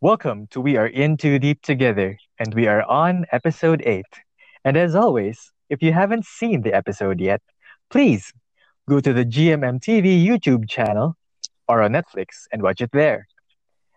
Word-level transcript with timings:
Welcome 0.00 0.46
to 0.52 0.60
We 0.60 0.76
Are 0.76 0.86
In 0.86 1.16
Too 1.16 1.40
Deep 1.40 1.60
Together, 1.60 2.16
and 2.38 2.54
we 2.54 2.68
are 2.68 2.84
on 2.84 3.26
episode 3.32 3.82
8. 3.84 4.04
And 4.64 4.76
as 4.76 4.94
always, 4.94 5.50
if 5.70 5.82
you 5.82 5.92
haven't 5.92 6.24
seen 6.24 6.62
the 6.62 6.72
episode 6.72 7.18
yet, 7.18 7.42
please 7.90 8.32
go 8.88 9.00
to 9.00 9.12
the 9.12 9.24
GMMTV 9.24 10.24
YouTube 10.24 10.68
channel 10.68 11.16
or 11.66 11.82
on 11.82 11.94
Netflix 11.94 12.46
and 12.52 12.62
watch 12.62 12.80
it 12.80 12.92
there. 12.92 13.26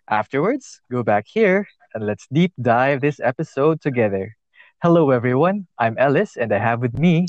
Afterwards, 0.10 0.82
go 0.90 1.04
back 1.04 1.28
here 1.28 1.68
and 1.94 2.08
let's 2.08 2.26
deep 2.34 2.54
dive 2.60 3.02
this 3.02 3.20
episode 3.20 3.80
together. 3.80 4.36
Hello, 4.82 5.12
everyone. 5.12 5.68
I'm 5.78 6.00
Ellis, 6.00 6.36
and 6.36 6.52
I 6.52 6.58
have 6.58 6.82
with 6.82 6.98
me. 6.98 7.28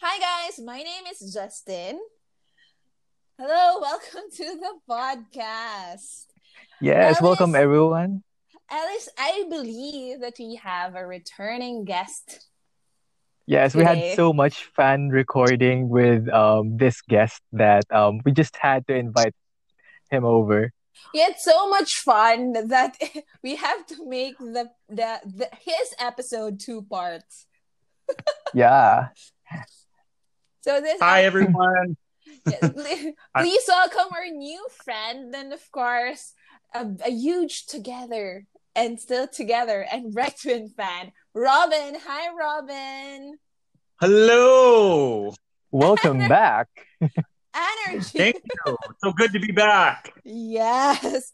Hi, 0.00 0.18
guys. 0.18 0.58
My 0.64 0.78
name 0.78 1.04
is 1.12 1.34
Justin. 1.34 2.00
Hello, 3.38 3.80
welcome 3.82 4.30
to 4.34 4.44
the 4.44 4.78
podcast. 4.88 6.31
Yes, 6.80 7.16
Alice- 7.16 7.22
welcome, 7.22 7.54
everyone. 7.54 8.22
Alice, 8.70 9.08
I 9.18 9.44
believe 9.50 10.20
that 10.20 10.34
we 10.38 10.56
have 10.56 10.94
a 10.94 11.06
returning 11.06 11.84
guest. 11.84 12.46
Yes, 13.46 13.74
we 13.74 13.84
had 13.84 14.16
so 14.16 14.32
much 14.32 14.64
fun 14.74 15.08
recording 15.08 15.88
with 15.88 16.28
um, 16.28 16.78
this 16.78 17.02
guest 17.02 17.42
that 17.52 17.84
um, 17.92 18.20
we 18.24 18.32
just 18.32 18.56
had 18.56 18.86
to 18.86 18.94
invite 18.94 19.34
him 20.10 20.24
over. 20.24 20.72
He 21.12 21.20
had 21.20 21.34
so 21.38 21.68
much 21.68 21.92
fun 22.04 22.52
that 22.68 22.96
we 23.42 23.56
have 23.56 23.84
to 23.86 24.08
make 24.08 24.38
the, 24.38 24.70
the, 24.88 25.20
the 25.24 25.48
his 25.60 25.94
episode 25.98 26.60
two 26.60 26.82
parts. 26.82 27.46
Yeah. 28.54 29.08
So 30.60 30.80
this 30.80 31.00
Hi, 31.00 31.24
everyone. 31.24 31.96
Yes, 32.46 32.72
please 33.36 33.64
welcome 33.68 34.12
our 34.14 34.28
new 34.28 34.66
friend, 34.84 35.34
and 35.34 35.52
of 35.52 35.62
course, 35.70 36.34
a, 36.74 36.86
a 37.06 37.10
huge 37.10 37.66
together 37.66 38.46
and 38.74 38.98
still 38.98 39.28
together 39.28 39.86
and 39.90 40.14
BrightWin 40.14 40.74
fan, 40.74 41.12
Robin. 41.34 41.96
Hi, 42.06 42.34
Robin. 42.34 43.38
Hello. 44.00 45.34
Welcome 45.70 46.18
back. 46.18 46.68
Energy. 47.54 48.18
Thank 48.18 48.36
you. 48.66 48.76
So 48.98 49.12
good 49.12 49.32
to 49.32 49.40
be 49.40 49.52
back. 49.52 50.12
Yes. 50.24 51.32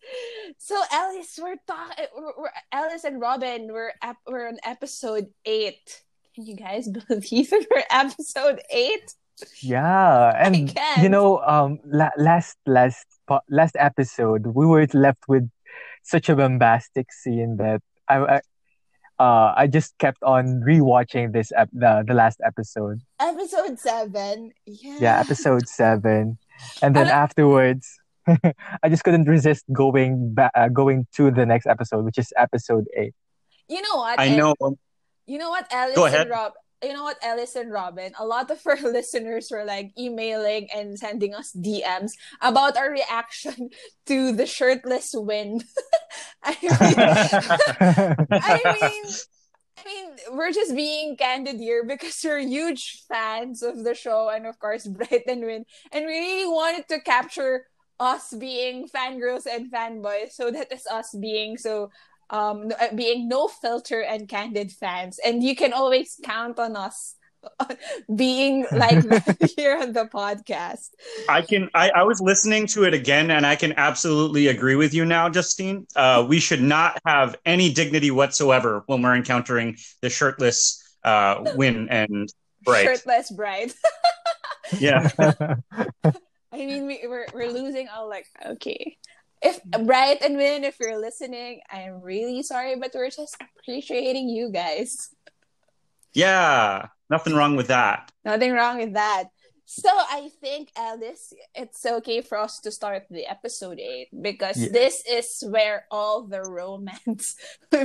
So 0.58 0.80
Alice, 0.92 1.39
we're 1.41 1.56
talking. 1.67 2.06
We're, 2.17 2.33
we're 2.36 2.50
Alice 2.73 3.05
and 3.05 3.20
Robin. 3.20 3.69
We're 3.73 3.92
ep- 4.02 4.17
we're 4.27 4.48
on 4.48 4.58
episode 4.64 5.28
eight. 5.45 6.02
Can 6.34 6.47
you 6.47 6.56
guys 6.56 6.89
believe 6.89 7.52
it? 7.52 7.67
We're 7.75 7.83
episode 7.91 8.61
eight. 8.70 9.12
Yeah, 9.62 10.33
and 10.44 10.72
you 11.03 11.08
know, 11.08 11.39
um, 11.41 11.78
la- 11.84 12.14
last 12.17 12.56
last 12.67 13.06
last 13.48 13.77
episode, 13.78 14.47
we 14.47 14.67
were 14.67 14.86
left 14.95 15.25
with 15.28 15.48
such 16.03 16.28
a 16.28 16.36
bombastic 16.36 17.12
scene 17.12 17.56
that 17.58 17.83
I, 18.08 18.17
I 18.19 18.41
uh 19.19 19.53
I 19.56 19.67
just 19.67 19.98
kept 19.98 20.22
on 20.22 20.62
rewatching 20.67 21.33
this 21.33 21.53
ep- 21.56 21.70
the 21.72 22.05
the 22.06 22.14
last 22.14 22.41
episode. 22.45 23.00
Episode 23.20 23.78
seven. 23.78 24.53
Yeah. 24.67 24.97
Yeah, 25.00 25.20
episode 25.20 25.69
seven, 25.80 26.39
and 26.83 26.95
then 26.97 27.06
And- 27.08 27.11
afterwards, 27.11 27.86
I 28.83 28.89
just 28.89 29.05
couldn't 29.05 29.28
resist 29.28 29.64
going 29.73 30.34
back, 30.34 30.52
uh, 30.55 30.69
going 30.69 31.06
to 31.17 31.30
the 31.30 31.47
next 31.47 31.67
episode, 31.67 32.05
which 32.05 32.19
is 32.19 32.33
episode 32.36 32.86
eight. 32.97 33.14
You 33.69 33.83
know 33.83 33.97
what? 33.97 34.19
I 34.19 34.27
And- 34.27 34.36
know. 34.39 34.55
You 35.27 35.36
know 35.36 35.50
what, 35.50 35.70
Alice 35.70 35.95
Go 35.95 36.06
and 36.06 36.14
ahead. 36.14 36.30
Rob. 36.30 36.52
You 36.82 36.92
know 36.92 37.02
what, 37.02 37.18
Alice 37.22 37.56
and 37.56 37.72
Robin. 37.72 38.12
A 38.18 38.26
lot 38.26 38.50
of 38.50 38.60
our 38.66 38.76
listeners 38.82 39.48
were 39.50 39.64
like 39.64 39.90
emailing 39.98 40.68
and 40.74 40.98
sending 40.98 41.34
us 41.34 41.52
DMs 41.52 42.12
about 42.40 42.76
our 42.76 42.90
reaction 42.90 43.70
to 44.06 44.32
the 44.32 44.46
shirtless 44.46 45.10
win. 45.14 45.62
I 46.42 46.56
mean, 46.62 46.70
I 48.30 48.78
mean, 48.80 49.04
I 49.78 49.84
mean, 49.84 50.16
we're 50.32 50.52
just 50.52 50.74
being 50.74 51.16
candid 51.16 51.56
here 51.56 51.84
because 51.84 52.18
we're 52.24 52.38
huge 52.38 53.04
fans 53.08 53.62
of 53.62 53.84
the 53.84 53.94
show 53.94 54.28
and 54.28 54.46
of 54.46 54.58
course 54.58 54.86
Bright 54.86 55.27
and 55.27 55.44
Win, 55.44 55.64
and 55.92 56.06
we 56.06 56.12
really 56.12 56.46
wanted 56.46 56.88
to 56.88 57.00
capture 57.00 57.67
us 58.00 58.33
being 58.38 58.88
fangirls 58.88 59.46
and 59.46 59.72
fanboys. 59.72 60.33
So 60.33 60.50
that 60.50 60.72
is 60.72 60.86
us 60.86 61.14
being 61.20 61.56
so 61.56 61.90
um 62.30 62.70
uh, 62.80 62.94
being 62.94 63.28
no 63.28 63.48
filter 63.48 64.02
and 64.02 64.28
candid 64.28 64.72
fans, 64.72 65.18
and 65.24 65.42
you 65.42 65.56
can 65.56 65.72
always 65.72 66.20
count 66.24 66.58
on 66.58 66.77
us 66.77 67.16
being 68.14 68.66
like 68.72 69.05
here 69.56 69.78
on 69.78 69.92
the 69.92 70.06
podcast. 70.06 70.90
I 71.28 71.42
can. 71.42 71.70
I, 71.74 71.90
I 71.90 72.02
was 72.05 72.20
listening 72.20 72.67
to 72.68 72.84
it 72.84 72.94
again, 72.94 73.30
and 73.30 73.46
I 73.46 73.56
can 73.56 73.74
absolutely 73.77 74.48
agree 74.48 74.77
with 74.77 74.94
you 74.94 75.05
now, 75.05 75.28
Justine. 75.28 75.86
Uh, 75.94 76.24
we 76.28 76.40
should 76.40 76.62
not 76.62 76.98
have 77.06 77.36
any 77.44 77.72
dignity 77.72 78.11
whatsoever 78.11 78.83
when 78.86 79.02
we're 79.02 79.17
encountering 79.17 79.77
the 80.02 80.11
shirtless 80.11 80.83
uh, 81.05 81.52
Win 81.55 81.88
and 81.88 82.28
Bright. 82.64 82.84
Shirtless 82.84 83.30
Bright. 83.30 83.74
Yeah. 84.78 85.11
I 86.50 86.56
mean, 86.67 86.86
we, 86.86 87.00
we're 87.05 87.27
we're 87.33 87.50
losing 87.50 87.88
all 87.88 88.08
like 88.08 88.27
okay. 88.44 88.96
If 89.42 89.62
mm-hmm. 89.62 89.86
Bright 89.86 90.22
and 90.22 90.36
Win, 90.36 90.64
if 90.64 90.76
you're 90.80 90.98
listening, 91.00 91.60
I 91.70 91.82
am 91.82 92.00
really 92.00 92.42
sorry, 92.42 92.76
but 92.76 92.92
we're 92.94 93.10
just 93.10 93.36
appreciating 93.40 94.28
you 94.28 94.50
guys. 94.50 95.10
Yeah. 96.12 96.88
Nothing 97.10 97.34
wrong 97.34 97.56
with 97.56 97.68
that. 97.68 98.10
Nothing 98.24 98.52
wrong 98.52 98.78
with 98.78 98.94
that. 98.94 99.28
So 99.70 99.90
I 99.92 100.30
think 100.40 100.70
Alice, 100.76 101.34
it's 101.54 101.84
okay 101.84 102.22
for 102.22 102.38
us 102.38 102.58
to 102.60 102.70
start 102.70 103.04
the 103.10 103.26
episode 103.26 103.78
eight 103.78 104.08
because 104.18 104.56
Yeah. 104.56 104.72
this 104.72 105.04
is 105.06 105.44
where 105.46 105.84
all 105.90 106.22
the 106.26 106.42
romance. 106.42 107.36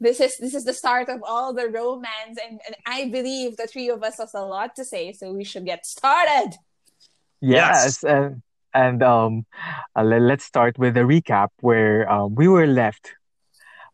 This 0.00 0.20
is 0.20 0.38
this 0.38 0.54
is 0.54 0.64
the 0.64 0.72
start 0.72 1.08
of 1.08 1.22
all 1.26 1.52
the 1.52 1.68
romance, 1.68 2.38
and, 2.38 2.60
and 2.66 2.76
I 2.86 3.10
believe 3.10 3.56
the 3.56 3.66
three 3.66 3.90
of 3.90 4.04
us 4.04 4.18
has 4.18 4.32
a 4.34 4.46
lot 4.46 4.76
to 4.76 4.84
say, 4.84 5.12
so 5.12 5.32
we 5.32 5.42
should 5.42 5.66
get 5.66 5.84
started. 5.86 6.54
Yes, 7.40 7.98
Yes. 8.00 8.04
and 8.04 8.42
and 8.74 9.02
um, 9.02 9.46
uh, 9.96 10.02
let's 10.02 10.44
start 10.44 10.78
with 10.78 10.96
a 10.96 11.00
recap 11.00 11.48
where 11.60 12.10
um, 12.10 12.34
we 12.34 12.48
were 12.48 12.66
left 12.66 13.14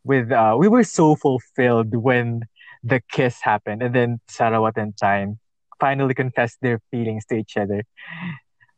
with 0.05 0.33
uh, 0.33 0.57
we 0.59 0.69
were 0.69 0.85
so 0.85 1.15
fulfilled 1.15 1.95
when 1.95 2.43
the 2.83 3.01
kiss 3.13 3.41
happened, 3.43 3.83
and 3.83 3.95
then 3.95 4.21
Sarawat 4.31 4.77
and 4.77 4.97
Tyne 4.97 5.39
finally 5.79 6.15
confessed 6.15 6.59
their 6.63 6.81
feelings 6.91 7.25
to 7.27 7.37
each 7.37 7.57
other, 7.57 7.85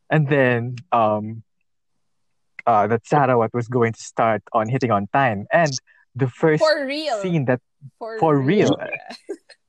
and 0.09 0.27
then 0.29 0.75
um, 0.91 1.43
uh, 2.67 2.87
that 2.87 3.03
Sarawat 3.05 3.49
was 3.53 3.67
going 3.67 3.93
to 3.93 4.01
start 4.01 4.41
on 4.53 4.69
hitting 4.69 4.91
on 4.91 5.07
Tyne, 5.13 5.45
and 5.51 5.71
the 6.15 6.27
first 6.27 6.63
For 6.63 6.85
real. 6.85 7.21
scene 7.21 7.45
that 7.45 7.61
For, 7.99 8.19
for 8.19 8.37
real. 8.37 8.77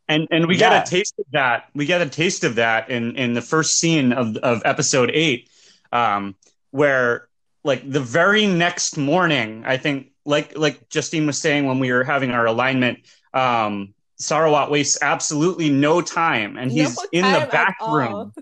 And 0.09 0.29
and 0.31 0.47
we 0.47 0.57
Yeah. 0.57 0.69
got 0.69 0.87
a 0.87 0.91
taste 0.91 1.15
of 1.19 1.25
that. 1.33 1.65
We 1.75 1.87
got 1.87 2.03
a 2.03 2.09
taste 2.09 2.45
of 2.45 2.57
that 2.57 2.91
in 2.91 3.17
in 3.17 3.33
the 3.33 3.41
first 3.41 3.79
scene 3.79 4.13
of 4.13 4.37
of 4.39 4.61
episode 4.65 5.11
eight, 5.15 5.49
um, 5.95 6.35
where 6.73 7.29
like 7.63 7.91
the 7.91 8.01
very 8.01 8.47
next 8.47 8.99
morning, 8.99 9.63
I 9.65 9.79
think, 9.79 10.11
like 10.27 10.59
like 10.59 10.89
Justine 10.91 11.27
was 11.27 11.39
saying 11.39 11.67
when 11.67 11.79
we 11.79 11.91
were 11.93 12.05
having 12.05 12.33
our 12.33 12.47
alignment, 12.47 12.99
um, 13.33 13.95
Sarawat 14.21 14.71
wastes 14.71 14.99
absolutely 15.01 15.71
no 15.71 16.03
time, 16.03 16.59
and 16.59 16.71
he's 16.71 16.97
No 16.97 17.05
in 17.13 17.25
the 17.25 17.39
time 17.39 17.43
at 17.43 17.51
bathroom, 17.51 18.33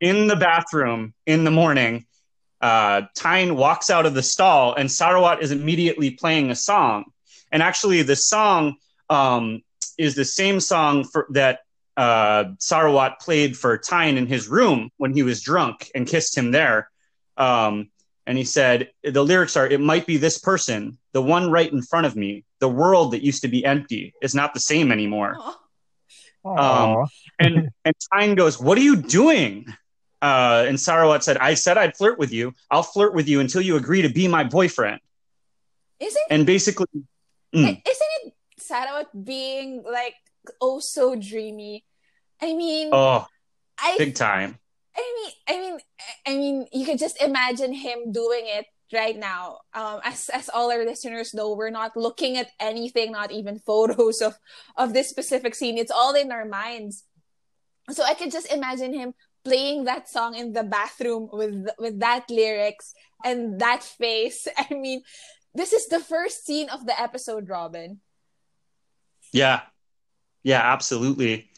in 0.00 0.26
the 0.26 0.36
bathroom 0.36 1.14
in 1.26 1.44
the 1.44 1.50
morning. 1.50 2.06
Uh, 2.60 3.02
Tyne 3.14 3.54
walks 3.54 3.88
out 3.90 4.06
of 4.06 4.14
the 4.14 4.22
stall, 4.22 4.74
and 4.74 4.88
Sarawat 4.88 5.40
is 5.42 5.52
immediately 5.52 6.10
playing 6.10 6.50
a 6.50 6.56
song. 6.56 7.04
And 7.52 7.62
actually, 7.62 8.02
the 8.02 8.16
song 8.16 8.76
um, 9.08 9.62
is 9.96 10.16
the 10.16 10.24
same 10.24 10.58
song 10.58 11.04
for, 11.04 11.26
that 11.30 11.60
uh, 11.98 12.44
Sarawat 12.58 13.18
played 13.18 13.56
for 13.56 13.76
Tyne 13.76 14.16
in 14.16 14.26
his 14.26 14.48
room 14.48 14.90
when 14.98 15.12
he 15.12 15.22
was 15.24 15.42
drunk 15.42 15.90
and 15.94 16.06
kissed 16.06 16.36
him 16.38 16.52
there. 16.52 16.88
Um, 17.36 17.90
and 18.26 18.38
he 18.38 18.44
said, 18.44 18.90
the 19.02 19.24
lyrics 19.24 19.56
are, 19.56 19.66
It 19.66 19.80
might 19.80 20.06
be 20.06 20.16
this 20.16 20.38
person, 20.38 20.98
the 21.12 21.22
one 21.22 21.50
right 21.50 21.70
in 21.72 21.82
front 21.82 22.06
of 22.06 22.14
me. 22.14 22.44
The 22.60 22.68
world 22.68 23.12
that 23.12 23.22
used 23.22 23.42
to 23.42 23.48
be 23.48 23.64
empty 23.64 24.14
is 24.22 24.34
not 24.34 24.54
the 24.54 24.60
same 24.60 24.92
anymore 24.92 25.36
Aw. 25.38 25.56
Aw. 26.44 27.06
and 27.38 27.70
and 27.84 27.94
Tyne 28.12 28.34
goes, 28.34 28.60
"What 28.60 28.78
are 28.78 28.86
you 28.90 28.96
doing?" 28.96 29.66
Uh, 30.22 30.64
and 30.68 30.76
Sarawat 30.78 31.22
said, 31.22 31.36
"I 31.38 31.54
said 31.54 31.76
I'd 31.78 31.96
flirt 31.96 32.18
with 32.18 32.32
you. 32.32 32.54
I'll 32.70 32.82
flirt 32.82 33.12
with 33.14 33.28
you 33.28 33.40
until 33.40 33.60
you 33.60 33.76
agree 33.76 34.02
to 34.02 34.08
be 34.08 34.26
my 34.28 34.44
boyfriend." 34.44 35.00
Isn't 36.00 36.26
And 36.30 36.46
basically, 36.46 36.86
Mm. 37.54 37.80
isn't 37.94 38.12
it 38.26 38.34
Sarawat 38.60 39.06
being 39.24 39.82
like 39.82 40.14
oh 40.60 40.80
so 40.80 41.14
dreamy? 41.14 41.84
I 42.40 42.54
mean, 42.54 42.90
oh, 42.92 43.26
I 43.78 43.96
big 43.98 44.14
time. 44.14 44.58
I 44.96 45.14
mean, 45.14 45.32
I 45.48 45.60
mean, 45.60 45.78
I 46.26 46.36
mean, 46.36 46.66
you 46.72 46.86
can 46.86 46.98
just 46.98 47.20
imagine 47.22 47.72
him 47.72 48.12
doing 48.12 48.44
it 48.46 48.66
right 48.92 49.16
now. 49.16 49.60
Um, 49.74 50.00
as 50.04 50.28
as 50.28 50.48
all 50.48 50.70
our 50.70 50.84
listeners 50.84 51.34
know, 51.34 51.54
we're 51.54 51.70
not 51.70 51.96
looking 51.96 52.36
at 52.36 52.50
anything, 52.60 53.12
not 53.12 53.30
even 53.30 53.58
photos 53.66 54.20
of 54.20 54.38
of 54.76 54.92
this 54.92 55.08
specific 55.08 55.54
scene. 55.54 55.78
It's 55.78 55.92
all 55.92 56.14
in 56.14 56.32
our 56.32 56.44
minds. 56.44 57.04
So 57.90 58.02
I 58.02 58.14
could 58.14 58.30
just 58.30 58.52
imagine 58.52 58.92
him 58.92 59.14
playing 59.44 59.84
that 59.84 60.08
song 60.08 60.34
in 60.34 60.52
the 60.52 60.64
bathroom 60.64 61.28
with 61.32 61.68
with 61.78 62.00
that 62.00 62.28
lyrics 62.30 62.94
and 63.24 63.60
that 63.60 63.82
face. 63.82 64.46
I 64.58 64.74
mean, 64.74 65.02
this 65.54 65.72
is 65.72 65.88
the 65.88 66.00
first 66.00 66.44
scene 66.44 66.68
of 66.68 66.86
the 66.86 66.98
episode, 67.00 67.48
Robin. 67.48 68.00
Yeah. 69.32 69.62
Yeah, 70.42 70.60
absolutely. 70.60 71.50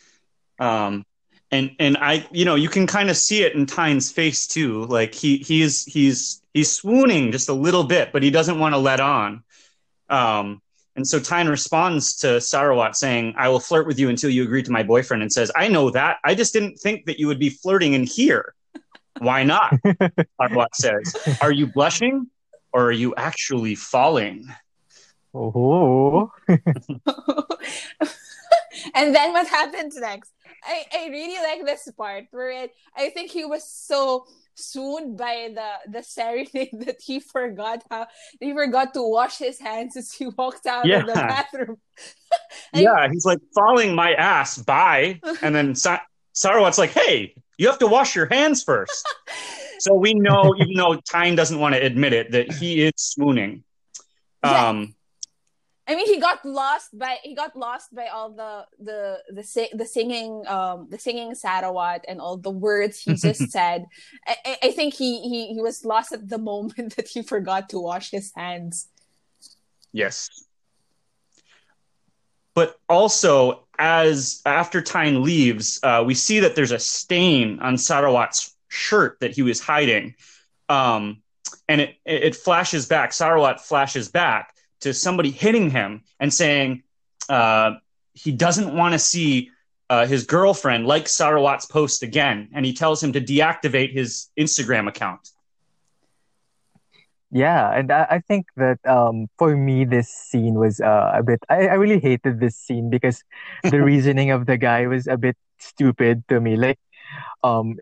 Um 0.59 1.05
and 1.51 1.73
and 1.79 1.97
I 1.99 2.27
you 2.31 2.45
know, 2.45 2.55
you 2.55 2.69
can 2.69 2.87
kind 2.87 3.11
of 3.11 3.17
see 3.17 3.43
it 3.43 3.55
in 3.55 3.67
Tyne's 3.67 4.11
face 4.11 4.47
too. 4.47 4.85
Like 4.87 5.15
he 5.15 5.39
he's 5.39 5.85
he's 5.85 6.43
he's 6.55 6.73
swooning 6.73 7.33
just 7.33 7.49
a 7.49 7.55
little 7.55 7.85
bit, 7.85 8.13
but 8.13 8.23
he 8.23 8.31
doesn't 8.31 8.59
want 8.59 8.75
to 8.75 8.79
let 8.79 9.01
on. 9.01 9.43
Um 10.09 10.63
and 10.97 11.07
so 11.07 11.21
Tyne 11.21 11.49
responds 11.49 12.17
to 12.17 12.27
Sarawat 12.27 12.95
saying, 12.95 13.35
I 13.39 13.49
will 13.49 13.61
flirt 13.61 13.87
with 13.87 13.99
you 13.99 14.09
until 14.09 14.29
you 14.29 14.43
agree 14.43 14.63
to 14.63 14.73
my 14.73 14.83
boyfriend, 14.83 15.23
and 15.23 15.33
says, 15.33 15.51
I 15.57 15.69
know 15.69 15.89
that. 15.91 16.19
I 16.25 16.35
just 16.35 16.53
didn't 16.53 16.79
think 16.79 17.07
that 17.07 17.19
you 17.19 17.27
would 17.29 17.39
be 17.39 17.49
flirting 17.49 17.95
in 17.95 18.05
here. 18.05 18.55
Why 19.19 19.45
not? 19.45 19.73
Sarawat 20.41 20.75
says, 20.75 21.39
Are 21.41 21.53
you 21.53 21.67
blushing 21.69 22.27
or 22.73 22.87
are 22.87 22.93
you 22.93 23.15
actually 23.17 23.77
falling? 23.77 24.47
Oh. 25.33 26.33
and 28.95 29.15
then 29.15 29.33
what 29.33 29.47
happens 29.47 29.97
next? 29.97 30.33
I, 30.65 30.85
I 30.95 31.09
really 31.09 31.37
like 31.43 31.65
this 31.65 31.89
part 31.97 32.25
where 32.33 32.51
it, 32.51 32.71
I 32.97 33.11
think 33.11 33.31
he 33.31 33.45
was 33.45 33.65
so 33.71 34.27
swooned 34.55 35.17
by 35.17 35.51
the 35.55 35.71
the 35.91 36.03
serenade 36.03 36.71
that 36.87 36.97
he 37.03 37.19
forgot 37.21 37.83
how 37.91 38.07
he 38.41 38.53
forgot 38.53 38.93
to 38.95 39.03
wash 39.03 39.39
his 39.39 39.59
hands 39.59 39.97
as 39.97 40.13
he 40.13 40.27
walked 40.27 40.67
out 40.67 40.85
Yeah. 40.87 41.01
of 41.01 41.07
the 41.07 41.15
bathroom. 41.15 41.77
And- 42.73 42.83
yeah, 42.83 43.09
he's 43.11 43.25
like 43.25 43.39
falling 43.55 43.95
my 43.95 44.13
ass. 44.15 44.59
Bye. 44.59 45.21
And 45.43 45.55
then 45.55 45.75
Sa- 45.75 46.01
Sarawat's 46.33 46.79
like, 46.79 46.91
"Hey, 46.91 47.35
you 47.59 47.67
have 47.69 47.79
to 47.81 47.87
wash 47.87 48.15
your 48.15 48.27
hands 48.27 48.63
first. 48.63 49.07
so 49.81 49.95
we 49.95 50.15
know, 50.15 50.55
even 50.59 50.75
though 50.75 50.95
Tyne 51.11 51.35
doesn't 51.35 51.59
want 51.59 51.75
to 51.75 51.81
admit 51.85 52.13
it, 52.13 52.31
that 52.33 52.53
he 52.53 52.83
is 52.83 52.93
swooning. 52.97 53.65
Um, 54.43 54.95
I 55.91 55.97
mean, 55.97 56.07
he 56.07 56.19
got 56.21 56.45
lost 56.45 56.97
by 56.97 57.19
he 57.25 57.35
got 57.35 57.57
lost 57.57 57.93
by 57.93 58.07
all 58.07 58.31
the 58.31 58.65
the 58.79 59.19
the 59.37 59.43
si- 59.43 59.73
the 59.81 59.85
singing 59.85 60.47
um 60.47 60.87
the 60.89 60.99
singing 60.99 61.33
Sarawat 61.33 62.01
and 62.07 62.21
all 62.21 62.37
the 62.37 62.51
words 62.69 63.01
he 63.01 63.15
just 63.15 63.51
said. 63.57 63.87
I, 64.27 64.57
I- 64.63 64.71
think 64.79 64.95
he, 64.95 65.11
he 65.29 65.41
he 65.55 65.61
was 65.61 65.85
lost 65.85 66.13
at 66.13 66.29
the 66.29 66.39
moment 66.39 66.95
that 66.97 67.09
he 67.09 67.23
forgot 67.23 67.69
to 67.71 67.79
wash 67.81 68.11
his 68.13 68.31
hands. 68.37 68.89
yes. 69.93 70.29
But 72.55 72.79
also, 72.89 73.67
as 73.79 74.43
after 74.45 74.81
Tyne 74.83 75.23
leaves, 75.23 75.81
uh, 75.83 76.03
we 76.07 76.15
see 76.15 76.41
that 76.41 76.55
there's 76.57 76.73
a 76.73 76.79
stain 76.79 77.59
on 77.61 77.75
Sarawat's 77.77 78.55
shirt 78.69 79.19
that 79.21 79.33
he 79.33 79.43
was 79.43 79.61
hiding. 79.61 80.15
Um, 80.69 81.23
and 81.69 81.81
it 81.81 81.97
it 82.05 82.37
flashes 82.37 82.87
back. 82.87 83.11
Sarawat 83.11 83.61
flashes 83.61 84.09
back 84.09 84.55
to 84.81 84.95
somebody 84.95 85.31
hitting 85.31 85.71
him 85.71 86.03
and 86.19 86.33
saying 86.33 86.83
uh, 87.29 87.73
he 88.15 88.33
doesn't 88.33 88.75
want 88.75 88.93
to 88.93 88.99
see 88.99 89.51
uh, 89.89 90.07
his 90.07 90.25
girlfriend 90.25 90.87
like 90.87 91.07
Sarawat's 91.07 91.67
post 91.67 92.03
again, 92.03 92.49
and 92.53 92.65
he 92.65 92.73
tells 92.73 93.03
him 93.03 93.13
to 93.13 93.21
deactivate 93.21 93.93
his 93.93 94.29
Instagram 94.39 94.89
account. 94.89 95.31
Yeah, 97.33 97.71
and 97.71 97.93
I, 97.93 98.07
I 98.11 98.19
think 98.21 98.47
that 98.57 98.79
um 98.87 99.29
for 99.39 99.57
me 99.57 99.85
this 99.85 100.09
scene 100.09 100.55
was 100.55 100.81
uh, 100.81 101.13
a 101.15 101.23
bit 101.23 101.39
I, 101.49 101.69
I 101.69 101.75
really 101.75 102.01
hated 102.01 102.41
this 102.41 102.57
scene 102.57 102.91
because 102.91 103.23
the 103.63 103.83
reasoning 103.91 104.31
of 104.33 104.47
the 104.47 104.57
guy 104.57 104.87
was 104.89 105.07
a 105.07 105.17
bit 105.17 105.37
stupid 105.59 106.25
to 106.29 106.41
me. 106.41 106.57
Like 106.57 106.81
um 107.45 107.79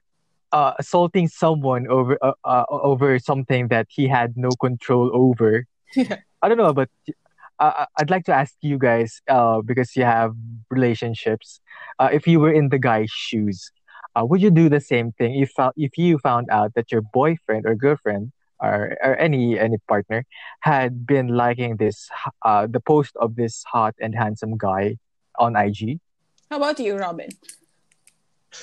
uh 0.52 0.74
assaulting 0.78 1.28
someone 1.28 1.88
over 1.88 2.18
uh, 2.20 2.32
uh, 2.44 2.64
over 2.68 3.18
something 3.18 3.68
that 3.68 3.86
he 3.88 4.06
had 4.06 4.36
no 4.36 4.50
control 4.60 5.10
over. 5.14 5.64
Yeah. 5.96 6.18
I 6.42 6.48
don't 6.48 6.58
know, 6.58 6.72
but 6.72 6.88
uh, 7.58 7.86
I'd 7.98 8.10
like 8.10 8.24
to 8.26 8.34
ask 8.34 8.54
you 8.60 8.78
guys 8.78 9.20
uh 9.28 9.60
because 9.62 9.96
you 9.96 10.04
have 10.04 10.34
relationships. 10.70 11.60
Uh, 11.98 12.10
if 12.12 12.26
you 12.26 12.40
were 12.40 12.52
in 12.52 12.68
the 12.68 12.78
guy's 12.78 13.10
shoes, 13.10 13.70
uh, 14.14 14.24
would 14.24 14.40
you 14.40 14.50
do 14.50 14.68
the 14.68 14.80
same 14.80 15.12
thing 15.12 15.34
if 15.40 15.50
found 15.50 15.74
if 15.76 15.98
you 15.98 16.18
found 16.18 16.48
out 16.50 16.74
that 16.74 16.90
your 16.92 17.02
boyfriend 17.02 17.66
or 17.66 17.74
girlfriend 17.74 18.32
or, 18.60 18.96
or 19.02 19.16
any 19.16 19.58
any 19.58 19.78
partner 19.88 20.24
had 20.60 21.06
been 21.06 21.28
liking 21.28 21.76
this 21.76 22.08
uh 22.42 22.66
the 22.66 22.80
post 22.80 23.16
of 23.16 23.36
this 23.36 23.64
hot 23.64 23.94
and 24.00 24.14
handsome 24.14 24.56
guy 24.56 24.96
on 25.38 25.56
IG. 25.56 26.00
How 26.50 26.56
about 26.56 26.78
you, 26.80 26.96
Robin? 26.96 27.28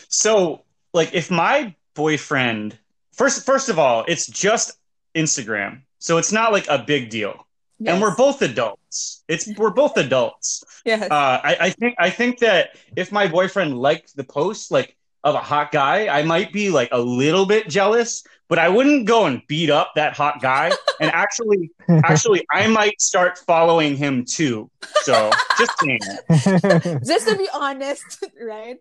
So, 0.09 0.63
like, 0.93 1.13
if 1.13 1.29
my 1.29 1.75
boyfriend 1.93 2.77
first, 3.13 3.45
first 3.45 3.69
of 3.69 3.79
all, 3.79 4.03
it's 4.07 4.27
just 4.27 4.77
Instagram, 5.13 5.81
so 5.99 6.17
it's 6.17 6.31
not 6.31 6.51
like 6.51 6.67
a 6.67 6.79
big 6.79 7.09
deal, 7.09 7.44
and 7.85 8.01
we're 8.01 8.15
both 8.15 8.41
adults. 8.41 9.23
It's 9.27 9.47
we're 9.57 9.71
both 9.71 9.97
adults. 9.97 10.63
yes. 10.85 11.09
Uh, 11.09 11.39
I, 11.43 11.57
I 11.59 11.69
think 11.71 11.95
I 11.99 12.09
think 12.09 12.39
that 12.39 12.69
if 12.95 13.11
my 13.11 13.27
boyfriend 13.27 13.77
liked 13.77 14.15
the 14.15 14.23
post, 14.23 14.71
like 14.71 14.95
of 15.23 15.33
a 15.35 15.39
hot 15.39 15.71
guy, 15.71 16.07
I 16.07 16.23
might 16.23 16.53
be 16.53 16.69
like 16.69 16.89
a 16.91 16.99
little 17.01 17.47
bit 17.47 17.67
jealous, 17.67 18.23
but 18.47 18.59
I 18.59 18.69
wouldn't 18.69 19.07
go 19.07 19.25
and 19.25 19.41
beat 19.47 19.71
up 19.71 19.93
that 19.95 20.13
hot 20.15 20.39
guy. 20.39 20.71
and 21.01 21.09
actually, 21.11 21.71
actually, 21.89 22.45
I 22.51 22.67
might 22.67 23.01
start 23.01 23.39
following 23.39 23.97
him 23.97 24.23
too. 24.23 24.69
So 25.01 25.31
just 25.57 25.71
saying. 25.79 25.99
Just 27.05 27.27
to 27.27 27.35
be 27.37 27.49
honest, 27.53 28.23
right? 28.41 28.77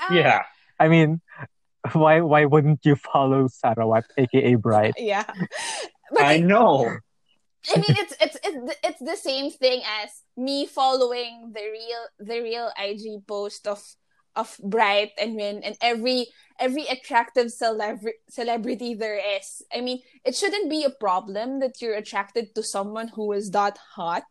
Uh, 0.00 0.14
Yeah. 0.14 0.42
I 0.80 0.88
mean, 0.88 1.20
why 1.92 2.22
why 2.22 2.46
wouldn't 2.46 2.80
you 2.84 2.96
follow 2.96 3.46
Sarawat, 3.48 4.04
aka 4.16 4.54
Bright? 4.56 4.94
Yeah. 4.96 5.24
But 6.10 6.22
I 6.24 6.38
know. 6.38 6.96
I 7.70 7.76
mean, 7.76 7.94
it's 7.98 8.14
it's 8.20 8.36
it's 8.42 8.76
it's 8.82 9.00
the 9.00 9.16
same 9.16 9.50
thing 9.50 9.82
as 10.02 10.10
me 10.36 10.66
following 10.66 11.52
the 11.54 11.62
real 11.62 12.02
the 12.18 12.40
real 12.42 12.70
IG 12.78 13.26
post 13.26 13.66
of 13.66 13.82
of 14.34 14.56
Bright 14.62 15.12
and 15.20 15.36
Win 15.36 15.62
and 15.62 15.76
every 15.80 16.26
every 16.58 16.86
attractive 16.86 17.46
celebra- 17.48 18.18
celebrity 18.28 18.94
there 18.94 19.20
is. 19.38 19.62
I 19.74 19.80
mean, 19.80 20.00
it 20.24 20.34
shouldn't 20.34 20.70
be 20.70 20.84
a 20.84 20.90
problem 20.90 21.60
that 21.60 21.80
you're 21.80 21.94
attracted 21.94 22.54
to 22.54 22.62
someone 22.62 23.08
who 23.08 23.32
is 23.32 23.50
that 23.50 23.78
hot, 23.94 24.24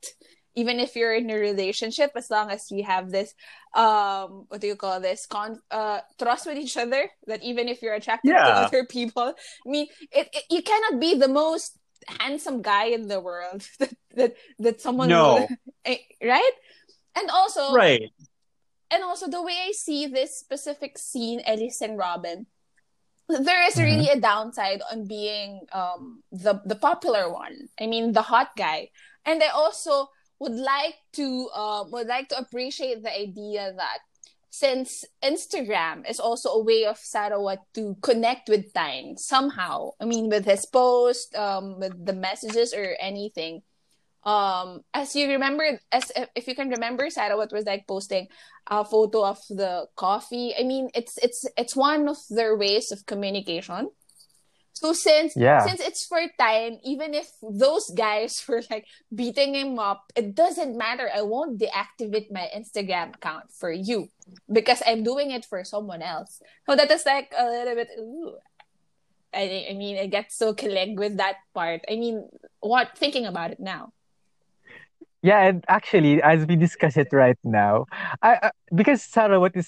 even 0.56 0.80
if 0.80 0.96
you're 0.96 1.14
in 1.14 1.30
a 1.30 1.36
relationship, 1.38 2.12
as 2.16 2.30
long 2.30 2.50
as 2.52 2.70
you 2.72 2.84
have 2.84 3.12
this 3.12 3.34
um 3.74 4.46
what 4.50 4.60
do 4.60 4.68
you 4.68 4.76
call 4.76 5.00
this? 5.00 5.26
Con 5.26 5.62
uh 5.72 6.02
trust 6.20 6.46
with 6.48 6.58
each 6.58 6.76
other 6.76 7.10
that 7.28 7.44
even 7.44 7.70
if 7.70 7.82
you're 7.82 7.94
attracted 7.96 8.44
to 8.44 8.56
other 8.56 8.86
people. 8.86 9.34
I 9.66 9.70
mean 9.70 9.88
it, 10.12 10.28
it 10.34 10.44
you 10.50 10.62
cannot 10.62 11.00
be 11.00 11.16
the 11.16 11.30
most 11.30 11.78
handsome 12.08 12.62
guy 12.62 12.86
in 12.86 13.08
the 13.08 13.20
world 13.20 13.64
that 13.80 13.94
that, 14.16 14.36
that 14.60 14.82
someone 14.82 15.10
No. 15.10 15.48
Eh, 15.86 15.98
right 16.24 16.54
and 17.16 17.30
also 17.32 17.74
Right. 17.74 18.12
and 18.92 19.04
also 19.04 19.28
the 19.28 19.42
way 19.42 19.58
I 19.68 19.72
see 19.72 20.06
this 20.08 20.38
specific 20.38 20.98
scene, 20.98 21.42
Ellis 21.46 21.82
and 21.82 21.98
Robin, 21.98 22.46
there 23.30 23.66
is 23.68 23.78
really 23.78 24.10
a 24.10 24.20
downside 24.20 24.82
on 24.92 25.08
being 25.08 25.62
um 25.72 26.24
the 26.32 26.62
the 26.66 26.76
popular 26.76 27.32
one. 27.32 27.70
I 27.80 27.88
mean 27.88 28.12
the 28.14 28.22
hot 28.22 28.52
guy. 28.58 28.90
And 29.26 29.42
I 29.42 29.48
also 29.50 30.10
would 30.40 30.54
like 30.58 30.96
to 31.14 31.50
um 31.56 31.92
would 31.92 32.08
like 32.08 32.30
to 32.30 32.38
appreciate 32.38 33.04
the 33.04 33.14
idea 33.14 33.74
that 33.78 34.00
since 34.52 35.06
Instagram 35.24 36.08
is 36.08 36.20
also 36.20 36.50
a 36.50 36.64
way 36.64 36.86
of 36.86 37.00
Sarawat 37.00 37.60
to 37.74 37.96
connect 38.02 38.50
with 38.50 38.74
Tyne 38.74 39.18
somehow. 39.18 39.92
I 40.00 40.06
mean 40.06 40.30
with 40.30 40.46
his 40.46 40.66
post, 40.68 41.34
um 41.36 41.80
with 41.80 41.96
the 42.06 42.14
messages 42.14 42.74
or 42.76 42.96
anything. 43.00 43.64
Um 44.24 44.84
as 44.94 45.16
you 45.16 45.32
remember 45.32 45.80
as 45.92 46.12
if 46.36 46.48
you 46.48 46.54
can 46.54 46.70
remember 46.70 47.08
Sarawat 47.08 47.52
was 47.52 47.66
like 47.66 47.88
posting 47.88 48.28
a 48.68 48.84
photo 48.86 49.26
of 49.26 49.40
the 49.50 49.88
coffee. 49.96 50.54
I 50.60 50.64
mean, 50.64 50.90
it's 50.94 51.18
it's 51.18 51.48
it's 51.58 51.76
one 51.76 52.08
of 52.08 52.18
their 52.30 52.56
ways 52.56 52.92
of 52.92 53.06
communication. 53.08 53.90
So 54.74 54.94
since 54.94 55.36
Yeah. 55.36 55.66
since 55.66 55.80
it's 55.80 56.06
for 56.06 56.22
Tyne, 56.40 56.80
even 56.84 57.14
if 57.14 57.30
those 57.42 57.90
guys 57.92 58.44
were 58.48 58.64
like 58.70 58.86
beating 59.14 59.56
him 59.56 59.80
up, 59.80 60.12
it 60.16 60.36
doesn't 60.36 60.78
matter. 60.78 61.10
I 61.14 61.22
won't 61.22 61.60
deactivate 61.60 62.32
my 62.32 62.50
Instagram 62.56 63.16
account 63.16 63.52
for 63.52 63.72
you 63.72 64.10
because 64.52 64.82
I'm 64.86 65.04
doing 65.04 65.32
it 65.32 65.46
for 65.46 65.64
someone 65.64 66.02
else. 66.02 66.42
So 66.68 66.76
that 66.76 66.90
is 66.92 67.06
like 67.06 67.34
a 67.38 67.46
little 67.46 67.76
bit. 67.76 67.90
Ooh. 68.00 68.38
I 69.34 69.68
I 69.72 69.74
mean, 69.74 69.98
I 69.98 70.08
get 70.08 70.32
so 70.32 70.54
kilig 70.54 70.98
with 70.98 71.18
that 71.18 71.38
part. 71.54 71.82
I 71.90 71.96
mean, 71.96 72.28
what 72.60 72.98
thinking 72.98 73.26
about 73.26 73.52
it 73.52 73.60
now? 73.60 73.94
Yeah, 75.22 75.40
and 75.42 75.64
actually, 75.68 76.22
as 76.22 76.46
we 76.48 76.56
discuss 76.56 76.98
it 76.98 77.10
right 77.12 77.38
now, 77.44 77.86
I, 78.22 78.50
I 78.50 78.52
because 78.74 79.04
Sarah, 79.04 79.40
is 79.54 79.68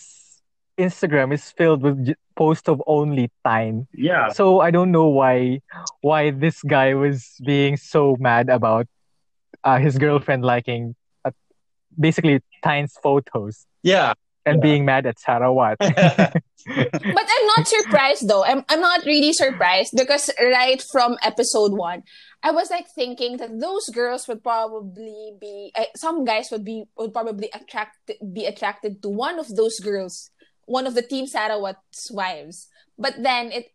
Instagram 0.77 1.33
is 1.33 1.51
filled 1.51 1.81
with 1.83 2.05
j- 2.07 2.15
posts 2.35 2.67
of 2.67 2.81
only 2.87 3.29
Tyne. 3.45 3.87
Yeah. 3.93 4.29
So 4.29 4.59
I 4.61 4.71
don't 4.71 4.91
know 4.91 5.07
why 5.07 5.61
why 6.01 6.31
this 6.31 6.61
guy 6.63 6.93
was 6.93 7.35
being 7.45 7.77
so 7.77 8.17
mad 8.19 8.49
about 8.49 8.87
uh, 9.63 9.77
his 9.77 9.97
girlfriend 9.97 10.43
liking 10.43 10.95
uh, 11.25 11.31
basically 11.99 12.41
Tyne's 12.63 12.97
photos. 13.03 13.65
Yeah. 13.83 14.13
and 14.45 14.57
Yeah. 14.59 14.61
being 14.67 14.83
mad 14.83 15.05
at 15.05 15.17
Sarawat. 15.23 15.77
But 16.67 17.25
I'm 17.35 17.47
not 17.55 17.67
surprised 17.67 18.27
though. 18.27 18.43
I'm 18.43 18.63
I'm 18.71 18.79
not 18.79 19.03
really 19.05 19.31
surprised 19.33 19.93
because 19.95 20.31
right 20.39 20.81
from 20.91 21.17
episode 21.23 21.71
one, 21.75 22.03
I 22.43 22.51
was 22.51 22.71
like 22.71 22.87
thinking 22.91 23.37
that 23.37 23.51
those 23.59 23.87
girls 23.91 24.27
would 24.27 24.43
probably 24.43 25.35
be 25.39 25.71
uh, 25.75 25.91
some 25.95 26.23
guys 26.23 26.51
would 26.51 26.63
be 26.63 26.83
would 26.97 27.11
probably 27.13 27.49
attract 27.53 27.99
be 28.33 28.45
attracted 28.47 29.01
to 29.03 29.09
one 29.11 29.39
of 29.39 29.47
those 29.55 29.79
girls, 29.79 30.31
one 30.65 30.87
of 30.87 30.95
the 30.95 31.01
Team 31.01 31.25
Sarawat's 31.25 32.11
wives. 32.11 32.67
But 32.97 33.21
then 33.21 33.51
it 33.51 33.71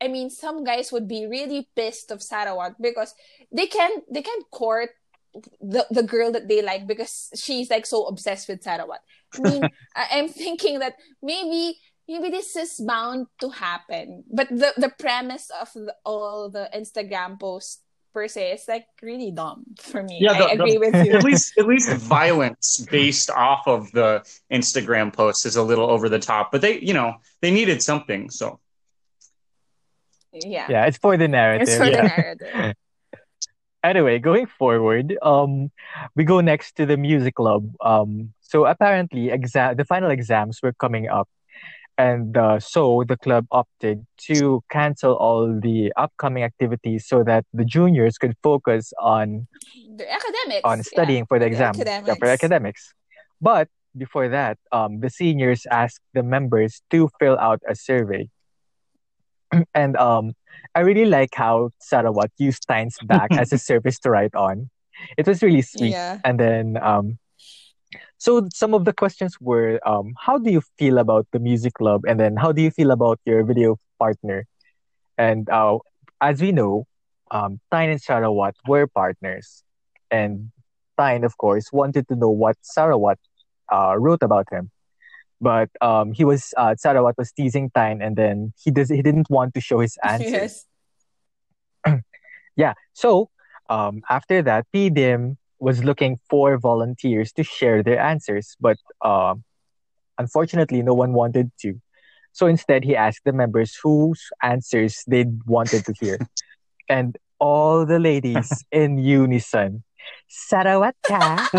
I 0.00 0.08
mean 0.08 0.30
some 0.30 0.64
guys 0.64 0.92
would 0.92 1.08
be 1.08 1.26
really 1.26 1.68
pissed 1.76 2.10
of 2.10 2.20
Sarawat 2.20 2.76
because 2.80 3.14
they 3.52 3.66
can't 3.66 4.02
they 4.12 4.22
can't 4.22 4.50
court 4.50 4.90
the 5.60 5.86
the 5.90 6.02
girl 6.02 6.30
that 6.32 6.48
they 6.48 6.62
like 6.62 6.86
because 6.86 7.30
she's 7.34 7.70
like 7.70 7.86
so 7.86 8.06
obsessed 8.06 8.48
with 8.48 8.62
Sarawat. 8.62 9.02
I 9.34 9.40
mean, 9.40 9.62
I'm 9.96 10.28
thinking 10.28 10.78
that 10.78 10.94
maybe 11.22 11.78
maybe 12.08 12.30
this 12.30 12.56
is 12.56 12.80
bound 12.80 13.26
to 13.40 13.50
happen. 13.50 14.24
But 14.30 14.48
the 14.48 14.72
the 14.76 14.92
premise 14.98 15.50
of 15.60 15.72
the, 15.74 15.94
all 16.04 16.50
the 16.50 16.68
Instagram 16.74 17.38
posts 17.38 17.83
per 18.14 18.28
se 18.28 18.52
is 18.52 18.64
like 18.68 18.86
really 19.02 19.32
dumb 19.32 19.64
for 19.78 20.02
me. 20.02 20.18
Yeah, 20.20 20.38
the- 20.38 20.44
I 20.44 20.52
agree 20.52 20.78
the- 20.78 20.78
with 20.78 20.94
you. 21.06 21.12
at 21.12 21.24
least 21.24 21.58
at 21.58 21.66
least 21.66 21.90
violence 21.98 22.86
based 22.90 23.28
off 23.28 23.66
of 23.66 23.90
the 23.92 24.22
Instagram 24.50 25.12
post 25.12 25.44
is 25.44 25.56
a 25.56 25.62
little 25.62 25.90
over 25.90 26.08
the 26.08 26.20
top, 26.20 26.52
but 26.52 26.62
they 26.62 26.78
you 26.78 26.94
know 26.94 27.16
they 27.42 27.50
needed 27.50 27.82
something. 27.82 28.30
So 28.30 28.60
yeah. 30.32 30.66
yeah, 30.70 30.86
it's 30.86 30.98
for 30.98 31.16
the 31.16 31.28
narrative. 31.28 31.68
It's 31.68 31.76
for 31.76 31.84
yeah. 31.84 31.96
the 31.96 32.08
narrative. 32.08 32.74
Anyway, 33.84 34.18
going 34.18 34.46
forward, 34.46 35.14
um, 35.20 35.70
we 36.16 36.24
go 36.24 36.40
next 36.40 36.74
to 36.76 36.86
the 36.86 36.96
music 36.96 37.34
club. 37.34 37.68
Um, 37.84 38.32
so 38.40 38.64
apparently, 38.64 39.28
exam 39.28 39.76
the 39.76 39.84
final 39.84 40.08
exams 40.08 40.62
were 40.62 40.72
coming 40.72 41.06
up, 41.06 41.28
and 41.98 42.36
uh, 42.36 42.58
so 42.60 43.04
the 43.06 43.16
club 43.16 43.46
opted 43.50 44.04
to 44.28 44.62
cancel 44.70 45.14
all 45.14 45.58
the 45.60 45.92
upcoming 45.96 46.42
activities 46.42 47.06
so 47.06 47.22
that 47.24 47.44
the 47.52 47.64
juniors 47.64 48.18
could 48.18 48.34
focus 48.42 48.92
on 49.00 49.46
The 49.96 50.10
academics. 50.12 50.62
on 50.64 50.82
studying 50.82 51.26
for 51.26 51.38
the 51.38 51.46
exam, 51.46 51.74
yeah, 51.76 52.00
for 52.00 52.10
academics. 52.26 52.28
academics. 52.44 52.94
But 53.40 53.68
before 53.96 54.28
that, 54.28 54.58
um, 54.72 55.00
the 55.00 55.10
seniors 55.10 55.66
asked 55.70 56.00
the 56.14 56.22
members 56.22 56.82
to 56.90 57.08
fill 57.20 57.38
out 57.38 57.60
a 57.68 57.74
survey. 57.76 58.28
and 59.74 59.96
um, 59.96 60.32
I 60.74 60.80
really 60.80 61.04
like 61.04 61.30
how 61.34 61.70
Sarawat 61.80 62.30
used 62.38 62.66
Tyne's 62.66 62.96
back 63.04 63.30
as 63.38 63.52
a 63.52 63.58
surface 63.58 63.98
to 64.00 64.10
write 64.10 64.34
on. 64.34 64.68
It 65.16 65.26
was 65.26 65.42
really 65.42 65.62
sweet. 65.62 65.90
Yeah. 65.90 66.18
And 66.24 66.38
then, 66.40 66.76
um, 66.82 67.18
so 68.24 68.48
some 68.54 68.72
of 68.72 68.86
the 68.86 68.94
questions 68.94 69.36
were, 69.38 69.78
um, 69.86 70.14
how 70.18 70.38
do 70.38 70.50
you 70.50 70.62
feel 70.78 70.96
about 70.96 71.26
the 71.32 71.38
music 71.38 71.74
club? 71.74 72.04
And 72.08 72.18
then, 72.18 72.36
how 72.36 72.52
do 72.52 72.62
you 72.62 72.70
feel 72.70 72.90
about 72.90 73.20
your 73.26 73.44
video 73.44 73.76
partner? 73.98 74.46
And 75.18 75.46
uh, 75.50 75.76
as 76.22 76.40
we 76.40 76.50
know, 76.50 76.86
um, 77.30 77.60
Tyne 77.70 77.90
and 77.90 78.00
Sarawat 78.00 78.54
were 78.66 78.86
partners. 78.86 79.62
And 80.10 80.52
Tyne, 80.96 81.22
of 81.22 81.36
course, 81.36 81.70
wanted 81.70 82.08
to 82.08 82.16
know 82.16 82.30
what 82.30 82.56
Sarawat 82.64 83.16
uh, 83.70 83.94
wrote 83.98 84.22
about 84.22 84.46
him. 84.50 84.70
But 85.42 85.68
um, 85.82 86.12
he 86.12 86.24
was 86.24 86.54
uh, 86.56 86.76
Sarawat 86.82 87.18
was 87.18 87.30
teasing 87.30 87.70
Tyne, 87.74 88.00
and 88.00 88.16
then 88.16 88.54
he 88.56 88.70
does 88.70 88.88
he 88.88 89.02
didn't 89.02 89.28
want 89.28 89.52
to 89.52 89.60
show 89.60 89.80
his 89.80 89.98
answers. 90.02 90.64
Yes. 91.86 92.00
Yeah. 92.56 92.72
So 92.94 93.28
um, 93.68 94.00
after 94.08 94.40
that, 94.40 94.64
PDIM 94.72 95.36
was 95.58 95.84
looking 95.84 96.18
for 96.28 96.58
volunteers 96.58 97.32
to 97.32 97.42
share 97.42 97.82
their 97.82 98.00
answers, 98.00 98.56
but 98.60 98.76
um, 99.04 99.44
unfortunately, 100.18 100.82
no 100.82 100.94
one 100.94 101.12
wanted 101.12 101.50
to. 101.60 101.80
So 102.32 102.46
instead, 102.46 102.84
he 102.84 102.96
asked 102.96 103.22
the 103.24 103.32
members 103.32 103.78
whose 103.82 104.20
answers 104.42 105.04
they 105.06 105.24
wanted 105.46 105.84
to 105.86 105.94
hear, 106.00 106.18
and 106.88 107.16
all 107.38 107.86
the 107.86 107.98
ladies 107.98 108.64
in 108.72 108.98
unison, 108.98 109.84
Sarawat 110.28 110.94
ka? 111.06 111.48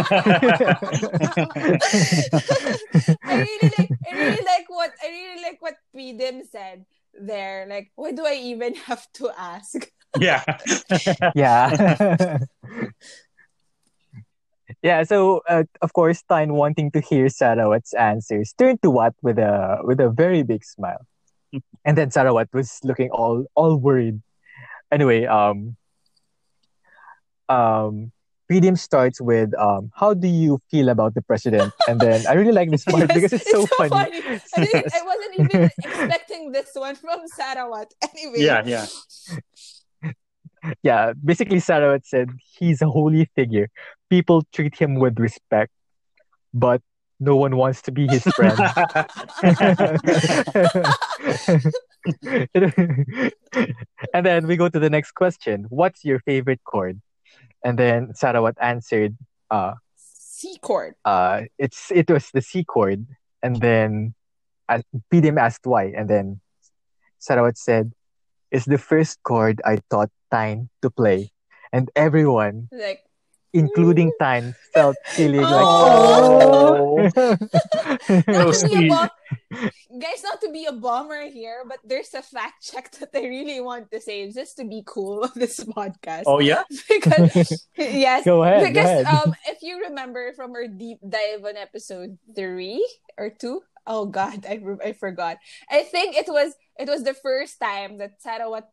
I 3.23 3.33
really 3.39 3.71
like 3.77 3.91
I 4.03 4.11
really 4.11 4.43
like 4.45 4.67
what 4.67 4.91
I 5.01 5.07
really 5.07 5.41
like 5.41 5.61
what 5.61 5.75
Pdim 5.95 6.43
said 6.49 6.85
there. 7.13 7.65
Like, 7.69 7.91
why 7.95 8.11
do 8.11 8.25
I 8.25 8.35
even 8.35 8.75
have 8.89 9.07
to 9.21 9.31
ask? 9.37 9.87
yeah, 10.19 10.43
yeah. 11.35 12.37
yeah, 14.85 15.01
so 15.01 15.41
uh, 15.49 15.63
of 15.81 15.93
course 15.93 16.21
Tyne 16.29 16.53
wanting 16.53 16.91
to 16.91 17.01
hear 17.01 17.25
Sarawat's 17.25 17.95
answers 17.95 18.53
turned 18.53 18.83
to 18.83 18.91
Wat 18.91 19.15
with 19.23 19.39
a 19.39 19.79
with 19.81 19.99
a 19.99 20.09
very 20.11 20.43
big 20.43 20.63
smile. 20.63 21.01
and 21.85 21.97
then 21.97 22.11
Sarawat 22.11 22.53
was 22.53 22.79
looking 22.83 23.09
all 23.09 23.45
all 23.55 23.77
worried. 23.77 24.21
Anyway, 24.91 25.25
um 25.25 25.75
um 27.49 28.11
Pdim 28.45 28.77
starts 28.77 29.19
with 29.19 29.57
um 29.57 29.89
how 29.95 30.13
do 30.13 30.27
you 30.27 30.61
feel 30.69 30.89
about 30.89 31.15
the 31.15 31.23
president? 31.23 31.73
And 31.87 31.99
then 31.99 32.21
I 32.27 32.33
really 32.33 32.53
like 32.53 32.69
this 32.69 32.85
part 32.85 33.09
Yes, 33.09 33.13
because 33.15 33.33
it's 33.33 33.49
so, 33.49 33.65
funny. 33.65 33.89
I, 33.91 34.09
didn't, 34.11 34.93
I 34.93 35.01
wasn't 35.01 35.33
even 35.39 35.69
expecting 35.79 36.51
this 36.51 36.69
one 36.75 36.93
from 36.93 37.21
Sarawat. 37.33 37.89
Anyway. 38.13 38.37
yeah, 38.37 38.61
yeah. 38.63 38.85
yeah, 40.83 41.13
basically 41.17 41.57
Sarawat 41.57 42.05
said 42.05 42.29
he's 42.59 42.83
a 42.83 42.87
holy 42.87 43.25
figure. 43.35 43.69
People 44.09 44.43
treat 44.53 44.75
him 44.75 44.95
with 44.95 45.19
respect, 45.19 45.71
but 46.53 46.81
no 47.19 47.35
one 47.35 47.55
wants 47.55 47.81
to 47.83 47.91
be 47.91 48.07
his 48.07 48.23
friend. 48.23 48.59
and 54.13 54.25
then 54.25 54.47
we 54.47 54.57
go 54.57 54.69
to 54.69 54.79
the 54.79 54.89
next 54.89 55.11
question. 55.11 55.65
What's 55.69 56.03
your 56.03 56.19
favorite 56.19 56.63
chord? 56.63 57.01
And 57.63 57.79
then 57.79 58.13
Sarawat 58.13 58.53
answered, 58.61 59.17
uh, 59.49 59.73
C 59.95 60.57
chord. 60.61 60.95
uh, 61.05 61.43
it's 61.57 61.91
it 61.91 62.09
was 62.09 62.29
the 62.33 62.41
C 62.41 62.63
chord. 62.63 63.05
And 63.41 63.61
then 63.61 64.13
uh, 64.69 64.81
PDM 65.11 65.39
asked 65.39 65.65
why. 65.65 65.93
And 65.95 66.09
then 66.09 66.41
Sarawat 67.19 67.57
said, 67.57 67.93
it's 68.51 68.65
the 68.65 68.77
first 68.77 69.21
chord 69.23 69.61
I 69.65 69.79
taught 69.89 70.11
Tyne 70.29 70.69
to 70.81 70.89
play. 70.89 71.31
And 71.73 71.89
everyone, 71.95 72.69
Like, 72.71 73.03
including 73.55 74.11
Tyne, 74.19 74.53
felt 74.75 74.97
feeling 75.07 75.41
like, 75.41 75.63
Oh. 75.65 76.99
not 77.07 77.99
to 78.03 78.23
be 78.27 78.35
a 78.35 78.53
sweet. 78.53 78.89
bom- 78.89 79.09
guys, 79.99 80.21
not 80.23 80.41
to 80.41 80.51
be 80.51 80.65
a 80.65 80.73
bomber 80.75 81.25
here, 81.31 81.63
but 81.67 81.79
there's 81.83 82.13
a 82.13 82.21
fact 82.21 82.61
check 82.67 82.91
that 82.99 83.09
I 83.15 83.23
really 83.25 83.61
want 83.61 83.89
to 83.91 83.99
say 84.01 84.27
just 84.31 84.57
to 84.57 84.65
be 84.65 84.83
cool 84.85 85.23
of 85.23 85.33
this 85.33 85.59
podcast. 85.63 86.23
Oh 86.27 86.39
yeah, 86.39 86.63
because 86.89 87.65
yes, 87.77 88.25
Go 88.25 88.43
ahead, 88.43 88.61
go 88.61 88.67
because 88.69 88.89
ahead. 89.01 89.05
um, 89.07 89.33
if 89.47 89.63
you 89.63 89.87
remember 89.87 90.33
from 90.35 90.51
our 90.53 90.67
deep 90.67 90.99
dive 91.07 91.45
on 91.45 91.55
episode 91.57 92.17
three 92.35 92.83
or 93.17 93.29
two, 93.31 93.61
oh 93.87 94.05
god, 94.05 94.45
I 94.45 94.59
I 94.83 94.91
forgot. 94.93 95.37
I 95.69 95.83
think 95.83 96.15
it 96.17 96.27
was 96.27 96.53
it 96.77 96.87
was 96.89 97.03
the 97.03 97.13
first 97.15 97.59
time 97.59 97.97
that 98.03 98.19
Sarawat 98.21 98.67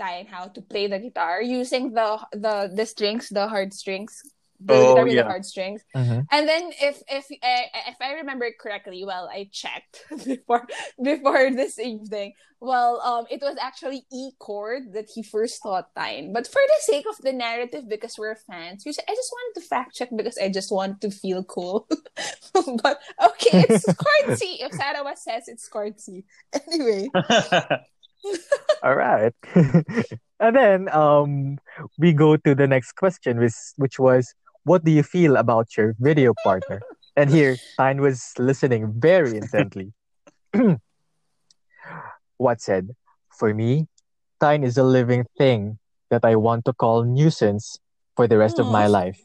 taught 0.00 0.24
Tyne 0.24 0.26
how 0.26 0.46
to 0.48 0.62
play 0.62 0.86
the 0.86 0.98
guitar 0.98 1.42
using 1.42 1.92
the 1.92 2.18
the 2.32 2.70
the 2.74 2.86
strings, 2.86 3.28
the 3.28 3.48
hard 3.48 3.74
strings, 3.74 4.22
the 4.60 4.74
Oh, 4.74 4.88
guitar 4.94 5.04
with 5.04 5.14
yeah. 5.14 5.22
the 5.22 5.28
hard 5.28 5.44
strings. 5.44 5.82
Mhm. 5.96 6.26
And 6.30 6.48
then 6.48 6.72
if 6.80 7.02
if 7.08 7.24
uh, 7.30 7.66
if 7.88 7.96
I 8.00 8.12
remember 8.14 8.50
correctly, 8.60 9.04
well, 9.04 9.28
I 9.28 9.48
checked 9.52 10.04
before 10.26 10.66
before 11.02 11.50
this 11.50 11.78
evening. 11.78 12.34
Well, 12.62 13.00
um, 13.00 13.24
it 13.30 13.40
was 13.40 13.56
actually 13.60 14.04
E 14.12 14.32
chord 14.38 14.92
that 14.92 15.08
he 15.14 15.22
first 15.22 15.62
taught 15.62 15.94
Tyne. 15.96 16.32
But 16.36 16.44
for 16.46 16.60
the 16.60 16.92
sake 16.92 17.06
of 17.08 17.16
the 17.24 17.32
narrative, 17.32 17.88
because 17.88 18.18
we're 18.18 18.36
fans, 18.36 18.84
we, 18.84 18.92
I 18.92 19.14
just 19.16 19.32
wanted 19.32 19.60
to 19.60 19.66
fact 19.66 19.96
check 19.96 20.10
because 20.12 20.36
I 20.36 20.50
just 20.52 20.70
want 20.70 21.00
to 21.00 21.10
feel 21.10 21.42
cool. 21.42 21.88
but 22.84 23.00
okay, 23.16 23.64
it's 23.64 23.88
chord 24.04 24.36
C. 24.36 24.60
If 24.60 24.72
Sarawat 24.76 25.16
says 25.16 25.48
it's 25.48 25.68
chord 25.72 26.00
C. 26.04 26.24
Anyway, 26.52 27.08
All 28.82 28.94
right. 28.94 29.34
and 30.40 30.56
then 30.56 30.88
um 30.94 31.58
we 31.98 32.12
go 32.12 32.36
to 32.36 32.54
the 32.54 32.66
next 32.66 32.92
question 32.92 33.38
which 33.38 33.54
which 33.76 33.98
was 33.98 34.34
what 34.64 34.84
do 34.84 34.90
you 34.90 35.02
feel 35.02 35.36
about 35.36 35.76
your 35.76 35.94
video 35.98 36.34
partner? 36.44 36.80
And 37.16 37.30
here 37.30 37.56
Tyne 37.78 38.00
was 38.00 38.32
listening 38.38 38.92
very 38.96 39.36
intently. 39.36 39.92
what 42.36 42.60
said, 42.60 42.90
For 43.36 43.52
me, 43.54 43.88
Tyne 44.40 44.64
is 44.64 44.76
a 44.76 44.82
living 44.82 45.24
thing 45.36 45.78
that 46.10 46.24
I 46.24 46.36
want 46.36 46.64
to 46.66 46.72
call 46.72 47.04
nuisance 47.04 47.78
for 48.16 48.26
the 48.26 48.38
rest 48.38 48.58
of 48.58 48.66
my 48.66 48.86
life. 48.86 49.20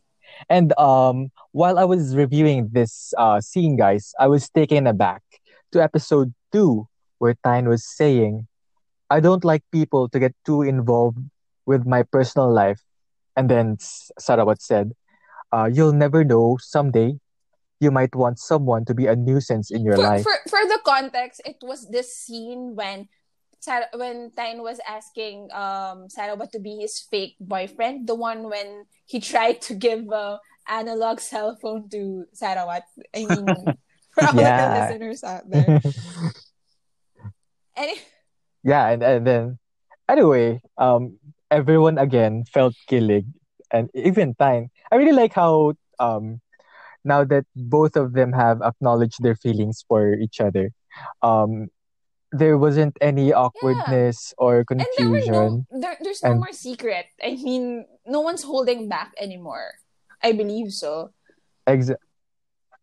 And 0.50 0.78
um 0.78 1.32
while 1.52 1.80
I 1.80 1.86
was 1.86 2.16
reviewing 2.16 2.70
this 2.72 3.14
uh 3.18 3.40
scene, 3.40 3.78
guys, 3.78 4.14
I 4.20 4.28
was 4.28 4.50
taken 4.50 4.88
aback 4.88 5.24
to 5.72 5.82
episode 5.82 6.34
two 6.52 6.88
where 7.20 7.36
Tyne 7.44 7.70
was 7.70 7.86
saying 7.86 8.48
I 9.10 9.20
don't 9.20 9.46
like 9.46 9.64
people 9.72 10.10
to 10.10 10.20
get 10.20 10.36
too 10.46 10.62
involved 10.62 11.20
with 11.66 11.86
my 11.86 12.04
personal 12.04 12.52
life. 12.52 12.82
And 13.36 13.50
then 13.50 13.78
Sarawat 14.20 14.62
said, 14.62 14.94
uh, 15.52 15.70
You'll 15.72 15.94
never 15.94 16.24
know 16.24 16.58
someday 16.60 17.20
you 17.80 17.92
might 17.92 18.16
want 18.16 18.40
someone 18.40 18.86
to 18.86 18.94
be 18.94 19.06
a 19.08 19.16
nuisance 19.16 19.70
in 19.70 19.84
your 19.84 19.96
for, 19.96 20.04
life. 20.04 20.24
for 20.24 20.36
for 20.48 20.64
the 20.64 20.80
context, 20.86 21.42
it 21.46 21.58
was 21.62 21.88
this 21.90 22.16
scene 22.16 22.76
when 22.76 23.08
Sarah, 23.60 23.92
when 23.94 24.32
Tyne 24.32 24.64
was 24.64 24.80
asking 24.88 25.52
um 25.52 26.08
Sarawat 26.08 26.52
to 26.56 26.60
be 26.60 26.80
his 26.80 27.00
fake 27.00 27.36
boyfriend, 27.40 28.08
the 28.08 28.16
one 28.16 28.48
when 28.48 28.86
he 29.06 29.20
tried 29.20 29.62
to 29.68 29.76
give 29.76 30.08
a 30.12 30.40
analog 30.68 31.20
cell 31.20 31.58
phone 31.60 31.90
to 31.90 32.26
Sarawat. 32.32 32.88
I 33.14 33.28
mean, 33.28 33.46
for 34.16 34.24
all 34.24 34.34
the 34.34 34.68
listeners 34.80 35.24
out 35.24 35.50
there. 35.50 35.82
And 37.76 37.92
yeah, 38.66 38.90
and, 38.90 39.04
and 39.04 39.22
then 39.28 39.44
anyway, 40.10 40.60
um, 40.78 41.18
everyone 41.52 41.98
again 42.02 42.44
felt 42.50 42.74
kilig, 42.90 43.30
and 43.72 43.90
even 43.94 44.34
Tyne. 44.36 44.70
I 44.92 44.98
really 44.98 45.14
like 45.16 45.34
how 45.34 45.74
um, 46.02 46.42
now 47.06 47.24
that 47.24 47.46
both 47.56 47.96
of 47.96 48.14
them 48.14 48.34
have 48.34 48.62
acknowledged 48.66 49.22
their 49.22 49.36
feelings 49.38 49.86
for 49.88 50.14
each 50.18 50.42
other, 50.42 50.74
um, 51.22 51.70
there 52.34 52.58
wasn't 52.58 52.98
any 53.00 53.32
awkwardness 53.32 54.34
or 54.38 54.66
confusion. 54.66 54.92
and 55.00 55.24
there 55.24 55.34
were 55.40 55.50
no 55.50 55.66
there, 55.72 55.98
there's 56.02 56.24
no 56.24 56.32
And- 56.32 56.40
more 56.42 56.52
secret. 56.52 57.06
I 57.24 57.38
mean, 57.38 57.86
no 58.06 58.20
one's 58.22 58.44
holding 58.44 58.90
back 58.90 59.14
anymore. 59.22 59.72
I 60.24 60.34
believe 60.34 60.74
so. 60.74 61.14
Exa- 61.70 62.02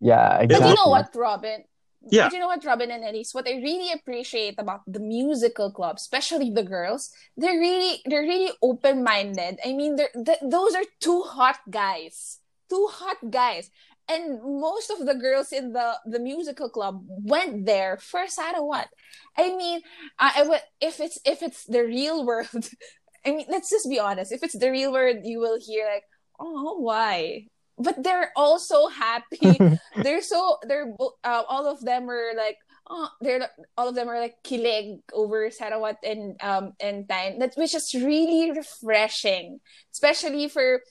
yeah, 0.00 0.38
But 0.38 0.44
exactly. 0.44 0.70
you 0.70 0.76
know 0.78 0.90
what, 0.90 1.10
Robin? 1.14 1.64
Yeah. 2.10 2.24
But 2.26 2.32
you 2.32 2.40
know 2.40 2.48
what, 2.48 2.64
Robin 2.64 2.90
and 2.90 3.04
Elise? 3.04 3.34
What 3.34 3.48
I 3.48 3.54
really 3.62 3.92
appreciate 3.92 4.56
about 4.58 4.80
the 4.86 5.00
musical 5.00 5.70
club, 5.70 5.96
especially 5.96 6.50
the 6.50 6.64
girls, 6.64 7.10
they're 7.36 7.58
really 7.58 8.02
they're 8.06 8.26
really 8.26 8.50
open 8.60 9.04
minded. 9.04 9.58
I 9.64 9.72
mean, 9.72 9.96
they're 9.96 10.10
th- 10.14 10.42
those 10.42 10.74
are 10.74 10.84
two 11.00 11.22
hot 11.22 11.60
guys, 11.70 12.38
two 12.68 12.88
hot 12.90 13.30
guys, 13.30 13.70
and 14.08 14.42
most 14.42 14.90
of 14.90 15.06
the 15.06 15.14
girls 15.14 15.52
in 15.52 15.72
the 15.72 15.94
the 16.04 16.18
musical 16.18 16.68
club 16.68 17.04
went 17.06 17.66
there 17.66 17.98
for 17.98 18.26
Sarawat. 18.26 18.90
I 19.38 19.54
mean, 19.54 19.80
I, 20.18 20.42
I 20.42 20.42
would 20.48 20.62
if 20.80 20.98
it's 21.00 21.18
if 21.24 21.42
it's 21.42 21.64
the 21.64 21.84
real 21.84 22.26
world. 22.26 22.68
I 23.24 23.30
mean, 23.30 23.46
let's 23.48 23.70
just 23.70 23.88
be 23.88 24.00
honest. 24.00 24.32
If 24.32 24.42
it's 24.42 24.58
the 24.58 24.70
real 24.70 24.90
world, 24.92 25.18
you 25.22 25.38
will 25.38 25.58
hear 25.60 25.86
like, 25.86 26.02
"Oh, 26.40 26.80
why?" 26.80 27.46
But 27.78 28.02
they're 28.04 28.32
all 28.36 28.58
so 28.58 28.88
happy. 28.88 29.58
They're 29.96 30.22
so 30.22 30.58
they're 30.66 30.92
uh, 31.24 31.42
all 31.48 31.66
of 31.66 31.80
them 31.84 32.10
are 32.10 32.32
like 32.36 32.58
oh 32.90 33.08
they're 33.20 33.48
all 33.78 33.88
of 33.88 33.94
them 33.94 34.08
are 34.08 34.18
like 34.18 34.34
kilig 34.42 34.98
over 35.12 35.48
Sarawat 35.50 35.96
and 36.02 36.34
um 36.42 36.72
and 36.80 37.08
Tyne 37.08 37.38
that 37.38 37.54
which 37.54 37.74
is 37.74 37.94
really 37.94 38.50
refreshing 38.50 39.60
especially 39.92 40.48
for 40.48 40.82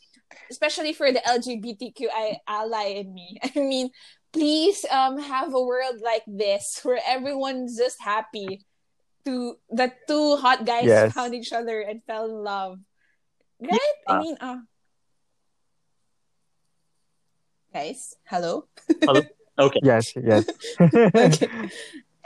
especially 0.50 0.94
for 0.94 1.12
the 1.12 1.20
LGBTQI 1.20 2.38
ally 2.48 3.04
in 3.04 3.14
me. 3.14 3.38
I 3.44 3.60
mean 3.60 3.90
please 4.32 4.86
um 4.90 5.20
have 5.20 5.54
a 5.54 5.60
world 5.62 6.00
like 6.02 6.24
this 6.26 6.80
where 6.84 7.00
everyone's 7.06 7.76
just 7.78 8.00
happy 8.02 8.64
to 9.26 9.56
that 9.76 10.08
two 10.08 10.38
hot 10.38 10.66
guys 10.66 10.88
Yes. 10.88 11.14
found 11.14 11.36
each 11.36 11.52
other 11.52 11.82
and 11.82 12.02
fell 12.08 12.26
in 12.26 12.44
love. 12.44 12.80
Right? 13.60 13.96
I 14.08 14.18
mean 14.18 14.38
uh 14.40 14.64
guys 17.74 18.16
hello 18.26 18.66
Hello. 19.02 19.22
Okay. 19.60 19.80
Yes, 19.84 20.14
yes. 20.16 20.46
okay. 20.82 21.48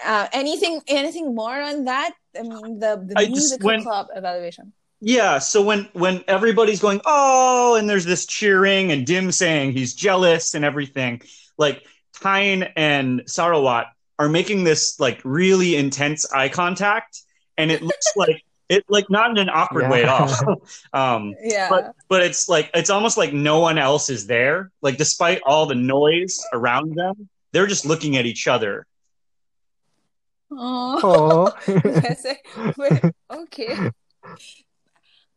Uh, 0.04 0.28
anything 0.34 0.82
anything 0.90 1.34
more 1.34 1.60
on 1.62 1.86
that? 1.86 2.12
I 2.38 2.42
mean 2.42 2.80
the, 2.80 3.02
the 3.08 3.14
I 3.16 3.25
just 3.25 3.32
musical 3.32 3.68
went- 3.68 3.84
club 3.84 4.08
evaluation. 4.14 4.74
Yeah, 5.00 5.40
so 5.40 5.62
when 5.62 5.88
when 5.94 6.24
everybody's 6.28 6.82
going, 6.82 7.00
oh, 7.06 7.75
and 7.75 7.90
there's 7.90 8.04
this 8.04 8.25
cheering 8.25 8.92
and 8.92 9.06
Dim 9.06 9.32
saying 9.32 9.72
he's 9.72 9.94
jealous 9.94 10.54
and 10.54 10.66
everything, 10.66 11.22
like 11.58 11.86
Tyne 12.22 12.64
and 12.75 13.22
Sarawat 13.22 13.86
are 14.20 14.28
making 14.28 14.66
this 14.66 15.00
like 15.00 15.22
really 15.24 15.75
intense 15.78 16.30
eye 16.32 16.50
contact, 16.50 17.22
and 17.58 17.72
it 17.72 17.82
looks 17.82 18.08
like 18.18 18.44
it 18.70 18.84
like 18.90 19.10
not 19.10 19.30
in 19.32 19.38
an 19.38 19.50
awkward 19.50 19.90
way 19.90 20.04
at 20.04 20.10
all. 20.10 20.62
um, 20.94 21.36
Yeah. 21.44 21.70
but 21.70 21.94
but 22.10 22.22
it's 22.24 22.50
like 22.50 22.72
it's 22.74 22.90
almost 22.90 23.18
like 23.18 23.34
no 23.34 23.60
one 23.60 23.78
else 23.78 24.10
is 24.10 24.26
there. 24.28 24.72
Like 24.82 24.98
despite 24.98 25.42
all 25.46 25.66
the 25.66 25.76
noise 25.76 26.44
around 26.54 26.96
them, 26.96 27.30
they're 27.52 27.68
just 27.68 27.86
looking 27.86 28.18
at 28.18 28.25
each 28.25 28.48
other. 28.48 28.86
oh. 30.51 31.51
Yes, 31.68 32.25
I- 32.25 32.74
but- 32.78 33.14
okay. 33.32 33.92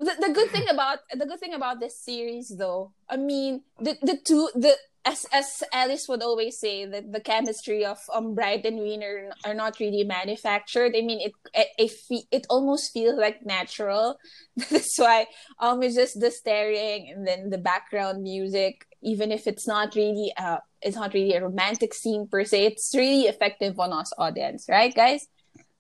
The, 0.01 0.15
the 0.21 0.31
good 0.33 0.51
thing 0.51 0.69
about 0.71 1.01
the 1.13 1.27
good 1.27 1.41
thing 1.41 1.55
about 1.55 1.81
this 1.81 1.99
series 1.99 2.49
though, 2.57 2.93
I 3.11 3.17
mean 3.17 3.63
the 3.81 3.99
the 4.01 4.17
two 4.17 4.49
the 4.55 4.77
as 5.09 5.27
as 5.33 5.63
Alice 5.73 6.07
would 6.09 6.23
always 6.23 6.61
say 6.61 6.85
that 6.85 7.11
the 7.13 7.21
chemistry 7.21 7.85
of 7.85 7.99
um 8.13 8.35
Bright 8.35 8.67
and 8.67 8.79
Wiener 8.79 9.33
are 9.45 9.55
not 9.55 9.81
really 9.81 10.05
manufactured. 10.05 10.93
I 10.97 11.01
mean 11.01 11.21
it 11.21 11.33
it 11.55 11.69
it, 11.79 12.25
it 12.31 12.47
almost 12.51 12.93
feels 12.93 13.19
like 13.19 13.45
natural. 13.45 14.19
That's 14.71 14.99
why 14.99 15.27
um 15.61 15.83
it's 15.83 15.97
just 15.97 16.21
the 16.21 16.31
staring 16.31 17.11
and 17.11 17.27
then 17.27 17.51
the 17.51 17.59
background 17.59 18.23
music, 18.23 18.85
even 19.03 19.33
if 19.33 19.47
it's 19.47 19.67
not 19.67 19.95
really 19.95 20.33
uh 20.37 20.59
it's 20.83 20.97
not 20.97 21.15
really 21.15 21.35
a 21.35 21.43
romantic 21.43 21.95
scene 21.95 22.29
per 22.29 22.45
se, 22.45 22.67
it's 22.67 22.93
really 22.95 23.23
effective 23.33 23.81
on 23.81 23.93
us 23.93 24.13
audience, 24.19 24.67
right 24.69 24.95
guys? 24.95 25.27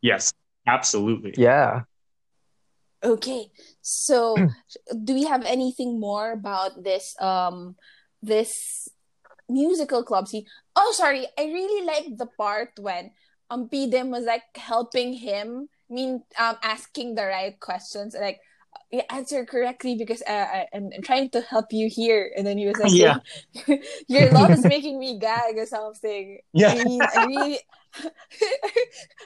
Yes, 0.01 0.33
absolutely. 0.67 1.35
yeah. 1.37 1.83
Okay, 3.05 3.47
so 3.83 4.35
do 5.05 5.14
we 5.14 5.25
have 5.25 5.45
anything 5.45 6.01
more 6.01 6.33
about 6.33 6.83
this 6.83 7.14
um 7.21 7.77
this 8.23 8.88
musical 9.49 10.03
club 10.03 10.29
scene? 10.29 10.47
Oh, 10.77 10.93
sorry, 10.97 11.27
I 11.39 11.45
really 11.45 11.87
like 11.87 12.17
the 12.17 12.27
part 12.27 12.73
when 12.79 13.13
um 13.51 13.69
Pidem 13.69 14.11
was 14.11 14.25
like 14.25 14.45
helping 14.57 15.13
him, 15.13 15.69
I 15.91 15.95
mean 15.95 16.23
um 16.39 16.57
asking 16.63 17.15
the 17.15 17.27
right 17.27 17.59
questions, 17.59 18.15
like 18.19 18.41
you 18.91 19.03
answer 19.11 19.45
correctly 19.45 19.97
because 19.97 20.23
uh, 20.23 20.33
I, 20.33 20.67
I'm, 20.73 20.91
I'm 20.95 21.03
trying 21.03 21.29
to 21.31 21.43
help 21.43 21.67
you 21.73 21.89
here, 21.93 22.33
and 22.37 22.47
then 22.47 22.57
he 22.57 22.67
was 22.67 22.79
like, 22.79 22.93
Yeah. 22.93 23.19
"Your 24.09 24.31
love 24.31 24.51
is 24.51 24.65
making 24.65 24.99
me 24.99 25.19
gag" 25.19 25.57
or 25.57 25.67
something. 25.67 26.39
Yeah. 26.53 26.73
I 26.73 26.85
mean, 26.85 27.03
I 27.03 27.25
really, 27.27 27.59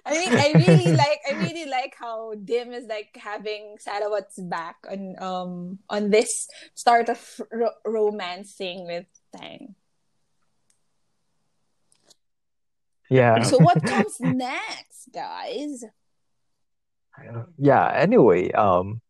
I 0.06 0.12
mean, 0.12 0.32
I 0.34 0.52
really 0.66 0.92
like, 0.92 1.20
I 1.28 1.32
really 1.46 1.70
like 1.70 1.94
how 1.96 2.34
Dim 2.34 2.72
is 2.72 2.86
like 2.86 3.16
having 3.16 3.76
Sarawat's 3.78 4.38
back 4.38 4.76
on 4.90 5.14
um 5.22 5.78
on 5.88 6.10
this 6.10 6.48
start 6.74 7.08
of 7.08 7.22
ro- 7.52 7.78
romance 7.86 8.54
thing 8.54 8.86
with 8.86 9.06
Tang. 9.36 9.74
Yeah. 13.12 13.42
So 13.42 13.58
what 13.58 13.84
comes 13.84 14.16
next, 14.20 15.12
guys? 15.12 15.84
yeah 17.58 17.92
anyway 17.94 18.50
um 18.52 19.00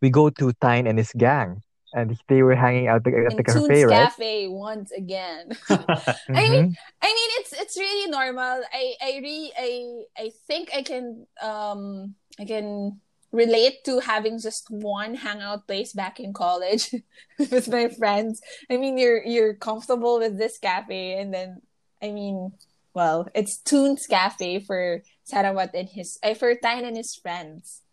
we 0.00 0.10
go 0.10 0.30
to 0.30 0.52
Tyne 0.60 0.86
and 0.86 0.98
his 0.98 1.10
gang 1.16 1.62
and 1.92 2.16
they 2.28 2.42
were 2.42 2.54
hanging 2.54 2.88
out 2.88 3.02
at 3.02 3.04
the 3.04 3.10
In 3.10 3.44
Toons 3.44 3.66
cafe 3.68 3.84
right 3.84 4.08
Cafe 4.10 4.48
once 4.48 4.90
again. 4.92 5.50
Mhm. 5.68 5.86
I 6.36 6.42
mean, 6.48 6.76
I 7.00 7.08
mean, 7.08 7.30
it's 7.40 7.52
it's 7.56 7.76
really 7.78 8.10
normal. 8.10 8.60
I 8.68 8.94
I 9.00 9.10
really 9.22 9.52
I 9.56 9.70
I 10.18 10.30
think 10.46 10.70
I 10.74 10.82
can 10.82 11.26
um 11.40 12.14
I 12.38 12.44
can 12.44 13.00
relate 13.32 13.84
to 13.84 14.00
having 14.00 14.38
just 14.38 14.68
one 14.68 15.14
hangout 15.14 15.66
place 15.66 15.92
back 15.94 16.20
in 16.20 16.34
college 16.34 16.92
with 17.38 17.68
my 17.68 17.88
friends. 17.88 18.40
I 18.68 18.76
mean, 18.76 18.98
you're 18.98 19.24
you're 19.24 19.54
comfortable 19.54 20.18
with 20.18 20.36
this 20.36 20.58
cafe, 20.58 21.16
and 21.18 21.32
then 21.32 21.62
I 22.02 22.12
mean, 22.12 22.52
well, 22.96 23.28
it's 23.34 23.58
Toons 23.60 24.08
Cafe 24.08 24.64
for 24.64 25.04
Sarawat 25.28 25.76
and 25.76 25.86
his 25.86 26.16
uh, 26.24 26.32
for 26.32 26.56
Tyne 26.56 26.88
and 26.88 26.96
his 26.96 27.12
friends. 27.12 27.84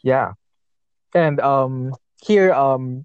Yeah. 0.00 0.32
And 1.12 1.44
um 1.44 1.92
here 2.24 2.56
um 2.56 3.04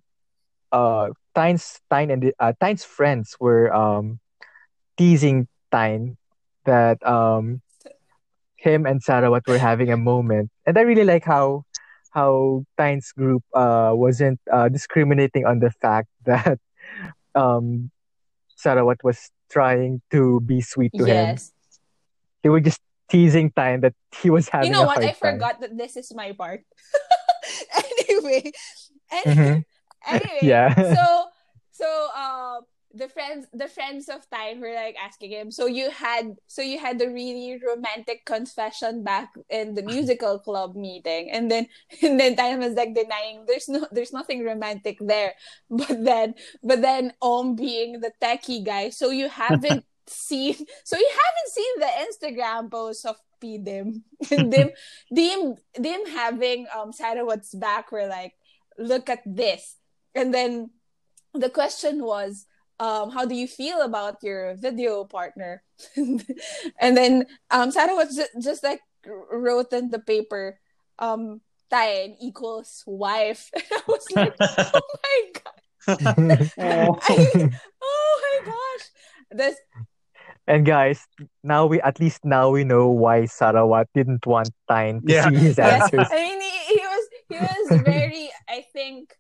uh 0.72 1.12
Tyne's 1.36 1.84
Tyne 1.92 2.10
and 2.10 2.32
uh, 2.40 2.54
Tyne's 2.56 2.88
friends 2.88 3.36
were 3.36 3.68
um 3.76 4.24
teasing 4.96 5.52
Tyne 5.76 6.16
that 6.64 7.04
um 7.06 7.60
him 8.56 8.88
and 8.88 9.04
Sarawat 9.04 9.44
were 9.44 9.60
having 9.60 9.92
a 9.92 10.00
moment. 10.00 10.52
And 10.66 10.80
I 10.80 10.88
really 10.88 11.04
like 11.04 11.28
how 11.28 11.68
how 12.16 12.64
Tyne's 12.80 13.12
group 13.12 13.44
uh 13.52 13.92
wasn't 13.92 14.40
uh 14.48 14.70
discriminating 14.72 15.44
on 15.44 15.60
the 15.60 15.72
fact 15.84 16.08
that 16.24 16.64
um 17.36 17.92
Sarawat 18.56 19.04
was 19.04 19.32
trying 19.50 20.02
to 20.12 20.40
be 20.42 20.62
sweet 20.62 20.94
to 20.98 21.06
him. 21.06 21.38
They 22.44 22.50
were 22.50 22.62
just 22.62 22.80
teasing 23.10 23.52
Tyne 23.52 23.82
that 23.82 23.94
he 24.22 24.30
was 24.30 24.48
having 24.50 24.68
You 24.68 24.74
know 24.74 24.86
what? 24.86 25.00
I 25.00 25.12
time. 25.12 25.16
forgot 25.36 25.60
that 25.62 25.76
this 25.78 25.98
is 25.98 26.14
my 26.14 26.32
part. 26.34 26.62
anyway, 28.10 28.52
any- 29.12 29.36
Mhm. 29.36 29.66
anyway, 30.08 30.40
Yeah. 30.42 30.70
so 30.74 31.26
so 31.72 31.90
um 32.16 32.62
the 32.94 33.08
friends 33.08 33.46
the 33.54 33.68
friends 33.68 34.10
of 34.10 34.28
Tyne 34.30 34.60
were 34.60 34.74
like 34.74 34.96
asking 34.98 35.32
him 35.32 35.52
so 35.52 35.68
you 35.68 35.92
had 35.92 36.36
so 36.48 36.62
you 36.62 36.80
had 36.80 36.98
the 36.98 37.08
really 37.08 37.60
romantic 37.66 38.26
confession 38.26 39.04
back 39.04 39.30
in 39.50 39.76
the 39.76 39.84
musical 39.94 40.40
club 40.40 40.76
meeting? 40.76 41.30
And 41.32 41.52
then 41.52 41.68
and 42.02 42.20
then 42.20 42.36
Tyne 42.36 42.60
was 42.60 42.74
like 42.74 42.96
denying 42.96 43.46
there's 43.48 43.70
no 43.70 43.88
there's 43.92 44.14
nothing 44.14 44.44
romantic 44.44 44.98
there. 45.00 45.34
But 45.70 46.04
then 46.04 46.36
but 46.64 46.82
then 46.82 47.14
Om 47.22 47.56
being 47.56 48.02
the 48.02 48.12
techie 48.22 48.66
guy 48.66 48.90
so 48.90 49.12
you 49.12 49.30
haven't 49.30 49.86
seen 50.08 50.56
so 50.84 50.98
you 50.98 51.10
haven't 51.10 51.52
seen 51.54 51.74
the 51.80 51.94
Instagram 52.08 52.72
posts 52.72 53.06
of 53.06 53.18
P-Dim. 53.40 54.04
And 54.32 54.52
them 54.52 54.70
them 55.12 55.56
them 55.76 56.06
having 56.08 56.66
um 56.76 56.92
Sarawat's 56.92 57.54
back 57.54 57.92
were 57.92 58.08
like 58.08 58.34
look 58.80 59.10
at 59.10 59.22
this. 59.26 59.78
And 60.16 60.34
then 60.34 60.72
the 61.34 61.50
question 61.50 62.04
was 62.04 62.48
um, 62.80 63.12
how 63.12 63.26
do 63.26 63.36
you 63.36 63.48
feel 63.48 63.82
about 63.82 64.24
your 64.24 64.56
video 64.56 65.04
partner? 65.04 65.64
and 65.96 66.96
then 66.98 67.26
um, 67.52 67.72
Sarah 67.72 67.96
was 67.96 68.16
just, 68.16 68.32
just 68.42 68.64
like 68.64 68.82
wrote 69.06 69.74
in 69.74 69.90
the 69.90 70.00
paper, 70.00 70.60
um, 71.00 71.42
Tyne 71.70 72.16
equals 72.22 72.84
wife. 72.88 73.52
And 73.56 73.64
I 73.72 73.82
was 73.88 74.08
like, 74.12 74.36
oh 74.42 74.82
my 75.04 75.22
god. 75.36 76.52
Oh. 76.58 77.00
I, 77.02 77.50
oh 77.82 78.22
my 78.24 78.52
gosh. 78.52 78.86
This 79.32 79.58
And 80.48 80.66
guys, 80.66 81.06
now 81.44 81.68
we 81.68 81.80
at 81.82 82.00
least 82.00 82.26
now 82.26 82.50
we 82.50 82.64
know 82.64 82.90
why 82.90 83.22
Sarawat 83.30 83.86
didn't 83.94 84.26
want 84.26 84.50
Tyne 84.68 85.02
to 85.06 85.14
Yeah. 85.14 85.30
see 85.30 85.36
his 85.36 85.58
yes, 85.58 85.84
answers. 85.84 86.08
I 86.12 86.16
mean 86.16 86.42
he, 86.42 86.58
he 86.74 86.82
was 86.82 87.06
he 87.30 87.38
was 87.38 87.82
very 87.86 88.30
I 88.50 88.66
think 88.74 89.14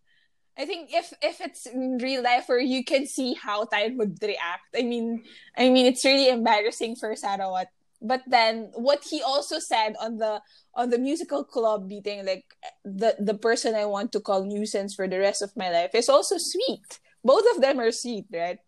I 0.60 0.66
think 0.66 0.92
if 0.92 1.14
if 1.24 1.40
it's 1.40 1.66
in 1.66 1.98
real 2.04 2.22
life 2.22 2.52
where 2.52 2.60
you 2.60 2.84
can 2.84 3.08
see 3.08 3.34
how 3.34 3.64
Tyne 3.64 3.96
would 3.98 4.20
react. 4.22 4.76
I 4.76 4.84
mean 4.84 5.24
I 5.58 5.70
mean 5.70 5.88
it's 5.88 6.04
really 6.04 6.28
embarrassing 6.28 6.98
for 7.00 7.16
Sarawat. 7.16 7.72
But 8.02 8.24
then 8.28 8.72
what 8.76 9.04
he 9.10 9.24
also 9.24 9.60
said 9.60 9.96
on 10.00 10.18
the 10.18 10.44
on 10.76 10.90
the 10.90 11.00
musical 11.00 11.44
club 11.44 11.88
meeting, 11.88 12.26
like 12.26 12.44
the 12.84 13.16
the 13.20 13.40
person 13.40 13.74
I 13.74 13.86
want 13.86 14.12
to 14.12 14.20
call 14.20 14.44
nuisance 14.44 14.94
for 14.94 15.08
the 15.08 15.20
rest 15.20 15.42
of 15.42 15.56
my 15.56 15.72
life 15.72 15.96
is 15.96 16.12
also 16.12 16.36
sweet. 16.38 17.00
Both 17.24 17.44
of 17.56 17.62
them 17.64 17.80
are 17.80 17.92
sweet, 17.92 18.28
right? 18.32 18.60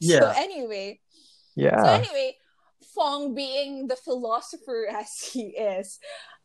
Yeah. 0.00 0.20
So 0.20 0.32
anyway. 0.36 1.00
Yeah. 1.56 1.82
so 1.82 1.90
anyway, 1.90 2.36
Fong 2.94 3.34
being 3.34 3.88
the 3.88 3.96
philosopher 3.96 4.86
as 4.92 5.32
he 5.32 5.56
is, 5.56 5.98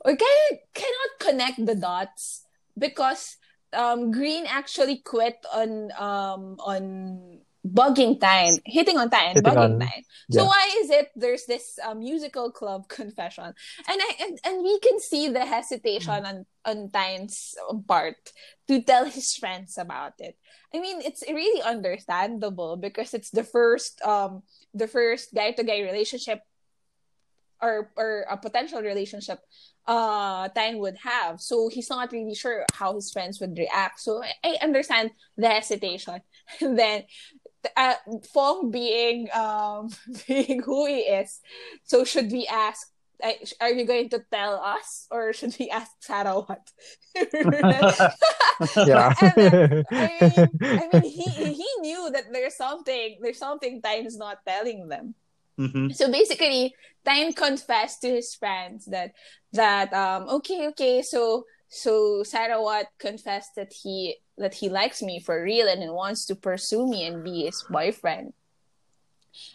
we 0.04 0.16
kind 0.16 0.39
of 0.52 0.58
cannot 0.74 1.12
connect 1.20 1.66
the 1.66 1.76
dots 1.76 2.48
because 2.78 3.38
um, 3.74 4.12
Green 4.12 4.46
actually 4.48 4.98
quit 4.98 5.38
on 5.54 5.92
um, 5.98 6.58
on 6.60 7.40
bugging 7.64 8.20
Tyne, 8.20 8.60
hitting 8.66 8.98
on 8.98 9.10
Tyne, 9.10 9.36
Hitting 9.36 9.44
bugging 9.44 9.76
on- 9.76 9.80
Tyne. 9.80 10.04
So 10.32 10.42
yeah. 10.42 10.48
why 10.48 10.70
is 10.82 10.90
it 10.90 11.12
there's 11.16 11.46
this 11.46 11.80
uh, 11.84 11.96
musical 11.96 12.52
club 12.52 12.88
confession, 12.90 13.46
and 13.46 13.98
I 14.00 14.10
and, 14.22 14.40
and 14.46 14.64
we 14.64 14.80
can 14.80 15.00
see 15.00 15.30
the 15.30 15.46
hesitation 15.46 16.26
on 16.26 16.46
on 16.66 16.92
Tyne's 16.92 17.56
part 17.88 18.32
to 18.68 18.82
tell 18.82 19.06
his 19.06 19.36
friends 19.36 19.78
about 19.78 20.14
it. 20.20 20.38
I 20.74 20.80
mean, 20.80 21.02
it's 21.02 21.24
really 21.28 21.62
understandable 21.62 22.78
because 22.78 23.14
it's 23.14 23.30
the 23.30 23.44
first 23.44 24.02
um 24.02 24.44
the 24.74 24.88
first 24.88 25.34
guy 25.34 25.52
to 25.52 25.64
guy 25.64 25.82
relationship 25.82 26.42
or 27.62 27.92
or 27.96 28.26
a 28.30 28.38
potential 28.38 28.82
relationship 28.82 29.40
uh 29.86 30.48
Tyne 30.50 30.80
would 30.80 30.98
have. 30.98 31.41
So 31.41 31.69
he's 31.69 31.89
not 31.89 32.12
really 32.12 32.36
sure 32.36 32.65
how 32.74 32.96
his 32.96 33.12
friends 33.12 33.39
would 33.39 33.58
react. 33.58 34.00
So 34.00 34.24
I, 34.43 34.58
understand 34.62 35.12
the 35.38 35.50
hesitation. 35.50 36.22
And 36.62 36.78
then 36.78 37.04
uh, 37.78 37.96
Fong 38.34 38.72
being 38.72 39.30
um 39.34 39.89
being 40.28 40.62
who 40.62 40.86
he 40.88 41.00
is. 41.00 41.39
So 41.84 42.04
should 42.04 42.32
we 42.32 42.48
ask 42.48 42.88
are 43.62 43.72
you 43.72 43.86
going 43.86 44.10
to 44.10 44.19
tell 44.32 44.56
us 44.60 45.08
or 45.10 45.32
should 45.32 45.56
we 45.60 45.69
ask 45.69 45.91
Sarawat? 46.04 46.67
Yeah. 48.76 49.13
And, 49.19 49.86
I 49.89 50.17
mean, 50.19 50.50
I 50.62 50.89
mean, 50.93 51.04
he 51.04 51.26
he 51.54 51.69
knew 51.80 52.12
that 52.12 52.32
there's 52.32 52.56
something 52.56 53.17
there's 53.22 53.39
something 53.39 53.82
Tyne's 53.82 54.17
not 54.17 54.46
telling 54.46 54.88
them. 54.88 55.15
Mhm. 55.60 55.96
So 55.96 56.12
basically, 56.12 56.74
Tyne 57.06 57.34
confessed 57.34 58.02
to 58.02 58.10
his 58.10 58.34
friends 58.34 58.86
that 58.86 59.13
that 59.52 59.94
um 59.94 60.28
okay 60.30 60.68
okay 60.70 61.02
so 61.04 61.46
so 61.70 62.24
Sarawat 62.24 62.86
confessed 62.98 63.56
that 63.56 63.74
he 63.74 64.18
that 64.38 64.56
he 64.56 64.70
likes 64.70 65.02
me 65.02 65.20
for 65.20 65.44
real 65.44 65.68
and 65.68 65.94
wants 65.94 66.26
to 66.26 66.36
pursue 66.36 66.88
me 66.88 67.06
and 67.06 67.24
be 67.24 67.46
his 67.46 67.63
boyfriend. 67.70 68.34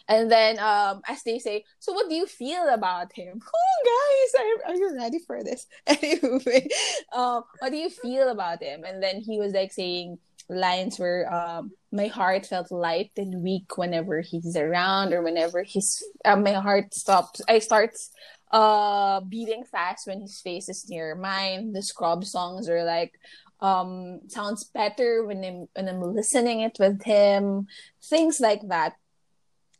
And 0.07 0.31
then 0.31 0.59
um 0.59 1.01
as 1.07 1.23
they 1.23 1.39
say, 1.39 1.63
so 1.79 1.91
what 1.93 2.09
do 2.09 2.15
you 2.15 2.27
feel 2.27 2.67
about 2.69 3.13
him? 3.13 3.41
Oh 3.47 3.79
guys, 3.85 4.31
are, 4.41 4.71
are 4.71 4.75
you 4.75 4.95
ready 4.95 5.19
for 5.19 5.43
this? 5.43 5.65
Anyway, 5.87 6.67
um 7.13 7.43
what 7.59 7.71
do 7.71 7.77
you 7.77 7.89
feel 7.89 8.29
about 8.29 8.61
him? 8.61 8.83
And 8.83 9.01
then 9.01 9.21
he 9.21 9.39
was 9.39 9.53
like 9.53 9.71
saying 9.73 10.19
lines 10.49 10.97
where 10.99 11.31
um 11.31 11.71
my 11.91 12.07
heart 12.07 12.45
felt 12.45 12.71
light 12.71 13.11
and 13.17 13.43
weak 13.43 13.77
whenever 13.77 14.21
he's 14.21 14.55
around 14.55 15.13
or 15.13 15.21
whenever 15.21 15.63
his 15.63 16.03
uh, 16.25 16.35
my 16.35 16.53
heart 16.53 16.93
stops 16.93 17.41
I 17.47 17.59
starts 17.59 18.11
uh 18.51 19.21
beating 19.21 19.63
fast 19.63 20.07
when 20.07 20.21
his 20.21 20.41
face 20.41 20.69
is 20.69 20.89
near 20.89 21.15
mine. 21.15 21.71
The 21.73 21.83
Scrubb 21.83 22.25
songs 22.25 22.67
are 22.67 22.83
like 22.83 23.13
um 23.61 24.21
sounds 24.27 24.63
better 24.63 25.23
when 25.25 25.43
I'm 25.43 25.67
when 25.75 25.87
I'm 25.87 26.01
listening 26.01 26.61
it 26.61 26.77
with 26.79 27.03
him. 27.03 27.67
Things 28.03 28.39
like 28.39 28.67
that. 28.69 28.93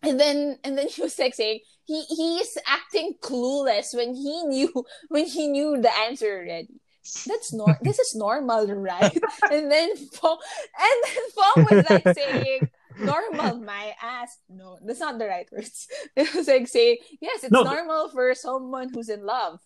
And 0.04 0.20
then 0.20 0.60
and 0.64 0.78
then 0.78 0.88
he 0.94 1.02
was 1.02 1.18
like 1.18 1.34
saying 1.34 1.62
he 1.86 2.04
he's 2.04 2.58
acting 2.68 3.16
clueless 3.22 3.96
when 3.96 4.14
he 4.14 4.44
knew 4.44 4.86
when 5.10 5.26
he 5.26 5.48
knew 5.48 5.82
the 5.82 5.96
answer 5.98 6.28
already 6.28 6.80
that's 7.26 7.54
nor 7.54 7.78
this 7.82 7.98
is 8.00 8.14
normal 8.16 8.68
right 8.68 9.18
and 9.52 9.72
then 9.72 9.96
Fong, 9.96 10.38
and 10.78 10.98
then 11.06 11.24
Fong 11.36 11.58
was 11.72 11.90
like 11.90 12.16
saying 12.16 12.70
normal 13.00 13.58
my 13.62 13.94
ass 14.04 14.38
no 14.50 14.78
that's 14.86 15.00
not 15.00 15.18
the 15.18 15.26
right 15.26 15.48
words 15.52 15.88
it 16.16 16.34
was 16.36 16.48
like 16.48 16.68
saying 16.68 16.98
yes 17.22 17.44
it's 17.44 17.52
No, 17.52 17.64
normal 17.64 18.10
for 18.10 18.36
someone 18.36 18.90
who's 18.94 19.10
in 19.10 19.26
love 19.26 19.60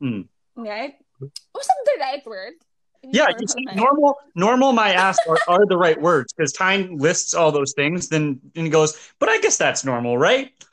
Hmm. 0.00 0.28
right 0.54 0.94
was 1.54 1.66
that 1.66 1.82
the 1.86 1.96
right 2.00 2.24
word 2.26 2.52
Yeah, 3.02 3.28
normal 3.32 3.64
my- 3.64 3.74
normal, 3.74 4.12
normal, 4.34 4.72
my 4.72 4.92
ass 4.92 5.16
are, 5.28 5.38
are 5.48 5.64
the 5.66 5.78
right 5.78 6.00
words 6.00 6.32
because 6.32 6.52
Tyne 6.52 6.98
lists 6.98 7.34
all 7.34 7.52
those 7.52 7.72
things. 7.72 8.08
Then 8.08 8.40
and 8.56 8.66
he 8.66 8.70
goes, 8.70 8.98
but 9.20 9.28
I 9.28 9.38
guess 9.38 9.56
that's 9.56 9.84
normal, 9.84 10.18
right? 10.18 10.50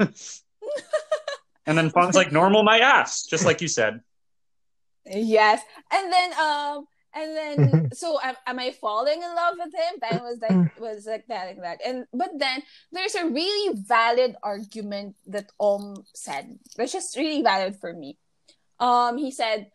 and 1.65 1.77
then 1.77 1.89
Fong's 1.91 2.15
like, 2.15 2.31
normal, 2.31 2.63
my 2.63 2.79
ass, 2.79 3.23
just 3.23 3.45
like 3.45 3.61
you 3.61 3.67
said. 3.67 4.01
Yes. 5.05 5.61
And 5.91 6.11
then 6.11 6.33
um 6.39 6.87
and 7.15 7.37
then 7.37 7.89
so 7.93 8.19
am, 8.23 8.35
am 8.47 8.59
I 8.59 8.71
falling 8.71 9.21
in 9.21 9.35
love 9.35 9.55
with 9.57 9.73
him? 9.73 9.99
That 10.01 10.21
was 10.21 10.39
like 10.41 10.79
was 10.79 11.05
like 11.05 11.27
telling 11.27 11.61
that. 11.61 11.79
And 11.85 12.05
but 12.13 12.31
then 12.37 12.63
there's 12.91 13.15
a 13.15 13.27
really 13.27 13.77
valid 13.85 14.35
argument 14.41 15.15
that 15.27 15.51
Om 15.59 16.03
said, 16.13 16.57
which 16.75 16.95
is 16.95 17.13
really 17.17 17.41
valid 17.41 17.75
for 17.79 17.93
me. 17.93 18.17
Um 18.79 19.17
he 19.17 19.31
said 19.31 19.67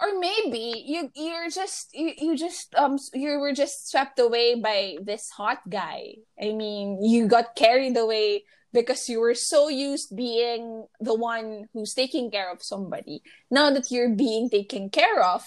or 0.00 0.18
maybe 0.18 0.82
you 0.86 1.10
you're 1.14 1.50
just 1.50 1.94
you, 1.94 2.12
you 2.16 2.36
just 2.36 2.74
um 2.74 2.98
you 3.12 3.38
were 3.38 3.52
just 3.52 3.90
swept 3.90 4.18
away 4.18 4.54
by 4.54 4.96
this 5.02 5.30
hot 5.30 5.60
guy. 5.68 6.14
I 6.40 6.52
mean, 6.52 7.04
you 7.04 7.28
got 7.28 7.54
carried 7.54 7.96
away 7.96 8.44
because 8.72 9.08
you 9.08 9.20
were 9.20 9.34
so 9.34 9.68
used 9.68 10.16
being 10.16 10.86
the 11.00 11.14
one 11.14 11.68
who's 11.72 11.94
taking 11.94 12.30
care 12.30 12.50
of 12.50 12.62
somebody. 12.62 13.22
Now 13.50 13.70
that 13.70 13.90
you're 13.90 14.14
being 14.14 14.50
taken 14.50 14.90
care 14.90 15.22
of 15.22 15.44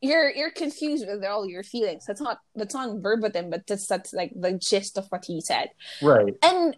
you're 0.00 0.30
you're 0.30 0.50
confused 0.50 1.06
with 1.06 1.24
all 1.24 1.48
your 1.48 1.62
feelings. 1.62 2.04
That's 2.06 2.20
not 2.20 2.38
that's 2.54 2.74
not 2.74 3.02
verbatim 3.02 3.50
but 3.50 3.66
that's 3.66 3.86
that's 3.86 4.12
like 4.12 4.32
the 4.34 4.52
gist 4.52 4.98
of 4.98 5.06
what 5.08 5.24
he 5.24 5.40
said. 5.40 5.70
Right. 6.02 6.34
and 6.42 6.76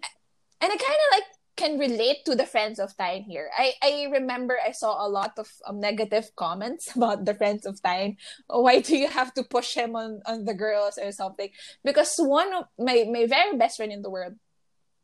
and 0.62 0.72
i 0.72 0.76
kind 0.76 0.80
of 0.80 1.10
like 1.12 1.24
can 1.56 1.78
relate 1.78 2.24
to 2.24 2.34
the 2.34 2.46
friends 2.46 2.78
of 2.78 2.96
Tyne 2.96 3.22
here. 3.22 3.50
I 3.56 3.74
i 3.82 4.08
remember 4.10 4.56
i 4.66 4.72
saw 4.72 5.06
a 5.06 5.08
lot 5.08 5.38
of 5.38 5.48
um, 5.66 5.80
negative 5.80 6.30
comments 6.36 6.96
about 6.96 7.24
the 7.24 7.34
friends 7.34 7.66
of 7.66 7.82
Tyne. 7.82 8.16
Why 8.46 8.80
do 8.80 8.96
you 8.96 9.08
have 9.08 9.34
to 9.34 9.44
push 9.44 9.74
him 9.74 9.96
on 9.96 10.22
on 10.26 10.44
the 10.44 10.54
girls 10.54 10.96
or 10.96 11.12
something? 11.12 11.50
Because 11.84 12.14
one 12.16 12.54
of 12.54 12.64
my 12.78 13.04
my 13.10 13.26
very 13.26 13.56
best 13.56 13.76
friend 13.76 13.92
in 13.92 14.02
the 14.02 14.10
world 14.10 14.34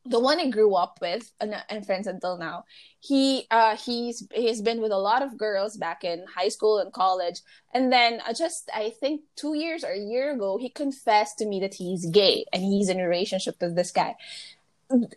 the 0.08 0.20
one 0.20 0.38
I 0.40 0.50
grew 0.50 0.74
up 0.74 0.98
with 1.00 1.32
and, 1.40 1.54
and 1.68 1.84
friends 1.84 2.06
until 2.06 2.38
now, 2.38 2.64
he 3.00 3.46
uh 3.50 3.76
he's 3.76 4.26
he's 4.32 4.62
been 4.62 4.80
with 4.80 4.92
a 4.92 4.98
lot 4.98 5.22
of 5.22 5.36
girls 5.36 5.76
back 5.76 6.04
in 6.04 6.24
high 6.34 6.48
school 6.48 6.78
and 6.78 6.92
college, 6.92 7.40
and 7.74 7.92
then 7.92 8.20
uh, 8.26 8.32
just 8.32 8.70
I 8.74 8.90
think 8.90 9.22
two 9.36 9.54
years 9.54 9.84
or 9.84 9.92
a 9.92 9.98
year 9.98 10.32
ago, 10.32 10.58
he 10.58 10.68
confessed 10.68 11.38
to 11.38 11.46
me 11.46 11.60
that 11.60 11.74
he's 11.74 12.06
gay 12.06 12.44
and 12.52 12.62
he's 12.62 12.88
in 12.88 13.00
a 13.00 13.08
relationship 13.08 13.56
with 13.60 13.76
this 13.76 13.90
guy. 13.90 14.14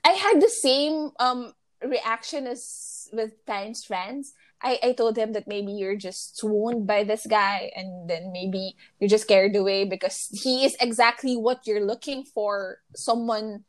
I 0.04 0.12
had 0.12 0.41
the 0.41 0.49
same 0.49 1.12
um 1.19 1.54
reaction 1.84 2.47
as 2.47 3.10
with 3.13 3.45
Tyne's 3.45 3.84
friends. 3.84 4.34
I, 4.62 4.78
I 4.84 4.91
told 4.91 5.17
him 5.17 5.32
that 5.34 5.47
maybe 5.47 5.71
you're 5.71 5.95
just 5.95 6.38
swooned 6.38 6.86
by 6.86 7.06
this 7.06 7.25
guy 7.25 7.71
and 7.75 8.10
then 8.10 8.34
maybe 8.34 8.75
you're 8.99 9.10
just 9.10 9.28
carried 9.28 9.56
away 9.56 9.86
because 9.86 10.28
he 10.34 10.65
is 10.65 10.75
exactly 10.82 11.38
what 11.38 11.65
you're 11.65 11.86
looking 11.86 12.23
for 12.25 12.80
someone 12.93 13.63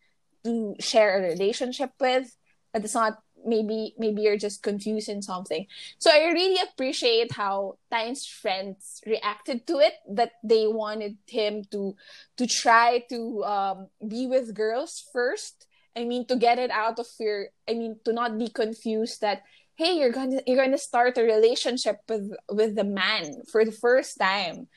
to 0.45 0.75
share 0.81 1.19
a 1.19 1.29
relationship 1.29 1.91
with 2.01 2.37
but 2.73 2.85
it's 2.85 2.95
not 2.95 3.19
maybe 3.45 3.95
maybe 3.99 4.23
you're 4.23 4.37
just 4.37 4.63
confused 4.63 5.09
in 5.09 5.23
something. 5.23 5.67
So 5.99 6.11
i 6.11 6.31
really 6.31 6.61
appreciate 6.61 7.33
how 7.33 7.79
Tyne's 7.91 8.27
friends 8.27 9.01
reacted 9.07 9.67
to 9.67 9.79
it 9.79 9.95
that 10.11 10.33
they 10.45 10.67
wanted 10.67 11.17
him 11.27 11.65
to 11.73 11.97
to 12.37 12.47
try 12.47 13.05
to 13.09 13.45
um, 13.45 13.89
be 14.07 14.27
with 14.27 14.55
girls 14.55 15.05
first. 15.13 15.67
I 15.97 16.05
mean 16.05 16.27
to 16.27 16.37
get 16.37 16.59
it 16.59 16.71
out 16.71 16.99
of 16.99 17.09
your 17.19 17.49
i 17.69 17.75
mean 17.75 17.99
to 18.05 18.13
not 18.13 18.39
be 18.39 18.49
confused 18.49 19.21
that 19.23 19.43
hey 19.75 19.99
you're 19.99 20.13
gonna 20.13 20.41
you're 20.47 20.63
gonna 20.63 20.79
start 20.79 21.19
a 21.19 21.23
relationship 21.23 21.99
with 22.09 22.31
with 22.49 22.77
the 22.77 22.85
man 22.85 23.43
for 23.51 23.65
the 23.65 23.73
first 23.73 24.19
time. 24.19 24.69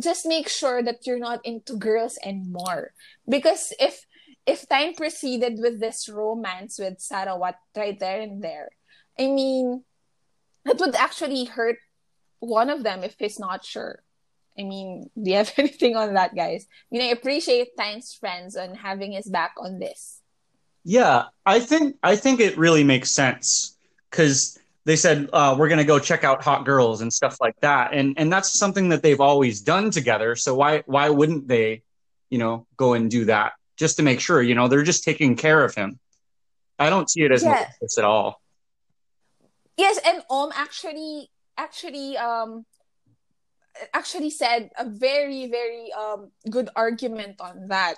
Just 0.00 0.26
make 0.26 0.48
sure 0.48 0.82
that 0.82 1.06
you're 1.06 1.18
not 1.18 1.44
into 1.44 1.76
girls 1.76 2.18
anymore. 2.22 2.94
Because 3.28 3.74
if 3.80 4.06
if 4.48 4.66
Tyne 4.66 4.94
proceeded 4.94 5.58
with 5.58 5.78
this 5.78 6.08
romance 6.08 6.78
with 6.78 6.98
Sarawat 6.98 7.60
right 7.76 8.00
there 8.00 8.20
and 8.22 8.42
there, 8.42 8.70
I 9.20 9.26
mean, 9.28 9.84
it 10.64 10.80
would 10.80 10.96
actually 10.96 11.44
hurt 11.44 11.76
one 12.40 12.70
of 12.70 12.82
them 12.82 13.04
if 13.04 13.14
he's 13.18 13.38
not 13.38 13.62
sure. 13.62 14.02
I 14.58 14.62
mean, 14.64 15.10
do 15.20 15.30
you 15.30 15.36
have 15.36 15.52
anything 15.58 15.96
on 15.96 16.14
that, 16.14 16.34
guys? 16.34 16.66
I 16.66 16.96
mean, 16.96 17.02
I 17.02 17.12
appreciate 17.12 17.76
Tyne's 17.76 18.14
friends 18.14 18.56
on 18.56 18.74
having 18.74 19.12
his 19.12 19.28
back 19.28 19.52
on 19.58 19.78
this. 19.78 20.22
Yeah, 20.82 21.24
I 21.44 21.60
think 21.60 21.96
I 22.02 22.16
think 22.16 22.40
it 22.40 22.56
really 22.56 22.84
makes 22.84 23.10
sense 23.10 23.76
because 24.10 24.58
they 24.86 24.96
said 24.96 25.28
uh, 25.34 25.54
we're 25.58 25.68
going 25.68 25.84
to 25.84 25.84
go 25.84 25.98
check 25.98 26.24
out 26.24 26.42
hot 26.42 26.64
girls 26.64 27.02
and 27.02 27.12
stuff 27.12 27.36
like 27.42 27.60
that, 27.60 27.92
and 27.92 28.14
and 28.16 28.32
that's 28.32 28.58
something 28.58 28.88
that 28.88 29.02
they've 29.02 29.20
always 29.20 29.60
done 29.60 29.90
together. 29.90 30.34
So 30.36 30.54
why 30.54 30.84
why 30.86 31.10
wouldn't 31.10 31.46
they, 31.46 31.82
you 32.30 32.38
know, 32.38 32.66
go 32.78 32.94
and 32.94 33.10
do 33.10 33.26
that? 33.26 33.52
Just 33.78 33.96
to 33.96 34.02
make 34.02 34.20
sure. 34.20 34.42
You 34.42 34.54
know, 34.54 34.68
they're 34.68 34.82
just 34.82 35.04
taking 35.04 35.36
care 35.36 35.64
of 35.64 35.74
him. 35.74 35.98
I 36.78 36.90
don't 36.90 37.10
see 37.10 37.22
it 37.22 37.32
as 37.32 37.42
yeah. 37.42 37.50
malicious 37.50 37.98
at 37.98 38.04
all. 38.04 38.40
Yes, 39.76 39.98
and 40.04 40.22
Om 40.28 40.50
actually 40.54 41.30
actually 41.56 42.16
um 42.16 42.66
actually 43.94 44.30
said 44.30 44.70
a 44.78 44.88
very 44.88 45.46
very 45.48 45.92
um 45.92 46.30
good 46.50 46.68
argument 46.74 47.40
on 47.40 47.68
that. 47.68 47.94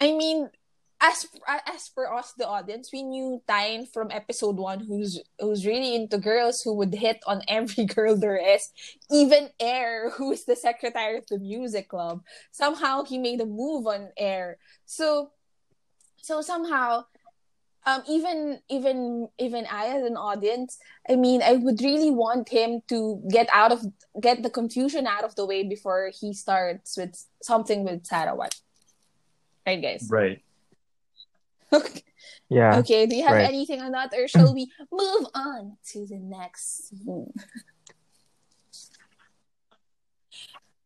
I 0.00 0.12
mean, 0.12 0.50
as 1.00 1.26
as 1.66 1.88
for 1.94 2.12
us 2.12 2.32
the 2.36 2.46
audience 2.46 2.90
we 2.92 3.02
knew 3.02 3.40
Tyne 3.46 3.86
from 3.86 4.10
episode 4.10 4.56
one 4.56 4.80
who's 4.80 5.20
who's 5.38 5.64
really 5.64 5.94
into 5.94 6.18
girls 6.18 6.60
who 6.62 6.74
would 6.74 6.92
hit 6.92 7.20
on 7.26 7.42
every 7.46 7.84
girl 7.96 8.16
there 8.16 8.36
is 8.36 8.68
even 9.10 9.48
air 9.60 10.10
who 10.10 10.32
is 10.32 10.44
the 10.44 10.56
secretary 10.56 11.18
of 11.18 11.26
the 11.28 11.38
music 11.38 11.88
club. 11.88 12.22
Somehow 12.50 13.04
he 13.04 13.18
made 13.18 13.40
a 13.40 13.46
move 13.46 13.86
on 13.86 14.08
air. 14.16 14.58
So 14.86 15.30
so 16.20 16.42
somehow 16.42 17.04
um 17.86 18.02
even 18.08 18.58
even 18.68 19.28
even 19.38 19.64
i 19.70 19.86
as 19.86 20.02
an 20.02 20.16
audience 20.16 20.78
i 21.08 21.14
mean 21.14 21.40
i 21.42 21.52
would 21.52 21.80
really 21.80 22.10
want 22.10 22.48
him 22.48 22.82
to 22.88 23.22
get 23.30 23.48
out 23.52 23.70
of 23.70 23.86
get 24.20 24.42
the 24.42 24.50
confusion 24.50 25.06
out 25.06 25.22
of 25.22 25.36
the 25.36 25.46
way 25.46 25.62
before 25.62 26.10
he 26.20 26.34
starts 26.34 26.98
with 26.98 27.14
something 27.40 27.84
with 27.84 28.02
sarawat 28.02 28.60
right 29.64 29.80
guys? 29.80 30.08
Right 30.10 30.42
Okay. 31.72 32.02
Yeah. 32.48 32.78
Okay. 32.80 33.04
Do 33.06 33.14
you 33.14 33.22
have 33.24 33.34
right. 33.36 33.44
anything 33.44 33.82
on 33.82 33.92
that, 33.92 34.12
or 34.16 34.26
shall 34.26 34.54
we 34.54 34.72
move 34.90 35.26
on 35.34 35.76
to 35.92 36.06
the 36.06 36.16
next 36.16 36.88
scene? 36.88 37.30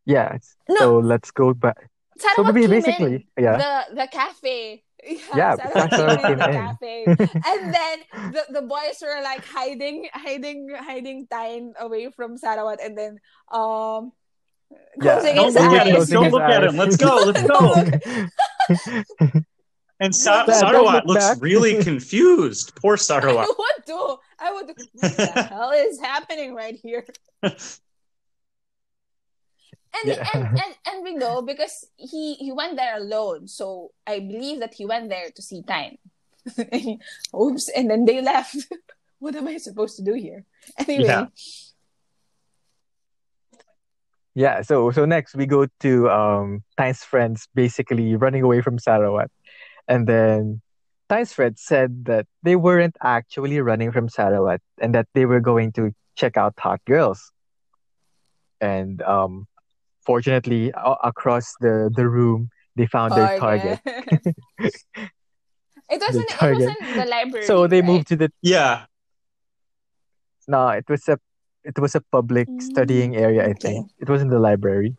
Yeah. 0.05 0.39
No. 0.69 0.77
So 0.77 0.99
let's 0.99 1.31
go 1.31 1.55
back. 1.55 1.89
Sarawat 2.19 2.35
So 2.37 2.43
maybe 2.45 2.61
came 2.63 2.71
basically, 2.71 3.15
in 3.37 3.45
yeah. 3.45 3.57
the 3.59 3.95
the 3.95 4.07
cafe. 4.11 4.83
Yeah, 5.35 5.57
Sarawat 5.59 5.91
Sarawat 5.91 6.21
came 6.23 6.33
in 6.33 6.39
the 6.39 6.49
in. 6.51 6.55
cafe, 6.55 7.05
and 7.51 7.75
then 7.75 7.97
the, 8.31 8.43
the 8.61 8.63
boys 8.63 9.03
were 9.03 9.19
like 9.23 9.43
hiding, 9.45 10.07
hiding, 10.15 10.71
hiding 10.79 11.27
Tyne 11.27 11.75
away 11.79 12.11
from 12.15 12.39
Sarawat, 12.39 12.79
and 12.79 12.95
then 12.99 13.19
um 13.51 14.13
Yeah. 15.03 15.19
closing 15.19 15.35
Don't 15.35 15.55
look 15.55 15.75
at 15.75 15.87
him. 15.87 15.97
eyes. 15.97 16.09
Don't 16.09 16.31
look 16.31 16.43
at 16.43 16.65
him. 16.65 16.77
Let's 16.77 16.97
go. 16.97 17.17
Let's 17.27 17.43
go. 17.43 17.75
And 20.03 20.15
Sa- 20.15 20.45
Dad, 20.47 20.65
Sarawat 20.65 21.07
looks 21.07 21.25
back. 21.29 21.39
really 21.41 21.83
confused. 21.91 22.75
Poor 22.77 22.95
I 22.99 22.99
Sarawat. 22.99 23.47
would 23.47 23.81
do. 23.87 24.17
I 24.39 24.53
would. 24.53 24.67
do. 24.67 24.75
What 24.99 25.17
the 25.17 25.43
hell 25.49 25.71
is 25.71 26.01
happening 26.01 26.55
right 26.55 26.75
here? 26.75 27.07
And, 27.43 27.55
Yeah. 30.05 30.27
and 30.35 30.43
and 30.65 30.75
and 30.89 31.05
we 31.05 31.15
know 31.15 31.43
because 31.43 31.87
he 31.97 32.35
he 32.35 32.51
went 32.51 32.77
there 32.77 32.97
alone, 32.97 33.47
so 33.47 33.93
I 34.07 34.21
believe 34.21 34.59
that 34.61 34.75
he 34.75 34.87
went 34.87 35.11
there 35.11 35.29
to 35.31 35.43
see 35.43 35.63
Tyne. 35.63 35.99
Oops! 37.37 37.69
And 37.77 37.91
then 37.91 38.05
they 38.05 38.21
left. 38.23 38.57
what 39.21 39.37
am 39.37 39.47
I 39.47 39.59
supposed 39.59 39.97
to 39.99 40.03
do 40.03 40.15
here? 40.15 40.45
Anyway, 40.79 41.05
Yeah. 41.05 41.27
Yeah, 44.35 44.63
so 44.63 44.91
so 44.91 45.05
next 45.05 45.37
we 45.37 45.45
go 45.45 45.67
to 45.85 46.09
um 46.09 46.65
Tyne's 46.79 47.05
friends 47.05 47.47
basically 47.55 48.17
running 48.17 48.43
away 48.43 48.63
from 48.63 48.79
Sarawat. 48.79 49.29
And 49.89 50.07
then 50.07 50.63
Tyne's 51.09 51.33
friends 51.33 51.63
said 51.63 52.05
that 52.07 52.27
they 52.43 52.57
weren't 52.57 52.97
actually 53.03 53.61
running 53.61 53.93
from 53.93 54.09
Sarawat 54.09 54.61
and 54.81 54.95
that 54.95 55.09
they 55.15 55.27
were 55.27 55.41
going 55.41 55.73
to 55.73 55.93
check 56.17 56.37
out 56.37 56.55
hot 56.59 56.81
girls. 56.87 57.31
And 58.61 59.03
um 59.03 59.47
fortunately 60.07 60.71
a- 60.75 60.97
across 61.05 61.55
the 61.61 61.91
the 61.95 62.09
room 62.09 62.49
they 62.77 62.87
found 62.87 63.13
their 63.15 63.29
target. 63.39 63.79
it 63.87 64.35
wasn't. 65.91 66.31
It 66.31 66.31
target. 66.31 66.59
wasn't 66.61 66.97
the 66.97 67.05
library. 67.05 67.47
So 67.47 67.67
they 67.67 67.81
right? 67.81 67.87
moved 67.87 68.09
to 68.09 68.17
the 68.17 68.33
Yeah. 68.43 68.87
no, 70.49 70.69
it 70.69 70.85
was 70.89 71.09
a 71.09 71.19
it 71.65 71.79
was 71.79 71.95
a 71.95 72.01
public 72.11 72.49
Mm, 72.49 72.61
studying 72.61 73.17
area, 73.17 73.43
I 73.43 73.51
okay. 73.51 73.59
think. 73.75 73.91
It 73.99 74.09
was 74.09 74.23
in 74.23 74.29
the 74.29 74.39
library. 74.41 74.97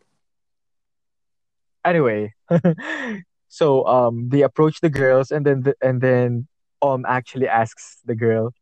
Anyway, 1.84 2.32
so 3.54 3.86
um 3.86 4.30
they 4.30 4.42
approach 4.42 4.80
the 4.80 4.90
girls 4.90 5.30
and 5.30 5.46
then 5.46 5.62
the, 5.62 5.74
and 5.80 6.00
then 6.00 6.48
um 6.82 7.06
actually 7.06 7.46
asks 7.46 8.02
the 8.04 8.16
girl, 8.16 8.52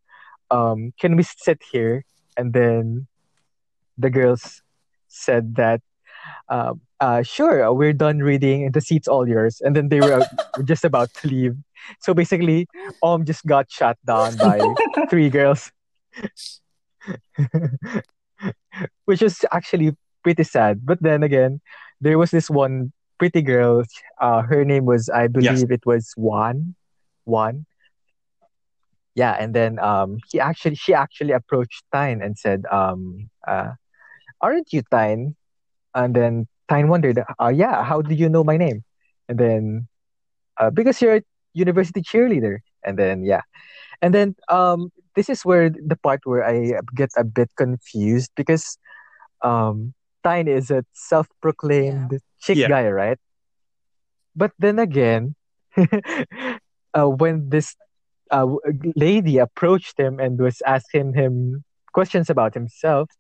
um, 0.51 0.93
can 1.01 1.17
we 1.17 1.23
sit 1.23 1.63
here? 1.73 2.05
And 2.37 2.53
then 2.53 3.07
the 3.97 4.11
girls 4.11 4.61
said 5.09 5.57
that 5.57 5.81
um 6.51 6.83
uh 7.01 7.23
sure, 7.23 7.73
we're 7.73 7.97
done 7.97 8.19
reading 8.19 8.65
and 8.65 8.75
the 8.75 8.83
seat's 8.83 9.09
all 9.09 9.27
yours. 9.27 9.63
And 9.65 9.75
then 9.75 9.89
they 9.89 10.01
were 10.01 10.21
just 10.65 10.85
about 10.85 11.09
to 11.25 11.29
leave. 11.29 11.57
So 12.05 12.13
basically, 12.13 12.69
um 13.03 13.25
just 13.25 13.47
got 13.47 13.73
shot 13.73 13.97
down 14.05 14.37
by 14.37 14.61
three 15.09 15.31
girls. 15.31 15.73
Which 19.09 19.23
is 19.23 19.41
actually 19.57 19.97
pretty 20.23 20.45
sad. 20.45 20.85
But 20.85 21.01
then 21.01 21.23
again, 21.23 21.63
there 22.05 22.19
was 22.19 22.31
this 22.31 22.51
one 22.51 22.93
pretty 23.23 23.43
girl. 23.43 23.85
Uh, 24.19 24.43
her 24.43 24.65
name 24.65 24.85
was, 24.85 25.09
I 25.09 25.29
believe 25.29 25.71
it 25.71 25.87
was 25.87 26.13
Juan. 26.17 26.75
Juan. 27.25 27.67
Yeah, 29.15 29.37
and 29.39 29.55
then 29.55 29.79
um, 29.79 30.19
he 30.29 30.41
actually, 30.41 30.75
she 30.75 30.93
actually 30.93 31.31
approached 31.31 31.85
Tyne 31.93 32.21
and 32.21 32.37
said, 32.37 32.65
um, 32.73 33.31
uh, 33.47 33.79
"Aren't 34.41 34.73
you 34.73 34.83
Tyne?" 34.91 35.37
And 35.95 36.17
then 36.17 36.49
Tyne 36.69 36.89
wondered, 36.89 37.23
uh, 37.23 37.53
"Yeah, 37.55 37.85
how 37.85 38.03
do 38.03 38.13
you 38.13 38.29
know 38.29 38.43
my 38.43 38.57
name?" 38.57 38.83
And 39.29 39.39
then, 39.39 39.87
uh, 40.59 40.71
because 40.71 41.01
you're 41.01 41.17
a 41.17 41.23
university 41.55 42.03
cheerleader. 42.03 42.59
And 42.83 42.99
then 42.99 43.23
yeah, 43.23 43.43
and 44.01 44.11
then 44.13 44.35
um, 44.49 44.91
this 45.15 45.29
is 45.29 45.45
where 45.45 45.71
the 45.71 45.95
part 46.03 46.21
where 46.25 46.43
I 46.43 46.75
get 46.97 47.11
a 47.17 47.23
bit 47.23 47.51
confused 47.55 48.33
because 48.35 48.79
um 49.47 49.95
Tyne 50.23 50.49
is 50.49 50.71
a 50.71 50.85
self-proclaimed 50.93 52.19
chick 52.41 52.57
Yeah. 52.59 52.69
guy, 52.69 52.89
right? 52.89 53.19
But 54.35 54.53
then 54.59 54.79
again, 54.79 55.35
uh, 56.95 57.07
when 57.09 57.49
this 57.51 57.77
uh, 58.31 58.47
lady 58.97 59.39
approached 59.39 59.99
him 59.99 60.19
and 60.19 60.39
was 60.39 60.63
asking 60.67 61.15
him 61.15 61.65
questions 61.93 62.31
about 62.31 62.55
himself, 62.55 63.11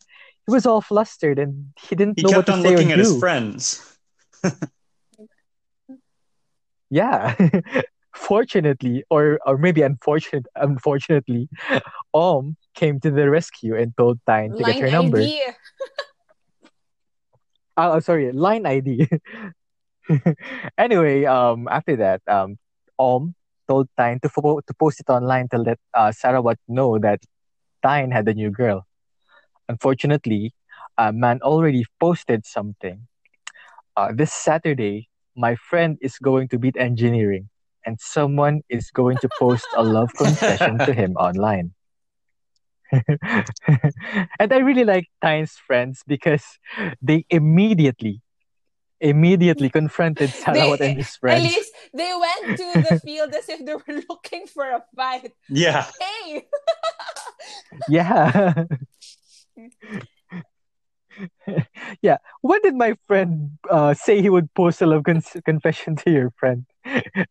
he 0.46 0.52
was 0.52 0.66
all 0.66 0.80
flustered 0.80 1.38
and 1.38 1.72
he 1.80 1.94
didn't 1.94 2.18
He 2.18 2.22
know 2.22 2.30
what 2.30 2.46
kept 2.46 2.48
to 2.48 2.52
on 2.52 2.62
say 2.62 2.74
or 2.74 2.76
looking 2.76 2.92
at 2.92 2.98
his 2.98 3.12
do. 3.12 3.20
friends. 3.20 3.82
Yeah. 6.90 7.34
Fortunately, 8.14 9.04
or 9.08 9.38
or 9.46 9.56
maybe 9.56 9.80
unfortunate, 9.80 10.46
unfortunately, 10.54 11.48
Om 12.12 12.56
came 12.74 13.00
to 13.00 13.10
the 13.10 13.30
rescue 13.30 13.74
and 13.74 13.96
told 13.96 14.20
Tyne 14.26 14.54
to 14.56 14.64
get 14.64 14.76
Line 14.76 14.82
her 14.82 14.90
number. 14.90 15.18
ID. 15.18 15.42
Oh, 15.48 15.52
oh, 17.90 18.00
sorry, 18.00 18.32
line 18.32 18.66
ID. 18.66 19.08
anyway, 20.78 21.24
um, 21.24 21.68
after 21.70 21.96
that, 21.96 22.22
um, 22.28 22.58
Om 22.98 23.34
told 23.68 23.88
Tyne 23.96 24.20
to 24.20 24.28
fo- 24.28 24.60
to 24.60 24.74
post 24.74 25.00
it 25.00 25.08
online 25.10 25.48
to 25.50 25.58
let 25.58 25.78
uh, 25.94 26.10
Sarawat 26.10 26.56
know 26.68 26.98
that 26.98 27.20
Tyne 27.82 28.10
had 28.10 28.28
a 28.28 28.34
new 28.34 28.50
girl. 28.50 28.86
Unfortunately, 29.68 30.52
uh, 30.98 31.12
man 31.12 31.40
already 31.42 31.84
posted 32.00 32.46
something. 32.46 33.06
Uh, 33.96 34.12
this 34.14 34.32
Saturday, 34.32 35.08
my 35.36 35.54
friend 35.56 35.98
is 36.00 36.18
going 36.18 36.48
to 36.48 36.58
beat 36.58 36.76
engineering. 36.76 37.48
and 37.86 37.98
someone 38.00 38.62
is 38.68 38.90
going 38.90 39.18
to 39.18 39.28
post 39.38 39.66
a 39.76 39.82
love 39.82 40.10
confession 40.18 40.78
to 40.86 40.92
him 40.92 41.16
online. 41.16 41.74
and 44.38 44.52
I 44.52 44.58
really 44.58 44.84
like 44.84 45.08
Tyne's 45.22 45.52
friends 45.66 46.02
because 46.06 46.44
they 47.00 47.24
immediately, 47.30 48.20
immediately 49.00 49.70
confronted 49.70 50.30
Sarawat 50.44 50.80
and 50.80 50.96
his 50.98 51.16
friends. 51.16 51.44
At 51.44 51.50
least 51.50 51.72
they 51.94 52.12
went 52.14 52.58
to 52.58 52.90
the 52.90 53.00
field 53.04 53.34
as 53.34 53.48
if 53.48 53.64
they 53.64 53.74
were 53.74 54.02
looking 54.08 54.46
for 54.46 54.64
a 54.64 54.84
fight. 54.94 55.32
Yeah. 55.48 55.86
Hey, 56.00 56.46
Yeah. 57.88 58.64
yeah. 62.02 62.16
When 62.40 62.60
did 62.62 62.74
my 62.74 62.94
friend 63.06 63.58
uh, 63.70 63.94
say 63.94 64.20
he 64.22 64.30
would 64.30 64.52
post 64.54 64.80
a 64.82 64.86
love 64.86 65.04
con- 65.04 65.22
confession 65.44 65.96
to 65.96 66.10
your 66.10 66.30
friend? 66.36 66.64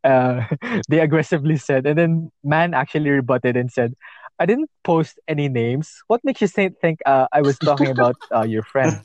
Uh, 0.03 0.45
they 0.89 0.99
aggressively 0.99 1.57
said. 1.57 1.85
And 1.85 1.97
then 1.97 2.31
man 2.43 2.73
actually 2.73 3.09
rebutted 3.09 3.57
and 3.57 3.71
said, 3.71 3.93
I 4.41 4.47
didn't 4.47 4.71
post 4.83 5.19
any 5.27 5.47
names. 5.49 6.01
What 6.07 6.21
makes 6.23 6.41
you 6.41 6.47
think 6.47 6.73
uh, 7.05 7.27
I 7.31 7.43
was 7.43 7.59
talking 7.59 7.91
about 7.91 8.15
uh, 8.35 8.41
your 8.41 8.63
friend? 8.63 8.99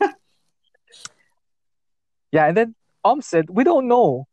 yeah. 2.32 2.46
And 2.46 2.56
then 2.56 2.74
Om 3.04 3.20
said, 3.20 3.50
We 3.50 3.62
don't 3.62 3.86
know. 3.86 4.24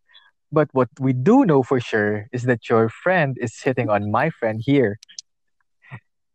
But 0.50 0.70
what 0.72 0.88
we 1.00 1.12
do 1.12 1.44
know 1.44 1.62
for 1.62 1.82
sure 1.82 2.28
is 2.32 2.44
that 2.44 2.70
your 2.70 2.88
friend 2.88 3.36
is 3.42 3.60
hitting 3.60 3.90
on 3.90 4.12
my 4.12 4.30
friend 4.30 4.62
here. 4.64 4.98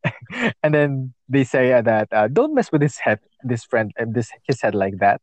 and 0.63 0.75
then 0.75 1.15
they 1.31 1.45
say 1.45 1.73
uh, 1.73 1.81
that 1.83 2.09
uh, 2.13 2.29
don't 2.29 2.53
mess 2.55 2.71
with 2.71 2.83
his 2.83 2.99
head, 2.99 3.21
this 3.43 3.65
friend, 3.65 3.93
uh, 3.99 4.05
this 4.07 4.31
his 4.47 4.61
head 4.61 4.75
like 4.75 4.99
that. 4.99 5.23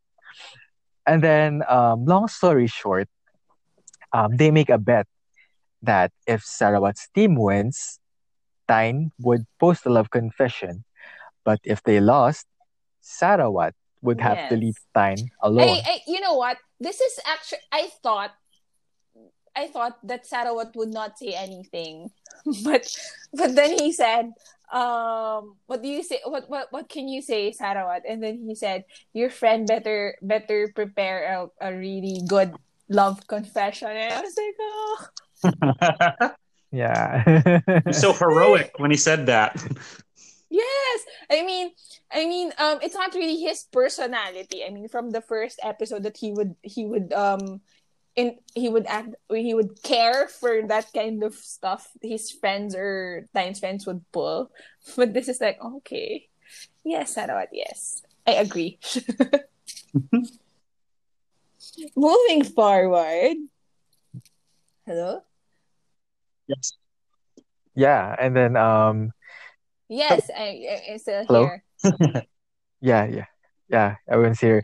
And 1.06 1.22
then, 1.22 1.62
um, 1.70 2.06
long 2.06 2.28
story 2.28 2.66
short, 2.66 3.08
um, 4.12 4.38
they 4.38 4.50
make 4.50 4.70
a 4.70 4.80
bet 4.80 5.06
that 5.84 6.12
if 6.26 6.42
Sarawat's 6.42 7.10
team 7.14 7.36
wins, 7.36 8.00
Tyne 8.68 9.12
would 9.20 9.46
post 9.60 9.86
a 9.86 9.90
love 9.90 10.10
confession. 10.10 10.84
But 11.44 11.60
if 11.64 11.84
they 11.84 12.00
lost, 12.00 12.48
Sarawat 13.04 13.74
would 14.02 14.22
have 14.22 14.50
to 14.50 14.56
leave 14.56 14.78
Tyne 14.94 15.30
alone. 15.42 15.82
I, 15.82 15.82
I, 15.86 16.00
you 16.08 16.20
know 16.20 16.34
what? 16.34 16.58
This 16.80 17.00
is 17.00 17.20
actually. 17.26 17.66
I 17.72 17.90
thought, 18.02 18.34
I 19.56 19.68
thought 19.68 19.98
that 20.08 20.26
Sarawat 20.26 20.76
would 20.76 20.90
not 20.90 21.18
say 21.18 21.34
anything, 21.34 22.12
but, 22.64 22.86
but 23.34 23.56
then 23.56 23.78
he 23.78 23.92
said, 23.92 24.34
um, 24.74 25.56
"What 25.66 25.82
do 25.82 25.88
you 25.88 26.04
say? 26.04 26.20
What, 26.26 26.50
what, 26.50 26.72
what 26.72 26.90
can 26.90 27.08
you 27.08 27.22
say, 27.22 27.54
Sarawat?" 27.54 28.02
And 28.08 28.22
then 28.22 28.42
he 28.46 28.56
said, 28.56 28.86
"Your 29.14 29.30
friend 29.30 29.68
better, 29.68 30.18
better 30.22 30.72
prepare 30.74 31.50
a, 31.62 31.70
a 31.70 31.74
really 31.74 32.22
good 32.28 32.54
love 32.90 33.26
confession." 33.28 33.90
And 33.90 34.14
I 34.14 34.22
was 34.22 34.36
like, 34.38 34.56
"Oh, 34.60 36.32
yeah. 36.76 37.62
He's 37.86 38.02
so 38.02 38.12
heroic 38.12 38.74
when 38.78 38.92
he 38.92 38.98
said 38.98 39.28
that. 39.28 39.56
Yes, 40.50 41.00
I 41.32 41.44
mean, 41.44 41.72
I 42.12 42.26
mean, 42.26 42.52
um, 42.58 42.80
it's 42.82 42.96
not 42.96 43.14
really 43.16 43.38
his 43.42 43.64
personality. 43.72 44.64
I 44.64 44.70
mean, 44.70 44.88
from 44.88 45.10
the 45.10 45.22
first 45.22 45.60
episode 45.64 46.04
that 46.04 46.18
he 46.18 46.32
would 46.32 46.56
he 46.62 46.86
would 46.86 47.12
um, 47.14 47.62
in 48.16 48.38
he 48.54 48.70
would 48.70 48.86
act 48.88 49.16
he 49.32 49.54
would 49.54 49.82
care 49.84 50.28
for 50.28 50.62
that 50.68 50.92
kind 50.94 51.24
of 51.24 51.34
stuff. 51.36 51.90
His 52.02 52.32
friends 52.32 52.76
or 52.76 53.28
Tyne's 53.34 53.60
friends 53.60 53.86
would 53.88 54.04
pull, 54.12 54.52
but 54.96 55.14
this 55.14 55.28
is 55.28 55.42
like 55.42 55.60
okay, 55.60 56.28
yes, 56.84 57.16
Sarawat, 57.16 57.52
yes, 57.52 58.04
I 58.28 58.34
agree. 58.40 58.80
Moving 61.96 62.44
forward, 62.46 63.36
hello. 64.86 65.24
Yes. 66.48 66.74
yeah. 67.76 68.16
And 68.20 68.36
then, 68.36 68.56
um, 68.56 69.12
Yes, 69.90 70.30
I, 70.36 70.66
I- 70.70 70.92
I'm 70.94 70.98
still 71.00 71.26
Hello? 71.26 71.46
here. 71.46 71.64
Yeah, 72.82 73.06
yeah, 73.06 73.26
yeah. 73.70 73.96
Everyone's 74.08 74.40
here. 74.40 74.62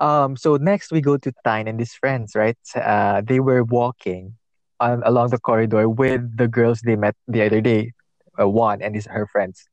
Um, 0.00 0.36
so 0.36 0.56
next 0.56 0.90
we 0.90 1.00
go 1.00 1.16
to 1.18 1.32
Tyne 1.44 1.68
and 1.68 1.78
his 1.78 1.92
friends, 1.94 2.34
right? 2.34 2.56
Uh, 2.74 3.20
they 3.24 3.38
were 3.38 3.62
walking 3.62 4.34
on 4.80 5.02
along 5.04 5.30
the 5.30 5.38
corridor 5.38 5.88
with 5.88 6.36
the 6.36 6.48
girls 6.48 6.80
they 6.80 6.96
met 6.96 7.14
the 7.28 7.42
other 7.44 7.60
day, 7.60 7.92
uh, 8.40 8.48
Juan 8.48 8.82
and 8.82 8.94
his 8.96 9.06
her 9.06 9.26
friends, 9.26 9.68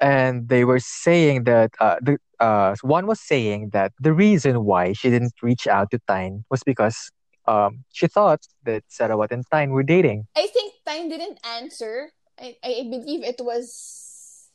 and 0.00 0.48
they 0.48 0.64
were 0.64 0.80
saying 0.80 1.44
that 1.44 1.70
uh, 1.80 1.96
the 2.02 2.18
uh, 2.40 2.74
one 2.82 3.06
was 3.06 3.20
saying 3.20 3.70
that 3.72 3.92
the 4.00 4.12
reason 4.12 4.64
why 4.64 4.92
she 4.92 5.08
didn't 5.08 5.32
reach 5.42 5.66
out 5.66 5.90
to 5.92 6.00
Tyne 6.06 6.44
was 6.50 6.62
because 6.64 7.10
um 7.46 7.84
she 7.92 8.06
thought 8.06 8.46
that 8.64 8.84
Sarawat 8.88 9.30
and 9.32 9.44
Tyne 9.50 9.70
were 9.70 9.82
dating. 9.82 10.26
I 10.36 10.46
think 10.46 10.74
Tyne 10.86 11.08
didn't 11.08 11.38
answer. 11.44 12.10
I, 12.38 12.56
I 12.64 12.86
believe 12.90 13.22
it 13.22 13.40
was 13.40 14.48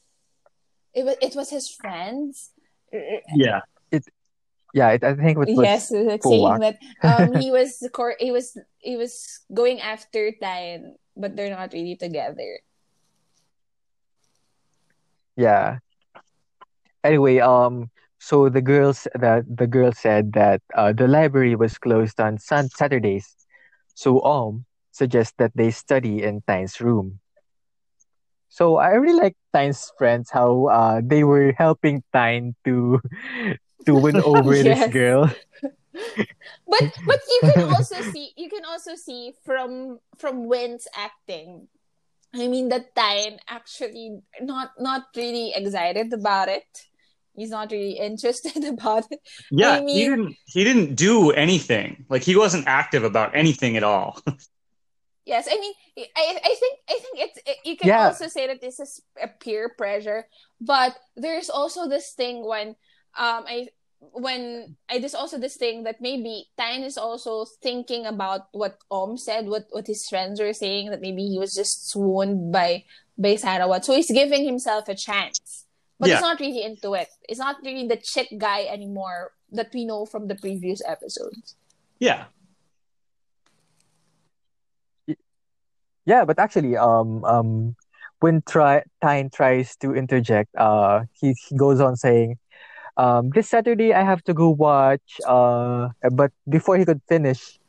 it 0.93 1.06
was 1.06 1.15
it 1.21 1.36
was 1.36 1.49
his 1.49 1.69
friends. 1.69 2.52
Yeah. 3.34 3.62
It 3.91 4.06
yeah, 4.73 4.89
it, 4.91 5.04
I 5.04 5.15
think 5.15 5.38
it 5.38 5.56
was 5.56 5.65
yes, 5.65 5.91
like 5.91 6.21
for 6.21 6.30
saying 6.30 6.41
what? 6.41 6.62
that 6.62 6.78
um 7.02 7.36
he 7.36 7.52
was 7.58 7.80
the 7.80 7.89
cor- 7.89 8.19
he 8.19 8.32
was 8.32 8.58
he 8.78 8.97
was 8.97 9.41
going 9.54 9.82
after 9.82 10.32
Tyne, 10.32 10.95
but 11.17 11.36
they're 11.36 11.49
not 11.49 11.73
really 11.73 11.95
together. 11.95 12.60
Yeah. 15.36 15.80
Anyway, 17.04 17.39
um, 17.39 17.89
so 18.19 18.49
the 18.49 18.62
girls 18.62 19.08
that 19.15 19.43
the 19.47 19.67
girl 19.67 19.91
said 19.93 20.34
that 20.34 20.62
uh, 20.75 20.93
the 20.93 21.08
library 21.08 21.55
was 21.55 21.77
closed 21.79 22.19
on 22.19 22.38
sun 22.39 22.69
Saturdays, 22.69 23.36
so 23.95 24.21
um 24.23 24.65
suggests 24.91 25.34
that 25.38 25.51
they 25.55 25.71
study 25.71 26.23
in 26.23 26.41
Tyne's 26.47 26.82
room. 26.82 27.19
So 28.49 28.77
I 28.77 28.89
really 28.95 29.19
like 29.19 29.38
Tyne's 29.53 29.91
friends 29.97 30.29
how 30.32 30.67
uh 30.67 31.01
they 31.03 31.23
were 31.23 31.53
helping 31.58 32.03
Tyne 32.13 32.55
to 32.65 33.01
to 33.86 33.95
win 33.95 34.19
over 34.23 34.63
Yes. 34.63 34.63
this 34.63 34.88
girl. 34.88 35.29
But 36.67 36.86
but 37.05 37.19
you 37.27 37.41
can 37.45 37.62
also 37.75 38.01
see 38.01 38.32
you 38.38 38.49
can 38.49 38.65
also 38.65 38.95
see 38.95 39.34
from 39.43 39.99
from 40.17 40.47
Win's 40.47 40.88
acting. 40.95 41.67
I 42.34 42.47
mean 42.47 42.69
that 42.69 42.95
Tyne 42.95 43.39
actually 43.47 44.21
not 44.41 44.73
not 44.79 45.08
really 45.15 45.53
excited 45.55 46.13
about 46.13 46.49
it. 46.49 46.88
He's 47.39 47.49
not 47.49 47.71
really 47.71 47.97
interested 47.97 48.63
about 48.73 49.06
it. 49.12 49.19
Yeah. 49.52 49.80
I 49.80 49.86
he 49.86 50.06
didn't 50.06 50.36
he 50.45 50.63
didn't 50.63 50.95
do 50.95 51.32
anything. 51.32 52.06
Like 52.10 52.23
he 52.23 52.36
wasn't 52.36 52.67
active 52.67 53.04
about 53.04 53.36
anything 53.36 53.78
at 53.78 53.84
all. 53.84 54.19
Yes, 55.25 55.45
I 55.45 55.60
mean, 55.60 55.73
I, 56.17 56.39
I 56.41 56.54
think 56.58 56.75
I 56.89 56.97
think 56.97 57.15
it's 57.19 57.38
it, 57.45 57.58
you 57.63 57.78
can 57.78 57.88
Yeah. 57.88 58.08
also 58.08 58.25
say 58.28 58.47
that 58.47 58.62
this 58.62 58.80
is 58.80 58.99
a 59.21 59.28
peer 59.28 59.69
pressure, 59.78 60.25
but 60.60 60.97
there's 61.15 61.52
also 61.54 61.86
this 61.88 62.13
thing 62.17 62.41
when 62.41 62.69
um 63.13 63.45
I 63.45 63.69
when 63.99 64.73
I 64.89 64.97
there's 64.97 65.13
also 65.13 65.38
this 65.38 65.54
thing 65.56 65.84
that 65.84 66.02
maybe 66.02 66.49
Tyne 66.58 66.82
is 66.82 66.97
also 66.97 67.45
thinking 67.62 68.08
about 68.10 68.49
what 68.58 68.82
Om 68.89 69.17
said, 69.21 69.45
what 69.45 69.67
what 69.69 69.86
his 69.86 70.10
friends 70.10 70.41
were 70.41 70.54
saying 70.54 70.89
that 70.89 71.02
maybe 71.02 71.21
he 71.28 71.38
was 71.38 71.54
just 71.54 71.93
swooned 71.93 72.49
by 72.52 72.86
by 73.13 73.36
Sarawat, 73.38 73.86
so 73.86 73.93
he's 73.93 74.10
giving 74.10 74.45
himself 74.49 74.89
a 74.89 74.95
chance, 74.95 75.68
but 75.99 76.07
Yeah. 76.07 76.15
he's 76.15 76.21
not 76.21 76.39
really 76.39 76.63
into 76.63 76.93
it. 76.95 77.09
It's 77.27 77.39
not 77.39 77.57
really 77.63 77.88
the 77.88 77.97
chick 77.97 78.29
guy 78.38 78.65
anymore 78.65 79.31
that 79.51 79.69
we 79.73 79.85
know 79.85 80.05
from 80.05 80.27
the 80.27 80.35
previous 80.35 80.81
episodes. 80.88 81.55
yeah. 81.99 82.25
Yeah, 86.05 86.25
but 86.25 86.39
actually, 86.39 86.75
um, 86.75 87.23
um, 87.25 87.75
when 88.19 88.41
try 88.41 88.81
Tyne 89.01 89.29
tries 89.29 89.75
to 89.77 89.93
interject, 89.93 90.49
uh, 90.55 91.03
he, 91.13 91.35
he 91.47 91.55
goes 91.55 91.79
on 91.79 91.97
saying, 91.97 92.39
um, 92.97 93.29
this 93.29 93.49
Saturday 93.49 93.93
I 93.93 94.03
have 94.03 94.23
to 94.23 94.33
go 94.33 94.49
watch. 94.49 95.21
Uh, 95.27 95.89
but 96.12 96.31
before 96.47 96.77
he 96.77 96.85
could 96.85 97.01
finish, 97.07 97.59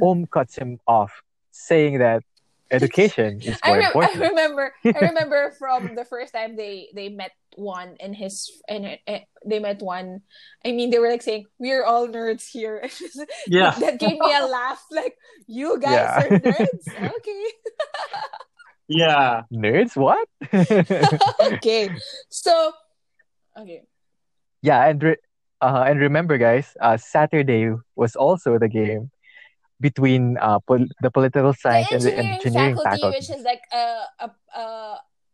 Om 0.00 0.26
cuts 0.26 0.56
him 0.56 0.78
off, 0.86 1.12
saying 1.50 1.98
that 1.98 2.22
education 2.72 3.40
is 3.44 3.58
I, 3.62 3.68
more 3.68 3.78
rem- 3.78 3.92
I 3.96 4.28
remember 4.28 4.74
I 4.84 4.98
remember 5.12 5.52
from 5.58 5.94
the 5.94 6.04
first 6.04 6.32
time 6.32 6.56
they 6.56 6.88
they 6.94 7.08
met 7.08 7.32
one 7.56 7.96
and 8.00 8.16
his 8.16 8.50
and 8.68 8.98
uh, 9.06 9.18
they 9.44 9.58
met 9.60 9.80
one 9.82 10.22
I 10.64 10.72
mean 10.72 10.90
they 10.90 10.98
were 10.98 11.10
like 11.10 11.22
saying 11.22 11.46
we're 11.58 11.84
all 11.84 12.08
nerds 12.08 12.48
here 12.48 12.82
Yeah. 13.46 13.76
that 13.78 14.00
gave 14.00 14.18
me 14.18 14.32
a 14.34 14.46
laugh 14.46 14.82
like 14.90 15.14
you 15.46 15.78
guys 15.78 15.92
Yeah. 15.92 16.18
are 16.18 16.28
nerds 16.40 16.86
okay 17.20 17.44
Yeah. 18.88 19.42
Nerds, 19.52 19.96
what? 19.96 20.28
okay 21.40 21.88
so 22.28 22.72
okay 23.56 23.84
yeah, 24.62 24.86
and 24.88 25.02
re- 25.02 25.16
uh, 25.60 25.84
and 25.86 25.98
remember, 26.00 26.38
guys, 26.38 26.76
uh, 26.80 26.96
Saturday 26.96 27.70
was 27.96 28.16
also 28.16 28.58
the 28.58 28.68
game 28.68 29.10
between 29.82 30.38
uh 30.38 30.58
pol- 30.62 30.88
the 31.02 31.10
political 31.10 31.52
the 31.52 31.58
science 31.58 31.90
and 31.92 32.02
the 32.02 32.14
engineering, 32.14 32.38
engineering 32.40 32.76
faculty, 32.78 33.00
faculty. 33.02 33.16
which 33.18 33.30
is 33.36 33.42
like 33.44 33.64
a 33.74 33.86
a, 34.26 34.28
a 34.56 34.66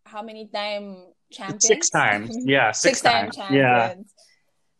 how 0.08 0.22
many 0.24 0.48
time 0.48 1.04
champions 1.30 1.66
Six 1.68 1.90
times. 1.90 2.32
Yeah. 2.48 2.72
Six, 2.72 2.98
six 2.98 3.00
time 3.04 3.30
times. 3.30 3.52
Yeah. 3.54 3.88
champions. 3.88 4.10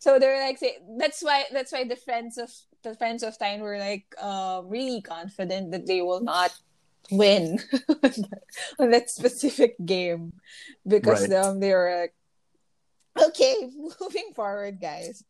So 0.01 0.19
they're 0.19 0.41
like 0.47 0.59
say 0.59 0.79
that's 0.99 1.21
why 1.23 1.45
that's 1.53 1.71
why 1.71 1.85
the 1.85 1.97
friends 1.97 2.39
of 2.39 2.51
the 2.87 2.95
friends 2.95 3.23
of 3.27 3.37
Tyne 3.39 3.61
were 3.61 3.77
like 3.79 4.07
uh, 4.23 4.63
really 4.65 5.03
confident 5.03 5.73
that 5.75 5.85
they 5.91 6.01
will 6.01 6.23
not 6.23 6.55
win 7.11 7.59
on 8.79 8.91
that 8.95 9.11
specific 9.11 9.75
game 9.85 10.33
because 10.87 11.27
Right. 11.27 11.33
um, 11.43 11.59
they 11.59 11.75
were 11.75 11.91
like, 12.07 12.15
okay, 13.29 13.57
moving 14.01 14.31
forward, 14.35 14.79
guys. 14.81 15.25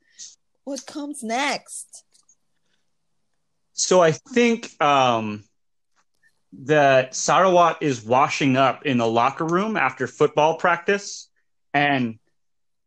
What 0.64 0.84
comes 0.84 1.22
next? 1.24 2.05
So 3.79 4.03
I 4.03 4.11
think 4.11 4.70
um, 4.83 5.45
that 6.64 7.12
Sarawat 7.12 7.76
is 7.81 8.05
washing 8.05 8.57
up 8.57 8.85
in 8.85 8.99
the 8.99 9.07
locker 9.07 9.45
room 9.45 9.76
after 9.76 10.09
football 10.09 10.57
practice, 10.57 11.29
and 11.72 12.18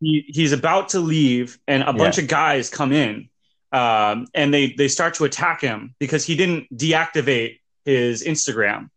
he, 0.02 0.26
he's 0.28 0.52
about 0.52 0.90
to 0.90 1.00
leave, 1.00 1.58
and 1.66 1.84
a 1.84 1.94
bunch 1.94 2.18
of 2.18 2.28
guys 2.28 2.70
come 2.70 2.92
in, 2.92 3.30
um, 3.72 4.28
and 4.34 4.54
they 4.54 4.74
they 4.74 4.90
start 4.90 5.14
to 5.16 5.24
attack 5.24 5.62
him 5.62 5.96
because 5.98 6.26
he 6.26 6.36
didn't 6.36 6.68
deactivate 6.78 7.60
his 7.86 8.26
Instagram. 8.26 8.90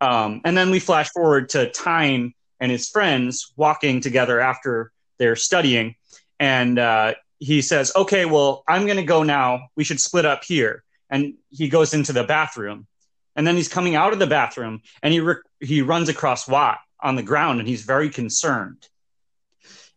Um, 0.00 0.40
and 0.46 0.56
then 0.56 0.70
we 0.70 0.80
flash 0.80 1.10
forward 1.10 1.50
to 1.50 1.70
Tyne 1.70 2.32
and 2.58 2.72
his 2.72 2.88
friends 2.88 3.52
walking 3.54 4.00
together 4.00 4.40
after 4.40 4.92
they're 5.18 5.36
studying, 5.36 5.94
and 6.40 6.78
uh, 6.78 7.14
he 7.38 7.60
says, 7.60 7.92
"Okay, 7.94 8.24
well, 8.24 8.64
I'm 8.66 8.86
going 8.86 8.96
to 8.96 9.02
go 9.04 9.24
now. 9.24 9.68
We 9.76 9.84
should 9.84 10.00
split 10.00 10.24
up 10.24 10.42
here." 10.42 10.84
And 11.10 11.34
he 11.50 11.68
goes 11.68 11.94
into 11.94 12.12
the 12.12 12.24
bathroom, 12.24 12.86
and 13.34 13.46
then 13.46 13.56
he's 13.56 13.68
coming 13.68 13.94
out 13.94 14.12
of 14.12 14.18
the 14.18 14.26
bathroom, 14.26 14.82
and 15.02 15.12
he 15.12 15.20
re- 15.20 15.36
he 15.60 15.82
runs 15.82 16.08
across 16.08 16.46
Wat 16.48 16.78
on 17.00 17.16
the 17.16 17.22
ground, 17.22 17.60
and 17.60 17.68
he's 17.68 17.82
very 17.82 18.10
concerned. 18.10 18.88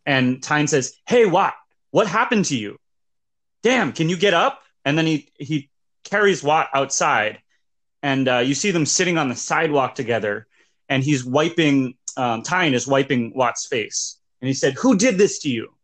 And 0.06 0.42
Tyne 0.42 0.66
says, 0.68 0.96
"Hey, 1.06 1.26
Wat, 1.26 1.54
what 1.90 2.06
happened 2.06 2.46
to 2.46 2.56
you? 2.56 2.78
Damn, 3.62 3.92
can 3.92 4.08
you 4.08 4.16
get 4.16 4.34
up?" 4.34 4.62
And 4.84 4.96
then 4.96 5.06
he 5.06 5.28
he 5.38 5.70
carries 6.04 6.42
Wat 6.42 6.68
outside, 6.72 7.40
and 8.02 8.28
uh, 8.28 8.38
you 8.38 8.54
see 8.54 8.70
them 8.70 8.86
sitting 8.86 9.18
on 9.18 9.28
the 9.28 9.36
sidewalk 9.36 9.94
together, 9.94 10.46
and 10.88 11.02
he's 11.02 11.24
wiping. 11.24 11.96
Um, 12.16 12.42
Tyne 12.42 12.74
is 12.74 12.86
wiping 12.86 13.32
Wat's 13.34 13.66
face, 13.66 14.18
and 14.40 14.48
he 14.48 14.54
said, 14.54 14.74
"Who 14.74 14.96
did 14.96 15.18
this 15.18 15.40
to 15.40 15.50
you?" 15.50 15.74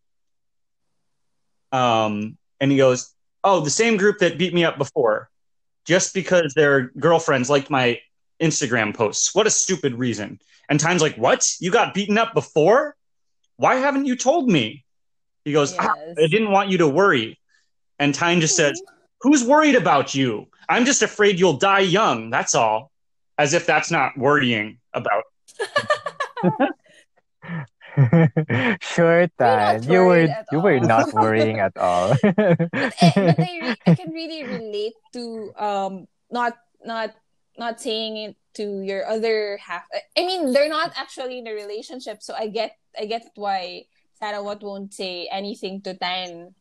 Um, 1.73 2.39
and 2.61 2.71
he 2.71 2.77
goes, 2.79 3.15
"Oh, 3.49 3.61
the 3.61 3.71
same 3.71 3.97
group 3.97 4.19
that 4.19 4.39
beat 4.39 4.53
me 4.53 4.65
up 4.65 4.77
before, 4.77 5.31
just 5.87 6.13
because 6.13 6.53
their 6.55 6.91
girlfriends 6.99 7.49
liked 7.49 7.71
my 7.71 8.01
Instagram 8.41 8.95
posts. 8.95 9.35
What 9.35 9.47
a 9.47 9.51
stupid 9.51 9.95
reason." 9.95 10.39
And 10.69 10.79
Tyne's 10.79 11.01
like, 11.03 11.17
"What? 11.17 11.47
You 11.61 11.71
got 11.71 11.95
beaten 11.95 12.19
up 12.19 12.35
before? 12.35 12.95
Why 13.57 13.77
haven't 13.77 14.07
you 14.07 14.17
told 14.17 14.51
me?" 14.51 14.85
He 15.45 15.53
goes, 15.53 15.75
"Ah, 15.79 15.95
"I 16.19 16.27
didn't 16.27 16.51
want 16.51 16.69
you 16.69 16.79
to 16.79 16.89
worry." 16.89 17.39
And 17.99 18.15
Tyne 18.15 18.41
just 18.41 18.57
says, 18.57 18.81
"Who's 19.23 19.43
worried 19.43 19.77
about 19.77 20.15
you? 20.15 20.49
I'm 20.69 20.85
just 20.85 21.03
afraid 21.03 21.41
you'll 21.41 21.57
die 21.57 21.81
young. 21.81 22.31
That's 22.31 22.55
all." 22.55 22.93
As 23.39 23.55
if 23.55 23.67
that's 23.67 23.91
not 23.91 24.19
worrying 24.19 24.79
about. 24.93 25.25
sure, 28.81 29.27
Tan. 29.39 29.83
You 29.83 30.05
were 30.05 30.29
you 30.53 30.61
were 30.61 30.81
not 30.81 31.13
worrying 31.19 31.59
at 31.59 31.77
all. 31.77 32.15
but, 32.23 32.95
I, 33.03 33.13
but 33.15 33.37
I, 33.41 33.77
I 33.87 33.91
can 33.95 34.11
really 34.11 34.45
relate 34.45 34.95
to 35.15 35.53
um 35.59 36.07
not 36.31 36.55
not 36.85 37.15
not 37.59 37.81
saying 37.81 38.17
it 38.17 38.37
to 38.55 38.83
your 38.83 39.07
other 39.07 39.59
half. 39.59 39.83
I- 40.17 40.27
mean, 40.27 40.53
they're 40.53 40.69
not 40.71 40.93
actually 40.97 41.39
in 41.39 41.47
a 41.47 41.55
relationship, 41.55 42.23
so 42.23 42.35
I 42.35 42.49
get 42.49 42.77
I 42.99 43.07
get 43.07 43.27
why 43.35 43.87
Sarawat 44.21 44.63
won't 44.63 44.95
say 44.95 45.29
anything 45.31 45.83
to 45.83 45.95
Tan, 45.95 46.55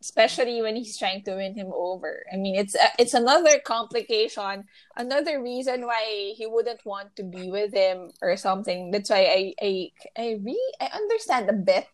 especially 0.00 0.60
when 0.62 0.76
he's 0.76 0.98
trying 0.98 1.22
to 1.24 1.34
win 1.36 1.54
him 1.54 1.72
over. 1.72 2.24
I 2.32 2.36
mean, 2.36 2.54
it's 2.54 2.74
a, 2.74 2.88
it's 2.98 3.14
another 3.14 3.58
complication, 3.64 4.64
another 4.96 5.42
reason 5.42 5.86
why 5.86 6.34
he 6.36 6.46
wouldn't 6.46 6.84
want 6.84 7.16
to 7.16 7.24
be 7.24 7.50
with 7.50 7.72
him 7.72 8.10
or 8.20 8.36
something. 8.36 8.90
That's 8.90 9.10
why 9.10 9.24
I 9.24 9.54
I 9.60 9.72
I 10.16 10.26
really 10.42 10.72
I 10.80 10.86
understand 10.94 11.50
a 11.50 11.54
bit 11.56 11.88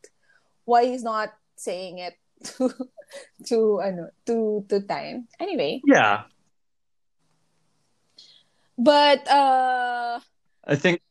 why 0.65 0.87
he's 0.87 1.03
not 1.03 1.31
saying 1.57 1.99
it 1.99 2.15
to 2.59 2.71
to 3.47 3.81
ano 3.81 4.11
to 4.27 4.67
to 4.69 4.81
Tyne 4.83 5.29
anyway 5.39 5.81
Yeah, 5.87 6.27
but 8.79 9.27
uh 9.31 10.19
I 10.67 10.77
think 10.77 11.03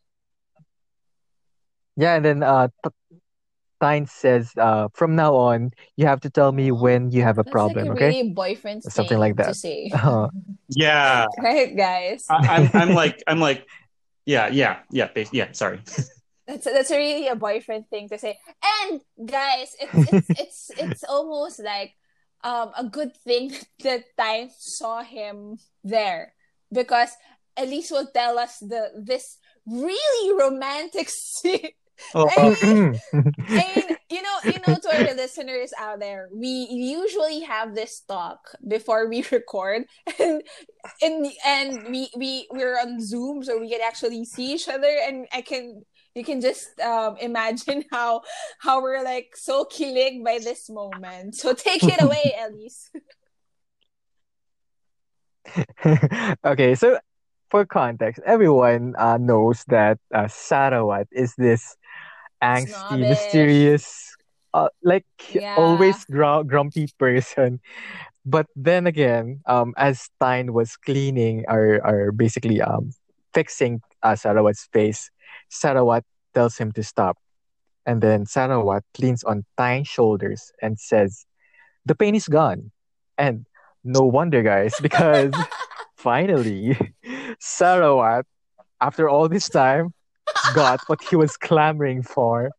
yeah, 1.97 2.15
and 2.15 2.25
then 2.25 2.43
uh, 2.43 2.67
T- 2.83 2.89
Tyne 3.81 4.05
says, 4.05 4.53
uh, 4.57 4.87
from 4.93 5.15
now 5.15 5.35
on, 5.35 5.71
you 5.97 6.05
have 6.05 6.21
to 6.21 6.29
tell 6.29 6.51
me 6.51 6.71
when 6.85 7.11
you 7.11 7.23
have 7.23 7.37
a 7.37 7.43
that's 7.43 7.51
problem, 7.51 7.87
like 7.89 7.97
a 7.97 8.05
okay? 8.05 8.07
really 8.21 8.29
boyfriend 8.31 8.83
Something 8.83 9.17
thing 9.17 9.19
like 9.19 9.35
to 9.37 9.43
that. 9.43 9.55
say. 9.55 9.89
Uh, 9.97 10.29
yeah. 10.69 11.25
right 11.41 11.75
guys? 11.75 12.25
I, 12.29 12.61
I'm 12.61 12.69
I'm 12.73 12.93
like 13.01 13.21
I'm 13.27 13.39
like 13.41 13.65
yeah 14.25 14.47
yeah 14.47 14.79
yeah 14.91 15.09
bas- 15.13 15.33
yeah 15.33 15.51
sorry. 15.51 15.81
That's 16.47 16.65
that's 16.65 16.91
really 16.91 17.27
a 17.27 17.35
boyfriend 17.35 17.89
thing 17.89 18.07
to 18.09 18.17
say. 18.17 18.37
And 18.85 19.01
guys 19.25 19.75
it's 19.81 20.13
it's 20.13 20.29
it's, 20.39 20.71
it's 20.77 21.03
almost 21.03 21.59
like 21.59 21.93
um 22.43 22.71
a 22.77 22.85
good 22.85 23.17
thing 23.17 23.51
that 23.83 24.05
Tyne 24.17 24.49
saw 24.57 25.01
him 25.03 25.57
there. 25.83 26.33
Because 26.71 27.09
at 27.57 27.67
least 27.67 27.91
will 27.91 28.07
tell 28.13 28.39
us 28.39 28.59
the 28.59 28.91
this 28.95 29.37
really 29.65 30.37
romantic 30.39 31.09
scene 31.09 31.75
oh, 32.15 32.55
mean, 32.61 32.99
and 33.13 33.97
you 34.09 34.21
know, 34.21 34.37
you 34.45 34.59
know, 34.67 34.75
to 34.75 34.89
our 34.93 35.13
listeners 35.15 35.71
out 35.79 35.99
there, 35.99 36.29
we 36.33 36.67
usually 36.69 37.41
have 37.41 37.75
this 37.75 38.01
talk 38.01 38.39
before 38.67 39.07
we 39.07 39.25
record, 39.31 39.83
and 40.19 40.41
and 41.01 41.31
and 41.45 41.89
we 41.89 42.09
we 42.15 42.47
we're 42.51 42.79
on 42.79 42.99
Zoom, 43.01 43.43
so 43.43 43.59
we 43.59 43.69
can 43.69 43.81
actually 43.81 44.25
see 44.25 44.53
each 44.53 44.67
other, 44.67 44.97
and 45.07 45.27
I 45.33 45.41
can 45.41 45.83
you 46.15 46.23
can 46.23 46.41
just 46.41 46.79
um, 46.79 47.17
imagine 47.17 47.85
how 47.91 48.21
how 48.59 48.81
we're 48.81 49.03
like 49.03 49.35
so 49.35 49.65
kilig 49.65 50.23
by 50.23 50.39
this 50.39 50.69
moment. 50.69 51.35
So 51.35 51.53
take 51.53 51.83
it 51.83 52.01
away, 52.01 52.35
Elise. 52.45 52.89
okay, 56.45 56.75
so 56.75 56.99
for 57.49 57.65
context, 57.65 58.21
everyone 58.25 58.95
uh, 58.97 59.17
knows 59.17 59.63
that 59.67 59.99
uh, 60.13 60.23
Sarawat 60.23 61.07
is 61.11 61.35
this 61.37 61.75
angsty, 62.43 63.05
Snobbish. 63.05 63.07
mysterious, 63.07 64.15
uh, 64.53 64.69
like 64.83 65.05
Yeah. 65.33 65.55
always 65.55 66.03
gr- 66.05 66.43
grumpy 66.45 66.87
person. 66.97 67.59
But 68.25 68.47
then 68.55 68.87
again, 68.87 69.41
um, 69.47 69.73
as 69.77 70.09
Tyne 70.19 70.53
was 70.53 70.75
cleaning 70.77 71.45
or, 71.47 71.79
or 71.85 72.11
basically 72.11 72.61
um, 72.61 72.91
fixing 73.33 73.81
uh, 74.03 74.13
Sarawat's 74.13 74.67
face, 74.73 75.09
Sarawat 75.51 76.03
tells 76.33 76.57
him 76.57 76.71
to 76.73 76.83
stop. 76.83 77.17
And 77.85 78.01
then 78.01 78.25
Sarawat 78.25 78.81
leans 78.99 79.23
on 79.23 79.45
Tyne's 79.57 79.87
shoulders 79.87 80.51
and 80.61 80.79
says, 80.79 81.25
The 81.85 81.95
pain 81.95 82.15
is 82.15 82.27
gone. 82.27 82.71
And 83.17 83.45
no 83.83 84.01
wonder, 84.01 84.41
guys, 84.43 84.75
because 84.81 85.33
finally, 85.95 86.77
Sarawat, 87.41 88.23
after 88.81 89.09
all 89.09 89.27
this 89.29 89.49
time, 89.49 89.93
got 90.55 90.79
what 90.87 91.01
he 91.03 91.15
was 91.15 91.37
clamoring 91.37 92.03
for. 92.03 92.51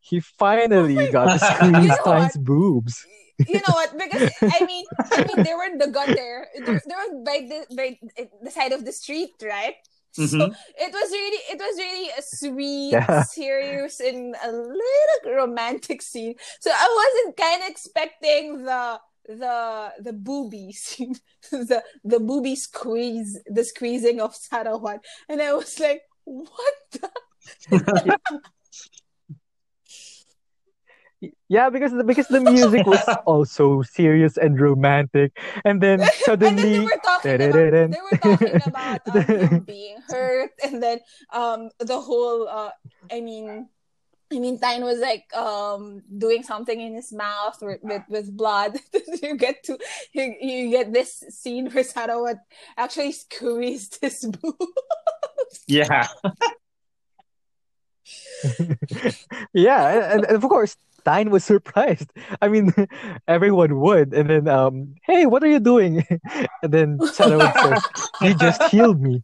He 0.00 0.20
finally 0.20 1.08
got 1.08 1.26
to 1.38 1.38
You 1.38 1.72
squeeze 1.72 1.88
know 1.98 2.04
Tyne's 2.04 2.36
boobs. 2.36 3.04
you 3.48 3.60
know 3.66 3.74
what? 3.74 3.92
Because 3.98 4.22
I 4.54 4.64
mean, 4.64 4.84
I 5.12 5.24
mean, 5.26 5.42
they 5.42 5.54
were 5.54 5.64
in 5.64 5.78
the 5.78 5.88
gun 5.88 6.14
there. 6.14 6.46
They, 6.54 6.62
they 6.62 6.94
were 6.94 7.24
by 7.24 7.38
the 7.48 7.74
by 7.74 7.98
the 8.42 8.50
side 8.50 8.72
of 8.72 8.84
the 8.84 8.92
street, 8.92 9.30
right? 9.42 9.74
So 10.12 10.22
Mhm. 10.38 10.54
it 10.78 10.92
was 10.94 11.10
really, 11.12 11.42
it 11.52 11.58
was 11.58 11.76
really 11.76 12.08
a 12.16 12.22
sweet, 12.22 12.92
Yeah. 12.92 13.22
serious, 13.24 14.00
and 14.00 14.34
a 14.42 14.50
little 14.50 15.34
romantic 15.34 16.00
scene. 16.00 16.36
So 16.60 16.70
I 16.72 16.88
wasn't 17.00 17.36
kind 17.36 17.62
of 17.62 17.68
expecting 17.68 18.64
the 18.64 19.00
the 19.28 19.92
the 20.00 20.12
boobies, 20.14 20.96
the 21.50 21.82
the 22.04 22.20
booby 22.20 22.56
squeeze, 22.56 23.38
the 23.46 23.64
squeezing 23.64 24.20
of 24.20 24.34
Sarawat, 24.34 25.00
and 25.28 25.42
I 25.42 25.52
was 25.52 25.78
like, 25.80 26.02
what? 26.26 26.74
The? 27.70 28.18
Yeah, 31.48 31.70
because 31.70 31.92
the, 31.92 32.04
because 32.04 32.28
the 32.28 32.40
music 32.40 32.86
was 32.86 33.02
also 33.26 33.82
serious 33.82 34.36
and 34.36 34.60
romantic, 34.60 35.38
and 35.64 35.80
then 35.80 36.00
and 36.00 36.00
then 36.00 36.10
suddenly, 36.24 36.72
they 36.72 36.84
were 36.84 37.00
talking 37.02 37.40
about 37.40 37.90
were 38.10 38.18
talking 38.18 38.60
about 38.66 39.52
um, 39.52 39.60
being 39.60 39.96
hurt 40.08 40.50
and 40.62 40.82
then 40.82 40.98
um 41.32 41.70
the 41.78 42.00
whole 42.00 42.48
uh 42.48 42.70
I 43.10 43.20
mean 43.20 43.68
I 44.32 44.38
mean 44.38 44.58
Tyne 44.58 44.84
was 44.84 44.98
like 44.98 45.24
um 45.34 46.02
doing 46.18 46.42
something 46.42 46.80
in 46.80 46.94
his 46.94 47.12
mouth 47.12 47.56
with 47.62 47.80
with, 47.82 48.02
with 48.08 48.36
blood. 48.36 48.76
you 49.22 49.36
get 49.36 49.62
to 49.64 49.78
you, 50.12 50.34
you 50.40 50.70
get 50.70 50.92
this 50.92 51.24
scene 51.30 51.70
where 51.70 51.84
Sarawat 51.84 52.40
actually 52.76 53.12
squeezed 53.12 53.98
his 54.02 54.24
boob. 54.24 54.56
Yeah 55.66 56.06
yeah, 59.52 60.12
and, 60.14 60.24
and 60.24 60.36
of 60.36 60.42
course, 60.42 60.76
Tyne 61.04 61.30
was 61.30 61.44
surprised. 61.44 62.10
I 62.42 62.48
mean, 62.48 62.72
everyone 63.28 63.80
would. 63.80 64.12
And 64.14 64.30
then, 64.30 64.48
um, 64.48 64.94
hey, 65.04 65.26
what 65.26 65.42
are 65.42 65.48
you 65.48 65.60
doing? 65.60 66.04
and 66.62 66.72
then 66.72 66.98
Sarawat 66.98 67.54
says, 67.54 67.82
you 68.22 68.34
just 68.34 68.62
healed 68.64 69.00
me. 69.00 69.22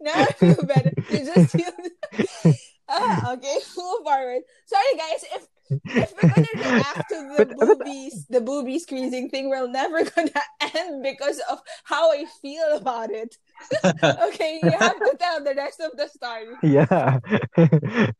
now 0.00 0.14
I 0.14 0.32
feel 0.36 0.62
better. 0.64 0.92
You 1.10 1.24
just 1.24 1.56
feel. 1.56 2.54
Ah, 2.88 3.32
okay, 3.32 3.54
move 3.76 4.04
forward. 4.04 4.42
Sorry, 4.66 4.92
guys. 4.98 5.24
If 5.34 5.46
if 5.86 6.12
we're 6.22 6.28
gonna 6.28 6.74
react 6.76 7.08
to 7.08 7.14
the 7.16 7.34
But- 7.38 7.56
but- 7.56 7.78
boobies, 7.78 8.26
the 8.28 8.40
booby 8.42 8.78
squeezing 8.78 9.30
thing, 9.30 9.48
we're 9.48 9.66
never 9.66 10.04
gonna 10.04 10.30
end 10.74 11.02
because 11.02 11.40
of 11.50 11.60
how 11.84 12.12
I 12.12 12.26
feel 12.42 12.76
about 12.76 13.10
it. 13.10 13.36
okay, 14.28 14.60
you 14.62 14.70
have 14.70 14.96
to 14.98 15.16
tell 15.18 15.42
the 15.44 15.54
rest 15.54 15.80
of 15.80 15.96
the 15.96 16.08
story. 16.08 16.54
yeah. 16.62 17.18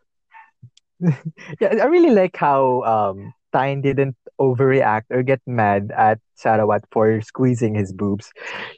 yeah, 1.60 1.82
I 1.82 1.84
really 1.86 2.10
like 2.14 2.36
how 2.36 2.82
um 2.82 3.34
Tyne 3.52 3.82
didn't 3.82 4.16
overreact 4.40 5.10
or 5.10 5.22
get 5.22 5.40
mad 5.46 5.92
at 5.96 6.18
Sarawat 6.38 6.82
for 6.90 7.20
squeezing 7.20 7.74
his 7.74 7.92
boobs. 7.92 8.30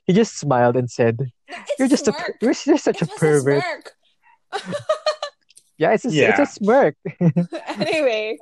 He 0.06 0.12
just 0.12 0.38
smiled 0.38 0.76
and 0.76 0.90
said, 0.90 1.18
It's 1.48 1.72
"You're 1.78 1.88
just 1.88 2.08
a 2.08 2.12
smirk. 2.12 2.36
you're 2.40 2.52
just 2.54 2.84
such 2.84 3.00
It 3.02 3.02
a 3.02 3.10
was 3.10 3.18
pervert." 3.18 3.62
smirk. 3.62 3.92
Yeah, 5.78 5.92
it's 5.92 6.04
a, 6.04 6.08
it's 6.10 6.38
a 6.38 6.46
smirk. 6.46 6.96
anyway, 7.78 8.38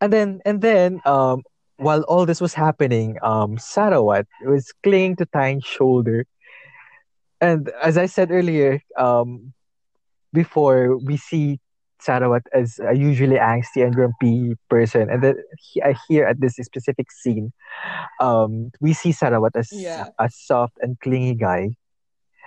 And 0.00 0.12
then 0.12 0.40
and 0.46 0.60
then 0.62 1.00
um 1.04 1.42
while 1.78 2.02
all 2.02 2.26
this 2.26 2.40
was 2.40 2.54
happening, 2.54 3.16
um 3.22 3.56
Sarawat 3.58 4.26
was 4.46 4.72
clinging 4.82 5.16
to 5.16 5.26
Tyne's 5.26 5.64
shoulder. 5.64 6.26
And 7.40 7.70
as 7.82 7.96
I 7.98 8.06
said 8.06 8.30
earlier, 8.30 8.80
um 8.98 9.52
before 10.32 10.98
we 10.98 11.16
see 11.16 11.58
Sarawat 12.02 12.42
as 12.52 12.78
a 12.86 12.94
usually 12.96 13.36
angsty 13.36 13.84
and 13.84 13.94
grumpy 13.94 14.54
person, 14.68 15.10
and 15.10 15.22
then 15.22 15.36
he, 15.58 15.82
I 15.82 15.94
hear 16.08 16.26
at 16.26 16.40
this 16.40 16.54
specific 16.56 17.10
scene, 17.10 17.52
um, 18.20 18.70
we 18.80 18.92
see 18.92 19.10
Sarawat 19.10 19.56
as 19.56 19.68
Yeah. 19.72 20.06
a 20.18 20.28
soft 20.30 20.74
and 20.80 20.98
clingy 21.00 21.34
guy, 21.34 21.70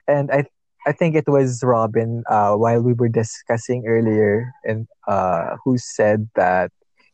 and 0.08 0.32
I 0.32 0.46
I 0.88 0.94
think 0.94 1.16
it 1.16 1.28
was 1.28 1.62
Robin 1.64 2.24
uh, 2.30 2.56
while 2.56 2.82
we 2.82 2.94
were 2.94 3.10
discussing 3.10 3.86
earlier, 3.88 4.52
and 4.64 4.88
uh, 5.08 5.58
who 5.64 5.78
said 5.78 6.30
that 6.36 6.72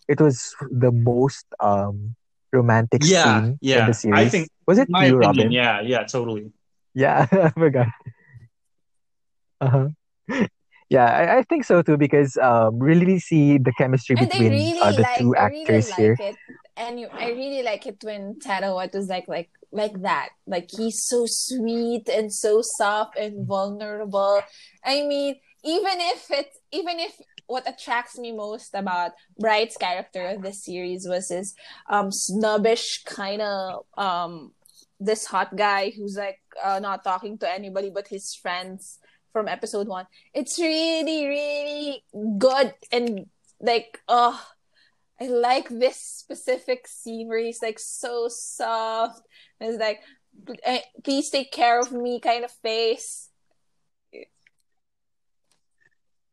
it 0.07 0.19
was 0.21 0.55
the 0.71 0.91
most 0.91 1.45
um 1.59 2.15
romantic 2.53 3.03
Yeah, 3.03 3.41
scene 3.41 3.59
yeah. 3.61 3.79
in 3.79 3.85
the 3.85 3.91
I 3.91 3.93
series. 3.93 4.31
think- 4.31 4.49
was 4.67 4.77
it 4.79 4.89
you, 4.89 4.95
opinion, 4.95 5.17
Robin? 5.19 5.51
yeah, 5.51 5.81
yeah, 5.81 6.03
totally. 6.03 6.51
Yeah, 6.93 7.27
I 7.31 7.49
forgot. 7.51 7.87
Uh-huh. 9.61 9.89
Yeah, 10.89 11.05
I, 11.05 11.37
I 11.39 11.43
think 11.43 11.65
so 11.65 11.81
too 11.81 11.97
because 11.97 12.37
um 12.37 12.79
really 12.79 13.19
see 13.19 13.57
the 13.57 13.73
chemistry 13.77 14.15
and 14.15 14.29
between 14.29 14.51
really 14.51 14.79
uh, 14.79 14.91
the 14.91 15.03
like, 15.03 15.19
two 15.19 15.35
I 15.35 15.47
really 15.51 15.67
actors 15.67 15.89
like 15.89 15.97
here. 15.97 16.15
it, 16.19 16.35
and 16.77 16.99
you, 16.99 17.07
I 17.19 17.29
really 17.31 17.63
like 17.63 17.85
it 17.87 17.97
when 18.03 18.35
Sarawat 18.39 18.93
was 18.93 19.07
like, 19.09 19.27
like, 19.27 19.49
like 19.71 20.01
that. 20.03 20.29
Like 20.45 20.69
he's 20.71 21.03
so 21.03 21.25
sweet 21.27 22.07
and 22.07 22.31
so 22.31 22.61
soft 22.61 23.17
and 23.17 23.45
vulnerable. 23.45 24.41
I 24.85 25.03
mean, 25.03 25.35
even 25.65 25.97
if 25.99 26.31
it, 26.31 26.47
even 26.71 26.99
if 26.99 27.19
what 27.47 27.67
attracts 27.67 28.17
me 28.17 28.31
most 28.31 28.73
about 28.73 29.11
Bright's 29.39 29.77
character 29.77 30.27
of 30.27 30.41
this 30.41 30.63
series 30.63 31.07
was 31.07 31.29
his 31.29 31.55
um 31.89 32.11
snobbish 32.11 33.03
kind 33.05 33.41
of 33.41 33.85
um 33.97 34.51
this 34.99 35.25
hot 35.25 35.55
guy 35.55 35.91
who's 35.95 36.15
like 36.15 36.39
uh, 36.63 36.79
not 36.79 37.03
talking 37.03 37.37
to 37.37 37.51
anybody 37.51 37.89
but 37.93 38.07
his 38.07 38.33
friends 38.33 38.99
from 39.31 39.47
episode 39.47 39.87
one. 39.87 40.07
It's 40.33 40.57
really, 40.59 41.27
really 41.27 42.03
good 42.37 42.73
and 42.91 43.27
like 43.61 43.99
oh 44.07 44.41
I 45.19 45.27
like 45.27 45.69
this 45.69 45.97
specific 45.97 46.87
scene 46.87 47.27
where 47.27 47.39
he's 47.39 47.61
like 47.61 47.79
so 47.79 48.27
soft. 48.29 49.21
And 49.59 49.71
it's 49.71 49.79
like, 49.79 50.01
"Eh, 50.63 50.81
please 51.03 51.29
take 51.29 51.51
care 51.51 51.79
of 51.79 51.91
me 51.91 52.19
kind 52.19 52.45
of 52.45 52.51
face. 52.51 53.26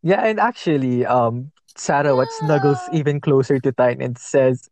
Yeah, 0.05 0.21
and 0.21 0.37
actually, 0.39 1.09
um, 1.09 1.49
Sarawat 1.75 2.29
snuggles 2.39 2.79
Yeah. 2.93 3.01
even 3.01 3.19
closer 3.25 3.59
to 3.59 3.73
Tyne 3.73 3.99
and 4.05 4.15
says, 4.21 4.69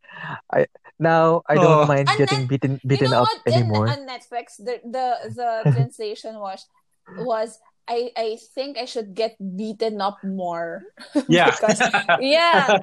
"I 0.53 0.69
now 1.01 1.41
I 1.49 1.57
don't 1.57 1.83
Oh. 1.83 1.91
mind 1.91 2.07
And 2.13 2.19
getting 2.21 2.45
then- 2.47 2.53
beaten 2.53 2.73
You 2.85 2.89
beaten 2.89 3.11
know 3.11 3.25
up 3.25 3.33
what? 3.33 3.43
In, 3.49 3.53
anymore." 3.65 3.89
on 3.89 4.05
Netflix, 4.07 4.61
the 4.61 4.79
the 4.85 5.07
the 5.35 5.51
translation 5.75 6.37
was 6.39 6.69
was 7.25 7.59
I 7.91 8.13
I 8.15 8.39
think 8.55 8.77
I 8.79 8.85
should 8.87 9.17
get 9.19 9.35
beaten 9.41 9.99
up 10.05 10.21
more. 10.23 10.85
Yeah. 11.27 11.51
Because- 11.51 11.81
yeah, 12.23 12.79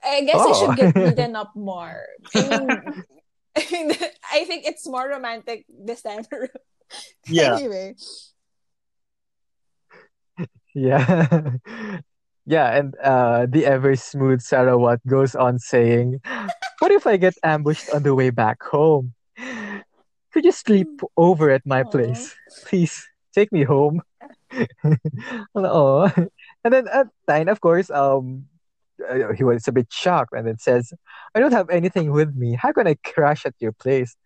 I 0.00 0.24
guess 0.24 0.40
I 0.40 0.48
Oh. 0.48 0.54
should 0.56 0.76
get 0.78 0.94
beaten 1.04 1.36
up 1.36 1.52
more. 1.58 2.06
I 2.32 3.60
mean, 3.70 3.92
I 4.32 4.44
think 4.48 4.64
it's 4.64 4.88
more 4.88 5.04
romantic 5.10 5.66
this 5.68 6.00
time. 6.00 6.24
yeah. 7.28 7.56
Anyway, 7.60 7.94
Yeah. 10.74 11.56
Yeah, 12.44 12.74
and 12.76 12.96
uh, 12.98 13.46
the 13.48 13.64
ever 13.66 13.94
smooth 13.94 14.40
Sarawat 14.40 14.98
goes 15.06 15.36
on 15.36 15.60
saying, 15.60 16.20
What 16.80 16.90
if 16.90 17.06
I 17.06 17.16
get 17.16 17.34
ambushed 17.44 17.90
on 17.94 18.02
the 18.02 18.14
way 18.14 18.30
back 18.30 18.62
home? 18.62 19.14
Could 20.32 20.44
you 20.44 20.52
sleep 20.52 20.88
over 21.16 21.50
at 21.50 21.64
my 21.66 21.84
place? 21.84 22.34
Please 22.64 23.06
take 23.32 23.52
me 23.52 23.62
home. 23.62 24.02
oh. 25.54 26.10
And 26.64 26.74
then 26.74 26.88
uh, 26.88 27.04
Tyne, 27.28 27.48
of 27.48 27.60
course, 27.60 27.90
um, 27.90 28.46
uh, 29.08 29.32
he 29.36 29.44
was 29.44 29.68
a 29.68 29.72
bit 29.72 29.92
shocked 29.92 30.32
and 30.32 30.46
then 30.46 30.58
says, 30.58 30.92
I 31.34 31.40
don't 31.40 31.52
have 31.52 31.70
anything 31.70 32.10
with 32.12 32.34
me. 32.34 32.54
How 32.54 32.72
can 32.72 32.86
I 32.86 32.96
crash 33.04 33.46
at 33.46 33.54
your 33.60 33.72
place? 33.72 34.16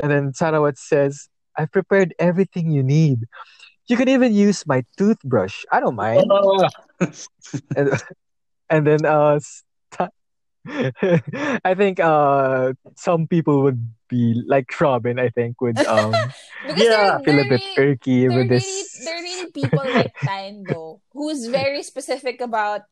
And 0.00 0.10
then 0.10 0.32
Sarawat 0.32 0.78
says, 0.78 1.28
I've 1.56 1.72
prepared 1.72 2.14
everything 2.18 2.70
you 2.70 2.82
need. 2.82 3.26
You 3.88 3.96
can 3.96 4.08
even 4.08 4.34
use 4.34 4.66
my 4.66 4.84
toothbrush. 4.96 5.64
I 5.72 5.80
don't 5.80 5.96
mind 5.96 6.30
and, 7.76 7.88
and 8.68 8.86
then 8.86 9.06
uh 9.06 9.40
st- 9.40 10.12
I 11.64 11.74
think 11.74 12.00
uh 12.00 12.74
some 12.96 13.26
people 13.26 13.62
would 13.62 13.80
be 14.08 14.42
like 14.46 14.68
Robin 14.80 15.18
I 15.18 15.30
think 15.30 15.60
would 15.60 15.78
um 15.86 16.12
Yeah, 16.76 17.16
they're, 17.16 17.20
feel 17.24 17.36
they're 17.36 17.44
a 17.44 17.48
bit 17.48 17.62
really, 17.64 17.96
irky 17.96 18.20
they're 18.28 18.36
with 18.36 18.50
really, 18.50 18.58
this 18.58 19.04
they're 19.04 19.22
really 19.22 19.50
people 19.52 19.88
like 19.88 20.12
Tyne 20.24 20.66
though, 20.66 21.00
who's 21.12 21.46
very 21.46 21.82
specific 21.82 22.40
about 22.40 22.82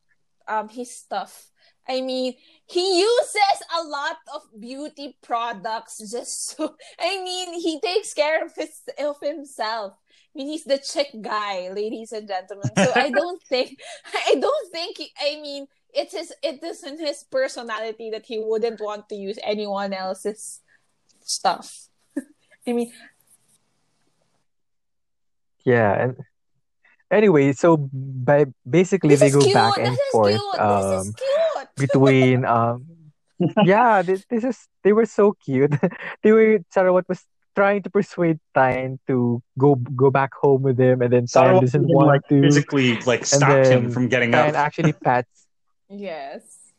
um 0.49 0.69
his 0.69 0.95
stuff. 0.95 1.51
I 1.89 2.01
mean, 2.01 2.35
he 2.67 2.99
uses 2.99 3.63
a 3.79 3.83
lot 3.87 4.19
of 4.35 4.43
beauty 4.59 5.17
products 5.23 5.99
just 6.11 6.51
so. 6.51 6.75
I 6.99 7.23
mean, 7.23 7.55
he 7.61 7.79
takes 7.81 8.13
care 8.15 8.45
of 8.45 8.55
his 8.55 8.81
of 8.99 9.21
himself. 9.23 9.95
I 10.37 10.45
mean, 10.45 10.49
he's 10.49 10.65
the 10.65 10.77
Czech 10.77 11.09
guy, 11.23 11.71
ladies 11.73 12.13
and 12.13 12.29
gentlemen. 12.29 12.69
So 12.77 12.93
I 12.95 13.09
don't 13.09 13.43
think, 13.49 13.81
I 14.29 14.35
don't 14.35 14.71
think. 14.71 14.99
He, 14.99 15.11
I 15.19 15.41
mean, 15.41 15.67
it's 15.95 16.13
his. 16.13 16.33
It 16.43 16.63
is 16.63 16.85
in 16.85 17.01
his 17.01 17.25
personality 17.25 18.11
that 18.11 18.27
he 18.27 18.39
wouldn't 18.39 18.81
want 18.83 19.09
to 19.09 19.15
use 19.15 19.39
anyone 19.43 19.95
else's 19.95 20.61
stuff. 21.25 21.89
I 22.69 22.75
mean, 22.75 22.93
yeah 25.67 25.93
and 26.01 26.17
anyway 27.11 27.53
so 27.53 27.77
by 27.77 28.47
basically 28.63 29.19
this 29.19 29.21
they 29.21 29.31
go 29.31 29.43
cute. 29.43 29.53
back 29.53 29.77
and 29.77 29.93
is 29.93 30.01
forth 30.13 30.41
um 30.59 31.13
between 31.77 32.47
um 32.47 32.87
yeah 33.67 34.01
this, 34.01 34.25
this 34.31 34.45
is 34.45 34.57
they 34.83 34.95
were 34.95 35.05
so 35.05 35.35
cute 35.45 35.75
they 36.23 36.33
were 36.33 36.61
Sarawat 36.75 37.05
was 37.09 37.27
trying 37.57 37.83
to 37.83 37.91
persuade 37.91 38.39
Tyne 38.55 39.01
to 39.09 39.43
go 39.59 39.75
go 39.97 40.11
back 40.11 40.31
home 40.35 40.63
with 40.63 40.79
him 40.79 41.03
and 41.03 41.13
then 41.13 41.27
Tyne 41.27 41.61
doesn't 41.61 41.89
want 41.89 42.09
like 42.09 42.29
to 42.29 42.43
physically 42.43 42.97
like 43.07 43.21
and 43.21 43.41
stopped 43.41 43.67
him 43.67 43.91
from 43.91 44.09
getting 44.09 44.33
Tyne 44.33 44.41
up. 44.41 44.47
And 44.49 44.57
actually 44.57 44.93
pats 45.05 45.47
Yes. 45.89 46.73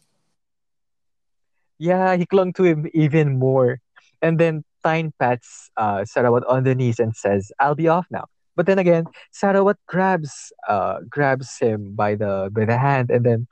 Yeah, 1.80 2.16
he 2.16 2.26
clung 2.26 2.54
to 2.54 2.64
him 2.64 2.88
even 2.94 3.38
more. 3.38 3.80
And 4.22 4.40
then 4.40 4.64
Tyne 4.84 5.14
pats 5.20 5.70
uh, 5.78 6.04
Sarawat 6.04 6.44
on 6.48 6.64
the 6.64 6.76
knees 6.76 7.00
and 7.00 7.16
says, 7.16 7.52
I'll 7.60 7.76
be 7.76 7.88
off 7.88 8.08
now. 8.10 8.26
But 8.56 8.66
then 8.66 8.80
again, 8.80 9.06
Sarawat 9.32 9.76
grabs 9.88 10.52
uh, 10.68 11.00
grabs 11.10 11.58
him 11.60 11.96
by 11.96 12.16
the 12.16 12.50
by 12.52 12.66
the 12.66 12.78
hand 12.78 13.12
and 13.12 13.26
then 13.26 13.48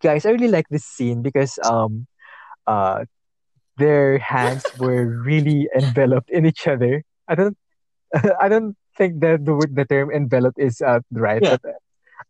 guys, 0.00 0.24
I 0.24 0.30
really 0.30 0.48
like 0.48 0.68
this 0.70 0.84
scene 0.84 1.22
because 1.22 1.58
um 1.64 2.06
uh 2.66 3.04
their 3.78 4.18
hands 4.18 4.64
were 4.78 5.04
really 5.22 5.68
enveloped 5.74 6.30
in 6.30 6.46
each 6.46 6.66
other. 6.66 7.02
I 7.28 7.34
don't 7.34 7.56
I 8.40 8.48
don't 8.48 8.76
think 8.96 9.20
that 9.20 9.44
the 9.44 9.54
word 9.54 9.74
the 9.76 9.84
term 9.84 10.10
enveloped 10.10 10.58
is 10.58 10.80
uh, 10.80 11.00
right, 11.12 11.42
Yeah. 11.42 11.56
but 11.62 11.74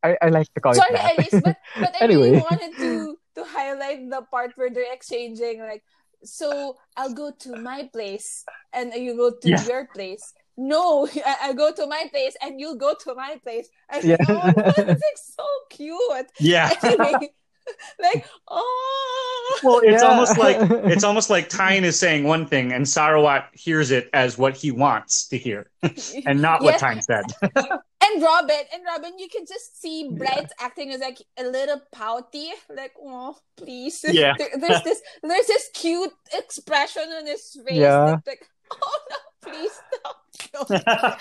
I, 0.03 0.16
I 0.20 0.28
like 0.30 0.53
to 0.55 0.61
call 0.61 0.74
Sorry, 0.74 0.90
it 0.90 0.99
that. 0.99 1.12
Alice, 1.18 1.36
but 1.44 1.57
but 1.80 1.92
I 2.01 2.05
Anyway. 2.05 2.30
really 2.32 2.42
wanted 2.42 2.72
to 2.78 3.16
to 3.36 3.44
highlight 3.44 4.11
the 4.11 4.22
part 4.30 4.53
where 4.57 4.70
they're 4.70 4.92
exchanging 4.92 5.61
like 5.61 5.84
so 6.24 6.76
I'll 6.97 7.12
go 7.14 7.30
to 7.47 7.57
my 7.61 7.88
place 7.92 8.44
and 8.72 8.92
you 8.94 9.14
go 9.16 9.30
to 9.30 9.49
Yeah. 9.49 9.62
your 9.62 9.86
place. 9.94 10.32
no, 10.57 11.07
I, 11.30 11.36
I 11.42 11.53
go 11.53 11.70
to 11.70 11.86
my 11.86 12.09
place 12.11 12.34
and 12.42 12.59
you'll 12.59 12.80
go 12.80 12.97
to 13.05 13.14
my 13.14 13.36
place. 13.44 13.68
And 13.92 14.03
Yeah. 14.03 14.16
you 14.24 14.34
know, 14.34 14.72
it's 14.88 15.05
like 15.05 15.20
so 15.20 15.44
cute. 15.70 16.26
Yeah. 16.40 16.72
Anyway, 16.82 17.30
like, 18.01 18.27
oh, 18.49 19.59
Well, 19.62 19.81
it's 19.83 20.03
Yeah. 20.03 20.09
almost 20.09 20.39
like 20.39 20.57
it's 20.93 21.05
almost 21.05 21.31
like 21.31 21.49
Tyne 21.49 21.85
is 21.85 21.99
saying 21.99 22.25
one 22.25 22.47
thing 22.47 22.73
and 22.73 22.85
Sarawat 22.85 23.45
hears 23.53 23.91
it 23.91 24.09
as 24.12 24.39
what 24.39 24.57
he 24.57 24.71
wants 24.71 25.29
to 25.29 25.39
hear 25.39 25.71
and 26.27 26.41
not 26.43 26.62
what 26.62 26.79
Tyne 26.79 27.03
said. 27.03 27.25
and 27.43 28.23
Robin, 28.23 28.62
and 28.73 28.83
Robin, 28.87 29.19
you 29.19 29.29
can 29.29 29.45
just 29.47 29.81
see 29.81 30.09
Bright 30.11 30.51
acting 30.61 30.93
as 30.93 31.01
like 31.01 31.19
a 31.39 31.45
little 31.45 31.81
pouty, 31.93 32.51
like, 32.75 32.93
oh, 33.03 33.37
please. 33.57 34.05
Yeah. 34.09 34.35
There- 34.39 34.57
there's 34.59 34.83
this, 34.83 35.03
there's 35.23 35.47
this 35.47 35.69
cute 35.75 36.12
expression 36.35 37.05
on 37.19 37.27
his 37.27 37.53
face. 37.67 37.77
Yeah. 37.79 38.07
that, 38.07 38.23
like, 38.27 38.47
oh 38.73 38.99
no, 39.11 39.51
please 39.51 39.73
stop. 39.99 40.23
No. 40.71 41.17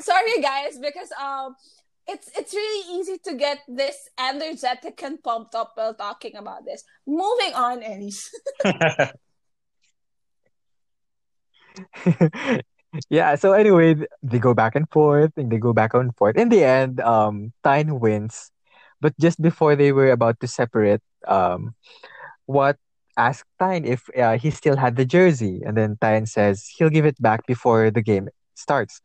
Sorry, 0.00 0.40
guys, 0.42 0.78
because 0.78 1.10
um, 1.22 1.54
it's 2.06 2.30
it's 2.36 2.54
really 2.54 3.00
easy 3.00 3.18
to 3.24 3.34
get 3.34 3.58
this 3.68 4.08
energetic 4.18 5.02
and 5.02 5.22
pumped 5.22 5.54
up 5.54 5.72
while 5.74 5.94
talking 5.94 6.36
about 6.36 6.64
this. 6.64 6.84
Moving 7.06 7.54
on, 7.54 7.82
Elise. 7.82 8.30
yeah. 13.10 13.34
So 13.36 13.52
anyway, 13.52 13.96
they 14.22 14.38
go 14.38 14.54
back 14.54 14.76
and 14.76 14.88
forth, 14.90 15.32
and 15.36 15.50
they 15.50 15.58
go 15.58 15.72
back 15.72 15.94
and 15.94 16.14
forth. 16.16 16.36
In 16.36 16.48
the 16.48 16.64
end, 16.64 17.00
um, 17.00 17.52
Tyne 17.62 18.00
wins, 18.00 18.50
but 19.00 19.16
just 19.18 19.40
before 19.40 19.76
they 19.76 19.92
were 19.92 20.10
about 20.10 20.40
to 20.40 20.46
separate, 20.46 21.02
um, 21.26 21.74
Wat 22.46 22.76
asked 23.16 23.48
Tyne 23.58 23.84
if 23.84 24.08
uh, 24.18 24.36
he 24.36 24.50
still 24.50 24.76
had 24.76 24.96
the 24.96 25.04
jersey, 25.04 25.62
and 25.64 25.76
then 25.76 25.96
Tyne 26.00 26.26
says 26.26 26.66
he'll 26.76 26.90
give 26.90 27.06
it 27.06 27.20
back 27.20 27.46
before 27.46 27.90
the 27.90 28.02
game 28.02 28.28
starts. 28.54 29.00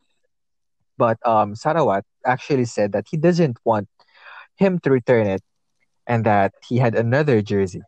But 1.00 1.16
um, 1.24 1.56
Sarawat 1.56 2.04
actually 2.28 2.66
said 2.66 2.92
that 2.92 3.06
he 3.08 3.16
doesn't 3.16 3.56
want 3.64 3.88
him 4.60 4.76
to 4.84 4.92
return 4.92 5.26
it, 5.26 5.40
and 6.04 6.28
that 6.28 6.52
he 6.68 6.76
had 6.76 6.92
another 6.94 7.40
jersey. 7.40 7.80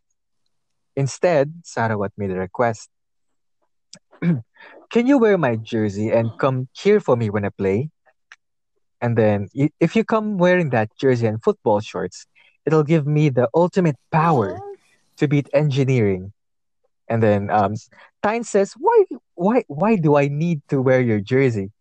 Instead, 0.96 1.60
Sarawat 1.60 2.16
made 2.16 2.30
a 2.30 2.40
request. 2.40 2.88
Can 4.22 5.04
you 5.04 5.18
wear 5.18 5.36
my 5.36 5.56
jersey 5.56 6.08
and 6.08 6.32
come 6.40 6.72
cheer 6.72 7.00
for 7.00 7.14
me 7.14 7.28
when 7.28 7.44
I 7.44 7.50
play? 7.52 7.90
And 9.04 9.12
then, 9.18 9.52
if 9.52 9.92
you 9.92 10.08
come 10.08 10.38
wearing 10.38 10.70
that 10.70 10.88
jersey 10.96 11.26
and 11.26 11.36
football 11.42 11.80
shorts, 11.84 12.24
it'll 12.64 12.86
give 12.86 13.04
me 13.04 13.28
the 13.28 13.50
ultimate 13.52 14.00
power 14.08 14.56
to 15.18 15.28
beat 15.28 15.52
engineering. 15.52 16.32
And 17.12 17.20
then, 17.20 17.50
um, 17.50 17.76
Tyne 18.22 18.44
says, 18.44 18.72
"Why, 18.78 19.04
why, 19.34 19.64
why 19.68 19.96
do 20.00 20.16
I 20.16 20.32
need 20.32 20.64
to 20.72 20.80
wear 20.80 21.02
your 21.02 21.20
jersey?" 21.20 21.71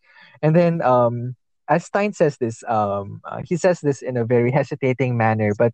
And 0.42 0.56
then, 0.56 0.82
um, 0.82 1.36
as 1.68 1.90
Tyne 1.90 2.14
says 2.14 2.38
this, 2.38 2.64
um, 2.68 3.22
uh, 3.24 3.42
he 3.46 3.56
says 3.58 3.80
this 3.80 4.02
in 4.02 4.18
a 4.18 4.26
very 4.26 4.52
hesitating 4.52 5.18
manner, 5.18 5.54
but, 5.58 5.74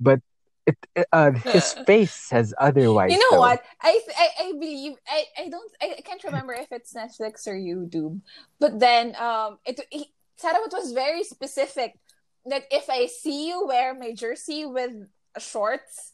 but 0.00 0.20
it, 0.66 0.76
it- 0.94 1.08
uh, 1.12 1.32
his 1.32 1.72
face 1.86 2.14
says 2.14 2.54
otherwise. 2.58 3.10
You 3.12 3.18
know 3.18 3.36
though. 3.36 3.40
what? 3.40 3.62
I, 3.80 3.92
th- 3.92 4.16
I 4.16 4.28
I 4.40 4.52
believe 4.52 4.92
I 5.08 5.24
I 5.36 5.48
don't 5.48 5.72
I 5.82 6.00
can't 6.04 6.22
remember 6.22 6.54
if 6.54 6.70
it's 6.70 6.94
Netflix 6.94 7.46
or 7.48 7.54
YouTube, 7.54 8.20
but 8.60 8.78
then 8.78 9.16
um 9.18 9.58
it 9.66 9.80
he, 9.90 10.12
Sarawat 10.40 10.72
was 10.72 10.92
very 10.92 11.24
specific 11.24 11.98
that 12.46 12.62
if 12.70 12.88
I 12.88 13.06
see 13.06 13.48
you 13.48 13.66
wear 13.66 13.92
my 13.94 14.14
jersey 14.14 14.64
with 14.64 14.92
shorts 15.38 16.12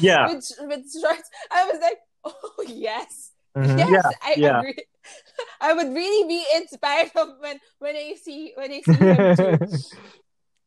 yeah. 0.00 0.28
with 0.32 0.48
with 0.60 0.84
shorts, 0.90 1.28
I 1.50 1.66
was 1.68 1.78
like, 1.80 2.00
oh 2.24 2.64
yes, 2.66 3.32
Mhm. 3.56 3.78
yes, 3.78 3.90
Yeah, 3.90 4.10
I 4.22 4.34
yeah. 4.36 4.58
agree. 4.58 4.84
I 5.60 5.72
would 5.72 5.94
really 5.94 6.28
be 6.28 6.44
inspired 6.56 7.10
of 7.16 7.28
when 7.40 7.60
when 7.78 7.96
I 7.96 8.14
see 8.20 8.52
when 8.56 8.72
I 8.72 8.80
see 8.80 8.92
him 8.92 9.34
too. 9.36 9.58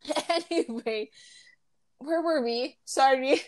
anyway, 0.51 1.09
where 1.99 2.21
were 2.21 2.41
we? 2.41 2.77
Sorry. 2.85 3.41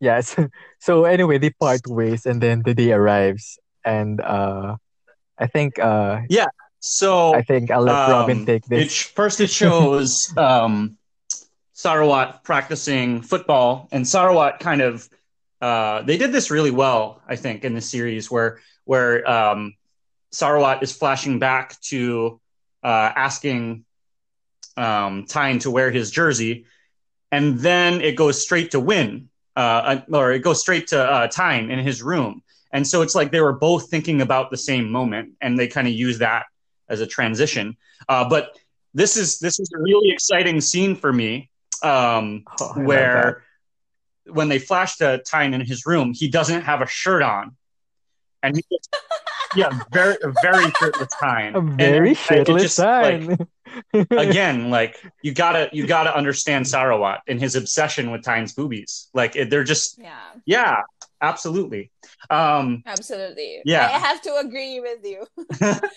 Yes. 0.00 0.36
So 0.80 1.04
anyway, 1.04 1.38
they 1.38 1.50
part 1.50 1.80
ways 1.86 2.26
and 2.26 2.40
then 2.42 2.62
the 2.64 2.74
day 2.74 2.92
arrives 2.92 3.58
and 3.84 4.20
uh 4.20 4.76
I 5.38 5.46
think 5.46 5.78
uh 5.78 6.20
yeah. 6.28 6.46
So 6.80 7.34
I 7.34 7.40
think 7.42 7.70
I'll 7.70 7.82
let 7.82 7.96
Robin 8.08 8.40
um, 8.40 8.46
take 8.46 8.64
this. 8.66 8.92
sh- 8.92 9.04
first, 9.16 9.40
it 9.40 9.48
shows 9.48 10.28
um, 10.36 10.98
Sarawat 11.74 12.44
practicing 12.44 13.22
football, 13.22 13.88
and 13.90 14.04
Sarawat 14.04 14.60
kind 14.60 14.82
of 14.82 15.08
uh, 15.64 16.02
they 16.02 16.18
did 16.18 16.30
this 16.30 16.50
really 16.50 16.70
well, 16.70 17.22
I 17.26 17.36
think, 17.36 17.64
in 17.64 17.72
the 17.72 17.80
series 17.80 18.30
where 18.30 18.58
where 18.84 19.26
um, 19.26 19.74
Sarawat 20.30 20.82
is 20.82 20.92
flashing 20.92 21.38
back 21.38 21.80
to 21.88 22.38
uh, 22.82 23.10
asking 23.16 23.86
um, 24.76 25.24
Tyne 25.24 25.60
to 25.60 25.70
wear 25.70 25.90
his 25.90 26.10
jersey, 26.10 26.66
and 27.32 27.58
then 27.58 28.02
it 28.02 28.14
goes 28.14 28.42
straight 28.42 28.72
to 28.72 28.80
Win, 28.80 29.30
uh, 29.56 30.00
or 30.12 30.32
it 30.32 30.40
goes 30.40 30.60
straight 30.60 30.88
to 30.88 31.00
uh, 31.02 31.28
Tyne 31.28 31.70
in 31.70 31.78
his 31.78 32.02
room, 32.02 32.42
and 32.70 32.86
so 32.86 33.00
it's 33.00 33.14
like 33.14 33.30
they 33.32 33.40
were 33.40 33.54
both 33.54 33.88
thinking 33.88 34.20
about 34.20 34.50
the 34.50 34.58
same 34.58 34.90
moment, 34.90 35.32
and 35.40 35.58
they 35.58 35.66
kind 35.66 35.88
of 35.88 35.94
use 35.94 36.18
that 36.18 36.44
as 36.90 37.00
a 37.00 37.06
transition. 37.06 37.74
Uh, 38.06 38.28
but 38.28 38.58
this 38.92 39.16
is 39.16 39.38
this 39.38 39.58
is 39.58 39.70
a 39.74 39.78
really 39.80 40.10
exciting 40.10 40.60
scene 40.60 40.94
for 40.94 41.10
me, 41.10 41.48
um, 41.82 42.44
Oh, 42.60 42.74
where 42.82 43.44
when 44.26 44.48
they 44.48 44.58
flash 44.58 44.96
to 44.96 45.22
Tyne 45.26 45.54
in 45.54 45.60
his 45.60 45.86
room, 45.86 46.12
he 46.14 46.28
doesn't 46.28 46.62
have 46.62 46.80
a 46.80 46.86
shirt 46.86 47.22
on, 47.22 47.56
and 48.42 48.56
he 48.56 48.62
just, 48.72 48.96
yeah, 49.56 49.78
very 49.92 50.16
very 50.42 50.70
shirtless 50.78 51.08
Tyne, 51.20 51.54
A 51.54 51.60
very 51.76 52.12
it 52.12 52.16
shitless 52.18 52.60
just, 52.60 52.78
like, 52.78 53.38
again, 54.10 54.70
like 54.70 54.96
you 55.22 55.32
gotta 55.32 55.68
you 55.72 55.86
gotta 55.86 56.14
understand 56.16 56.64
Sarawat 56.64 57.20
and 57.28 57.40
his 57.40 57.54
obsession 57.56 58.10
with 58.10 58.22
Tyne's 58.22 58.52
boobies. 58.54 59.08
Like 59.14 59.36
it- 59.36 59.50
they're 59.50 59.64
just 59.64 59.98
Yeah. 59.98 60.18
yeah, 60.46 60.76
absolutely. 61.20 61.90
Um, 62.30 62.82
Absolutely. 62.86 63.60
Yeah. 63.64 63.86
I 63.86 63.98
have 63.98 64.22
to 64.22 64.36
agree 64.36 64.80
with 64.80 65.04
you. 65.04 65.26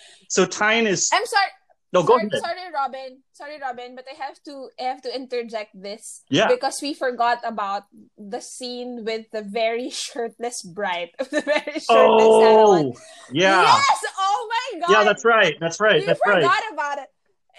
so 0.30 0.46
Tyne 0.46 0.88
is 0.88 1.10
I'm 1.14 1.26
sorry. 1.26 1.48
No 1.94 2.04
go 2.04 2.18
sorry, 2.18 2.28
ahead. 2.28 2.42
sorry, 2.44 2.68
Robin. 2.74 3.24
Sorry, 3.32 3.58
Robin, 3.62 3.96
but 3.96 4.06
I 4.12 4.16
have 4.22 4.42
to 4.44 4.70
I 4.80 4.84
have 4.92 5.02
to 5.04 5.16
interject 5.16 5.72
this 5.74 6.24
Yeah. 6.30 6.48
because 6.48 6.82
we 6.82 6.94
forgot 6.94 7.40
about 7.48 7.84
the 8.18 8.42
scene 8.42 9.06
with 9.06 9.32
the 9.32 9.42
very 9.42 9.90
shirtless 9.94 10.62
Bright, 10.64 11.16
the 11.20 11.42
very 11.42 11.80
shirtless 11.80 11.88
Oh, 11.90 12.92
Sarawat. 12.92 12.96
yeah. 13.32 13.62
Yes! 13.64 14.00
Oh 14.20 14.50
my 14.52 14.80
god! 14.82 14.92
Yeah, 14.92 15.04
that's 15.06 15.24
right. 15.24 15.56
That's 15.60 15.80
right. 15.80 16.02
You 16.02 16.08
That's 16.08 16.20
forgot 16.20 16.44
right. 16.44 16.74
about 16.74 16.98
it. 17.00 17.08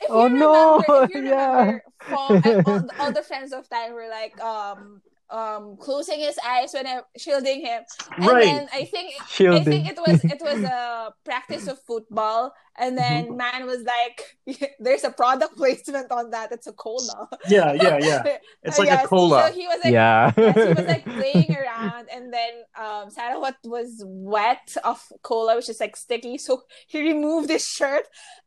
If 0.03 0.11
Oh, 0.11 0.26
you 0.29 0.35
no! 0.39 0.76
remember, 0.76 1.05
if 1.05 1.11
you 1.14 1.22
Yeah. 1.24 1.57
remember, 1.57 1.83
Fong, 2.09 2.41
all, 2.64 2.89
all 3.01 3.12
the 3.12 3.22
fans 3.22 3.53
of 3.53 3.68
Tyne 3.68 3.93
were 3.93 4.09
like 4.09 4.39
um 4.41 5.01
um 5.31 5.76
closing 5.76 6.18
his 6.20 6.39
eyes 6.47 6.72
when 6.72 6.87
I 6.87 7.01
shielding 7.16 7.61
him, 7.61 7.83
and 8.16 8.26
Right. 8.26 8.45
then 8.45 8.68
I 8.72 8.85
think 8.85 9.14
I 9.20 9.61
think 9.64 9.89
it 9.89 9.99
was 9.99 10.24
it 10.24 10.41
was 10.41 10.62
a 10.79 11.12
practice 11.24 11.66
of 11.68 11.79
football, 11.83 12.53
and 12.79 12.97
then 12.97 13.37
man 13.37 13.66
was 13.66 13.83
like, 13.85 14.39
"There's 14.81 15.05
a 15.05 15.11
product 15.11 15.57
placement 15.57 16.11
on 16.11 16.31
that. 16.31 16.53
It's 16.53 16.66
a 16.66 16.72
cola." 16.72 17.29
Yeah, 17.49 17.72
yeah, 17.72 17.99
yeah. 18.01 18.37
It's 18.62 18.79
like 18.79 18.91
a 18.91 19.07
cola. 19.07 19.49
So 19.49 19.53
he 19.53 19.66
was 19.66 19.81
like, 19.85 19.93
yeah. 19.93 20.33
yes, 20.37 20.55
he 20.55 20.74
was 20.81 20.87
like 20.87 21.05
playing 21.05 21.55
around, 21.57 22.09
and 22.12 22.33
then 22.33 22.53
um, 22.79 23.11
Sarawat 23.11 23.57
was 23.64 24.03
wet 24.07 24.76
of 24.85 25.01
cola, 25.22 25.57
which 25.57 25.68
is 25.68 25.81
like 25.81 25.97
sticky. 25.97 26.39
So 26.39 26.62
he 26.87 27.03
removed 27.03 27.51
his 27.51 27.64
shirt, 27.66 28.07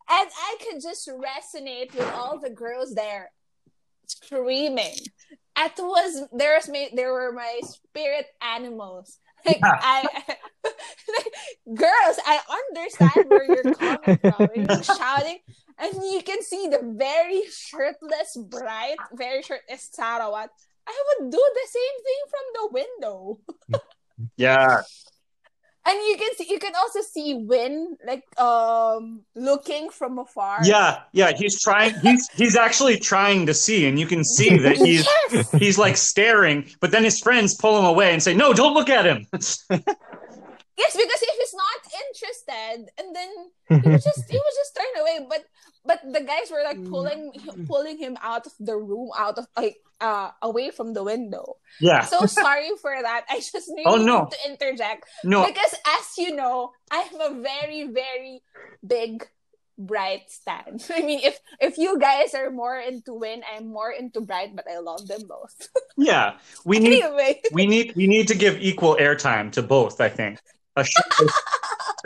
and 0.09 0.29
I 0.49 0.57
could 0.63 0.81
just 0.81 1.07
resonate 1.07 1.93
with 1.93 2.11
all 2.13 2.39
the 2.39 2.49
girls 2.49 2.93
there 2.93 3.31
screaming. 4.07 4.97
It 5.57 5.73
was 5.77 6.27
there 6.31 6.55
was 6.55 6.69
my, 6.69 6.89
there 6.93 7.13
were 7.13 7.31
my 7.31 7.59
spirit 7.63 8.27
animals. 8.41 9.17
Like 9.43 9.57
I, 9.63 10.07
like, 10.13 10.37
girls, 11.73 12.17
I 12.27 12.39
understand 12.69 13.25
where 13.27 13.43
you're 13.43 13.73
coming 13.73 14.19
from. 14.21 14.49
You're 14.53 14.83
shouting, 14.95 15.39
and 15.79 15.95
you 15.95 16.21
can 16.23 16.43
see 16.43 16.67
the 16.67 16.93
very 16.95 17.41
shirtless, 17.49 18.37
Bright, 18.37 18.97
very 19.13 19.41
shirtless 19.41 19.89
Sarawat. 19.97 20.49
I 20.85 21.03
would 21.07 21.31
do 21.31 21.41
the 21.41 21.67
same 21.67 21.97
thing 22.05 22.21
from 22.29 22.45
the 22.53 22.69
window. 22.71 23.39
Yeah. 24.37 24.81
And 25.83 25.97
you 26.07 26.15
can 26.17 26.29
see 26.35 26.45
you 26.47 26.59
can 26.59 26.73
also 26.75 27.01
see 27.01 27.33
Win 27.33 27.97
like 28.05 28.23
um 28.39 29.21
looking 29.35 29.89
from 29.89 30.19
afar. 30.19 30.59
Yeah, 30.63 31.01
yeah. 31.11 31.31
He's 31.35 31.59
trying. 31.59 31.95
He's 32.01 32.29
he's 32.35 32.55
actually 32.55 32.97
trying 32.97 33.47
to 33.47 33.53
see, 33.53 33.87
and 33.87 33.99
you 33.99 34.05
can 34.05 34.23
see 34.23 34.57
that 34.57 34.77
he's 34.85 35.07
yes. 35.31 35.51
he's 35.53 35.79
like 35.79 35.97
staring. 35.97 36.69
But 36.81 36.91
then 36.91 37.03
his 37.03 37.19
friends 37.19 37.55
pull 37.55 37.79
him 37.79 37.85
away 37.85 38.13
and 38.13 38.21
say, 38.21 38.35
"No, 38.35 38.53
don't 38.53 38.75
look 38.75 38.89
at 38.89 39.05
him." 39.05 39.25
Yes, 40.81 40.95
because 40.95 41.21
if 41.21 41.35
he's 41.37 41.53
not 41.53 41.79
interested, 42.07 42.91
and 42.97 43.15
then 43.15 43.83
he 43.83 43.89
was 43.93 44.03
just 44.03 44.29
he 44.29 44.37
was 44.37 44.55
just 44.55 44.75
turn 44.75 45.01
away. 45.01 45.27
But 45.29 45.45
but 45.85 45.99
the 46.03 46.21
guys 46.21 46.49
were 46.51 46.63
like 46.63 46.77
Mm. 46.77 46.89
pulling 46.89 47.21
pulling 47.67 47.97
him 47.97 48.17
out 48.21 48.45
of 48.45 48.53
the 48.59 48.77
room, 48.77 49.09
out 49.17 49.37
of 49.37 49.47
like 49.57 49.77
uh 49.99 50.31
away 50.41 50.69
from 50.71 50.93
the 50.93 51.03
window. 51.03 51.57
Yeah. 51.79 52.01
So 52.05 52.25
sorry 52.25 52.69
for 52.81 52.93
that. 52.93 53.25
I 53.29 53.37
just 53.39 53.69
really 53.75 53.85
Oh, 53.85 53.97
no. 53.97 54.29
to 54.29 54.37
interject 54.49 55.05
No. 55.23 55.45
because, 55.45 55.73
as 55.85 56.05
you 56.17 56.35
know, 56.35 56.71
I'm 56.89 57.13
a 57.21 57.41
very 57.41 57.87
very 57.87 58.41
big 58.85 59.27
Bright 59.81 60.29
stan. 60.29 60.77
I 60.93 61.01
mean, 61.01 61.21
if 61.23 61.39
if 61.59 61.77
you 61.81 61.97
guys 61.97 62.35
are 62.37 62.51
more 62.51 62.77
into 62.77 63.13
Win, 63.17 63.41
I'm 63.41 63.65
more 63.73 63.89
into 63.89 64.21
Bright, 64.21 64.53
but 64.55 64.65
I 64.69 64.77
love 64.77 65.07
them 65.07 65.25
both. 65.27 65.55
Yeah. 65.97 66.37
We 66.65 66.77
need 66.79 67.01
anyway, 67.03 67.41
we 67.51 67.65
need 67.65 67.95
we 67.95 68.05
need 68.05 68.27
to 68.29 68.35
give 68.35 68.61
equal 68.61 68.97
airtime 69.01 69.51
to 69.53 69.61
both. 69.65 69.99
I 70.01 70.09
think 70.09 70.37
a 70.75 70.83
shirtless, 70.85 71.33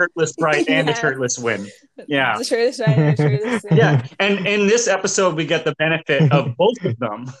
shirtless 0.00 0.32
Bright 0.36 0.68
and 0.68 0.88
a 0.88 0.92
Yeah. 0.92 0.98
shirtless 0.98 1.38
win. 1.38 1.66
Yeah. 2.08 2.38
the 2.38 2.44
shirt 2.44 2.60
is 2.60 2.80
right. 2.80 3.16
The 3.16 3.22
shirt 3.22 3.40
is 3.40 3.64
right. 3.64 3.72
Yeah, 3.78 4.06
and 4.20 4.46
in 4.46 4.66
this 4.66 4.88
episode, 4.88 5.34
we 5.36 5.44
get 5.46 5.64
the 5.64 5.74
benefit 5.78 6.30
of 6.32 6.56
both 6.58 6.76
of 6.84 6.98
them. 6.98 7.32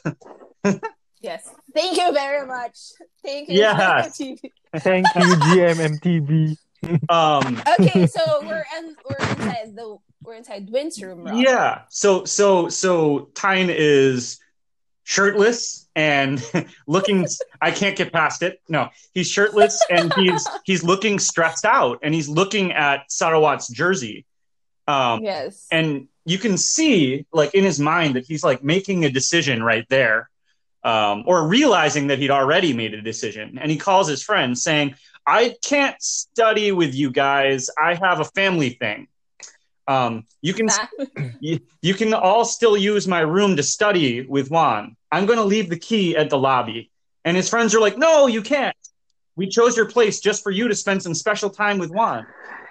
Yes. 1.20 1.48
Thank 1.74 1.96
you 1.98 2.12
very 2.12 2.46
much. 2.46 2.76
Thank 3.24 3.48
you. 3.48 3.56
Yes. 3.58 4.18
TV. 4.18 4.38
Thank 4.76 5.06
you, 5.16 5.22
GMMTV. 5.22 6.56
Um, 7.08 7.60
Okay, 7.80 8.06
so 8.06 8.20
we're 8.42 8.64
in, 8.78 8.94
we're 9.08 9.16
inside 9.16 9.74
the 9.74 9.96
we're 10.22 10.34
inside 10.34 10.70
Win's 10.70 11.02
room. 11.02 11.24
Rob. 11.24 11.34
yeah. 11.36 11.82
So 11.88 12.24
so 12.24 12.68
so 12.68 13.30
Tyne 13.34 13.70
is 13.70 14.38
shirtless 15.06 15.88
and 15.94 16.44
looking. 16.86 17.26
I 17.62 17.70
can't 17.70 17.96
get 17.96 18.12
past 18.12 18.42
it. 18.42 18.60
No, 18.68 18.90
he's 19.14 19.30
shirtless 19.30 19.80
and 19.88 20.12
he's 20.14 20.46
he's 20.64 20.82
looking 20.84 21.18
stressed 21.20 21.64
out 21.64 22.00
and 22.02 22.12
he's 22.12 22.28
looking 22.28 22.72
at 22.72 23.08
Sarawat's 23.08 23.68
jersey. 23.68 24.26
Um, 24.88 25.22
Yes. 25.22 25.66
and 25.70 26.08
you 26.24 26.38
can 26.38 26.58
see 26.58 27.24
like 27.32 27.54
in 27.54 27.64
his 27.64 27.80
mind 27.80 28.16
that 28.16 28.24
he's 28.26 28.44
like 28.44 28.62
making 28.62 29.04
a 29.04 29.10
decision 29.10 29.62
right 29.62 29.86
there 29.88 30.28
um, 30.84 31.24
or 31.26 31.46
realizing 31.48 32.08
that 32.08 32.18
he'd 32.18 32.30
already 32.30 32.72
made 32.72 32.94
a 32.94 33.02
decision 33.02 33.58
and 33.60 33.70
he 33.70 33.76
calls 33.78 34.06
his 34.08 34.22
friend 34.22 34.56
saying 34.56 34.94
i 35.26 35.56
can't 35.64 36.00
study 36.00 36.70
with 36.70 36.94
you 36.94 37.10
guys 37.10 37.68
i 37.76 37.94
have 37.94 38.20
a 38.20 38.24
family 38.26 38.70
thing 38.70 39.08
um, 39.88 40.24
you 40.42 40.52
can 40.52 40.68
you, 41.40 41.60
you 41.82 41.94
can 41.94 42.12
all 42.14 42.44
still 42.44 42.76
use 42.76 43.06
my 43.06 43.20
room 43.20 43.56
to 43.56 43.62
study 43.62 44.26
with 44.26 44.50
juan 44.50 44.96
i'm 45.12 45.26
going 45.26 45.38
to 45.38 45.44
leave 45.44 45.68
the 45.70 45.78
key 45.78 46.16
at 46.16 46.30
the 46.30 46.38
lobby 46.38 46.90
and 47.24 47.36
his 47.36 47.48
friends 47.48 47.74
are 47.74 47.80
like 47.80 47.96
no 47.96 48.26
you 48.26 48.42
can't 48.42 48.76
we 49.36 49.46
chose 49.48 49.76
your 49.76 49.86
place 49.86 50.20
just 50.20 50.42
for 50.42 50.50
you 50.50 50.68
to 50.68 50.74
spend 50.74 51.02
some 51.02 51.14
special 51.14 51.50
time 51.50 51.78
with 51.78 51.90
juan 51.90 52.26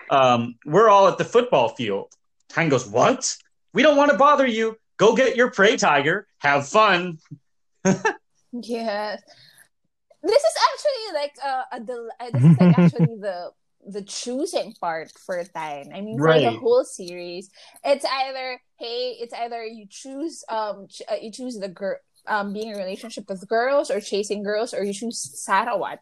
um, 0.09 0.55
we're 0.65 0.89
all 0.89 1.07
at 1.07 1.17
the 1.17 1.25
football 1.25 1.69
field 1.69 2.11
Tyne 2.49 2.69
goes, 2.69 2.87
What? 2.87 3.35
We 3.73 3.83
don't 3.83 3.97
want 3.97 4.11
to 4.11 4.17
bother 4.17 4.47
you. 4.47 4.77
Go 4.97 5.15
get 5.15 5.35
your 5.35 5.51
prey 5.51 5.75
tiger. 5.75 6.27
Have 6.39 6.67
fun. 6.67 7.19
Yes. 8.61 9.21
This 10.23 10.41
is 10.41 10.53
actually 10.71 11.13
like 11.13 11.33
uh, 11.45 11.63
a 11.73 11.79
del- 11.81 12.09
uh, 12.21 12.29
this 12.31 12.47
is 12.47 12.57
like 12.57 12.71
actually 12.71 13.15
the 13.19 13.51
the 13.85 14.01
choosing 14.01 14.73
part 14.79 15.11
for 15.25 15.43
Tyne. 15.43 15.91
I 15.93 16.01
mean, 16.01 16.17
for 16.17 16.39
the 16.39 16.51
whole 16.51 16.83
series, 16.83 17.49
it's 17.83 18.05
either 18.05 18.59
hey, 18.77 19.17
it's 19.19 19.33
either 19.33 19.63
you 19.65 19.85
choose 19.89 20.43
um 20.49 20.87
ch- 20.89 21.03
uh, 21.09 21.15
you 21.21 21.31
choose 21.31 21.57
the 21.57 21.69
girl 21.69 21.97
um 22.27 22.53
being 22.53 22.69
in 22.69 22.75
a 22.75 22.77
relationship 22.77 23.29
with 23.29 23.47
girls 23.47 23.91
or 23.91 24.01
chasing 24.01 24.43
girls, 24.43 24.73
or 24.73 24.83
you 24.83 24.93
choose 24.93 25.45
Sarawat. 25.47 25.99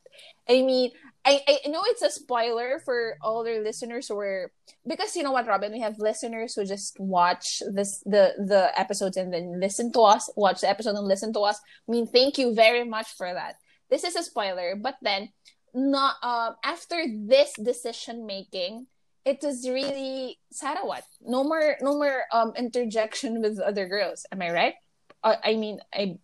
I 0.49 0.61
mean, 0.61 0.91
I 1.25 1.41
I 1.65 1.69
know 1.69 1.84
it's 1.88 2.01
a 2.01 2.09
spoiler 2.09 2.81
for 2.84 3.17
all 3.21 3.43
their 3.43 3.61
listeners 3.61 4.07
who 4.07 4.17
are 4.19 4.51
because 4.88 5.15
you 5.15 5.23
know 5.23 5.31
what, 5.31 5.47
Robin, 5.47 5.71
we 5.71 5.81
have 5.81 5.99
listeners 5.99 6.55
who 6.55 6.65
just 6.65 6.99
watch 6.99 7.61
this 7.71 7.99
the 8.05 8.34
the 8.38 8.71
episodes 8.79 9.17
and 9.17 9.34
then 9.34 9.59
listen 9.59 9.91
to 9.93 10.01
us, 10.01 10.29
watch 10.36 10.61
the 10.61 10.69
episode 10.69 10.95
and 10.95 11.07
listen 11.07 11.34
to 11.34 11.41
us. 11.41 11.59
I 11.88 11.91
mean, 11.91 12.07
thank 12.07 12.38
you 12.38 12.53
very 12.53 12.84
much 12.84 13.07
for 13.15 13.31
that. 13.34 13.55
This 13.89 14.03
is 14.03 14.15
a 14.15 14.23
spoiler, 14.23 14.75
but 14.75 14.95
then 15.01 15.29
not 15.74 16.15
um 16.24 16.55
after 16.63 17.03
this 17.09 17.53
decision 17.57 18.26
making, 18.26 18.88
it 19.26 19.41
was 19.41 19.67
really 19.67 20.39
Sarawat. 20.53 21.03
No 21.21 21.43
more 21.43 21.78
no 21.82 21.97
more 21.97 22.24
um 22.32 22.53
interjection 22.55 23.41
with 23.41 23.59
other 23.59 23.88
girls. 23.88 24.26
Am 24.32 24.41
I 24.41 24.51
right? 24.51 24.76
Uh, 25.24 25.36
I 25.43 25.55
mean, 25.55 25.80
I 25.93 26.17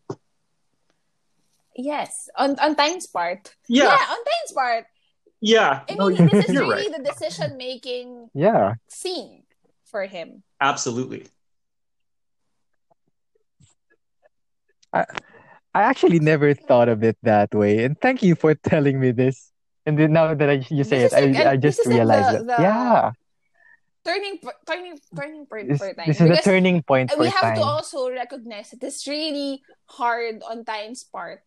yes 1.75 2.29
on 2.35 2.59
on 2.59 2.75
Tyne's 2.75 3.07
part. 3.07 3.55
Yeah, 3.67 3.85
yeah 3.85 4.05
on 4.13 4.21
Tyne's 4.21 4.53
part. 4.53 4.85
yeah. 5.41 5.81
I 5.89 5.95
No, 5.95 6.09
mean, 6.09 6.27
this 6.27 6.49
is 6.49 6.55
really 6.55 6.91
right. 6.91 6.97
the 6.97 7.03
decision 7.03 7.57
making 7.57 8.29
Yeah. 8.33 8.75
scene 8.87 9.43
for 9.85 10.05
him. 10.05 10.43
Absolutely. 10.59 11.25
I 14.91 15.05
actually 15.75 16.19
never 16.19 16.53
thought 16.53 16.89
of 16.89 17.03
it 17.03 17.17
that 17.23 17.53
way. 17.53 17.83
And 17.85 17.99
thank 18.01 18.23
you 18.23 18.35
for 18.35 18.55
telling 18.55 18.99
me 18.99 19.11
this. 19.11 19.51
And 19.85 19.97
then 19.97 20.13
now 20.13 20.33
that 20.33 20.49
I, 20.49 20.65
you 20.69 20.83
say 20.83 20.99
This 21.05 21.13
it, 21.13 21.33
like- 21.33 21.45
I, 21.45 21.51
I 21.51 21.57
just 21.57 21.85
realized 21.85 22.29
the- 22.29 22.41
it. 22.41 22.47
the- 22.47 22.61
Yeah. 22.61 23.11
Turning 24.05 24.39
turning 24.65 24.95
turning 25.13 25.45
point 25.45 25.67
This, 25.69 25.77
for 25.77 25.93
Tyne. 25.93 26.07
this 26.07 26.17
is 26.17 26.23
the 26.23 26.29
Because 26.39 26.43
turning 26.45 26.81
point 26.81 27.11
for 27.11 27.19
we 27.19 27.27
have 27.29 27.53
to 27.55 27.61
also 27.61 28.09
recognize 28.09 28.71
that 28.71 28.81
it's 28.81 29.05
really 29.05 29.61
hard 29.91 30.41
on 30.47 30.63
Tyne's 30.63 31.03
part 31.03 31.43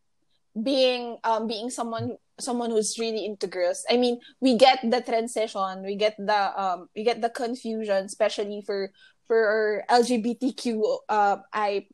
being 0.53 1.17
um 1.25 1.49
being 1.49 1.71
someone 1.73 2.21
someone 2.39 2.69
who's 2.71 2.99
really 3.01 3.25
into 3.25 3.47
girls. 3.49 3.85
I 3.89 3.97
mean, 3.97 4.21
we 4.45 4.57
get 4.61 4.85
the 4.85 5.01
transition, 5.01 5.83
we 5.83 5.97
get 5.97 6.15
the 6.21 6.53
um 6.53 6.93
we 6.95 7.03
get 7.09 7.23
the 7.25 7.31
confusion, 7.33 8.05
especially 8.05 8.61
for 8.61 8.93
for 9.27 9.83
LGBTQ 9.89 10.85
uh, 11.09 11.37
I 11.57 11.89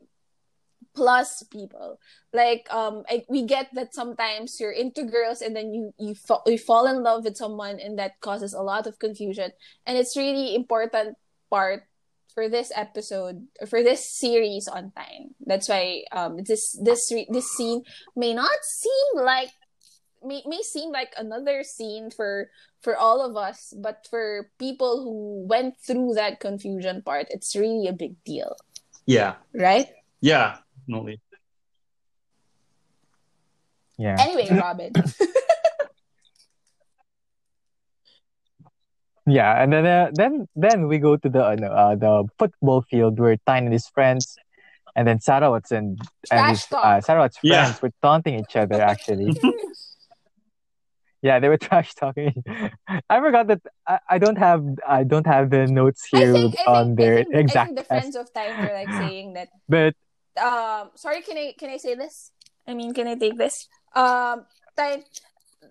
plus 0.95 1.43
people. 1.51 1.99
Like 2.33 2.67
um 2.71 3.03
I, 3.09 3.25
we 3.29 3.43
get 3.43 3.69
that 3.73 3.93
sometimes 3.93 4.59
you're 4.59 4.71
into 4.75 5.03
girls 5.03 5.41
and 5.41 5.55
then 5.55 5.73
you 5.73 5.93
you, 5.97 6.15
fa- 6.15 6.43
you 6.45 6.57
fall 6.57 6.87
in 6.87 7.03
love 7.03 7.23
with 7.23 7.37
someone 7.37 7.79
and 7.79 7.97
that 7.99 8.19
causes 8.21 8.53
a 8.53 8.61
lot 8.61 8.87
of 8.87 8.99
confusion 8.99 9.51
and 9.85 9.97
it's 9.97 10.17
really 10.17 10.55
important 10.55 11.17
part 11.49 11.83
for 12.33 12.47
this 12.47 12.71
episode 12.75 13.47
for 13.67 13.81
this 13.81 14.05
series 14.05 14.67
on 14.67 14.91
Tyne. 14.95 15.33
That's 15.45 15.67
why 15.67 16.05
um 16.11 16.37
this 16.45 16.77
this 16.81 17.09
re- 17.11 17.27
this 17.29 17.49
scene 17.51 17.81
may 18.15 18.33
not 18.33 18.53
seem 18.61 19.25
like 19.25 19.49
may, 20.23 20.43
may 20.45 20.61
seem 20.61 20.91
like 20.91 21.13
another 21.17 21.63
scene 21.63 22.11
for 22.11 22.49
for 22.81 22.95
all 22.95 23.19
of 23.25 23.35
us, 23.35 23.73
but 23.75 24.07
for 24.09 24.51
people 24.59 25.03
who 25.03 25.43
went 25.47 25.75
through 25.83 26.13
that 26.15 26.39
confusion 26.39 27.01
part, 27.01 27.27
it's 27.29 27.55
really 27.55 27.87
a 27.87 27.93
big 27.93 28.15
deal, 28.23 28.55
Yeah, 29.05 29.35
right? 29.53 29.87
yeah. 30.21 30.59
No, 30.89 31.07
Yeah. 33.99 34.17
Anyway, 34.19 34.49
Robin. 34.57 34.91
Yeah, 39.27 39.61
and 39.61 39.71
then 39.71 39.85
uh, 39.85 40.09
then 40.11 40.47
then 40.55 40.87
we 40.87 40.97
go 40.97 41.15
to 41.15 41.29
the 41.29 41.43
uh, 41.45 41.55
uh, 41.61 41.95
the 41.95 42.27
football 42.39 42.81
field 42.81 43.19
where 43.19 43.37
Tyne 43.45 43.65
and 43.65 43.73
his 43.73 43.87
friends, 43.87 44.35
and 44.95 45.07
then 45.07 45.19
Sarawat's 45.19 45.71
and, 45.71 46.01
and 46.31 46.49
his, 46.49 46.65
talk. 46.65 46.83
uh, 46.83 46.99
Sarawat's 47.01 47.37
Yeah. 47.43 47.65
friends 47.65 47.81
were 47.83 47.91
taunting 48.01 48.39
each 48.39 48.55
other. 48.55 48.81
Actually, 48.81 49.29
yeah, 51.21 51.39
they 51.39 51.49
were 51.49 51.57
trash 51.67 51.93
talking. 51.93 52.43
I 53.07 53.19
forgot 53.19 53.45
that 53.47 53.61
I, 53.85 53.99
I 54.09 54.17
don't 54.17 54.37
have 54.39 54.65
I 54.87 55.03
don't 55.03 55.27
have 55.27 55.51
the 55.51 55.67
notes 55.67 56.07
I 56.11 56.17
here 56.17 56.33
think, 56.33 56.55
I 56.65 56.71
on 56.71 56.95
think, 56.95 56.97
their 56.97 57.19
I 57.19 57.23
think, 57.25 57.55
I 57.55 57.65
think 57.65 57.77
the 57.77 57.83
friends 57.83 58.15
of 58.15 58.33
Tyne 58.33 58.57
were 58.57 58.73
like 58.73 58.91
saying 58.93 59.33
that 59.33 59.49
but 59.67 59.93
um 60.41 60.91
sorry 60.95 61.21
can 61.21 61.37
i 61.37 61.53
can 61.57 61.69
i 61.69 61.77
say 61.77 61.95
this? 61.95 62.31
I 62.67 62.73
mean 62.73 62.93
can 62.93 63.07
i 63.07 63.15
take 63.15 63.37
this? 63.37 63.67
Um 63.95 64.45
Tyne 64.77 65.03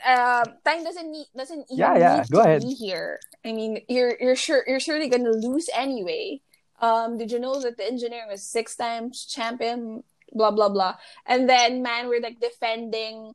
um 0.07 0.45
Tyne 0.65 0.85
doesn't 0.85 1.11
need 1.11 1.27
doesn't 1.37 1.65
even 1.71 1.79
Yeah, 1.79 1.97
yeah, 1.97 2.17
need 2.21 2.31
go 2.31 2.41
ahead. 2.41 2.63
be 2.63 2.75
here. 2.75 3.19
I 3.45 3.53
mean 3.53 3.81
you're 3.89 4.17
you're 4.21 4.37
sure 4.37 4.65
you're 4.67 4.81
surely 4.81 5.09
gonna 5.09 5.31
lose 5.31 5.69
anyway. 5.75 6.41
Um 6.81 7.19
did 7.19 7.33
you 7.33 7.39
know 7.39 7.61
that 7.63 7.77
the 7.77 7.87
engineer 7.87 8.27
was 8.29 8.43
six 8.43 8.77
times 8.77 9.25
champion? 9.25 10.05
Blah 10.33 10.51
blah 10.53 10.69
blah. 10.69 10.97
And 11.27 11.49
then 11.49 11.83
man 11.83 12.09
we're 12.09 12.21
like 12.21 12.41
defending 12.41 13.33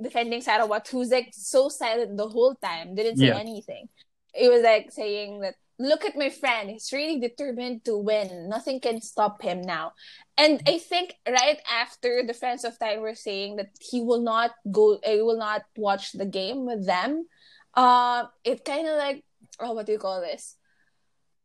defending 0.00 0.40
Sarawat 0.40 0.88
who's 0.88 1.10
like 1.10 1.28
so 1.32 1.68
silent 1.68 2.16
the 2.16 2.28
whole 2.28 2.54
time. 2.54 2.94
Didn't 2.94 3.18
say 3.18 3.28
Yeah. 3.28 3.38
anything. 3.38 3.88
It 4.32 4.48
was 4.50 4.62
like 4.62 4.90
saying 4.92 5.40
that 5.40 5.56
look 5.80 6.04
at 6.04 6.12
my 6.12 6.28
friend. 6.28 6.68
He's 6.68 6.92
really 6.92 7.16
determined 7.18 7.88
to 7.88 7.96
win. 7.96 8.52
Nothing 8.52 8.80
can 8.84 9.00
stop 9.00 9.40
him 9.40 9.64
now. 9.64 9.96
And 10.36 10.60
i 10.68 10.76
think 10.80 11.16
right 11.28 11.60
after 11.68 12.24
the 12.24 12.32
friends 12.32 12.64
of 12.64 12.78
Tyne 12.78 13.00
were 13.00 13.16
saying 13.16 13.56
that 13.56 13.72
he 13.80 14.00
will 14.00 14.20
not 14.24 14.52
go 14.72 14.96
he 15.04 15.20
will 15.20 15.36
not 15.40 15.68
watch 15.76 16.12
the 16.12 16.24
game 16.24 16.64
with 16.64 16.84
them 16.88 17.28
uh 17.76 18.24
it 18.44 18.64
kind 18.64 18.88
of 18.88 18.96
like 18.96 19.20
oh 19.60 19.72
what 19.76 19.84
do 19.84 19.92
you 19.92 19.98
call 20.00 20.20
this? 20.20 20.56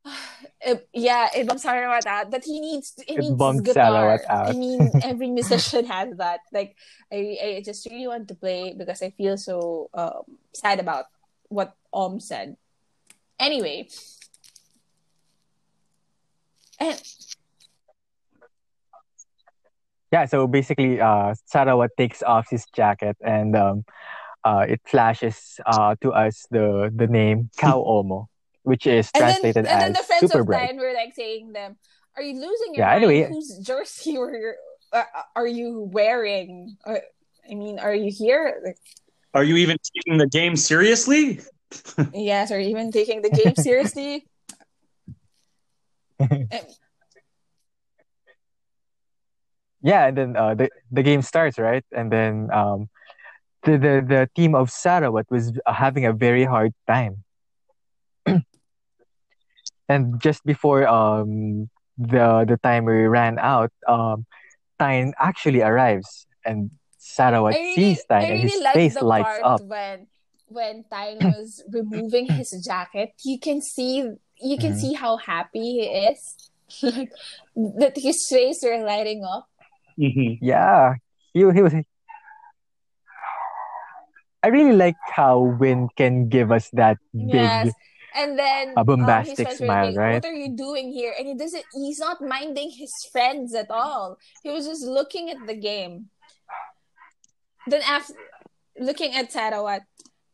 It- 0.63 0.87
yeah 0.93 1.27
it, 1.35 1.45
i'm 1.51 1.59
sorry 1.59 1.83
about 1.83 2.03
that 2.07 2.31
but 2.31 2.43
he 2.47 2.59
needs 2.63 2.95
he 3.05 3.15
It 3.15 3.19
needs 3.19 3.35
guitar. 3.61 4.15
Out. 4.29 4.49
i 4.49 4.53
mean 4.55 4.89
every 5.03 5.29
musician 5.29 5.85
has 5.91 6.15
that. 6.17 6.39
Like 6.55 6.75
I, 7.11 7.59
I 7.59 7.61
just 7.65 7.83
really 7.91 8.07
want 8.07 8.27
to 8.31 8.35
play 8.35 8.73
because 8.77 9.03
i 9.03 9.11
feel 9.11 9.35
so 9.37 9.89
um, 9.93 10.39
sad 10.55 10.79
about 10.79 11.05
what 11.51 11.75
om 11.91 12.19
said. 12.19 12.55
Anyway 13.39 13.91
And 16.79 17.01
Yeah, 20.11 20.25
so 20.25 20.47
basically, 20.47 21.01
uh, 21.01 21.33
Sarawat 21.51 21.89
takes 21.97 22.23
off 22.23 22.47
his 22.49 22.65
jacket 22.73 23.17
and 23.21 23.55
um, 23.55 23.83
uh, 24.45 24.65
it 24.67 24.79
flashes 24.85 25.59
uh, 25.65 25.95
to 26.01 26.13
us 26.13 26.45
the 26.51 26.91
the 26.95 27.07
name 27.07 27.49
Cow 27.57 27.83
Omo, 27.83 28.27
which 28.63 28.87
is 28.87 29.09
and 29.13 29.21
then 29.21 29.41
translated 29.41 29.65
and 29.65 29.81
then 29.81 29.91
as 29.91 29.97
the 29.97 30.03
friends 30.03 30.21
super 30.21 30.39
of 30.41 30.45
bright. 30.45 30.69
Tyne 30.69 30.77
were 30.77 30.93
like 30.93 31.13
saying 31.15 31.51
them, 31.51 31.75
"Are 32.15 32.23
you 32.23 32.39
losing 32.39 32.75
your 32.75 32.85
Yeah, 32.85 32.91
mind? 32.95 33.03
anyway. 33.03 33.27
Whose 33.27 33.59
jersey 33.59 34.17
were 34.17 34.31
you, 34.37 34.53
uh, 34.93 35.03
are 35.35 35.47
you 35.47 35.89
wearing? 35.91 36.77
Uh, 36.85 37.03
I 37.49 37.55
mean, 37.55 37.79
are 37.79 37.93
you 37.93 38.11
here? 38.11 38.61
Like, 38.63 38.77
Are 39.33 39.43
you 39.43 39.57
even 39.57 39.77
taking 39.95 40.17
the 40.17 40.27
game 40.27 40.55
seriously? 40.55 41.41
yes, 42.13 42.51
are 42.51 42.59
you 42.59 42.69
even 42.69 42.91
taking 42.91 43.21
the 43.21 43.31
game 43.31 43.55
seriously?" 43.55 44.27
Yeah, 49.85 50.07
and 50.07 50.17
then 50.17 50.35
uh, 50.35 50.55
the 50.55 50.69
the 50.89 51.03
game 51.03 51.21
starts, 51.21 51.59
right? 51.59 51.85
And 51.93 52.11
then 52.11 52.49
um, 52.51 52.89
the 53.61 53.77
the 53.77 53.93
the 54.01 54.29
team 54.33 54.55
of 54.55 54.69
Sarawat 54.73 55.29
was 55.29 55.53
uh, 55.61 55.73
having 55.73 56.07
a 56.07 56.13
very 56.13 56.43
hard 56.43 56.73
time. 56.87 57.21
and 59.87 60.19
just 60.19 60.43
before 60.43 60.87
um 60.87 61.69
the 62.01 62.45
the 62.49 62.57
timer 62.63 63.07
ran 63.09 63.37
out, 63.37 63.69
um, 63.87 64.25
Tyne 64.79 65.13
actually 65.19 65.61
arrives, 65.61 66.25
and 66.43 66.71
Sarawat 66.97 67.53
really, 67.53 67.93
sees 67.93 68.05
Tyne, 68.09 68.25
I 68.25 68.27
and 68.33 68.41
his 68.41 68.57
face 68.73 68.99
lights 68.99 69.39
up. 69.43 69.61
when 69.61 70.07
when 70.47 70.83
Tyne 70.89 71.19
was 71.37 71.61
removing 71.69 72.25
his 72.25 72.49
jacket. 72.65 73.13
You 73.23 73.37
can 73.37 73.61
see 73.61 74.17
you 74.41 74.57
can 74.57 74.73
Mhm. 74.73 74.79
see 74.79 74.93
how 74.93 75.17
happy 75.17 75.59
he 75.59 75.81
is. 76.11 76.51
like 76.81 77.11
that 77.55 77.93
his 77.95 78.25
face 78.27 78.63
are 78.63 78.83
lighting 78.83 79.23
up. 79.23 79.47
Mhm. 79.99 80.39
Yeah, 80.41 80.95
he 81.33 81.39
he 81.45 81.61
was. 81.61 81.73
I 84.43 84.47
really 84.49 84.73
like 84.77 84.97
how 85.13 85.39
Win 85.39 85.89
can 85.97 86.29
give 86.29 86.51
us 86.51 86.69
that 86.73 86.97
big. 87.13 87.33
Yes. 87.33 87.73
And 88.15 88.39
then 88.39 88.73
A 88.77 88.81
um, 88.81 88.85
bombastic 88.85 89.47
were 89.47 89.55
smile, 89.55 89.91
like, 89.91 89.97
right? 89.97 90.13
"What 90.23 90.25
are 90.25 90.37
you 90.37 90.55
doing 90.55 90.93
here?" 90.93 91.13
And 91.17 91.27
he 91.27 91.35
doesn't. 91.35 91.65
He's 91.73 91.99
not 91.99 92.21
minding 92.21 92.71
his 92.71 92.93
friends 93.11 93.53
at 93.53 93.69
all. 93.69 94.17
He 94.43 94.49
was 94.51 94.65
just 94.67 94.85
looking 94.85 95.29
at 95.29 95.43
the 95.45 95.55
game. 95.55 96.09
Then 97.67 97.81
after 97.83 98.13
looking 98.79 99.15
at 99.15 99.31
Sarawat, 99.33 99.83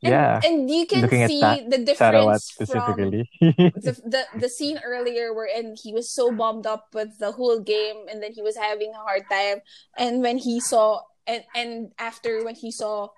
and, 0.04 0.12
Yeah, 0.12 0.42
and 0.44 0.70
you 0.70 0.86
can 0.86 1.02
looking 1.02 1.28
see 1.28 1.42
the 1.70 1.78
difference 1.78 2.50
from 2.52 2.66
specifically. 2.66 3.30
the, 3.40 3.94
the 4.06 4.24
the 4.40 4.50
scene 4.50 4.80
earlier 4.84 5.34
wherein 5.34 5.76
he 5.78 5.94
was 5.94 6.10
so 6.10 6.32
bummed 6.32 6.66
up 6.66 6.90
with 6.94 7.20
the 7.20 7.32
whole 7.34 7.60
game 7.60 8.06
and 8.10 8.22
then 8.22 8.34
he 8.34 8.42
was 8.42 8.58
having 8.58 8.92
a 8.94 9.00
hard 9.02 9.30
time. 9.30 9.62
And 9.98 10.22
when 10.22 10.38
he 10.38 10.60
saw 10.60 11.02
and 11.28 11.44
and 11.54 11.92
after 12.00 12.44
when 12.44 12.56
he 12.56 12.72
saw 12.72 13.10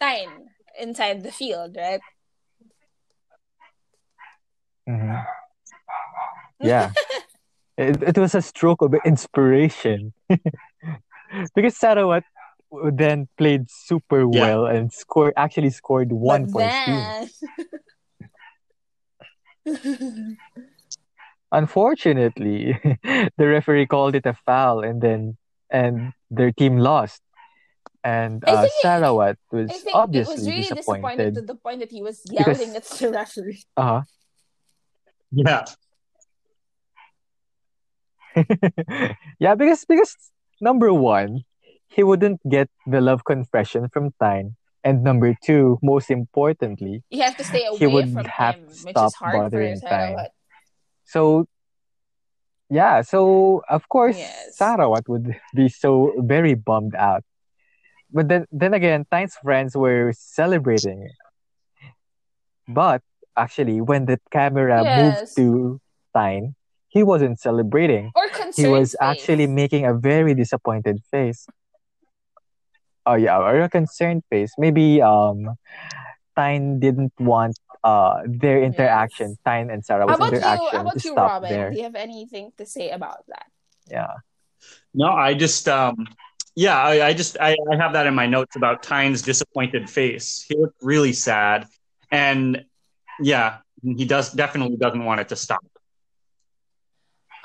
Tyne 0.00 0.48
inside 0.80 1.22
the 1.22 1.32
field 1.32 1.76
right? 1.76 2.00
Mhm. 4.88 5.24
Yeah, 6.60 6.90
it, 7.78 8.02
it 8.02 8.18
was 8.18 8.34
a 8.34 8.42
stroke 8.42 8.82
of 8.82 8.94
inspiration. 9.04 10.12
Because 11.54 11.74
Sarawat 11.78 12.22
then 12.92 13.28
played 13.36 13.70
super 13.70 14.20
Yeah. 14.20 14.40
well 14.40 14.66
and 14.66 14.92
scored 14.92 15.34
actually 15.36 15.70
scored 15.70 16.12
one 16.12 16.46
but 16.46 16.52
point 16.52 16.72
soon. 16.86 17.28
then 19.64 20.36
Unfortunately, 21.52 22.74
the 23.38 23.46
referee 23.46 23.86
called 23.86 24.14
it 24.16 24.26
a 24.26 24.34
foul, 24.44 24.82
and 24.82 25.00
then 25.00 25.36
and 25.70 26.12
their 26.30 26.50
team 26.50 26.78
lost. 26.78 27.22
And 28.02 28.42
I 28.46 28.50
uh, 28.50 28.60
think 28.62 28.72
Sarawat 28.82 29.36
was 29.52 29.70
I 29.70 29.72
think 29.74 29.86
it 29.86 29.94
was 29.94 29.94
obviously 29.94 30.50
really 30.50 30.62
disappointed 30.62 30.76
disappointed. 30.76 31.34
to 31.36 31.42
the 31.42 31.54
point 31.54 31.80
that 31.80 31.90
he 31.90 32.02
was 32.02 32.20
Because- 32.28 32.58
yelling 32.60 32.76
at 32.76 32.84
the 32.84 33.10
referee 33.10 33.62
Uh 33.76 33.82
huh. 33.82 34.02
Yeah. 35.30 35.64
yeah, 39.38 39.54
because 39.54 39.84
because 39.86 40.16
number 40.60 40.92
one, 40.92 41.44
he 41.94 42.02
wouldn't 42.02 42.40
get 42.48 42.68
the 42.86 43.00
love 43.00 43.24
confession 43.24 43.88
from 43.88 44.10
Tyne, 44.18 44.56
and 44.82 45.02
number 45.02 45.34
two, 45.42 45.78
most 45.82 46.10
importantly, 46.10 47.02
you 47.10 47.22
have 47.22 47.36
to 47.38 47.44
stay 47.44 47.64
away 47.66 47.78
He 47.78 47.86
would 47.86 48.10
from 48.12 48.24
have 48.26 48.56
him 48.56 48.66
to 48.66 48.84
which 48.84 48.96
stop 48.98 49.08
is 49.08 49.14
hard 49.14 49.32
for 49.32 49.38
bothering 49.46 49.80
Tyne. 49.80 50.16
Sarawat 50.18 50.30
So, 51.04 51.46
yeah, 52.68 53.02
so 53.02 53.62
of 53.68 53.88
course, 53.88 54.18
Yes. 54.18 54.58
Sarawat 54.58 55.08
would 55.08 55.36
be 55.54 55.68
so 55.68 56.12
very 56.18 56.54
bummed 56.54 56.94
out. 56.94 57.22
But 58.10 58.28
then, 58.28 58.46
then 58.50 58.74
again, 58.74 59.06
Tyne's 59.10 59.34
friends 59.42 59.76
were 59.76 60.12
celebrating. 60.16 61.08
But 62.68 63.02
actually, 63.36 63.80
when 63.80 64.06
the 64.06 64.18
camera 64.30 64.82
moved 64.82 65.36
to 65.36 65.80
Tyne, 66.14 66.54
he 66.88 67.02
wasn't 67.02 67.40
celebrating. 67.40 68.12
or 68.14 68.26
He 68.54 68.66
was 68.66 68.94
actually 69.00 69.46
making 69.46 69.84
a 69.84 69.94
very 69.94 70.34
disappointed 70.34 71.02
face. 71.10 71.46
Oh 73.06 73.14
yeah, 73.14 73.38
or 73.38 73.60
a 73.60 73.68
concerned 73.68 74.22
face. 74.30 74.54
Maybe 74.58 75.02
um, 75.02 75.56
Tyne 76.36 76.80
didn't 76.80 77.12
want 77.18 77.58
uh 77.84 78.22
their 78.26 78.62
interaction, 78.62 79.30
Yes. 79.30 79.38
Tyne 79.44 79.70
and 79.70 79.84
Sarah 79.84 80.06
was 80.06 80.16
about 80.16 80.32
you 80.32 80.38
interaction 80.38 80.68
how 80.72 80.80
about 80.82 80.98
to 80.98 81.08
you 81.08 81.12
stop 81.12 81.30
Robin 81.42 81.50
there. 81.50 81.70
do 81.70 81.76
you 81.76 81.82
have 81.84 81.94
anything 81.94 82.52
to 82.56 82.64
say 82.64 82.90
about 82.90 83.26
that 83.28 83.46
Yeah. 83.90 84.14
No, 84.94 85.08
I 85.08 85.34
just 85.34 85.68
um 85.68 86.06
yeah, 86.56 86.78
I, 86.78 87.08
I 87.08 87.12
just 87.12 87.36
I, 87.40 87.56
I 87.70 87.76
have 87.76 87.92
that 87.94 88.06
in 88.06 88.14
my 88.14 88.26
notes 88.26 88.56
about 88.56 88.82
Tyne's 88.82 89.22
disappointed 89.22 89.90
face. 89.90 90.46
He 90.48 90.56
looked 90.56 90.80
really 90.82 91.12
sad. 91.12 91.66
And 92.10 92.64
yeah, 93.20 93.58
he 93.82 94.04
does 94.04 94.32
definitely 94.32 94.76
doesn't 94.76 95.04
want 95.04 95.20
it 95.20 95.28
to 95.30 95.36
stop. 95.36 95.64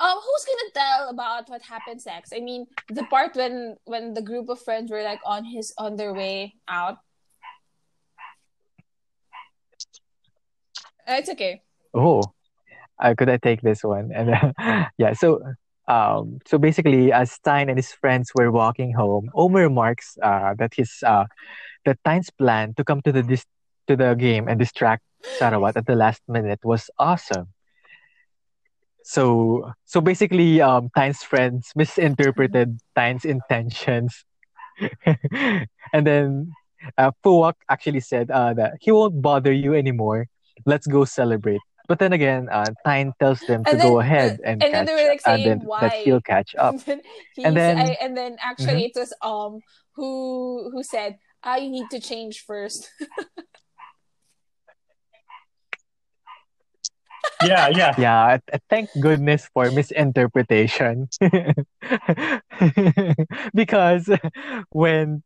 Um, 0.00 0.16
who's 0.16 0.44
gonna 0.48 0.72
tell 0.72 1.10
about 1.10 1.50
what 1.50 1.60
happens 1.60 2.06
next? 2.06 2.32
I 2.34 2.40
mean, 2.40 2.66
the 2.88 3.04
part 3.04 3.36
when 3.36 3.76
when 3.84 4.14
the 4.14 4.22
group 4.22 4.48
of 4.48 4.58
friends 4.58 4.90
were 4.90 5.02
like 5.02 5.20
on 5.26 5.44
his 5.44 5.74
on 5.76 5.96
their 5.96 6.14
way 6.14 6.54
out. 6.68 6.96
Uh, 11.06 11.20
It's 11.20 11.28
okay. 11.28 11.60
Oh, 11.92 12.22
uh, 13.02 13.14
could 13.16 13.28
I 13.28 13.36
take 13.36 13.60
this 13.60 13.84
one? 13.84 14.10
And 14.16 14.32
uh, 14.32 14.86
yeah, 14.96 15.12
so 15.12 15.42
um, 15.86 16.38
so 16.46 16.56
basically, 16.56 17.12
as 17.12 17.38
Tyne 17.44 17.68
and 17.68 17.76
his 17.76 17.92
friends 17.92 18.32
were 18.34 18.50
walking 18.50 18.94
home, 18.94 19.28
Omer 19.34 19.68
remarks 19.68 20.16
uh, 20.22 20.54
that 20.56 20.72
his 20.72 21.02
uh, 21.04 21.24
that 21.84 21.98
Tyne's 22.04 22.30
plan 22.30 22.72
to 22.80 22.84
come 22.84 23.02
to 23.02 23.12
the 23.12 23.22
dis- 23.22 23.50
to 23.88 23.96
the 23.96 24.14
game 24.14 24.48
and 24.48 24.58
distract 24.58 25.02
Sarawat 25.36 25.76
at 25.76 25.84
the 25.84 25.96
last 25.96 26.22
minute 26.28 26.60
was 26.64 26.88
awesome. 26.98 27.52
So 29.04 29.72
so 29.84 30.00
basically, 30.00 30.60
um, 30.60 30.90
Tyne's 30.94 31.22
friends 31.22 31.72
misinterpreted 31.74 32.78
Tyne's 32.94 33.24
intentions, 33.24 34.24
and 35.92 36.06
then 36.06 36.52
uh, 36.98 37.10
actually 37.68 38.00
said 38.00 38.30
uh, 38.30 38.54
that 38.54 38.74
he 38.80 38.92
won't 38.92 39.20
bother 39.22 39.52
you 39.52 39.74
anymore. 39.74 40.26
Let's 40.66 40.86
go 40.86 41.04
celebrate. 41.04 41.60
But 41.88 41.98
then 41.98 42.12
again, 42.12 42.48
uh, 42.52 42.66
Tyne 42.86 43.12
tells 43.18 43.40
them 43.40 43.64
to 43.64 43.72
And 43.72 43.82
go 43.82 43.98
ahead 43.98 44.38
and, 44.44 44.62
and 44.62 44.72
catch 44.72 44.72
then 44.72 44.86
they 44.86 44.94
were, 44.94 45.08
like, 45.10 45.20
saying 45.22 45.48
then, 45.48 45.58
that 45.58 45.66
why. 45.66 46.02
he'll 46.04 46.20
catch 46.20 46.54
up. 46.54 46.74
And 46.74 46.80
then, 46.86 47.00
And 47.44 47.56
then- 47.56 47.78
I, 47.78 47.96
and 48.00 48.16
then 48.16 48.36
actually 48.40 48.84
it 48.84 48.92
was 48.94 49.12
um 49.22 49.58
who 49.96 50.70
who 50.70 50.84
said 50.84 51.18
I 51.42 51.66
need 51.66 51.90
to 51.90 51.98
change 51.98 52.44
first. 52.46 52.90
Yeah, 57.44 57.68
yeah. 57.68 57.94
Yeah, 57.98 58.38
uh, 58.52 58.58
thank 58.68 58.90
goodness 59.00 59.48
for 59.52 59.70
misinterpretation. 59.70 61.08
because 63.54 64.08
when 64.70 65.22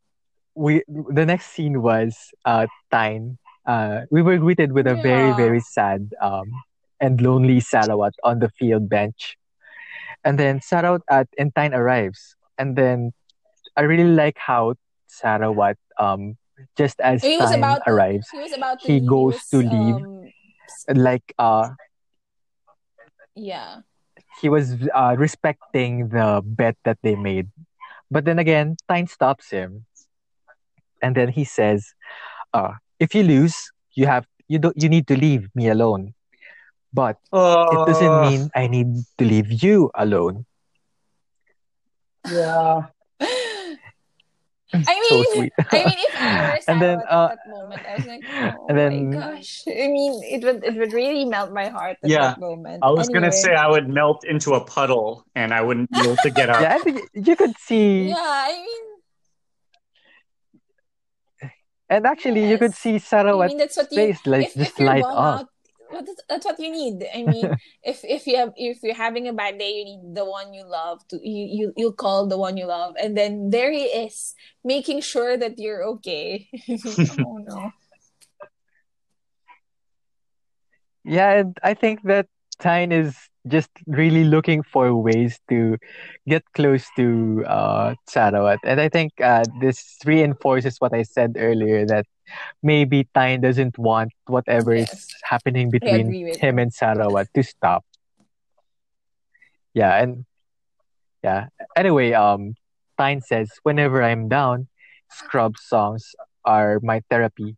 we 0.54 0.82
the 0.88 1.26
next 1.26 1.46
scene 1.52 1.82
was 1.82 2.16
uh 2.44 2.66
Tyne, 2.90 3.38
uh 3.66 4.02
we 4.10 4.22
were 4.22 4.38
greeted 4.38 4.72
with 4.72 4.86
a 4.86 4.94
very 4.94 5.28
Yeah. 5.28 5.34
very 5.34 5.60
sad 5.60 6.10
um 6.20 6.50
and 7.00 7.20
lonely 7.20 7.60
Sarawat 7.60 8.12
on 8.22 8.38
the 8.38 8.48
field 8.58 8.88
bench. 8.88 9.36
And 10.24 10.38
then 10.38 10.60
Sarawat 10.60 11.00
at 11.10 11.28
and 11.38 11.54
Tyne 11.54 11.74
arrives. 11.74 12.36
And 12.58 12.76
then 12.76 13.12
I 13.76 13.82
really 13.82 14.04
like 14.08 14.38
how 14.38 14.74
Sarawat 15.10 15.76
um 15.98 16.36
just 16.78 17.00
as 17.00 17.22
He 17.22 17.36
was 17.36 17.50
Tyne 17.50 17.58
about 17.58 17.84
to, 17.84 17.90
arrives, 17.92 18.28
he 18.30 18.38
was 18.38 18.52
about 18.52 18.80
to 18.82 18.86
he 18.86 19.00
leave. 19.00 19.08
goes 19.08 19.34
was, 19.34 19.48
to 19.50 19.56
leave. 19.58 19.96
Um, 19.96 20.30
like 20.94 21.34
uh 21.38 21.70
yeah. 23.34 23.80
he 24.40 24.48
was 24.48 24.76
uh, 24.94 25.14
respecting 25.18 26.08
the 26.08 26.42
bet 26.44 26.76
that 26.84 26.98
they 27.02 27.14
made. 27.14 27.48
But 28.10 28.24
then 28.24 28.38
again, 28.38 28.76
Tyne 28.88 29.06
stops 29.06 29.50
him, 29.50 29.86
and 31.02 31.16
then 31.16 31.28
he 31.28 31.44
says, 31.44 31.94
uh, 32.52 32.74
"If 33.00 33.14
you 33.14 33.22
lose, 33.22 33.56
you 33.94 34.06
have 34.06 34.26
you 34.48 34.58
don't 34.58 34.76
you 34.76 34.88
need 34.88 35.06
to 35.08 35.16
leave 35.16 35.48
me 35.54 35.68
alone. 35.68 36.14
But 36.92 37.16
Oh, 37.32 37.66
it 37.72 37.80
doesn't 37.86 38.20
mean 38.20 38.50
I 38.54 38.66
need 38.68 38.94
to 39.18 39.24
leave 39.24 39.50
you 39.62 39.90
alone. 39.94 40.46
Yeah. 42.30 42.93
I 44.88 44.94
So 45.08 45.14
mean, 45.16 45.24
sweet. 45.34 45.52
I 45.70 45.78
mean, 45.84 45.98
if 46.08 46.14
I 46.16 46.28
were 46.48 46.60
And 46.66 46.82
then, 46.82 46.98
Sarah 47.00 47.12
uh, 47.12 47.28
at 47.32 47.38
that 47.38 47.48
moment, 47.50 47.82
I 47.86 47.94
was 47.96 48.06
like, 48.06 48.24
oh 48.30 48.66
and 48.68 48.78
then- 48.78 49.10
my 49.10 49.16
gosh. 49.18 49.62
I 49.68 49.88
mean, 49.88 50.22
it 50.24 50.42
would 50.44 50.64
it 50.64 50.74
would 50.76 50.92
really 50.92 51.24
melt 51.24 51.52
my 51.52 51.68
heart 51.68 51.98
at 52.02 52.10
Yeah. 52.10 52.34
that 52.34 52.40
moment. 52.40 52.82
I 52.82 52.90
was 52.90 53.08
gonna 53.08 53.32
say 53.32 53.54
I 53.54 53.68
would 53.68 53.88
melt 53.88 54.24
into 54.24 54.54
a 54.54 54.62
puddle 54.64 55.24
and 55.34 55.52
I 55.54 55.60
wouldn't 55.62 55.90
be 55.90 56.00
able 56.00 56.16
to 56.18 56.30
get 56.30 56.48
out. 56.50 56.62
Yeah, 56.62 56.74
I 56.74 56.78
think 56.78 57.00
you 57.14 57.36
could 57.36 57.56
see, 57.58 58.08
Yeah, 58.08 58.16
I 58.18 58.52
mean, 58.52 58.84
and 61.90 62.06
actually, 62.06 62.48
you 62.48 62.58
could 62.58 62.72
Yes. 62.72 62.78
see 62.78 62.94
I 62.96 62.98
Sarawat 62.98 63.48
mean 63.48 63.58
that's 63.58 63.76
what 63.76 63.92
you 63.92 63.96
face 63.96 64.26
like 64.26 64.46
if, 64.48 64.54
just 64.54 64.80
if 64.80 64.86
light 64.86 65.02
bummed 65.02 65.18
up. 65.18 65.40
out, 65.40 65.48
what 65.94 66.08
is, 66.08 66.16
that's 66.28 66.44
what 66.44 66.58
you 66.58 66.70
need. 66.70 67.06
I 67.14 67.22
mean, 67.22 67.56
if 67.82 68.04
if 68.04 68.26
you 68.26 68.36
have 68.36 68.52
if 68.56 68.82
you're 68.82 68.94
having 68.94 69.28
a 69.28 69.32
bad 69.32 69.58
day, 69.58 69.70
you 69.70 69.84
need 69.84 70.14
the 70.14 70.24
one 70.24 70.52
you 70.52 70.64
love 70.64 71.06
to 71.08 71.16
you 71.22 71.46
you 71.46 71.72
you 71.76 71.92
call 71.92 72.26
the 72.26 72.38
one 72.38 72.56
you 72.56 72.66
love, 72.66 72.94
and 73.00 73.16
then 73.16 73.50
there 73.50 73.72
he 73.72 73.84
is 73.84 74.34
making 74.64 75.00
sure 75.00 75.36
that 75.36 75.58
you're 75.58 75.84
okay. 75.96 76.48
oh 77.24 77.38
no. 77.38 77.70
Yeah, 81.04 81.32
and 81.32 81.58
I 81.62 81.74
think 81.74 82.02
that 82.04 82.26
Tyne 82.58 82.92
is 82.92 83.14
just 83.46 83.68
really 83.86 84.24
looking 84.24 84.62
for 84.62 84.94
ways 84.96 85.38
to 85.50 85.76
get 86.26 86.42
close 86.54 86.86
to 86.96 87.44
uh 87.46 87.94
Sarawat. 88.08 88.58
And 88.64 88.80
I 88.80 88.88
think 88.88 89.12
uh 89.20 89.44
this 89.60 89.98
reinforces 90.04 90.80
what 90.80 90.94
I 90.94 91.02
said 91.02 91.36
earlier 91.38 91.84
that 91.86 92.06
maybe 92.62 93.08
Tyne 93.14 93.40
doesn't 93.40 93.78
want 93.78 94.12
whatever 94.26 94.74
is 94.74 95.14
happening 95.22 95.70
between 95.70 96.12
him 96.38 96.58
and 96.58 96.72
Sarawat 96.72 97.28
to 97.34 97.42
stop. 97.42 97.84
Yeah, 99.74 100.00
and 100.00 100.24
yeah. 101.22 101.48
Anyway, 101.76 102.12
um 102.12 102.54
Tyne 102.96 103.20
says 103.20 103.50
whenever 103.62 104.02
I'm 104.02 104.28
down, 104.28 104.68
Scrubb 105.10 105.58
songs 105.58 106.14
are 106.44 106.78
my 106.82 107.02
therapy. 107.10 107.56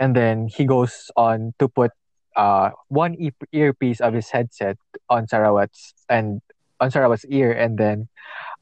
And 0.00 0.14
then 0.14 0.48
he 0.48 0.64
goes 0.64 1.10
on 1.16 1.54
to 1.58 1.68
put 1.68 1.92
uh 2.36 2.70
one 2.88 3.14
e- 3.14 3.46
earpiece 3.52 4.00
of 4.00 4.12
his 4.12 4.30
headset 4.30 4.76
on 5.08 5.26
Sarawat's 5.26 5.94
and 6.08 6.42
on 6.80 6.90
Sarawat's 6.90 7.24
ear 7.26 7.52
and 7.52 7.78
then 7.78 8.08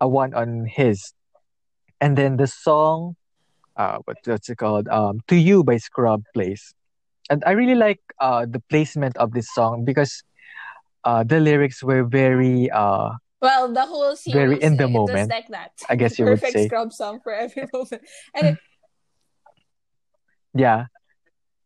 a 0.00 0.06
one 0.06 0.34
on 0.34 0.66
his. 0.66 1.14
And 2.00 2.18
then 2.18 2.36
the 2.36 2.46
song 2.46 3.16
uh 3.76 3.98
what, 4.04 4.18
what's 4.24 4.48
it 4.48 4.56
called? 4.56 4.88
Um 4.88 5.20
To 5.28 5.36
You 5.36 5.64
by 5.64 5.76
Scrubb 5.76 6.24
plays. 6.34 6.74
And 7.30 7.42
I 7.46 7.52
really 7.52 7.74
like 7.76 8.00
uh 8.20 8.46
the 8.48 8.60
placement 8.68 9.16
of 9.16 9.32
this 9.32 9.48
song 9.54 9.84
because 9.84 10.22
uh 11.04 11.24
the 11.24 11.40
lyrics 11.40 11.82
were 11.82 12.04
very 12.04 12.70
uh 12.70 13.10
Well, 13.40 13.72
the 13.72 13.86
whole 13.86 14.14
series 14.16 14.34
Very 14.34 14.62
in 14.62 14.76
the 14.76 14.88
moment, 14.88 15.30
like 15.30 15.48
that. 15.48 15.72
I 15.88 15.96
guess 15.96 16.18
you 16.18 16.26
would 16.26 16.40
Perfect 16.40 16.52
say. 16.52 16.66
Scrubb 16.68 16.92
song 16.92 17.20
for 17.22 17.32
every 17.34 17.66
moment. 17.72 18.02
And 18.34 18.46
it, 18.46 18.58
Yeah. 20.54 20.86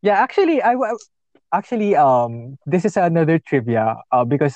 Yeah, 0.01 0.19
actually 0.19 0.61
I 0.61 0.75
actually 1.53 1.95
um 1.95 2.57
this 2.65 2.85
is 2.85 2.97
another 2.97 3.39
trivia 3.39 3.97
uh 4.11 4.25
because 4.25 4.55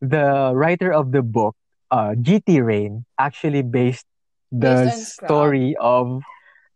the 0.00 0.52
writer 0.54 0.92
of 0.92 1.12
the 1.12 1.22
book 1.22 1.54
uh 1.90 2.14
JittiRain 2.18 3.04
actually 3.18 3.62
based 3.62 4.06
the 4.50 4.88
Based 4.88 5.16
story 5.24 5.76
of 5.80 6.22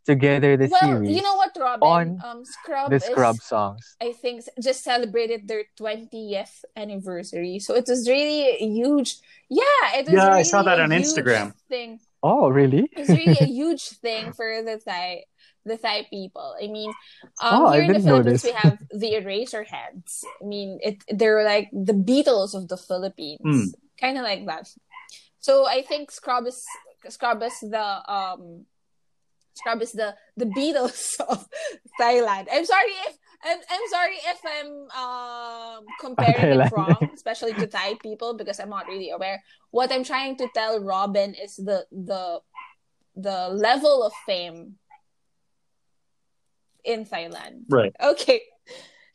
Together 0.05 0.57
the 0.57 0.67
well, 0.67 0.81
series 0.81 1.11
you 1.15 1.23
know 1.23 1.37
what, 1.37 1.51
Robin? 1.59 1.87
on 1.89 2.19
um, 2.25 2.45
Scrubb 2.45 2.91
the 2.91 2.97
is 2.97 3.05
Scrubb 3.05 3.37
songs. 3.41 3.97
I 4.03 4.13
think 4.13 4.43
just 4.61 4.83
celebrated 4.83 5.47
their 5.47 5.65
20th 5.79 6.65
anniversary. 6.77 7.59
So 7.61 7.75
it 7.75 7.87
was 7.87 8.09
really 8.09 8.49
a 8.51 8.67
huge 8.67 9.17
yeah, 9.49 9.95
it 9.95 10.07
was 10.07 10.15
Yeah, 10.15 10.31
I 10.31 10.43
saw 10.43 10.63
that 10.63 10.81
on 10.81 10.91
Instagram. 10.91 11.53
thing. 11.69 12.01
Oh, 12.23 12.49
really? 12.49 12.89
It's 12.97 13.11
really 13.11 13.39
a 13.39 13.47
huge 13.61 13.83
thing 14.03 14.33
for 14.33 14.63
the 14.63 14.81
Thai 14.85 15.25
the 15.65 15.77
Thai 15.79 16.07
people. 16.11 16.57
I 16.61 16.67
mean, 16.67 16.91
um, 17.41 17.67
Oh, 17.67 17.71
here 17.71 17.83
in 17.83 17.87
the 17.93 17.95
didn't 17.95 18.07
know 18.07 18.23
Philippines 18.23 18.43
this. 18.43 18.51
we 18.51 18.59
have 18.59 18.79
the 18.91 19.13
Eraserheads. 19.15 20.25
I 20.43 20.45
mean, 20.45 20.79
it 20.83 20.99
they're 21.09 21.45
like 21.45 21.71
the 21.73 21.95
Beatles 21.95 22.55
of 22.55 22.67
the 22.69 22.77
Philippines, 22.77 23.39
Hmm. 23.43 23.67
kind 24.01 24.19
of 24.19 24.25
like 24.25 24.47
that. 24.47 24.67
So 25.39 25.67
I 25.67 25.83
think 25.83 26.11
Scrubb 26.11 26.47
is 26.47 26.65
Scrubb 27.09 27.43
is 27.43 27.55
the 27.61 27.87
um 28.11 28.67
Scrubb 29.55 29.83
is 29.83 29.93
the 29.93 30.15
the 30.37 30.47
Beatles 30.47 31.21
of 31.29 31.47
Thailand. 32.01 32.49
I'm 32.53 32.65
sorry 32.65 32.93
if 33.07 33.19
I'm, 33.45 33.59
I'm 33.59 33.87
sorry 33.91 34.17
if 34.17 34.41
I'm 34.47 34.71
um 34.97 35.85
comparing 36.01 36.61
it 36.61 36.73
wrong, 36.73 37.11
especially 37.15 37.55
to 37.55 37.67
Thai 37.67 37.95
people 38.03 38.35
because 38.35 38.61
I'm 38.61 38.71
not 38.71 38.87
really 38.87 39.11
aware. 39.11 39.43
What 39.71 39.93
I'm 39.93 40.05
trying 40.05 40.37
to 40.39 40.49
tell 40.55 40.81
Robin 40.81 41.35
is 41.35 41.57
the 41.57 41.87
the 41.91 42.41
the 43.17 43.49
level 43.49 44.03
of 44.03 44.13
fame 44.27 44.77
in 46.85 47.05
Thailand. 47.05 47.65
Right. 47.69 47.95
Okay. 48.03 48.43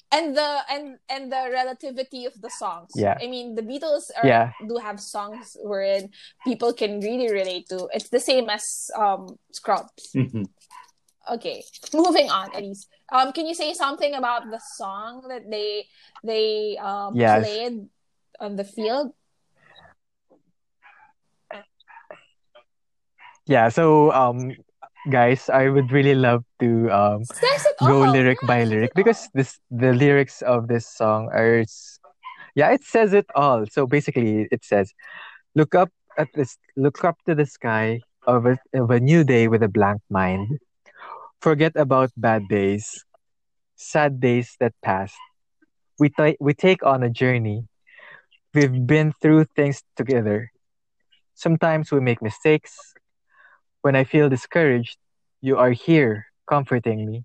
And 0.10 0.38
the 0.38 0.60
and 0.72 0.98
and 1.10 1.32
the 1.32 1.50
relativity 1.52 2.26
of 2.26 2.34
the 2.40 2.50
songs. 2.50 2.92
Yeah. 2.96 3.18
I 3.22 3.28
mean, 3.28 3.56
the 3.56 3.62
Beatles 3.62 4.08
are 4.16 4.28
Yeah. 4.28 4.52
do 4.68 4.78
have 4.78 5.02
songs 5.04 5.58
wherein 5.60 6.12
people 6.46 6.72
can 6.72 7.02
really 7.02 7.28
relate 7.32 7.68
to. 7.70 7.90
It's 7.94 8.08
the 8.10 8.22
same 8.24 8.50
as 8.50 8.90
um 8.96 9.36
Scrubs. 9.52 10.16
Mhm. 10.16 10.48
Okay, 11.28 11.60
moving 11.94 12.30
on, 12.32 12.56
Elise. 12.56 12.88
Um, 13.12 13.34
can 13.36 13.46
you 13.48 13.54
say 13.54 13.74
something 13.74 14.16
about 14.16 14.48
the 14.50 14.62
song 14.80 15.28
that 15.28 15.44
they 15.52 15.88
they 16.24 16.78
um 16.80 17.16
Yes. 17.16 17.44
played 17.44 17.90
on 18.40 18.56
the 18.56 18.64
field? 18.64 19.12
Yeah, 23.46 23.70
so 23.70 24.12
um 24.12 24.56
guys, 25.10 25.50
I 25.50 25.70
would 25.70 25.92
really 25.92 26.16
love 26.16 26.44
to 26.60 26.90
um 26.92 27.24
go 27.80 28.04
all. 28.04 28.12
lyric 28.12 28.40
Yeah, 28.42 28.48
by 28.48 28.64
lyric 28.64 28.92
because 28.96 29.30
this 29.34 29.60
the 29.72 29.94
lyrics 29.94 30.42
of 30.42 30.68
this 30.68 30.88
song 30.88 31.30
are 31.34 31.64
yeah 32.56 32.72
it 32.72 32.84
says 32.84 33.14
it 33.14 33.28
all. 33.36 33.66
So 33.70 33.88
basically 33.88 34.48
it 34.52 34.64
says 34.64 34.94
look 35.56 35.76
up 35.76 35.90
at 36.18 36.30
this 36.36 36.58
look 36.76 37.04
up 37.04 37.18
to 37.28 37.36
the 37.36 37.46
sky 37.46 38.02
of 38.26 38.46
a, 38.46 38.60
of 38.74 38.92
a 38.92 39.00
new 39.00 39.24
day 39.24 39.48
with 39.48 39.64
a 39.64 39.70
blank 39.70 40.02
mind. 40.10 40.60
Forget 41.42 41.74
about 41.76 42.12
bad 42.18 42.48
days 42.50 43.06
sad 43.78 44.20
days 44.20 44.58
that 44.60 44.74
passed. 44.84 45.16
We 46.00 46.10
ta- 46.10 46.38
we 46.40 46.54
take 46.54 46.84
on 46.84 47.04
a 47.04 47.10
journey. 47.10 47.70
We've 48.54 48.86
been 48.86 49.14
through 49.22 49.46
things 49.56 49.84
together. 49.96 50.52
Sometimes 51.36 51.92
we 51.92 52.02
make 52.02 52.22
mistakes 52.22 52.76
when 53.82 53.96
i 53.96 54.04
feel 54.04 54.30
discouraged 54.30 54.98
you 55.42 55.58
are 55.58 55.72
here 55.72 56.26
comforting 56.50 57.06
me 57.06 57.24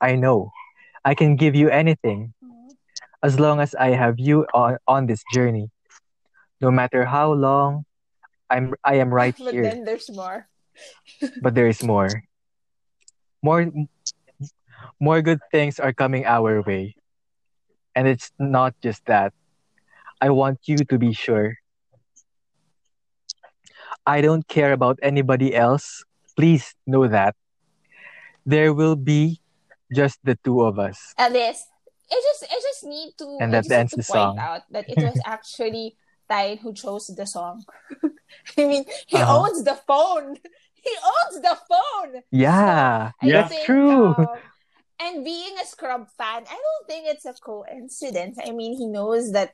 I 0.00 0.14
know. 0.14 0.52
I 1.04 1.14
can 1.14 1.36
give 1.36 1.54
you 1.54 1.70
anything 1.70 2.34
as 3.22 3.38
long 3.40 3.60
as 3.60 3.74
I 3.74 3.90
have 3.90 4.18
you 4.18 4.46
on, 4.54 4.78
on 4.86 5.06
this 5.06 5.24
journey. 5.32 5.70
No 6.60 6.70
matter 6.70 7.04
how 7.04 7.32
long, 7.32 7.84
I'm 8.50 8.74
I 8.84 8.96
am 8.96 9.12
right 9.12 9.34
but 9.38 9.54
here. 9.54 9.62
then 9.62 9.84
there's 9.84 10.10
more. 10.10 10.46
But 11.42 11.54
there 11.54 11.66
is 11.66 11.82
more. 11.82 12.22
More 13.42 13.66
more 15.00 15.22
good 15.22 15.40
things 15.50 15.78
are 15.80 15.92
coming 15.92 16.26
our 16.26 16.62
way. 16.62 16.94
And 17.94 18.06
it's 18.06 18.30
not 18.38 18.74
just 18.82 19.04
that. 19.06 19.32
I 20.20 20.30
want 20.30 20.60
you 20.66 20.76
to 20.78 20.98
be 20.98 21.12
sure. 21.12 21.58
I 24.08 24.24
don't 24.24 24.48
care 24.48 24.72
about 24.72 24.98
anybody 25.04 25.52
else. 25.54 26.02
Please 26.36 26.72
know 26.88 27.04
that. 27.08 27.36
There 28.46 28.72
will 28.72 28.96
be 28.96 29.40
just 29.92 30.18
the 30.24 30.36
two 30.42 30.62
of 30.62 30.78
us. 30.78 31.14
At 31.18 31.32
least. 31.32 31.66
I 32.10 32.16
just 32.24 32.42
I 32.48 32.56
just 32.56 32.84
need 32.84 33.12
to 33.20 33.36
And 33.40 33.52
that 33.52 33.68
ends 33.70 33.92
the 33.92 34.00
point 34.00 34.32
song. 34.32 34.38
out 34.40 34.62
that 34.72 34.88
it 34.88 34.96
was 34.96 35.20
actually 35.26 35.96
Ty 36.28 36.56
who 36.56 36.72
chose 36.72 37.12
the 37.12 37.26
song. 37.26 37.64
I 38.56 38.64
mean, 38.64 38.84
he 39.06 39.20
Uh-huh. 39.20 39.44
owns 39.44 39.62
the 39.64 39.76
phone. 39.86 40.36
He 40.78 40.94
owns 41.04 41.42
the 41.42 41.58
phone. 41.68 42.22
Yeah, 42.30 43.10
I 43.20 43.26
Yeah. 43.26 43.42
that's 43.42 43.50
think, 43.52 43.66
true. 43.66 44.14
um, 44.14 44.38
and 45.02 45.24
being 45.24 45.58
a 45.60 45.66
Scrubb 45.66 46.06
fan, 46.16 46.46
I 46.48 46.54
don't 46.56 46.84
think 46.86 47.04
it's 47.10 47.26
a 47.26 47.34
coincidence. 47.34 48.38
I 48.40 48.52
mean, 48.54 48.78
he 48.78 48.86
knows 48.86 49.32
that. 49.32 49.52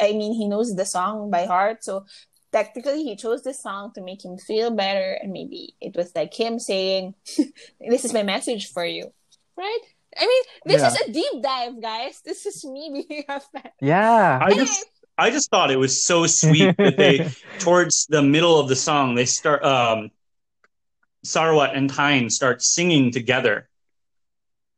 I 0.00 0.12
mean, 0.14 0.32
he 0.32 0.46
knows 0.48 0.74
the 0.78 0.86
song 0.86 1.28
by 1.28 1.44
heart, 1.46 1.82
so 1.84 2.06
technically 2.54 3.02
he 3.02 3.16
chose 3.18 3.42
this 3.42 3.58
song 3.60 3.90
to 3.94 4.00
make 4.00 4.22
him 4.24 4.38
feel 4.38 4.70
better, 4.70 5.18
and 5.20 5.32
maybe 5.34 5.74
it 5.82 5.96
was 5.98 6.14
like 6.14 6.32
him 6.32 6.58
saying, 6.62 7.14
"This 7.90 8.04
is 8.06 8.14
my 8.14 8.22
message 8.22 8.70
for 8.70 8.86
you," 8.86 9.10
right? 9.58 9.82
I 10.16 10.24
mean, 10.30 10.42
this 10.70 10.80
Yeah. 10.80 10.88
is 10.94 10.96
a 11.02 11.10
deep 11.10 11.34
dive, 11.42 11.82
guys. 11.82 12.22
This 12.24 12.46
is 12.46 12.62
me 12.64 12.84
being 13.08 13.24
a 13.28 13.40
fan. 13.42 13.72
Yeah. 13.82 14.38
I 14.40 14.54
just 14.54 14.86
I 15.18 15.30
just 15.34 15.50
thought 15.50 15.70
it 15.74 15.78
was 15.78 16.02
so 16.06 16.26
sweet 16.30 16.76
that 16.78 16.96
they 16.96 17.26
towards 17.58 18.06
the 18.06 18.22
middle 18.22 18.56
of 18.62 18.68
the 18.70 18.76
song 18.78 19.14
they 19.18 19.26
start 19.26 19.64
um 19.66 20.10
Sarawat 21.26 21.76
and 21.76 21.90
Tyne 21.90 22.30
start 22.30 22.62
singing 22.62 23.10
together. 23.10 23.68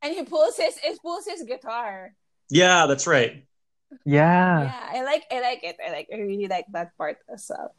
and 0.03 0.15
he 0.15 0.23
pulls 0.25 0.57
his 0.57 0.79
he 0.79 0.97
pulls 1.05 1.27
his 1.27 1.43
guitar. 1.45 2.15
Yeah, 2.49 2.87
that's 2.87 3.07
right. 3.07 3.45
Yeah. 4.05 4.63
Yeah, 4.63 4.81
I 4.93 5.03
like 5.03 5.25
I 5.31 5.41
like 5.41 5.63
it. 5.63 5.77
I 5.79 5.91
like 5.91 6.09
I 6.13 6.17
really 6.19 6.49
like 6.49 6.67
that 6.73 6.97
part 6.99 7.19
as 7.29 7.51
well. 7.51 7.75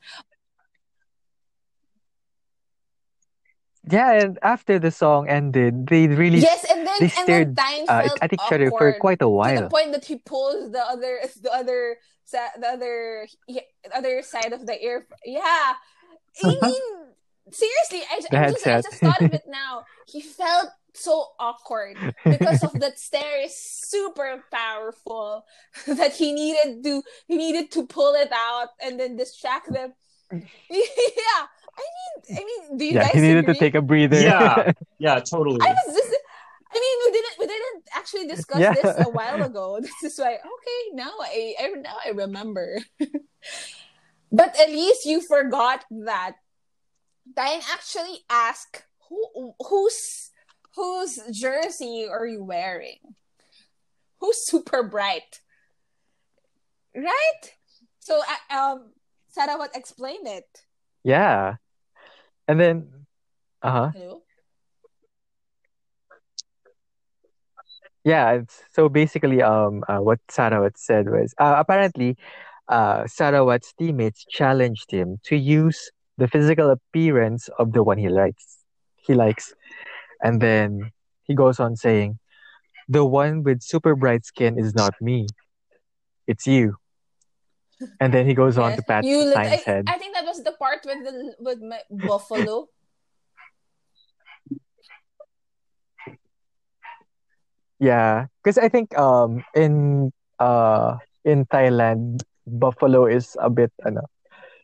Yeah, 3.89 4.11
and 4.19 4.39
after 4.43 4.79
the 4.79 4.91
song 4.91 5.29
ended, 5.29 5.87
they 5.87 6.07
really 6.07 6.39
Yes, 6.39 6.65
and 6.69 6.85
then 6.85 6.95
they 6.99 7.07
and 7.07 7.23
stared 7.23 7.49
Tyne 7.55 7.85
uh, 7.87 8.03
felt 8.03 8.19
at 8.21 8.33
each 8.33 8.51
other 8.51 8.69
for 8.69 8.99
quite 8.99 9.21
a 9.21 9.29
while. 9.29 9.55
to 9.55 9.63
the 9.63 9.69
point 9.69 9.91
that 9.93 10.03
he 10.03 10.17
pulls 10.17 10.71
the 10.71 10.83
other 10.83 11.19
the 11.41 11.51
other 11.53 11.97
the 12.27 12.67
other 12.67 13.27
the 13.47 13.63
other 13.95 14.21
side 14.21 14.51
of 14.51 14.65
the 14.67 14.75
ear. 14.83 15.07
Yeah, 15.23 15.79
I 16.43 16.51
mean 16.61 17.15
seriously, 17.51 18.03
I, 18.11 18.15
I 18.31 18.51
just 18.51 18.67
I 18.67 18.81
just 18.81 18.99
thought 18.99 19.21
of 19.21 19.33
it 19.39 19.47
now. 19.47 19.85
He 20.07 20.21
felt 20.21 20.69
so 20.97 21.27
awkward 21.39 21.97
because 22.25 22.63
of 22.63 22.73
that 22.79 22.99
stare 22.99 23.43
is 23.43 23.55
super 23.57 24.43
powerful 24.51 25.45
that 25.87 26.13
he 26.13 26.33
needed 26.33 26.83
to 26.83 27.03
he 27.27 27.37
needed 27.37 27.71
to 27.71 27.85
pull 27.87 28.13
it 28.15 28.31
out 28.33 28.69
and 28.81 28.99
then 28.99 29.15
distract 29.15 29.71
them. 29.71 29.93
yeah, 30.31 30.41
I 30.69 31.85
mean, 31.95 32.37
I 32.37 32.43
mean, 32.43 32.77
do 32.77 32.85
you 32.85 32.93
yeah, 32.95 33.03
guys 33.03 33.13
he 33.13 33.21
needed 33.21 33.39
agree? 33.39 33.53
to 33.53 33.59
take 33.59 33.75
a 33.75 33.81
breather. 33.81 34.19
Yeah. 34.19 34.71
Yeah, 34.99 35.19
totally. 35.19 35.61
I 35.61 35.73
was 35.85 35.95
just 35.95 36.13
I 36.73 36.75
mean 36.79 36.97
we 37.05 37.11
didn't 37.13 37.35
we 37.39 37.47
didn't 37.47 37.83
actually 37.95 38.27
discuss 38.27 38.59
Yeah. 38.59 38.73
this 38.73 38.95
a 39.05 39.09
while 39.09 39.41
ago. 39.41 39.79
This 39.81 40.03
is 40.13 40.19
why 40.19 40.33
okay, 40.35 40.81
now 40.93 41.13
I, 41.21 41.55
I 41.59 41.67
now 41.79 41.97
I 42.05 42.09
remember. 42.09 42.79
but 44.31 44.59
at 44.59 44.69
least 44.69 45.05
you 45.05 45.21
forgot 45.21 45.85
that 45.91 46.35
Diane 47.35 47.61
actually 47.71 48.19
asked 48.29 48.83
who 49.07 49.53
whose 49.65 50.31
whose 50.77 51.19
jersey 51.33 52.07
are 52.09 52.25
you 52.25 52.43
wearing? 52.43 53.01
Who's 54.21 54.45
super 54.45 54.83
bright? 54.83 55.41
Right? 56.95 57.43
So 57.99 58.21
uh, 58.21 58.55
um 58.55 58.93
Sarawat 59.35 59.75
explained 59.75 60.27
it. 60.27 60.45
Yeah. 61.03 61.55
And 62.47 62.59
then 62.61 62.93
uh-huh. 63.61 63.89
Hello? 63.93 64.21
Yeah, 68.05 68.41
so 68.71 68.87
basically 68.87 69.41
um 69.41 69.83
uh, 69.89 69.97
what 69.97 70.19
Sarawat 70.29 70.77
said 70.77 71.09
was 71.09 71.33
uh, 71.39 71.55
apparently 71.57 72.15
uh 72.69 73.09
Sarawat's 73.09 73.73
teammates 73.73 74.25
challenged 74.29 74.91
him 74.91 75.17
to 75.25 75.35
use 75.35 75.89
the 76.17 76.27
physical 76.27 76.69
appearance 76.69 77.49
of 77.57 77.73
the 77.73 77.83
one 77.83 77.97
he 77.97 78.09
likes. 78.09 78.61
He 78.95 79.13
likes. 79.13 79.53
And 80.23 80.41
then 80.41 80.91
he 81.23 81.35
goes 81.35 81.59
on 81.59 81.75
saying, 81.75 82.19
"The 82.87 83.05
one 83.05 83.43
with 83.43 83.61
super 83.61 83.95
bright 83.95 84.25
skin 84.25 84.57
is 84.57 84.73
not 84.73 84.93
me. 85.01 85.27
It's 86.25 86.47
you." 86.47 86.77
And 87.99 88.13
then 88.13 88.25
he 88.25 88.33
goes 88.33 88.57
on 88.57 88.73
Yes. 88.73 88.77
to 88.77 88.83
pat 88.83 89.05
You 89.05 89.33
I, 89.35 89.61
head. 89.65 89.85
I 89.87 89.97
think 89.97 90.15
that 90.15 90.25
was 90.25 90.43
the 90.43 90.53
part 90.57 90.81
with 90.85 91.03
the 91.05 91.35
with 91.39 91.61
my 91.61 91.81
buffalo. 91.89 92.69
Yeah, 97.79 98.25
because 98.41 98.57
I 98.57 98.69
think 98.69 98.97
um 98.97 99.45
in 99.53 100.09
uh 100.39 100.97
in 101.25 101.45
Thailand, 101.45 102.25
buffalo 102.45 103.05
is 103.05 103.37
a 103.37 103.49
bit 103.49 103.69
ano, 103.85 104.09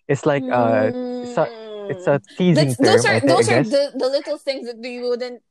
it's 0.08 0.26
like 0.26 0.44
uh 0.50 0.90
it's 1.22 1.38
a, 1.38 1.46
it's 1.90 2.08
a 2.08 2.22
teasing 2.38 2.54
Hmm. 2.54 2.56
That's, 2.56 2.78
those 2.78 3.04
term, 3.04 3.12
are 3.12 3.16
I, 3.16 3.20
thi- 3.20 3.28
I 3.28 3.36
those 3.36 3.50
are 3.50 3.64
the, 3.64 3.92
the 3.98 4.08
little 4.08 4.38
things 4.38 4.68
that 4.68 4.84
you 4.84 5.10
wouldn't 5.10 5.42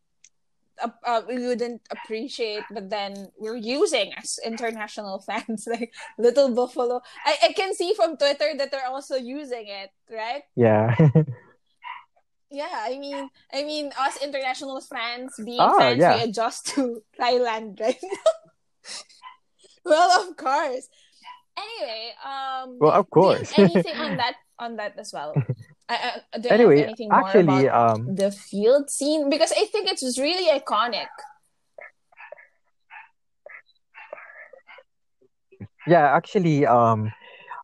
uh, 0.82 0.88
uh, 1.04 1.22
we 1.28 1.46
wouldn't 1.46 1.82
appreciate, 1.90 2.64
but 2.70 2.88
then 2.88 3.28
we're 3.38 3.56
using 3.60 4.12
as 4.16 4.38
international 4.44 5.20
fans 5.26 5.68
like 5.70 5.92
little 6.18 6.48
buffalo. 6.54 7.00
I, 7.24 7.36
I 7.44 7.52
can 7.52 7.74
see 7.74 7.92
from 7.94 8.16
Twitter 8.16 8.54
that 8.56 8.70
they're 8.70 8.86
also 8.88 9.16
using 9.16 9.66
it, 9.68 9.90
right? 10.10 10.42
Yeah. 10.56 10.96
Yeah, 12.54 12.68
I 12.84 12.98
mean, 12.98 13.30
I 13.50 13.64
mean, 13.64 13.92
us 13.98 14.20
international 14.22 14.78
fans 14.82 15.32
being 15.42 15.56
Ah, 15.58 15.78
fans, 15.78 15.98
yeah. 15.98 16.16
we 16.16 16.28
adjust 16.28 16.66
to 16.76 17.00
Thailand, 17.18 17.80
right? 17.80 17.96
well, 19.84 20.28
of 20.28 20.36
course. 20.36 20.88
Anyway, 21.56 22.12
um, 22.24 22.76
Well, 22.78 22.92
of 22.92 23.06
do 23.08 23.20
you 23.20 23.28
have 23.28 23.38
course. 23.48 23.58
anything 23.58 23.96
on 23.96 24.16
that 24.18 24.34
on 24.58 24.76
that 24.76 24.98
as 24.98 25.12
well? 25.14 25.32
I, 25.88 26.20
I, 26.34 26.48
anyway, 26.48 26.78
have 26.78 26.86
anything 26.86 27.08
more 27.10 27.26
actually, 27.26 27.68
um, 27.68 28.14
the 28.14 28.30
field 28.30 28.90
scene? 28.90 29.28
Because 29.28 29.52
I 29.52 29.66
think 29.66 29.90
it's 29.90 30.18
really 30.18 30.48
iconic. 30.58 31.08
yeah, 35.86 36.14
actually, 36.14 36.66
um, 36.66 37.12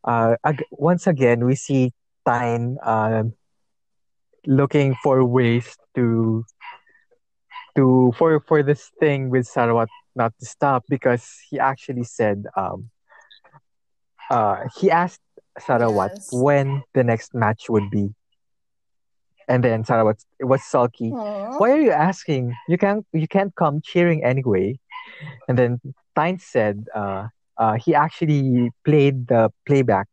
uh, 0.04 0.36
ag- 0.44 0.64
once 0.72 1.06
again, 1.06 1.44
we 1.44 1.54
see 1.54 1.92
Tyne 2.26 2.76
um 2.82 3.32
looking 4.46 4.94
for 5.02 5.24
ways 5.24 5.76
to 5.94 6.44
to 7.76 8.12
for 8.18 8.40
for 8.46 8.62
this 8.62 8.90
thing 9.00 9.30
with 9.30 9.48
Sarawat 9.48 9.88
not 10.14 10.32
to 10.40 10.46
stop 10.46 10.84
because 10.88 11.24
he 11.48 11.58
actually 11.58 12.04
said 12.04 12.44
um 12.56 12.90
uh 14.30 14.68
he 14.76 14.90
asked 14.90 15.20
Sarawat 15.61 16.11
Yes. 16.14 16.28
when 16.32 16.82
the 16.94 17.04
next 17.04 17.34
match 17.34 17.68
would 17.68 17.90
be. 17.90 18.14
And 19.48 19.64
then 19.64 19.82
Sarawat 19.82 20.24
was 20.40 20.62
sulky. 20.62 21.11
Aw. 21.11 21.56
Why 21.59 21.70
are 21.72 21.80
you 21.80 21.90
asking? 21.92 22.54
You 22.68 22.76
can't 22.76 23.06
you 23.12 23.26
can't 23.26 23.54
come 23.54 23.80
cheering 23.80 24.22
anyway. 24.24 24.78
And 25.48 25.56
then 25.59 25.80
Tyne 26.14 26.38
said 26.38 26.84
uh, 26.94 27.28
uh, 27.56 27.74
he 27.74 27.94
actually 27.94 28.70
played 28.84 29.28
the 29.28 29.50
playback 29.66 30.06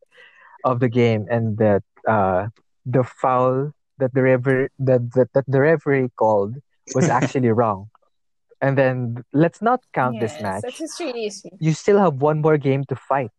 of 0.63 0.79
the 0.79 0.89
game 0.89 1.27
and 1.29 1.57
that 1.57 1.83
uh, 2.07 2.47
the 2.85 3.03
foul 3.03 3.71
that 3.97 4.13
the 4.13 4.21
referee 4.21 4.69
that, 4.79 5.11
that, 5.13 5.33
that 5.33 5.45
the 5.47 5.59
referee 5.59 6.09
called 6.15 6.55
was 6.93 7.09
actually 7.19 7.49
wrong. 7.49 7.89
And 8.61 8.77
then 8.77 9.23
let's 9.33 9.61
not 9.61 9.81
count 9.93 10.19
this 10.21 10.41
match. 10.41 10.63
That's. 10.63 10.99
You 11.59 11.73
still 11.73 11.99
have 11.99 12.15
one 12.21 12.41
more 12.41 12.57
game 12.57 12.83
to 12.85 12.95
fight. 12.95 13.31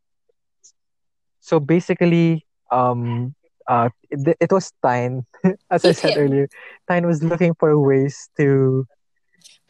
So 1.46 1.60
basically, 1.62 2.42
um, 2.74 3.34
uh, 3.70 3.88
it, 4.10 4.36
it 4.40 4.50
was 4.50 4.72
Tyne, 4.82 5.22
as 5.70 5.84
I 5.84 5.92
said 5.92 6.18
earlier. 6.18 6.48
Tyne 6.90 7.06
was 7.06 7.22
looking 7.22 7.54
for 7.54 7.78
ways 7.78 8.28
to 8.36 8.82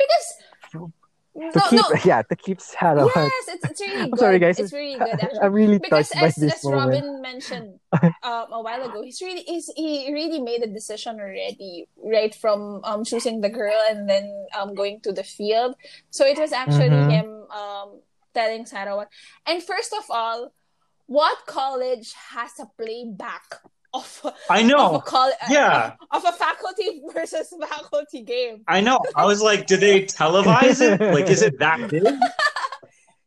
Because 0.00 0.28
to 0.72 0.88
no, 1.36 1.60
keep 1.68 1.84
no. 1.84 1.96
yeah 2.08 2.22
to 2.24 2.34
keep 2.36 2.64
Sarawat. 2.64 3.12
Yes, 3.12 3.44
it's, 3.48 3.64
it's 3.68 3.80
really 3.80 4.02
I'm 4.08 4.10
good. 4.10 4.18
sorry, 4.24 4.38
guys. 4.40 4.58
It's 4.58 4.72
really 4.72 4.96
good 4.96 5.20
actually. 5.20 5.40
I'm 5.44 5.52
really 5.52 5.78
because 5.78 6.08
touched 6.08 6.20
by 6.20 6.28
as, 6.32 6.36
this 6.36 6.54
as 6.54 6.64
moment. 6.64 7.04
Robin 7.04 7.20
mentioned 7.20 7.70
um, 8.24 8.46
a 8.56 8.60
while 8.64 8.82
ago, 8.82 9.02
he's 9.04 9.20
really 9.20 9.44
he's, 9.44 9.68
he 9.76 10.08
really 10.12 10.40
made 10.40 10.62
a 10.64 10.66
decision 10.72 11.20
already, 11.20 11.88
right 12.00 12.34
from 12.34 12.80
um, 12.84 13.04
choosing 13.04 13.40
the 13.44 13.50
girl 13.52 13.76
and 13.90 14.08
then 14.08 14.32
um, 14.56 14.74
going 14.74 15.00
to 15.04 15.12
the 15.12 15.24
field. 15.24 15.76
So 16.08 16.24
it 16.24 16.38
was 16.38 16.52
actually 16.52 17.04
Mhm. 17.04 17.10
him 17.12 17.26
um, 17.52 18.00
telling 18.32 18.64
Sarawat. 18.64 19.12
And 19.46 19.62
first 19.62 19.92
of 19.92 20.04
all, 20.08 20.55
what 21.06 21.46
college 21.46 22.12
has 22.30 22.52
a 22.60 22.66
playback 22.76 23.60
of 23.94 24.34
I 24.50 24.60
of 24.60 24.64
a 24.64 24.68
know. 24.68 25.00
col- 25.00 25.32
Yeah. 25.48 25.94
of 26.10 26.24
a 26.24 26.32
faculty 26.32 27.02
versus 27.14 27.52
faculty 27.68 28.22
game? 28.22 28.62
I 28.68 28.80
know. 28.80 29.00
I 29.14 29.24
was 29.24 29.40
like, 29.42 29.66
do 29.66 29.76
they 29.76 30.02
televise 30.04 30.80
it? 30.80 31.00
Like, 31.00 31.28
is 31.28 31.42
it 31.42 31.58
that 31.60 31.88
big? 31.90 32.04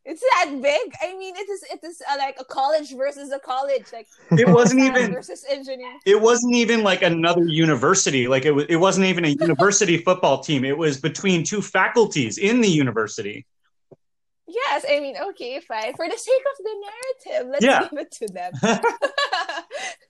It's 0.05 0.21
that 0.21 0.49
big. 0.59 0.91
I 1.03 1.15
mean, 1.15 1.35
it 1.35 1.47
is 1.47 1.63
it 1.71 1.81
is 1.83 2.01
uh, 2.11 2.15
like 2.17 2.35
a 2.39 2.43
college 2.43 2.95
versus 2.97 3.31
a 3.31 3.37
college, 3.37 3.83
like 3.93 4.07
It 4.31 4.47
wasn't 4.47 4.81
even. 4.81 5.13
versus 5.13 5.45
engineering. 5.47 5.99
It 6.03 6.19
wasn't 6.19 6.55
even 6.55 6.81
like 6.81 7.03
another 7.03 7.45
university. 7.45 8.27
Like 8.27 8.43
it 8.45 8.49
was. 8.51 8.65
It 8.69 8.77
wasn't 8.77 9.05
even 9.05 9.23
a 9.25 9.27
university 9.27 9.97
football 9.99 10.39
team. 10.39 10.65
It 10.65 10.75
was 10.75 10.99
between 10.99 11.43
two 11.43 11.61
faculties 11.61 12.39
in 12.39 12.59
the 12.61 12.67
university. 12.69 13.45
Yes, 14.49 14.85
I 14.89 14.99
mean, 14.99 15.15
okay, 15.29 15.59
fine. 15.59 15.93
For 15.95 16.07
the 16.09 16.17
sake 16.17 16.43
of 16.51 16.65
the 16.65 16.75
narrative, 16.87 17.51
let's 17.51 17.65
Yeah. 17.65 17.87
give 17.89 17.99
it 17.99 18.11
to 18.11 18.27
them. 18.27 18.51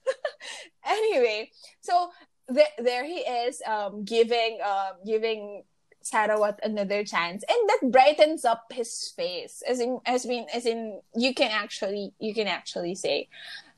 anyway, 0.86 1.50
so 1.80 2.10
th- 2.52 2.76
there 2.78 3.04
he 3.04 3.18
is, 3.18 3.62
um, 3.66 4.04
giving 4.04 4.58
um, 4.64 4.94
giving 5.04 5.64
Sarawat 6.02 6.58
another 6.62 7.04
chance, 7.04 7.44
and 7.48 7.68
that 7.68 7.92
brightens 7.92 8.44
up 8.44 8.72
his 8.72 9.12
face. 9.14 9.62
As 9.68 9.80
in, 9.80 10.00
as 10.06 10.24
in, 10.24 10.46
as 10.54 10.64
in, 10.66 11.00
you 11.14 11.34
can 11.34 11.50
actually, 11.50 12.12
you 12.18 12.34
can 12.34 12.46
actually 12.46 12.94
say. 12.94 13.28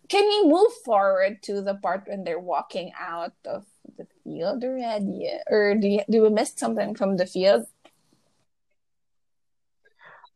Can 0.09 0.27
we 0.29 0.51
move 0.51 0.73
forward 0.85 1.43
to 1.45 1.63
the 1.63 1.75
part 1.75 2.05
when 2.07 2.23
they're 2.23 2.39
walking 2.39 2.93
out 3.01 3.33
of 3.47 3.65
the 3.97 4.07
field 4.25 4.63
already, 4.63 5.31
or 5.49 5.75
do 5.75 5.89
you, 5.89 6.03
do 6.11 6.23
we 6.23 6.29
miss 6.29 6.53
something 6.55 6.95
from 6.95 7.17
the 7.17 7.25
field? 7.25 7.65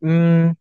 Mm, 0.04 0.56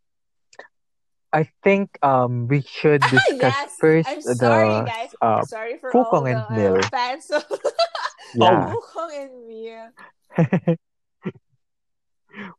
I 1.34 1.50
think 1.64 1.98
um 2.02 2.48
we 2.48 2.62
should 2.62 3.02
discuss 3.12 3.42
yes, 3.42 3.76
first 3.80 4.08
I'm 4.10 4.22
the 4.22 4.36
sorry, 4.36 4.86
guys. 4.86 5.16
uh 5.22 5.44
sorry 5.44 5.78
for 5.78 5.92
Fukong 5.92 6.14
all 6.14 6.24
the 6.24 6.30
and 6.32 6.40
uh, 6.40 6.56
Mil. 6.56 6.82
fans 6.84 7.30
of 7.32 7.44
yeah 8.34 8.72
Fukong 8.74 9.12
and 9.24 9.48
Mia. 9.48 9.92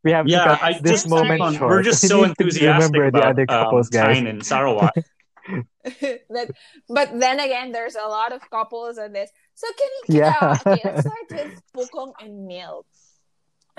we 0.03 0.11
have 0.11 0.27
Yeah, 0.27 0.45
to 0.55 0.63
I 0.63 0.79
this 0.79 1.03
just 1.03 1.09
moment 1.09 1.41
on- 1.41 1.55
short. 1.55 1.69
we're 1.69 1.83
just 1.83 2.07
so 2.07 2.23
enthusiastic 2.29 2.93
remember 2.93 3.05
about 3.07 3.21
the 3.21 3.27
other 3.29 3.45
couples, 3.45 3.87
um, 3.87 3.91
guys. 4.01 4.15
Tyne 4.17 4.27
and 4.27 4.41
Sarawat. 4.41 4.91
that, 6.29 6.49
but 6.89 7.17
then 7.19 7.39
again, 7.39 7.71
there's 7.71 7.95
a 7.95 8.07
lot 8.07 8.33
of 8.33 8.41
couples 8.49 8.97
on 8.97 9.13
this. 9.13 9.29
So 9.55 9.67
can 9.77 9.87
you? 10.13 10.19
Yeah. 10.21 10.33
Uh, 10.41 10.57
okay, 10.67 10.81
let's 10.83 11.01
start 11.01 11.27
with 11.31 11.61
Pukong 11.75 12.13
and 12.19 12.45
Mil. 12.47 12.85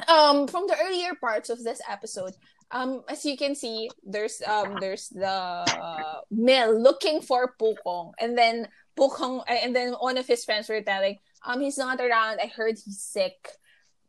Um, 0.09 0.47
from 0.47 0.67
the 0.69 0.77
earlier 0.81 1.15
parts 1.21 1.51
of 1.51 1.63
this 1.65 1.81
episode, 1.89 2.35
um, 2.71 3.03
as 3.09 3.25
you 3.25 3.37
can 3.37 3.55
see, 3.55 3.91
there's 4.05 4.43
um, 4.47 4.77
there's 4.81 5.09
the 5.09 5.27
uh, 5.27 6.21
looking 6.31 7.21
for 7.21 7.55
Pukong, 7.61 8.13
and 8.21 8.37
then 8.37 8.69
Pukong, 8.99 9.41
uh, 9.41 9.53
and 9.53 9.75
then 9.75 9.95
one 9.95 10.19
of 10.19 10.27
his 10.27 10.45
friends 10.45 10.69
were 10.69 10.83
telling, 10.83 11.19
um, 11.47 11.61
he's 11.61 11.79
not 11.79 12.01
around. 12.01 12.41
I 12.41 12.47
heard 12.47 12.77
he's 12.85 13.01
sick. 13.01 13.37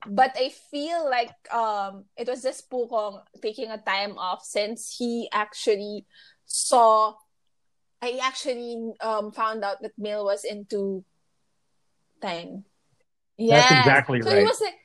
But 0.08 0.32
I 0.40 0.48
feel 0.72 1.10
like 1.10 1.36
um, 1.54 2.06
it 2.16 2.28
was 2.30 2.42
just 2.42 2.70
Pukong 2.70 3.22
taking 3.42 3.70
a 3.70 3.78
time 3.78 4.18
off 4.18 4.46
since 4.46 4.96
he 4.98 5.28
actually 5.34 6.06
saw 6.46 7.16
I 8.02 8.20
actually 8.24 8.94
um 9.02 9.32
found 9.32 9.64
out 9.64 9.82
that 9.82 9.92
Mil 9.98 10.26
was 10.26 10.44
into 10.44 11.04
Tyne. 12.22 12.64
Yeah, 13.38 13.62
That's 13.62 13.88
exactly 13.88 14.22
so 14.22 14.36
he 14.36 14.44
was 14.44 14.62
like, 14.62 14.76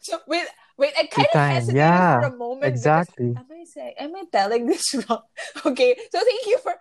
so 0.00 0.20
wait, 0.26 0.46
wait, 0.76 0.92
I 0.98 1.06
kind 1.06 1.26
of 1.26 1.32
Time, 1.32 1.52
hesitated 1.52 1.76
yeah, 1.76 2.20
for 2.20 2.34
a 2.34 2.36
moment. 2.36 2.72
because 2.72 2.76
Exactly. 2.76 3.26
Am 3.36 3.46
I 3.50 3.64
saying? 3.64 3.94
Am 3.98 4.14
I 4.16 4.24
telling 4.30 4.66
this 4.66 4.94
wrong? 5.08 5.22
Okay, 5.64 5.96
so 6.12 6.18
thank 6.20 6.46
you 6.46 6.58
for. 6.62 6.74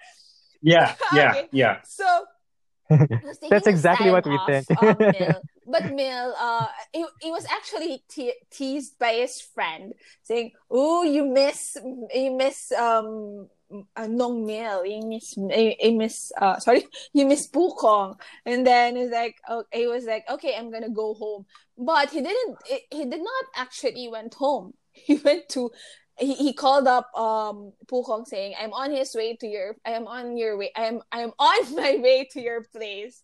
Yeah, 0.62 0.96
yeah, 1.14 1.32
Okay. 1.36 1.50
yeah. 1.52 1.78
So 1.84 2.06
he 2.90 2.96
was 3.24 3.38
taking 3.38 3.50
That's 3.50 3.68
exactly 3.68 4.12
what 4.12 4.26
we 4.26 4.36
off, 4.36 4.48
think. 4.48 4.68
um, 4.78 4.98
Mil. 5.00 5.42
But 5.68 5.90
Mil, 5.90 6.34
uh, 6.40 6.68
he, 6.94 7.06
he 7.22 7.32
was 7.32 7.46
actually 7.50 8.04
te- 8.08 8.38
teased 8.52 9.00
by 9.00 9.14
his 9.14 9.42
friend, 9.42 9.94
saying, 10.24 10.52
"Oh, 10.70 11.04
you 11.04 11.26
miss, 11.26 11.76
you 12.14 12.32
miss, 12.38 12.72
um, 12.72 13.50
uh, 13.96 14.06
Nong 14.08 14.46
Mil, 14.46 14.86
you 14.86 15.02
miss, 15.08 15.36
you, 15.36 15.74
you 15.80 15.92
miss, 15.98 16.32
uh, 16.40 16.60
sorry, 16.60 16.86
you 17.14 17.26
miss 17.26 17.48
Pukong." 17.50 18.20
And 18.46 18.66
then 18.66 18.96
he's 18.96 19.10
like, 19.10 19.38
oh, 19.50 19.64
he 19.74 19.88
was 19.88 20.06
like, 20.06 20.26
"Okay, 20.30 20.56
I'm 20.56 20.70
gonna 20.72 20.90
go 20.92 21.16
home," 21.16 21.46
but 21.78 22.10
he 22.10 22.22
didn't. 22.22 22.58
He, 22.92 23.06
did 23.06 23.22
not 23.22 23.46
actually 23.56 24.08
went 24.08 24.34
home. 24.36 24.74
He 24.92 25.16
went 25.16 25.50
to. 25.50 25.72
He, 26.18 26.34
he 26.36 26.54
called 26.54 26.88
up 26.88 27.12
um 27.18 27.74
Pukong 27.88 28.26
saying, 28.26 28.56
"I'm 28.60 28.72
on 28.72 28.92
his 28.92 29.14
way 29.14 29.36
to 29.36 29.48
your. 29.48 29.76
I 29.86 29.92
am 29.92 30.08
on 30.08 30.38
your 30.38 30.58
way. 30.58 30.72
I 30.76 30.86
am. 30.86 31.02
I 31.12 31.20
am 31.20 31.34
on 31.38 31.76
my 31.82 31.98
way 31.98 32.28
to 32.32 32.42
your 32.42 32.64
place." 32.64 33.24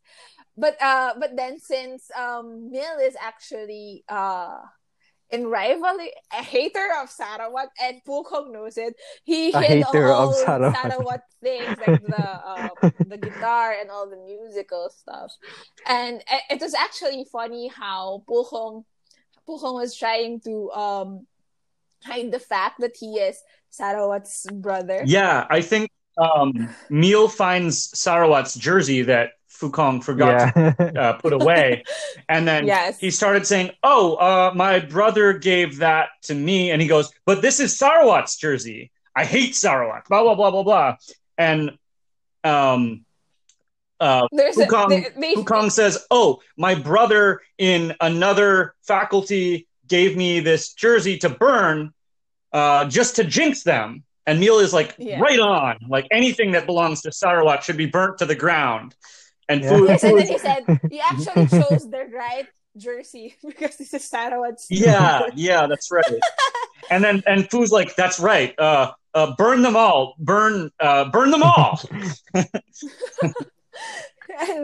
but 0.58 0.76
uh 0.82 1.14
but 1.20 1.36
then 1.36 1.60
since 1.60 2.12
um 2.18 2.72
Mil 2.72 3.00
is 3.02 3.16
actually 3.20 4.04
uh 4.10 4.58
in 5.32 5.48
rivalry 5.48 6.12
a 6.32 6.44
hater 6.44 6.90
of 7.02 7.10
Sarawat 7.10 7.68
and 7.82 8.02
Pukong 8.08 8.52
knows 8.52 8.78
it, 8.78 8.96
he 9.24 9.52
A 9.52 9.62
hid 9.62 9.84
hater 9.84 10.12
all 10.12 10.30
of 10.30 10.36
Sarawat. 10.36 10.76
Sarawat 10.76 11.22
things 11.42 11.78
like 11.88 12.02
the 12.06 12.24
uh, 12.24 12.70
the 13.08 13.18
guitar 13.18 13.76
and 13.80 13.90
all 13.90 14.10
the 14.10 14.18
musical 14.18 14.90
stuff. 14.90 15.32
And 15.88 16.22
it, 16.30 16.44
it 16.52 16.62
was 16.62 16.74
actually 16.74 17.26
funny 17.32 17.68
how 17.68 18.24
Pukong 18.30 18.84
Pukong 19.48 19.76
was 19.76 19.96
trying 19.96 20.42
to 20.42 20.72
um 20.72 21.28
hide 22.04 22.32
the 22.32 22.40
fact 22.40 22.80
that 22.80 22.96
he 23.00 23.18
is 23.18 23.42
Sarawat's 23.72 24.46
brother. 24.52 25.04
Yeah, 25.06 25.48
I 25.50 25.62
think 25.62 25.92
um, 26.18 26.70
Mil 26.90 27.28
finds 27.28 27.92
Sarawat's 27.94 28.56
jersey 28.56 29.04
that 29.04 29.32
Fukong 29.60 30.04
forgot 30.04 30.54
Yeah. 30.56 30.72
to 30.74 31.00
uh, 31.02 31.14
put 31.14 31.34
away, 31.34 31.84
and 32.30 32.48
then 32.48 32.66
Yes. 32.66 33.00
he 33.00 33.12
started 33.12 33.46
saying, 33.46 33.72
"Oh, 33.84 34.16
uh, 34.16 34.52
my 34.56 34.80
brother 34.80 35.34
gave 35.34 35.78
that 35.78 36.10
to 36.24 36.34
me," 36.36 36.72
and 36.72 36.82
he 36.82 36.88
goes, 36.88 37.12
"But 37.26 37.42
this 37.42 37.60
is 37.60 37.78
Sarawat's 37.78 38.38
jersey. 38.38 38.92
I 39.16 39.26
hate 39.26 39.54
Sarawat." 39.54 40.06
Blah 40.08 40.24
blah 40.24 40.36
blah 40.36 40.52
blah 40.52 40.64
blah, 40.64 40.96
and 41.38 41.72
um, 42.44 43.06
uh, 44.00 44.28
There's 44.32 44.58
a, 44.58 44.66
they, 44.90 45.08
they, 45.16 45.36
Pukong 45.36 45.72
says, 45.72 46.06
"Oh, 46.10 46.42
my 46.58 46.74
brother 46.76 47.42
in 47.58 47.94
another 48.02 48.74
faculty 48.82 49.68
gave 49.88 50.18
me 50.18 50.40
this 50.40 50.74
jersey 50.74 51.18
to 51.20 51.30
burn, 51.30 51.94
uh, 52.52 52.86
just 52.86 53.18
to 53.18 53.24
jinx 53.24 53.64
them." 53.64 54.04
And 54.26 54.40
Neil 54.40 54.60
is 54.60 54.74
like, 54.74 54.96
Yeah. 54.98 55.20
"Right 55.20 55.40
on! 55.40 55.78
Like 55.88 56.08
anything 56.10 56.52
that 56.54 56.66
belongs 56.66 57.02
to 57.02 57.10
Sarawat 57.10 57.62
should 57.64 57.78
be 57.78 57.86
burnt 57.88 58.18
to 58.20 58.26
the 58.26 58.36
ground." 58.36 58.96
And 59.52 59.62
Yeah. 59.62 59.70
Fu, 59.70 59.88
Yes, 59.88 60.02
then 60.02 60.18
he 60.28 60.38
said 60.38 60.64
he 60.90 61.00
actually 61.02 61.48
chose 61.48 61.90
the 61.92 62.06
right 62.14 62.48
jersey 62.78 63.36
because 63.46 63.76
this 63.76 63.94
is 63.94 64.04
Sarawat's. 64.08 64.68
yeah, 64.70 65.28
yeah, 65.36 65.68
that's 65.68 65.92
right. 65.92 66.06
and 66.90 67.04
then 67.04 67.22
and 67.28 67.50
Fu's 67.52 67.72
like, 67.72 67.96
"That's 67.96 68.20
right. 68.20 68.58
Uh, 68.58 68.94
uh, 69.14 69.36
burn 69.36 69.62
them 69.62 69.76
all. 69.76 70.16
Burn, 70.20 70.72
uh, 70.80 71.10
burn 71.12 71.32
them 71.32 71.44
all." 71.44 71.82
and 72.34 72.46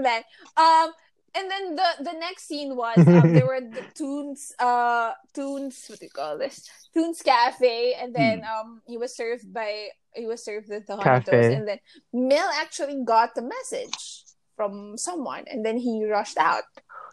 then 0.05 0.23
um 0.55 0.91
and 1.35 1.51
then 1.51 1.75
the 1.75 1.89
the 1.99 2.13
next 2.13 2.47
scene 2.47 2.75
was 2.75 2.97
um, 2.97 3.33
there 3.33 3.45
were 3.45 3.59
the 3.59 3.83
tunes 3.93 4.53
uh 4.59 5.11
tunes 5.33 5.85
what 5.87 5.99
do 5.99 6.05
you 6.05 6.11
call 6.11 6.37
this 6.37 6.67
tunes 6.93 7.21
cafe 7.21 7.93
and 7.99 8.15
then 8.15 8.41
um 8.45 8.81
he 8.87 8.97
was 8.97 9.15
served 9.15 9.51
by 9.53 9.87
he 10.15 10.25
was 10.25 10.43
served 10.43 10.69
with 10.69 10.87
the 10.87 10.95
hot 10.95 11.03
Cafe. 11.03 11.31
toast 11.31 11.55
and 11.57 11.67
then 11.67 11.79
Mel 12.13 12.49
actually 12.55 13.03
got 13.03 13.35
the 13.35 13.41
message 13.43 14.23
from 14.57 14.97
someone 14.97 15.45
and 15.47 15.63
then 15.63 15.77
he 15.77 16.03
rushed 16.03 16.37
out 16.37 16.65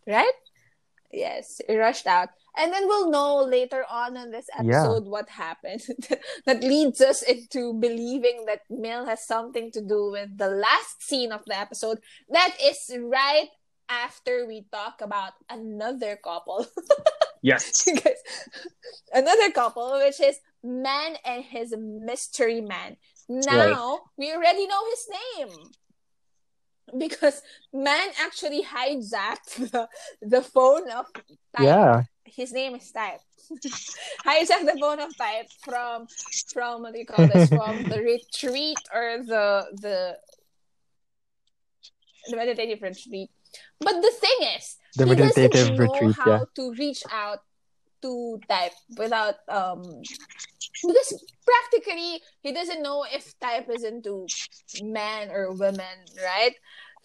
right 0.08 0.32
yes 1.12 1.60
he 1.68 1.76
rushed 1.76 2.06
out 2.08 2.30
and 2.56 2.72
then 2.72 2.86
we'll 2.88 3.10
know 3.10 3.42
later 3.44 3.84
on 3.90 4.16
in 4.16 4.30
this 4.32 4.48
Yeah. 4.56 4.62
episode 4.82 5.04
what 5.06 5.28
happened 5.28 5.82
that 6.46 6.62
leads 6.64 7.00
us 7.00 7.22
into 7.22 7.74
believing 7.74 8.44
that 8.46 8.62
Mel 8.70 9.04
has 9.06 9.26
something 9.26 9.70
to 9.72 9.80
do 9.84 10.10
with 10.10 10.36
the 10.38 10.48
last 10.48 11.02
scene 11.04 11.30
of 11.30 11.44
the 11.46 11.54
episode 11.58 11.98
that 12.30 12.56
is 12.62 12.90
right 12.98 13.50
after 13.88 14.46
we 14.48 14.64
talk 14.72 15.02
about 15.04 15.34
another 15.50 16.16
couple. 16.16 16.64
yes. 17.42 17.84
Guys, 18.02 18.16
another 19.12 19.52
couple, 19.52 19.92
which 20.00 20.20
is 20.24 20.40
Man 20.64 21.16
and 21.22 21.44
his 21.44 21.74
mystery 21.76 22.62
man. 22.64 22.96
Now 23.28 24.00
we 24.16 24.32
already 24.32 24.66
know 24.66 24.82
his 24.88 25.04
name. 25.12 25.52
Because 26.96 27.42
Man 27.72 28.08
actually 28.20 28.62
hijacked 28.62 29.70
the, 29.70 29.88
the 30.20 30.42
phone 30.42 30.90
of 30.90 31.06
Type. 31.14 31.24
yeah. 31.60 32.02
His 32.24 32.52
name 32.52 32.74
is 32.74 32.90
Type. 32.92 33.20
hijacked 34.26 34.66
the 34.66 34.76
phone 34.80 35.00
of 35.00 35.16
Type 35.16 35.48
from 35.64 36.06
from 36.52 36.82
what 36.82 36.92
do 36.92 36.98
you 36.98 37.06
call 37.06 37.26
this? 37.26 37.48
From 37.48 37.84
the 37.84 38.00
retreat 38.12 38.78
or 38.92 39.18
the 39.24 39.66
the 39.80 40.16
the 42.28 42.36
meditative 42.36 42.82
retreat. 42.82 43.30
But 43.80 44.00
the 44.02 44.10
thing 44.10 44.48
is, 44.56 44.76
The 44.96 45.06
he 45.06 45.14
doesn't 45.14 45.36
meditative 45.36 45.78
know 45.78 45.84
retreat, 45.84 46.16
how 46.18 46.30
yeah. 46.30 46.44
to 46.56 46.72
reach 46.72 47.02
out 47.10 47.40
to 48.02 48.40
type 48.48 48.72
without 48.98 49.36
um 49.48 50.02
because 50.86 51.24
practically 51.44 52.20
he 52.42 52.52
doesn't 52.52 52.82
know 52.82 53.04
if 53.10 53.38
type 53.40 53.68
is 53.70 53.84
into 53.84 54.26
man 54.82 55.30
or 55.30 55.52
women, 55.52 55.98
right? 56.22 56.54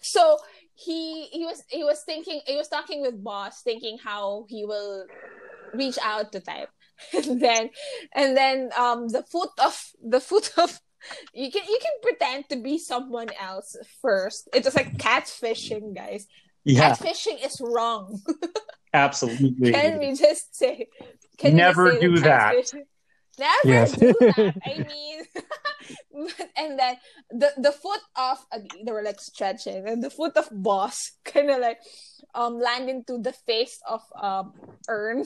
So 0.00 0.38
he 0.74 1.26
he 1.26 1.44
was 1.44 1.62
he 1.68 1.84
was 1.84 2.02
thinking 2.04 2.40
he 2.46 2.56
was 2.56 2.68
talking 2.68 3.02
with 3.02 3.22
boss 3.22 3.62
thinking 3.62 3.98
how 4.02 4.46
he 4.48 4.64
will 4.64 5.04
reach 5.74 5.98
out 6.02 6.32
to 6.32 6.40
type 6.40 6.70
and 7.14 7.40
then 7.40 7.70
and 8.14 8.36
then 8.36 8.70
um 8.78 9.08
the 9.08 9.22
foot 9.22 9.50
of 9.62 9.78
the 10.02 10.20
foot 10.20 10.50
of 10.58 10.80
you 11.34 11.50
can 11.50 11.62
you 11.68 11.78
can 11.80 11.92
pretend 12.02 12.48
to 12.48 12.56
be 12.56 12.78
someone 12.78 13.28
else 13.40 13.76
first 14.00 14.48
it 14.54 14.64
was 14.64 14.74
like 14.74 14.96
catfishing 14.96 15.94
guys 15.94 16.26
Yeah, 16.64 16.92
catfishing 16.92 17.44
is 17.44 17.60
wrong 17.60 18.20
absolutely. 18.94 19.72
can 19.72 19.98
we 19.98 20.14
just 20.14 20.56
say 20.56 20.88
we 21.42 21.52
Never 21.52 21.92
say 21.92 22.00
do 22.00 22.18
that. 22.20 22.54
Never 23.40 23.64
Yes. 23.64 23.92
do 23.96 24.12
that 24.20 24.54
i 24.68 24.74
mean 24.84 25.24
and 26.60 26.78
then 26.78 26.94
the 27.30 27.50
the 27.56 27.72
foot 27.72 28.00
of 28.16 28.38
uh, 28.52 28.58
they 28.84 28.92
were 28.92 29.02
like 29.02 29.20
stretching 29.20 29.88
and 29.88 30.02
the 30.04 30.10
foot 30.10 30.36
of 30.36 30.48
boss 30.52 31.12
kind 31.24 31.50
of 31.50 31.58
like 31.60 31.78
um 32.34 32.60
land 32.60 32.88
into 32.90 33.18
the 33.18 33.32
face 33.32 33.80
of 33.88 34.02
um 34.20 34.52
Earn. 34.88 35.24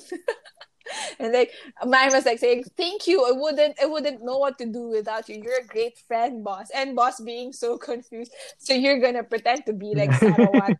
and 1.18 1.32
like 1.32 1.50
mine 1.86 2.12
was 2.12 2.26
like 2.26 2.38
saying 2.38 2.62
thank 2.76 3.06
you 3.06 3.24
i 3.24 3.32
wouldn't 3.32 3.74
i 3.80 3.86
wouldn't 3.86 4.22
know 4.22 4.36
what 4.36 4.58
to 4.58 4.66
do 4.66 4.88
without 4.92 5.26
you 5.30 5.40
you're 5.42 5.60
a 5.60 5.66
great 5.66 5.96
friend 6.06 6.44
boss 6.44 6.68
and 6.76 6.94
boss 6.94 7.20
being 7.20 7.52
so 7.52 7.78
confused 7.78 8.30
so 8.58 8.74
you're 8.74 9.00
gonna 9.00 9.24
pretend 9.24 9.64
to 9.64 9.72
be 9.72 9.94
like 9.96 10.12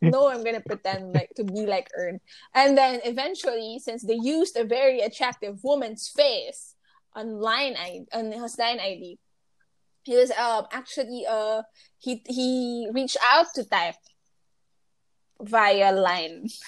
no 0.02 0.28
i'm 0.28 0.44
gonna 0.44 0.61
pretend 0.61 1.12
like 1.15 1.31
to 1.35 1.43
be 1.43 1.65
like 1.65 1.89
Earn. 1.97 2.20
and 2.55 2.77
then 2.77 3.01
eventually 3.05 3.81
since 3.82 4.02
they 4.05 4.19
used 4.20 4.56
a 4.59 4.65
very 4.65 5.01
attractive 5.01 5.65
woman's 5.65 6.09
face 6.15 6.74
on 7.15 7.41
line 7.41 7.77
ID, 7.77 8.07
on 8.12 8.32
his 8.32 8.59
line 8.59 8.81
id 8.81 9.19
he 10.05 10.16
was 10.16 10.31
um 10.32 10.66
actually 10.70 11.24
uh 11.28 11.62
he 11.99 12.23
he 12.28 12.89
reached 12.93 13.16
out 13.24 13.47
to 13.55 13.65
type 13.65 13.97
via 15.41 15.93
line. 15.93 16.47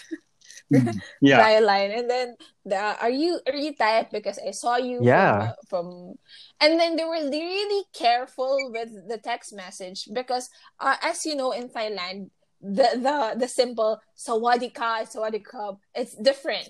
Yeah. 1.21 1.37
try 1.39 1.59
line. 1.61 1.91
And 1.93 2.11
then 2.11 2.37
the 2.65 2.77
are 2.77 3.11
you 3.11 3.41
are 3.47 3.55
you 3.55 3.75
type 3.75 4.11
because 4.11 4.39
I 4.39 4.51
saw 4.51 4.77
you 4.77 5.01
Yeah. 5.03 5.39
from, 5.39 5.49
uh, 5.49 5.53
from 5.69 6.15
and 6.61 6.81
then 6.81 6.97
they 6.97 7.05
were 7.05 7.23
really 7.31 7.85
careful 7.95 8.71
with 8.73 8.91
the 9.09 9.19
text 9.19 9.55
message 9.55 10.09
because 10.13 10.49
uh, 10.81 10.97
as 11.03 11.25
you 11.25 11.37
know 11.37 11.53
in 11.53 11.69
Thailand 11.69 12.31
the 12.61 12.89
the 12.99 13.37
the 13.39 13.49
simple 13.49 14.01
sawadee 14.17 14.73
ka 14.75 15.05
sawadee 15.05 15.45
ka 15.45 15.77
it's 15.95 16.17
different. 16.17 16.69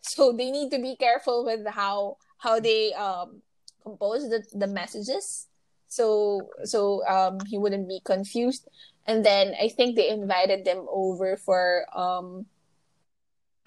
So 0.00 0.32
they 0.32 0.50
need 0.50 0.70
to 0.70 0.78
be 0.78 0.96
careful 0.96 1.44
with 1.44 1.66
how 1.66 2.16
how 2.38 2.58
they 2.60 2.92
um 2.94 3.42
compose 3.82 4.28
the, 4.28 4.42
the 4.52 4.66
messages 4.66 5.46
so 5.88 6.48
so 6.64 7.06
um 7.06 7.38
he 7.48 7.58
wouldn't 7.58 7.88
be 7.88 8.00
confused 8.04 8.68
and 9.06 9.24
then 9.24 9.54
I 9.60 9.68
think 9.68 9.96
they 9.96 10.10
invited 10.10 10.64
them 10.64 10.84
over 10.90 11.36
for 11.36 11.86
um 11.96 12.46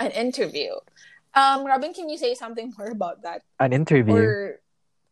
an 0.01 0.11
interview. 0.11 0.73
Um, 1.33 1.63
Robin, 1.65 1.93
can 1.93 2.09
you 2.09 2.17
say 2.17 2.33
something 2.33 2.73
more 2.77 2.89
about 2.89 3.21
that? 3.23 3.43
An 3.59 3.71
interview. 3.71 4.13
Or 4.13 4.59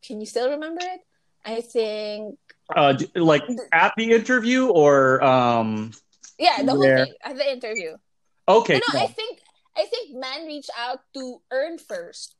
can 0.02 0.19
you 0.19 0.26
still 0.26 0.49
remember 0.49 0.81
it? 0.81 1.02
I 1.45 1.61
think 1.61 2.38
Uh, 2.69 2.94
like 3.15 3.41
at 3.72 3.94
the 3.98 4.11
interview 4.14 4.69
or 4.69 5.23
um. 5.23 5.91
yeah, 6.38 6.61
the 6.61 6.72
whole 6.72 6.86
Where? 6.86 7.06
thing 7.06 7.14
at 7.23 7.38
the 7.38 7.48
interview. 7.49 7.98
Okay. 8.48 8.77
No, 8.77 8.86
no, 8.94 8.99
yeah. 8.99 9.06
I 9.06 9.07
think 9.07 9.40
I 9.77 9.86
think 9.86 10.18
man 10.18 10.45
reached 10.45 10.69
out 10.77 11.02
to 11.15 11.41
earn 11.49 11.77
first. 11.77 12.36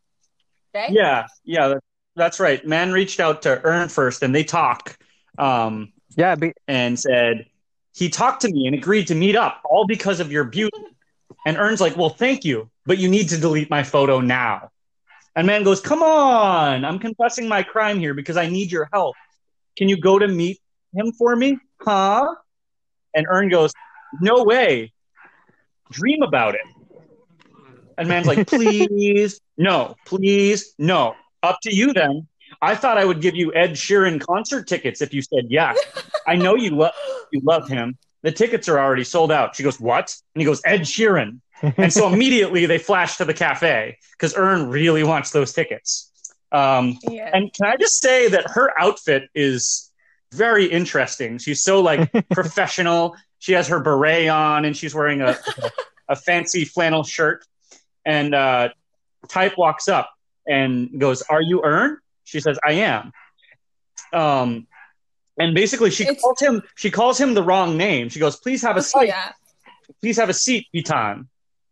Right? 0.74 0.92
Yeah, 0.92 1.26
yeah, 1.44 1.76
that's 2.16 2.40
right. 2.40 2.66
Man 2.66 2.92
reached 2.92 3.20
out 3.20 3.42
to 3.44 3.62
Earn 3.64 3.90
first, 3.90 4.24
and 4.24 4.34
they 4.34 4.44
talk, 4.44 4.98
um, 5.38 5.94
yeah, 6.16 6.36
be- 6.36 6.54
and 6.68 7.00
said 7.00 7.46
he 7.96 8.10
talked 8.10 8.42
to 8.42 8.50
me 8.52 8.68
and 8.68 8.76
agreed 8.76 9.08
to 9.08 9.16
meet 9.16 9.36
up, 9.36 9.62
all 9.66 9.86
because 9.86 10.20
of 10.20 10.32
your 10.32 10.44
beauty. 10.44 10.78
And 11.46 11.58
Earn's 11.58 11.82
like, 11.82 11.98
"Well, 11.98 12.10
thank 12.10 12.44
you, 12.46 12.70
but 12.86 12.98
you 12.98 13.10
need 13.10 13.30
to 13.30 13.38
delete 13.38 13.70
my 13.70 13.84
photo 13.84 14.20
now." 14.20 14.70
And 15.36 15.48
Man 15.48 15.64
goes, 15.64 15.82
"Come 15.82 16.04
on, 16.04 16.86
I'm 16.86 17.00
confessing 17.00 17.48
my 17.48 17.64
crime 17.64 18.00
here 18.00 18.14
because 18.14 18.38
I 18.38 18.48
need 18.48 18.72
your 18.72 18.90
help. 18.92 19.16
Can 19.78 19.90
you 19.90 19.98
go 19.98 20.20
to 20.20 20.28
meet 20.28 20.60
him 20.94 21.12
for 21.14 21.36
me, 21.36 21.58
huh?" 21.82 22.28
And 23.16 23.26
Earn 23.30 23.50
goes, 23.50 23.72
"No 24.22 24.44
way. 24.44 24.92
Dream 25.92 26.22
about 26.22 26.56
it." 26.56 26.62
And 27.98 28.08
Man's 28.08 28.28
like, 28.28 28.46
"Please, 28.48 29.40
no, 29.60 29.96
please, 30.06 30.74
no." 30.80 31.16
Up 31.44 31.58
to 31.64 31.74
you 31.74 31.94
then. 31.94 32.28
I 32.62 32.76
thought 32.76 32.98
I 32.98 33.06
would 33.06 33.22
give 33.22 33.36
you 33.36 33.54
Ed 33.54 33.72
Sheeran 33.74 34.20
concert 34.20 34.68
tickets 34.68 35.02
if 35.02 35.14
you 35.14 35.22
said 35.22 35.46
yes. 35.50 35.78
I 36.28 36.36
know 36.36 36.56
you 36.56 36.72
love 36.72 36.92
you 37.32 37.40
love 37.44 37.70
him. 37.70 37.98
The 38.24 38.32
tickets 38.32 38.68
are 38.68 38.78
already 38.80 39.04
sold 39.06 39.32
out. 39.32 39.56
She 39.56 39.64
goes, 39.64 39.80
What? 39.80 40.14
And 40.36 40.42
he 40.42 40.46
goes, 40.46 40.62
Ed 40.66 40.82
Sheeran. 40.82 41.40
And 41.62 41.92
so 41.94 42.12
immediately 42.12 42.66
they 42.66 42.78
flash 42.78 43.18
to 43.18 43.26
the 43.26 43.34
cafe 43.34 43.98
because 44.14 44.34
Earn 44.36 44.70
really 44.70 45.04
wants 45.04 45.32
those 45.32 45.54
tickets. 45.54 46.12
Um, 46.52 46.98
Yeah. 47.04 47.30
and 47.34 47.54
can 47.54 47.68
I 47.72 47.78
just 47.78 48.02
say 48.02 48.28
that 48.30 48.50
her 48.52 48.74
outfit 48.80 49.30
is 49.36 49.90
very 50.34 50.66
interesting. 50.66 51.38
She's 51.38 51.64
so 51.64 51.82
like 51.82 52.12
professional. 52.32 53.16
She 53.40 53.54
has 53.54 53.68
her 53.70 53.80
beret 53.80 54.28
on 54.30 54.66
and 54.66 54.76
she's 54.76 54.94
wearing 54.96 55.22
a, 55.22 55.38
a 56.10 56.16
fancy 56.16 56.66
flannel 56.66 57.04
shirt. 57.04 57.46
And 58.06 58.34
uh, 58.36 58.70
Type 59.30 59.58
walks 59.58 59.88
up 59.88 60.10
and 60.48 61.00
goes, 61.00 61.22
Are 61.24 61.42
you 61.42 61.62
Earn? 61.64 61.98
She 62.24 62.40
says, 62.40 62.60
I 62.66 62.74
am. 62.74 63.12
Um, 64.12 64.68
and 65.38 65.56
basically 65.56 65.92
she 65.92 66.04
It's- 66.04 66.22
calls 66.22 66.40
him 66.40 66.62
she 66.76 66.92
calls 66.92 67.20
him 67.20 67.34
the 67.34 67.44
wrong 67.44 67.78
name. 67.78 68.10
She 68.10 68.20
goes, 68.20 68.36
Please 68.38 68.62
have 68.64 68.76
a 68.78 68.82
seat 68.82 69.08
yeah. 69.08 69.32
please 70.02 70.18
have 70.18 70.30
a 70.30 70.34
seat, 70.34 70.68
Pitan. 70.76 71.28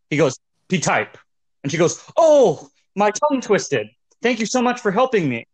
He 0.09 0.17
goes, 0.17 0.39
P-type. 0.69 1.17
And 1.63 1.71
she 1.71 1.77
goes, 1.77 2.01
Oh, 2.15 2.69
my 2.95 3.11
tongue 3.11 3.41
twisted. 3.41 3.89
Thank 4.21 4.39
you 4.39 4.45
so 4.45 4.61
much 4.61 4.79
for 4.79 4.91
helping 4.91 5.27
me. 5.27 5.45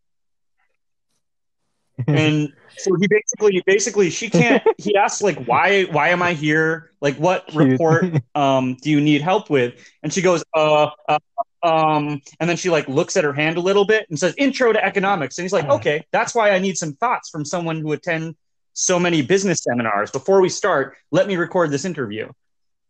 and 2.07 2.51
so 2.77 2.95
he 2.95 3.07
basically 3.07 3.61
basically 3.67 4.09
she 4.09 4.27
can't 4.27 4.63
he 4.79 4.95
asks 5.03 5.21
like 5.21 5.45
why 5.45 5.83
why 5.83 6.09
am 6.09 6.23
I 6.23 6.33
here? 6.33 6.89
Like 7.01 7.15
what 7.17 7.45
Cute. 7.47 7.71
report 7.71 8.05
um 8.35 8.75
do 8.81 8.89
you 8.89 8.99
need 8.99 9.21
help 9.21 9.49
with? 9.49 9.75
And 10.01 10.11
she 10.11 10.21
goes, 10.21 10.43
uh, 10.55 10.89
uh 11.07 11.19
um 11.63 12.21
and 12.39 12.49
then 12.49 12.57
she 12.57 12.69
like 12.69 12.87
looks 12.87 13.15
at 13.15 13.23
her 13.23 13.33
hand 13.33 13.57
a 13.57 13.61
little 13.61 13.85
bit 13.85 14.05
and 14.09 14.19
says 14.19 14.33
intro 14.37 14.73
to 14.73 14.83
economics. 14.83 15.37
And 15.37 15.43
he's 15.43 15.53
like, 15.53 15.69
Okay, 15.69 16.05
that's 16.11 16.35
why 16.35 16.51
I 16.51 16.59
need 16.59 16.77
some 16.77 16.93
thoughts 16.93 17.29
from 17.29 17.45
someone 17.45 17.81
who 17.81 17.93
attend 17.93 18.35
so 18.73 18.99
many 18.99 19.21
business 19.21 19.63
seminars. 19.63 20.11
Before 20.11 20.41
we 20.41 20.49
start, 20.49 20.97
let 21.11 21.27
me 21.27 21.37
record 21.37 21.71
this 21.71 21.85
interview. 21.85 22.29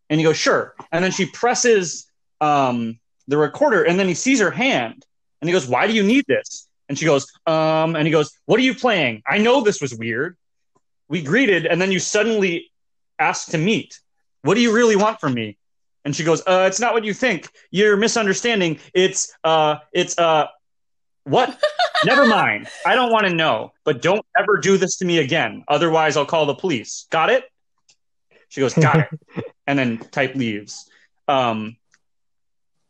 And 0.09 0.19
he 0.19 0.23
goes, 0.23 0.37
sure. 0.37 0.75
And 0.91 1.03
then 1.03 1.11
she 1.11 1.25
presses 1.25 2.07
um, 2.41 2.99
the 3.27 3.37
recorder, 3.37 3.83
and 3.83 3.99
then 3.99 4.07
he 4.07 4.13
sees 4.13 4.39
her 4.39 4.51
hand, 4.51 5.05
and 5.41 5.49
he 5.49 5.53
goes, 5.53 5.67
why 5.67 5.87
do 5.87 5.93
you 5.93 6.03
need 6.03 6.25
this? 6.27 6.67
And 6.89 6.97
she 6.97 7.05
goes, 7.05 7.31
um, 7.47 7.95
and 7.95 8.05
he 8.05 8.11
goes, 8.11 8.31
what 8.45 8.59
are 8.59 8.63
you 8.63 8.75
playing? 8.75 9.23
I 9.27 9.37
know 9.37 9.61
this 9.61 9.81
was 9.81 9.93
weird. 9.93 10.37
We 11.07 11.21
greeted, 11.21 11.65
and 11.65 11.81
then 11.81 11.91
you 11.91 11.99
suddenly 11.99 12.71
asked 13.19 13.51
to 13.51 13.57
meet. 13.57 13.99
What 14.41 14.55
do 14.55 14.61
you 14.61 14.73
really 14.73 14.95
want 14.95 15.19
from 15.19 15.33
me? 15.33 15.57
And 16.05 16.15
she 16.15 16.23
goes, 16.23 16.41
uh, 16.45 16.65
it's 16.67 16.79
not 16.79 16.93
what 16.93 17.05
you 17.05 17.13
think. 17.13 17.49
You're 17.71 17.95
misunderstanding. 17.95 18.79
It's, 18.93 19.33
uh, 19.43 19.77
it's, 19.93 20.17
uh, 20.17 20.47
what? 21.23 21.57
Never 22.05 22.25
mind. 22.25 22.67
I 22.85 22.95
don't 22.95 23.11
want 23.11 23.25
to 23.27 23.33
know, 23.33 23.71
but 23.85 24.01
don't 24.01 24.25
ever 24.37 24.57
do 24.57 24.77
this 24.77 24.97
to 24.97 25.05
me 25.05 25.19
again. 25.19 25.63
Otherwise, 25.69 26.17
I'll 26.17 26.25
call 26.25 26.45
the 26.45 26.55
police. 26.55 27.07
Got 27.09 27.29
it? 27.29 27.45
She 28.49 28.59
goes, 28.59 28.73
got 28.73 28.99
it. 28.99 29.45
and 29.67 29.79
then 29.79 29.97
type 29.97 30.35
leaves. 30.35 30.89
Um, 31.27 31.77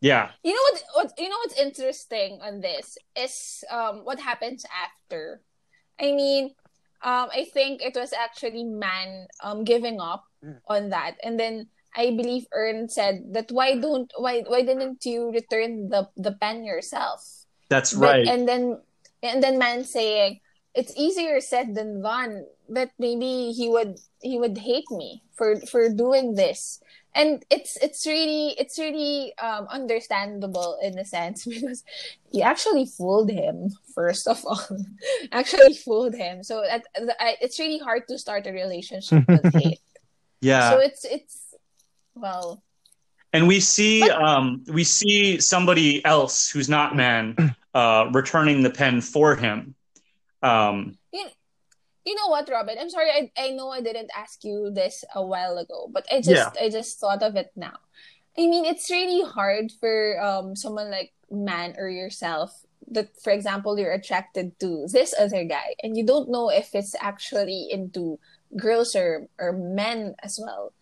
yeah. 0.04 0.32
You 0.44 0.52
know 0.52 0.60
what, 0.68 0.84
what 0.94 1.14
you 1.18 1.30
know 1.30 1.38
what's 1.46 1.58
interesting 1.58 2.40
on 2.42 2.60
this 2.60 2.98
is 3.16 3.64
um 3.72 4.04
what 4.04 4.20
happens 4.20 4.66
after. 4.68 5.40
I 5.96 6.12
mean, 6.12 6.52
um 7.02 7.32
I 7.32 7.48
think 7.54 7.82
it 7.82 7.96
was 7.96 8.12
actually 8.12 8.66
man 8.66 9.28
um 9.42 9.64
giving 9.64 10.02
up 10.02 10.26
on 10.68 10.90
that 10.90 11.16
and 11.24 11.40
then 11.40 11.72
I 11.96 12.12
believe 12.18 12.48
Earn 12.54 12.90
said 12.90 13.34
that 13.34 13.52
why 13.52 13.78
don't 13.80 14.12
why 14.18 14.42
why 14.48 14.62
didn't 14.64 15.06
you 15.06 15.32
return 15.32 15.90
the 15.90 16.10
the 16.18 16.34
pen 16.34 16.64
yourself? 16.66 17.46
That's 17.70 17.94
But- 17.94 18.02
right. 18.24 18.28
And 18.28 18.48
then 18.48 18.82
and 19.22 19.42
then 19.44 19.58
man 19.58 19.84
saying 19.86 20.40
it's 20.74 20.94
easier 20.98 21.38
said 21.42 21.76
than 21.76 22.02
done. 22.02 22.46
but 22.70 22.90
maybe 22.98 23.52
he 23.54 23.70
would 23.70 24.00
he 24.24 24.40
would 24.40 24.58
hate 24.58 24.90
me 24.90 25.22
for 25.38 25.60
for 25.70 25.92
doing 25.92 26.34
this. 26.34 26.80
And 27.14 27.46
it's 27.54 27.78
it's 27.78 28.08
really 28.10 28.58
it's 28.58 28.80
really 28.82 29.38
um, 29.38 29.70
understandable 29.70 30.80
in 30.82 30.98
a 30.98 31.06
sense 31.06 31.46
because 31.50 31.84
he 32.34 32.42
actually 32.42 32.90
fooled 32.90 33.30
him 33.30 33.70
first 33.94 34.26
of 34.26 34.42
all, 34.48 34.66
actually 35.32 35.78
fooled 35.78 36.16
him. 36.18 36.42
So 36.42 36.64
that, 36.66 36.88
I- 37.20 37.38
it's 37.38 37.60
really 37.62 37.78
hard 37.78 38.08
to 38.10 38.18
start 38.18 38.48
a 38.48 38.52
relationship 38.56 39.28
with 39.30 39.46
hate. 39.62 39.84
yeah. 40.42 40.72
So 40.74 40.80
it's 40.82 41.06
it's 41.06 41.43
well 42.16 42.64
and 43.34 43.48
we 43.48 43.60
see 43.60 44.08
um, 44.10 44.64
we 44.68 44.84
see 44.84 45.40
somebody 45.40 46.06
else 46.06 46.50
who's 46.50 46.70
not 46.70 46.96
man 46.96 47.56
uh, 47.74 48.10
returning 48.14 48.62
the 48.62 48.70
pen 48.70 49.02
for 49.02 49.36
him. 49.36 49.74
Um, 50.44 50.98
you 52.06 52.16
know 52.16 52.28
what 52.28 52.50
robin? 52.50 52.78
I'm 52.80 52.90
sorry 52.90 53.10
I, 53.10 53.32
I 53.38 53.50
know 53.52 53.70
i 53.70 53.82
didn't 53.82 54.12
ask 54.16 54.44
you 54.44 54.72
this 54.76 55.06
a 55.16 55.26
while 55.26 55.58
ago 55.58 55.88
but 55.92 56.06
i 56.12 56.20
just 56.20 56.58
i 56.60 56.70
just 56.70 57.00
thought 57.00 57.24
of 57.24 57.36
it 57.36 57.52
now. 57.56 57.80
I 58.38 58.48
mean 58.48 58.66
it's 58.66 58.92
really 58.92 59.24
hard 59.24 59.72
for 59.80 60.20
um 60.22 60.56
someone 60.56 60.92
like 60.92 61.14
man 61.32 61.76
or 61.78 61.88
yourself 61.88 62.52
that 62.92 63.16
for 63.24 63.32
example 63.32 63.80
you're 63.80 63.94
attracted 63.94 64.60
to 64.60 64.86
this 64.92 65.16
other 65.18 65.46
guy 65.46 65.76
and 65.82 65.96
you 65.96 66.06
don't 66.06 66.30
know 66.30 66.50
if 66.50 66.76
it's 66.76 66.96
actually 67.00 67.70
into 67.72 68.20
girls 68.58 68.96
or 68.96 69.28
or 69.40 69.54
men 69.54 70.16
as 70.22 70.38
well 70.42 70.74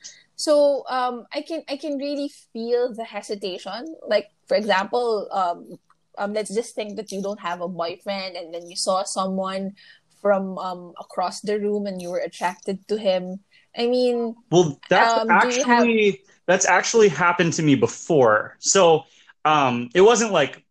so 0.41 0.83
um 0.89 1.25
i 1.33 1.41
can 1.41 1.63
i 1.69 1.77
can 1.77 1.97
really 1.97 2.29
feel 2.53 2.93
the 2.93 3.03
hesitation 3.05 3.95
like 4.07 4.27
for 4.47 4.57
example 4.57 5.27
um 5.31 5.77
um, 6.17 6.33
let's 6.33 6.53
just 6.53 6.75
think 6.75 6.97
that 6.97 7.11
you 7.11 7.21
don't 7.21 7.39
have 7.39 7.61
a 7.61 7.67
boyfriend 7.67 8.35
and 8.35 8.53
then 8.53 8.67
you 8.67 8.75
saw 8.75 9.03
someone 9.03 9.73
from 10.21 10.57
um, 10.59 10.93
across 10.99 11.41
the 11.41 11.59
room 11.59 11.85
and 11.87 12.01
you 12.01 12.09
were 12.09 12.19
attracted 12.19 12.87
to 12.89 12.97
him. 12.97 13.39
I 13.77 13.87
mean, 13.87 14.35
well, 14.51 14.79
that's 14.89 15.15
Um, 15.15 15.29
actually 15.29 16.21
that's 16.47 16.65
actually 16.65 17.09
happened 17.09 17.53
to 17.53 17.63
me 17.63 17.75
before. 17.75 18.57
So 18.59 19.05
um, 19.45 19.89
it 19.93 20.01
wasn't 20.01 20.31
like 20.31 20.63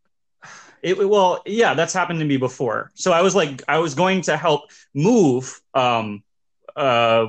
it. 0.82 0.98
Well, 1.08 1.42
yeah, 1.46 1.74
that's 1.74 1.92
happened 1.92 2.20
to 2.20 2.24
me 2.26 2.36
before. 2.36 2.90
So 2.94 3.12
I 3.12 3.22
was 3.22 3.34
like, 3.34 3.62
I 3.68 3.78
was 3.78 3.94
going 3.94 4.22
to 4.22 4.36
help 4.36 4.70
move. 4.94 5.60
Um, 5.74 6.22
uh, 6.76 7.28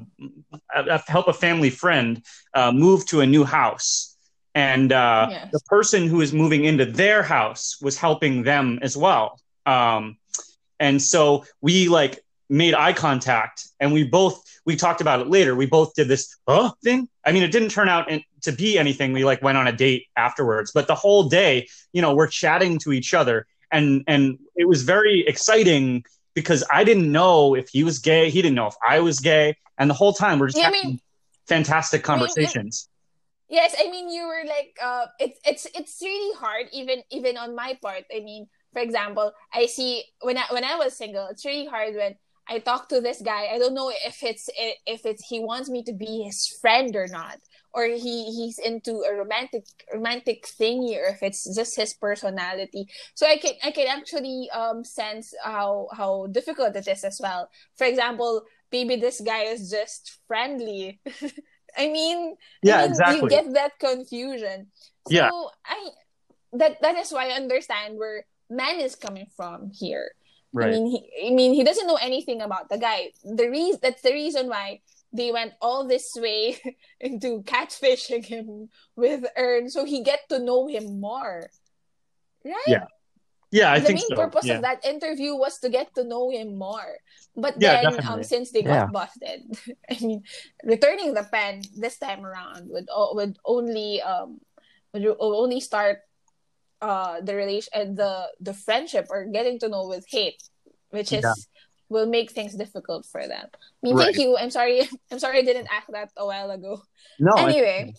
help 1.08 1.28
a 1.28 1.34
family 1.34 1.70
friend 1.70 2.24
uh, 2.54 2.72
move 2.72 3.06
to 3.08 3.22
a 3.22 3.26
new 3.26 3.44
house, 3.44 4.16
and 4.56 4.92
uh, 4.92 5.28
Yes. 5.30 5.50
the 5.52 5.60
person 5.68 6.08
who 6.08 6.22
is 6.22 6.34
moving 6.34 6.66
into 6.66 6.86
their 6.86 7.24
house 7.24 7.78
was 7.82 7.98
helping 7.98 8.44
them 8.44 8.80
as 8.82 8.98
well. 8.98 9.40
Um, 9.66 10.18
and 10.80 11.02
so 11.02 11.46
we 11.62 11.88
like 11.88 12.20
made 12.50 12.74
eye 12.74 12.94
contact 12.94 13.68
and 13.80 13.94
we 13.94 14.04
both 14.04 14.44
we 14.66 14.76
talked 14.76 15.02
about 15.02 15.22
it 15.22 15.28
later. 15.28 15.56
We 15.56 15.66
both 15.68 15.94
did 15.96 16.08
this 16.08 16.36
huh? 16.48 16.74
thing. 16.84 17.08
I 17.26 17.32
mean 17.32 17.44
it 17.44 17.52
didn't 17.52 17.70
turn 17.70 17.88
out 17.88 18.10
in, 18.12 18.24
to 18.42 18.52
be 18.52 18.78
anything. 18.78 19.14
We 19.14 19.24
like 19.24 19.42
went 19.42 19.58
on 19.58 19.68
a 19.68 19.72
date 19.72 20.08
afterwards 20.18 20.72
but 20.74 20.88
the 20.88 20.96
whole 20.96 21.30
day 21.30 21.68
you 21.94 22.02
know 22.02 22.14
we're 22.14 22.28
chatting 22.28 22.80
to 22.80 22.92
each 22.92 23.14
other 23.14 23.46
and 23.72 24.04
and 24.08 24.40
it 24.56 24.68
was 24.68 24.84
very 24.84 25.26
exciting 25.28 26.04
because 26.34 26.64
i 26.72 26.84
didn't 26.84 27.12
know 27.12 27.56
if 27.56 27.70
he 27.70 27.84
was 27.84 28.00
gay. 28.00 28.30
He 28.30 28.42
didn't 28.42 28.56
know 28.56 28.68
if 28.68 28.76
i 28.88 29.00
was 29.00 29.20
gay. 29.20 29.56
And 29.78 29.90
the 29.90 29.94
whole 29.94 30.14
time 30.14 30.40
we're 30.40 30.48
just 30.48 30.58
Yeah, 30.60 30.70
I 30.70 30.72
having 30.76 30.90
mean- 30.92 31.00
fantastic 31.48 32.00
I 32.02 32.02
mean, 32.02 32.24
it- 32.24 32.28
conversations. 32.28 32.88
Yes, 33.50 33.76
I 33.78 33.92
mean 33.92 34.10
you 34.10 34.24
were 34.28 34.44
like 34.48 34.78
uh 34.82 35.08
it's 35.20 35.40
it's 35.46 35.66
it's 35.76 35.98
really 36.02 36.34
hard 36.38 36.68
even 36.72 37.04
even 37.12 37.36
on 37.38 37.54
my 37.54 37.78
part. 37.82 38.04
I 38.16 38.20
mean, 38.22 38.48
for 38.72 38.82
example, 38.82 39.34
I 39.54 39.66
see 39.66 40.04
when 40.22 40.38
I 40.38 40.46
when 40.52 40.64
I 40.64 40.76
was 40.78 40.96
single, 40.96 41.28
it's 41.28 41.44
really 41.44 41.66
hard 41.66 41.96
when 41.96 42.16
I 42.48 42.60
talk 42.60 42.88
to 42.90 43.02
this 43.02 43.22
guy. 43.22 43.48
I 43.54 43.60
don't 43.60 43.74
know 43.74 43.92
if 43.92 44.24
it's 44.24 44.48
if 44.88 45.06
it's 45.06 45.24
he 45.28 45.40
wants 45.42 45.70
me 45.70 45.84
to 45.84 45.94
be 45.94 46.24
his 46.24 46.48
friend 46.62 46.96
or 46.96 47.08
not 47.08 47.40
or 47.74 47.86
he 47.86 48.32
he's 48.32 48.60
into 48.60 49.04
a 49.08 49.14
romantic 49.16 49.66
romantic 49.94 50.46
thingy 50.46 50.98
or 50.98 51.08
if 51.08 51.24
it's 51.24 51.44
just 51.56 51.76
his 51.76 51.94
personality. 51.94 52.88
So 53.16 53.28
I 53.28 53.38
can 53.38 53.54
I 53.64 53.72
can 53.72 53.88
actually 53.88 54.50
um 54.52 54.84
sense 54.84 55.34
how 55.44 55.88
how 55.96 56.28
difficult 56.32 56.76
it 56.76 56.88
is 56.88 57.04
as 57.04 57.20
well. 57.22 57.50
For 57.78 57.86
example, 57.86 58.44
maybe 58.72 58.96
this 58.96 59.22
guy 59.22 59.44
is 59.44 59.70
just 59.70 60.20
friendly. 60.28 61.00
I 61.78 61.88
mean, 61.88 62.36
yeah 62.62 62.80
I 62.80 62.82
mean, 62.82 62.90
exactly 62.92 63.20
You 63.22 63.30
get 63.30 63.54
that 63.54 63.80
confusion. 63.80 64.68
So 65.08 65.16
Yeah. 65.16 65.30
I 65.66 65.90
that 66.54 66.82
that 66.82 66.98
is 66.98 67.12
why 67.12 67.30
I 67.30 67.40
understand 67.40 67.98
where 67.98 68.26
man 68.50 68.80
is 68.80 68.96
coming 68.96 69.28
from 69.36 69.72
here. 69.72 70.12
Right. 70.54 70.68
I 70.68 70.72
mean, 70.72 70.86
he, 70.92 71.28
I 71.28 71.34
mean, 71.34 71.54
he 71.54 71.64
doesn't 71.64 71.88
know 71.88 71.96
anything 72.02 72.42
about 72.42 72.68
the 72.68 72.78
guy. 72.78 73.12
The 73.24 73.48
reason 73.50 73.80
that's 73.82 74.02
the 74.02 74.12
reason 74.12 74.50
why 74.50 74.82
they 75.14 75.32
went 75.32 75.54
all 75.62 75.88
this 75.88 76.16
way 76.16 76.58
into 77.00 77.44
catfishing 77.44 78.24
him 78.26 78.70
with 78.96 79.26
Earn, 79.38 79.70
so 79.70 79.86
he 79.86 80.04
get 80.04 80.22
to 80.30 80.40
know 80.40 80.68
him 80.68 81.00
more. 81.00 81.50
Right? 82.44 82.56
Yeah, 82.66 82.86
yeah 83.52 83.70
i 83.72 83.80
the 83.80 83.88
think 83.94 84.00
main 84.02 84.10
so 84.10 84.16
purpose 84.16 84.46
yeah. 84.48 84.56
of 84.58 84.62
that 84.64 84.86
interview 84.86 85.36
was 85.36 85.60
to 85.60 85.70
get 85.70 85.94
to 85.96 86.04
know 86.04 86.32
him 86.32 86.58
more. 86.58 86.98
But 87.36 87.56
Yeah, 87.60 87.84
then, 87.84 88.00
um, 88.08 88.24
since 88.24 88.52
they 88.52 88.64
Yeah. 88.64 88.88
got 88.90 88.92
busted, 88.92 89.46
I 89.92 89.98
mean, 90.02 90.24
returning 90.64 91.14
the 91.14 91.24
pen 91.24 91.62
this 91.78 91.98
time 92.00 92.26
around 92.26 92.68
would 92.72 92.88
o- 92.90 93.14
would 93.16 93.38
only 93.46 94.02
um 94.02 94.42
would 94.94 95.06
o- 95.06 95.38
only 95.44 95.60
start 95.60 96.00
uh 96.82 97.22
the 97.22 97.36
relation 97.36 97.70
and 97.76 97.90
the 97.96 98.28
the 98.42 98.54
friendship 98.58 99.08
or 99.14 99.26
getting 99.30 99.60
to 99.60 99.70
know 99.70 99.88
with 99.88 100.06
hate, 100.10 100.42
which 100.90 101.14
is 101.14 101.22
Yeah. 101.24 101.36
Will 101.92 102.08
make 102.08 102.32
things 102.32 102.56
difficult 102.56 103.06
for 103.06 103.28
them. 103.28 103.48
I 103.52 103.58
mean, 103.84 103.96
Right. 103.98 104.16
thank 104.16 104.18
you. 104.18 104.38
I'm 104.38 104.50
sorry. 104.50 104.88
I'm 105.12 105.20
sorry 105.20 105.40
I 105.40 105.42
didn't 105.42 105.68
ask 105.68 105.88
that 105.92 106.10
a 106.16 106.26
while 106.26 106.50
ago. 106.50 106.82
no 107.20 107.34
anyway, 107.36 107.94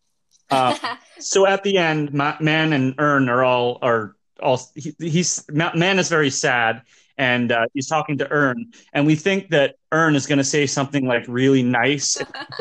uh, 0.50 0.76
so 1.18 1.46
at 1.46 1.64
the 1.64 1.78
end, 1.78 2.12
Ma- 2.12 2.36
Man 2.40 2.74
and 2.74 2.94
Earn 2.98 3.30
are 3.30 3.42
all 3.42 3.78
are 3.80 4.14
all. 4.42 4.60
He, 4.74 4.94
he's 5.00 5.46
Man 5.48 5.98
is 5.98 6.10
very 6.10 6.28
sad, 6.28 6.82
and 7.16 7.50
uh, 7.50 7.64
he's 7.72 7.88
talking 7.88 8.18
to 8.18 8.30
Earn, 8.30 8.70
and 8.92 9.06
we 9.06 9.14
think 9.16 9.48
that 9.48 9.76
Earn 9.92 10.14
is 10.14 10.26
going 10.26 10.44
to 10.44 10.44
say 10.44 10.66
something 10.66 11.06
like 11.06 11.24
really 11.26 11.62
nice, 11.62 12.18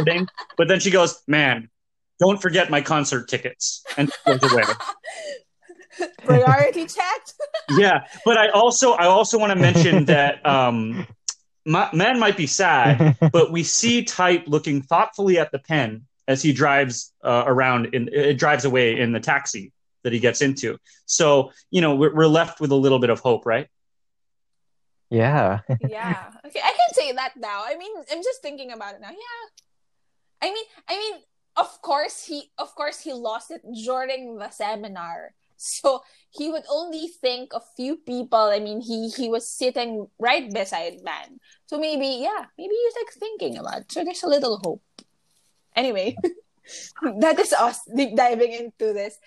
but 0.57 0.69
then 0.69 0.79
she 0.79 0.89
goes, 0.89 1.21
"Man, 1.27 1.67
don't 2.17 2.41
forget 2.41 2.69
my 2.69 2.79
concert 2.79 3.27
tickets," 3.27 3.83
and 3.97 4.09
goes 4.25 4.39
away. 4.51 4.63
priority 6.25 6.85
checked. 6.97 7.33
yeah, 7.77 8.05
but 8.25 8.37
I 8.37 8.49
also 8.49 8.93
I 8.93 9.05
also 9.05 9.37
want 9.37 9.51
to 9.51 9.59
mention 9.59 10.05
that 10.13 10.45
um, 10.45 11.07
Ma- 11.65 11.89
Man 11.93 12.19
might 12.19 12.37
be 12.37 12.47
sad, 12.47 13.17
but 13.31 13.51
we 13.51 13.63
see 13.63 14.03
Type 14.03 14.43
looking 14.47 14.81
thoughtfully 14.81 15.37
at 15.39 15.51
the 15.51 15.59
pen 15.59 16.05
as 16.27 16.41
he 16.41 16.53
drives 16.53 17.13
uh, 17.23 17.43
around 17.45 17.93
in 17.93 18.09
it 18.11 18.37
drives 18.37 18.65
away 18.65 18.99
in 18.99 19.11
the 19.11 19.19
taxi 19.19 19.71
that 20.03 20.13
he 20.13 20.19
gets 20.19 20.41
into. 20.41 20.77
So 21.05 21.51
you 21.71 21.81
know 21.81 21.95
we're, 21.95 22.13
we're 22.13 22.27
left 22.27 22.59
with 22.59 22.71
a 22.71 22.75
little 22.75 22.99
bit 22.99 23.09
of 23.09 23.19
hope, 23.19 23.45
right? 23.45 23.67
yeah. 25.09 25.59
yeah. 25.87 26.31
Okay, 26.45 26.59
I 26.59 26.71
can 26.71 26.93
say 26.93 27.11
that 27.13 27.37
now. 27.37 27.63
I 27.65 27.77
mean, 27.77 27.91
I'm 28.11 28.23
just 28.23 28.41
thinking 28.41 28.71
about 28.71 28.95
it 28.95 29.01
now. 29.01 29.09
Yeah. 29.09 29.45
I 30.41 30.53
mean, 30.53 30.65
I 30.87 30.97
mean, 30.97 31.21
of 31.55 31.81
course 31.81 32.25
he, 32.25 32.51
of 32.57 32.75
course 32.75 32.99
he 32.99 33.13
lost 33.13 33.51
it 33.51 33.61
during 33.85 34.37
the 34.37 34.49
seminar. 34.49 35.33
So 35.81 36.03
he 36.29 36.49
would 36.49 36.63
only 36.69 37.07
think 37.19 37.53
of 37.53 37.63
few 37.75 37.97
people. 37.97 38.39
I 38.53 38.59
mean, 38.59 38.79
he 38.79 39.09
he 39.09 39.27
was 39.27 39.49
sitting 39.49 40.07
right 40.19 40.45
beside 40.53 41.01
man. 41.03 41.39
So 41.65 41.79
maybe, 41.79 42.21
yeah, 42.21 42.45
maybe 42.57 42.75
he's 42.75 42.93
like 42.95 43.13
thinking 43.17 43.57
about. 43.57 43.81
It. 43.81 43.91
So 43.91 44.03
there's 44.03 44.23
a 44.23 44.29
little 44.29 44.61
hope. 44.63 44.83
Anyway, 45.75 46.15
that 47.19 47.39
is 47.39 47.53
us 47.53 47.79
deep 47.95 48.15
diving 48.15 48.53
into 48.53 48.93
this. 48.93 49.17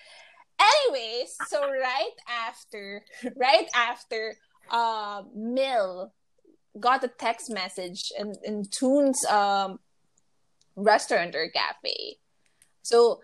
Anyways, 0.61 1.35
so 1.47 1.67
right 1.69 2.15
after, 2.29 3.03
right 3.35 3.67
after, 3.75 4.35
uh, 4.69 5.23
Mil 5.35 6.13
got 6.79 7.03
a 7.03 7.07
text 7.07 7.51
message 7.51 8.11
in, 8.17 8.35
in 8.43 8.65
Toon's 8.65 9.25
um, 9.25 9.79
restaurant 10.75 11.35
or 11.35 11.49
cafe. 11.49 12.17
So 12.83 13.21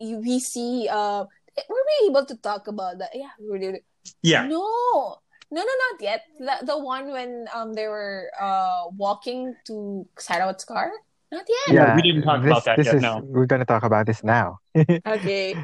we 0.00 0.40
see, 0.40 0.88
uh, 0.90 1.24
were 1.68 1.84
we 1.86 2.08
able 2.10 2.24
to 2.26 2.36
talk 2.36 2.68
about 2.68 2.98
that? 2.98 3.10
Yeah, 3.14 3.32
we 3.40 3.58
did. 3.58 3.80
Yeah, 4.22 4.46
No, 4.46 5.18
no, 5.50 5.62
no, 5.62 5.74
not 5.90 5.96
yet. 6.00 6.22
The, 6.38 6.66
the 6.66 6.78
one 6.78 7.10
when 7.10 7.46
um 7.54 7.72
they 7.74 7.88
were 7.88 8.30
uh 8.40 8.84
walking 8.96 9.54
to 9.66 10.06
Sarawat's 10.18 10.64
car. 10.64 10.90
Not 11.32 11.44
yet. 11.48 11.74
Yeah, 11.74 11.96
we 11.96 12.02
didn't 12.02 12.22
talk 12.22 12.42
this, 12.42 12.50
about 12.52 12.64
that 12.66 12.76
this 12.78 12.86
yet, 12.86 12.96
Is, 12.96 13.02
no. 13.02 13.20
We're 13.24 13.46
gonna 13.46 13.64
talk 13.64 13.82
about 13.82 14.06
this 14.06 14.22
now. 14.22 14.58
Okay. 15.06 15.56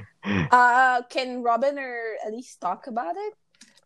Uh, 0.51 1.03
can 1.11 1.43
Robin 1.43 1.79
or 1.79 2.15
at 2.25 2.33
least 2.33 2.61
talk 2.61 2.87
about 2.87 3.15
it? 3.17 3.35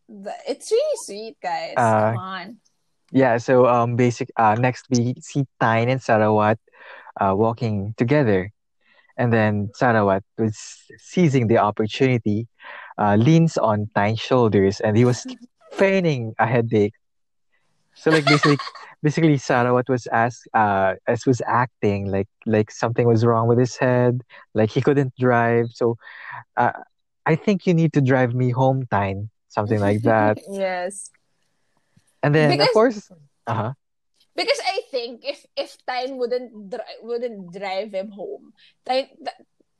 The, 0.09 0.33
it's 0.49 0.70
really 0.70 0.99
sweet, 1.05 1.37
guys. 1.43 1.74
Uh, 1.77 2.12
Come 2.12 2.19
on. 2.19 2.57
Yeah, 3.12 3.39
so 3.39 3.66
um 3.66 3.97
basic 3.97 4.31
uh 4.37 4.57
next 4.59 4.87
we 4.91 5.15
see 5.20 5.47
Tyne 5.61 5.89
and 5.89 6.01
Sarawat 6.01 6.57
uh 7.20 7.35
walking 7.37 7.95
together. 7.97 8.53
And 9.18 9.32
then 9.32 9.70
Sarawat 9.80 10.22
was 10.38 10.56
seizing 10.98 11.47
the 11.48 11.59
opportunity, 11.59 12.47
uh 12.98 13.16
leans 13.16 13.56
on 13.59 13.88
Tyne's 13.94 14.20
shoulders 14.20 14.80
and 14.80 14.97
he 14.97 15.05
was 15.05 15.26
feigning 15.72 16.34
a 16.38 16.47
headache. 16.47 16.94
So 17.94 18.10
like 18.10 18.24
basically 18.26 18.59
basically 19.02 19.36
Sarawat 19.36 19.88
was 19.88 20.06
as 20.09 20.40
uh 20.55 20.94
as 21.06 21.24
was 21.26 21.40
acting 21.47 22.10
like 22.10 22.28
like 22.47 22.70
something 22.70 23.06
was 23.06 23.24
wrong 23.24 23.48
with 23.48 23.59
his 23.59 23.76
head, 23.76 24.22
like 24.55 24.70
he 24.70 24.80
couldn't 24.80 25.12
drive. 25.18 25.66
So 25.72 25.97
uh 26.56 26.72
I 27.24 27.34
think 27.36 27.66
you 27.66 27.74
need 27.74 27.93
to 27.94 28.01
drive 28.01 28.34
me 28.34 28.51
home, 28.51 28.86
Tyne. 28.90 29.30
Something 29.48 29.80
like 29.80 30.02
that. 30.12 30.38
yes. 30.51 31.10
And 32.22 32.34
then 32.34 32.51
Because- 32.51 32.68
of 32.68 32.72
course 32.74 33.10
uh-huh. 33.47 33.72
Because 34.36 34.60
I 34.68 34.82
think 34.92 35.24
if 35.24 35.44
if 35.56 35.76
Tyne 35.88 36.16
wouldn't 36.20 36.68
dri- 36.70 37.00
wouldn't 37.02 37.56
drive 37.56 37.92
him 37.96 38.10
home, 38.12 38.52
Tyne 38.84 39.08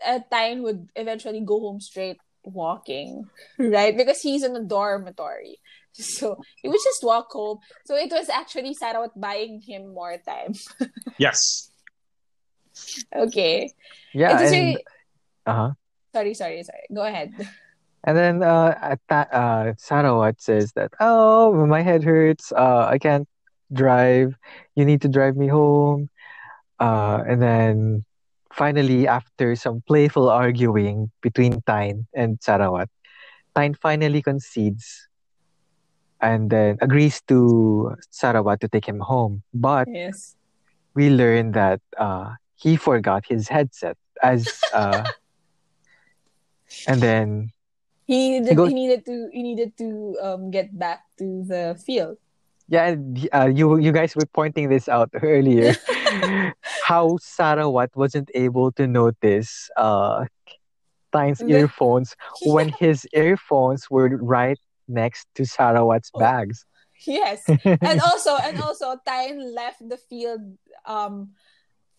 uh, 0.00 0.20
Tyne 0.32 0.62
would 0.64 0.88
eventually 0.96 1.40
go 1.44 1.60
home 1.60 1.80
straight 1.80 2.16
walking, 2.42 3.28
right? 3.58 3.92
Because 3.96 4.20
he's 4.24 4.42
in 4.42 4.56
a 4.56 4.64
dormitory, 4.64 5.60
so 5.92 6.40
he 6.62 6.68
would 6.68 6.80
just 6.82 7.04
walk 7.04 7.28
home. 7.30 7.58
So 7.84 7.96
it 7.96 8.08
was 8.10 8.28
actually 8.32 8.72
Sarawat 8.74 9.12
buying 9.16 9.60
him 9.60 9.92
more 9.92 10.16
time. 10.24 10.54
yes, 11.18 11.68
okay, 13.14 13.70
Yeah, 14.12 14.40
and 14.40 14.50
really- 14.50 14.84
uh-huh. 15.46 15.70
sorry, 16.14 16.34
sorry, 16.34 16.62
sorry. 16.62 16.86
Go 16.92 17.02
ahead. 17.04 17.32
And 18.04 18.16
then 18.16 18.42
uh, 18.42 18.72
at 18.80 19.00
that, 19.08 19.28
uh, 19.34 19.74
Sarawat 19.82 20.38
says 20.40 20.72
that, 20.78 20.92
oh, 21.00 21.66
my 21.66 21.82
head 21.82 22.04
hurts. 22.04 22.52
Uh, 22.52 22.86
I 22.88 22.98
can't 22.98 23.26
drive. 23.72 24.36
You 24.74 24.84
need 24.84 25.02
to 25.02 25.09
drive 25.09 25.36
me 25.36 25.48
home. 25.48 26.09
Uh, 26.78 27.22
and 27.26 27.40
then 27.43 28.05
finally, 28.52 29.09
after 29.09 29.56
some 29.56 29.82
playful 29.86 30.28
arguing 30.28 31.10
between 31.22 31.62
Tyne 31.62 32.06
and 32.14 32.38
Sarawat, 32.40 32.88
Tyne 33.55 33.74
finally 33.74 34.22
concedes 34.22 35.09
and 36.20 36.48
then 36.51 36.76
agrees 36.80 37.20
to 37.28 37.94
Sarawat 38.12 38.60
to 38.60 38.68
take 38.68 38.86
him 38.86 39.01
home. 39.01 39.43
But 39.52 39.88
Yes. 39.88 40.36
we 40.94 41.10
learn 41.10 41.52
that 41.52 41.80
uh, 41.97 42.36
he 42.56 42.76
forgot 42.76 43.24
his 43.28 43.48
headset 43.48 43.97
as 44.22 44.48
uh, 44.72 45.05
and 46.88 47.01
then 47.01 47.52
He 48.06 48.38
needed, 48.38 48.55
goes- 48.56 48.68
he 48.70 48.74
needed 48.74 49.05
to 49.06 49.16
he 49.32 49.43
needed 49.43 49.70
to 49.82 50.16
um 50.22 50.51
get 50.55 50.70
back 50.78 51.02
to 51.18 51.43
the 51.44 51.74
field. 51.84 52.16
Yeah, 52.68 52.97
uh, 53.32 53.47
you 53.47 53.78
you 53.78 53.93
guys 53.93 54.16
were 54.16 54.26
pointing 54.34 54.68
this 54.68 54.88
out 54.88 55.10
earlier. 55.22 55.74
how 56.86 57.18
Sarawat 57.22 57.94
wasn't 57.94 58.30
able 58.34 58.72
to 58.72 58.86
notice 58.86 59.70
uh 59.76 60.26
Tyne's 61.12 61.38
The- 61.38 61.51
earphones 61.55 62.16
when 62.43 62.68
his 62.82 63.06
earphones 63.14 63.90
were 63.90 64.10
right 64.18 64.59
next 64.88 65.26
to 65.38 65.43
Sarawat's 65.47 66.10
Oh. 66.14 66.18
bags. 66.20 66.66
yes. 67.06 67.44
And 67.64 68.01
also 68.01 68.34
and 68.43 68.59
also 68.62 68.97
Tyne 69.06 69.38
left 69.55 69.78
the 69.86 69.98
field 69.98 70.40
um 70.86 71.36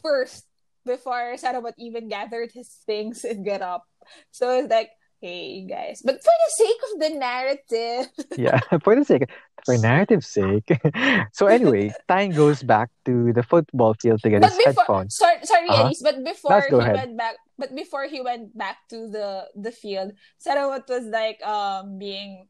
first 0.04 0.46
before 0.86 1.36
Sarawat 1.40 1.76
even 1.78 2.08
gathered 2.08 2.52
his 2.52 2.68
things 2.88 3.24
and 3.24 3.44
get 3.46 3.62
up. 3.62 3.84
So 4.32 4.52
it's 4.60 4.72
like, 4.72 4.90
hey 5.22 5.66
guys. 5.66 6.02
But 6.04 6.22
for 6.24 6.32
the 6.32 6.52
sake 6.56 6.82
of 6.88 6.92
the 7.02 7.10
narrative. 7.18 8.06
yeah, 8.38 8.60
for 8.84 8.96
the 8.96 9.06
sake, 9.06 9.30
for 9.66 9.78
narrative's 9.78 10.28
sake. 10.28 10.70
so 11.34 11.48
anyway, 11.48 11.92
Tyne 12.08 12.32
goes 12.34 12.64
back 12.64 12.90
to 13.06 13.34
the 13.34 13.44
football 13.44 13.94
field 13.96 14.22
to 14.24 14.30
get 14.30 14.42
but 14.42 14.52
his 14.52 14.58
before 14.58 14.86
headphones. 14.88 15.16
sorry 15.16 15.40
sorry 15.44 15.70
Uh-huh. 15.70 15.84
Elise, 15.88 16.02
but 16.02 16.24
before 16.24 16.62
he 16.70 16.80
ahead. 16.80 16.96
went 16.96 17.18
back 17.18 17.36
but 17.58 17.74
before 17.76 18.06
he 18.08 18.22
went 18.22 18.56
back 18.58 18.78
to 18.90 19.08
the 19.10 19.50
the 19.56 19.72
field, 19.72 20.14
Sarawat 20.40 20.88
was 20.90 21.06
like 21.06 21.42
um 21.46 21.98
being 21.98 22.48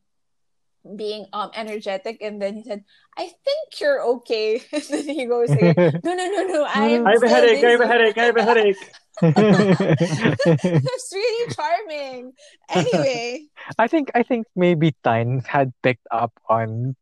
being 0.96 1.26
um 1.34 1.52
energetic 1.56 2.22
and 2.22 2.42
then 2.42 2.56
he 2.56 2.64
said, 2.64 2.84
I 3.18 3.24
think 3.24 3.82
you're 3.82 4.02
okay. 4.22 4.62
and 4.72 4.84
then 4.84 5.10
he 5.10 5.26
goes 5.26 5.50
again, 5.52 5.76
No 6.04 6.14
no 6.14 6.26
no 6.30 6.48
no 6.48 6.66
I'm 6.66 7.06
I 7.08 7.14
have 7.14 7.24
a 7.24 7.28
still 7.28 7.30
headache. 7.30 7.64
I 7.64 7.70
have 7.72 7.82
a 7.82 7.88
headache. 7.88 8.18
I 8.18 8.24
have 8.26 8.38
a 8.38 8.44
headache. 8.44 8.78
It's 9.22 11.12
really 11.14 11.54
charming. 11.54 12.34
Anyway, 12.70 13.48
I 13.78 13.88
think 13.88 14.12
I 14.16 14.24
think 14.24 14.48
maybe 14.56 14.96
Tyne 15.04 15.42
had 15.48 15.74
picked 15.82 16.08
up 16.12 16.32
on 16.50 16.96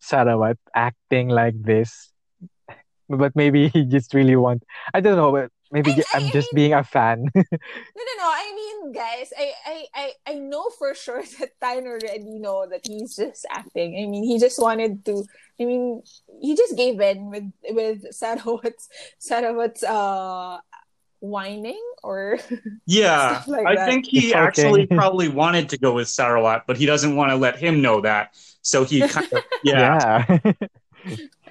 Sarawat 0.00 0.56
acting 0.74 1.28
like 1.28 1.60
this, 1.60 2.12
but 3.08 3.34
maybe 3.34 3.68
he 3.68 3.84
just 3.84 4.14
really 4.14 4.36
want. 4.36 4.62
I 4.94 5.00
don't 5.00 5.16
know, 5.16 5.32
but 5.32 5.50
maybe 5.72 5.92
I- 5.92 5.94
ju- 5.96 6.02
I- 6.12 6.16
I'm 6.18 6.26
I 6.26 6.30
just 6.30 6.52
mean- 6.52 6.56
being 6.56 6.72
a 6.74 6.84
fan. 6.84 7.24
no 7.34 7.42
no 8.08 8.14
no. 8.18 8.28
I 8.28 8.52
mean 8.54 8.92
guys, 8.92 9.32
I 9.36 9.52
I 9.66 9.76
I, 9.94 10.06
I 10.26 10.34
know 10.34 10.68
for 10.78 10.94
sure 10.94 11.22
that 11.38 11.50
Tyne 11.60 11.86
already 11.86 12.38
know 12.38 12.66
that 12.68 12.86
he's 12.86 13.16
just 13.16 13.46
acting. 13.50 13.94
I 13.98 14.06
mean 14.10 14.24
he 14.24 14.38
just 14.38 14.60
wanted 14.60 15.04
to 15.06 15.24
I 15.60 15.64
mean 15.64 16.02
he 16.40 16.54
just 16.56 16.76
gave 16.76 17.00
in 17.00 17.30
with 17.30 17.44
with 17.70 18.04
Sarawat's 18.12 18.88
Sarawat's 19.20 19.82
uh 19.82 20.58
whining 21.20 21.80
or 22.04 22.38
Yeah, 22.86 23.42
like 23.46 23.66
I 23.66 23.74
that. 23.74 23.88
think 23.88 24.06
he 24.06 24.30
okay. 24.30 24.38
actually 24.38 24.86
probably 24.86 25.28
wanted 25.28 25.70
to 25.70 25.78
go 25.78 25.94
with 25.94 26.06
Sarawat, 26.08 26.62
but 26.68 26.76
he 26.76 26.86
doesn't 26.86 27.16
want 27.16 27.30
to 27.30 27.36
let 27.36 27.56
him 27.58 27.80
know 27.82 28.00
that. 28.02 28.36
So 28.62 28.84
he 28.84 29.00
kind 29.00 29.26
of 29.32 29.42
yeah. 29.64 30.24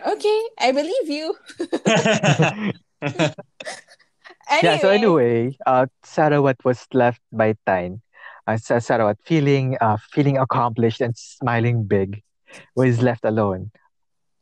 okay, 0.08 0.42
I 0.60 0.72
believe 0.72 1.10
you. 1.10 1.36
Anyway, 4.50 4.74
yeah. 4.76 4.78
So 4.82 4.90
anyway, 4.90 5.58
uh, 5.66 5.86
Sarawat 6.06 6.64
was 6.64 6.86
left 6.94 7.22
by 7.32 7.56
Tyne. 7.66 8.02
Uh, 8.48 8.58
Sa- 8.58 8.78
Sarawat 8.78 9.18
feeling 9.26 9.76
uh 9.82 9.98
feeling 10.14 10.38
accomplished 10.38 11.02
and 11.02 11.18
smiling 11.18 11.84
big, 11.86 12.22
was 12.76 13.02
left 13.02 13.26
alone. 13.26 13.72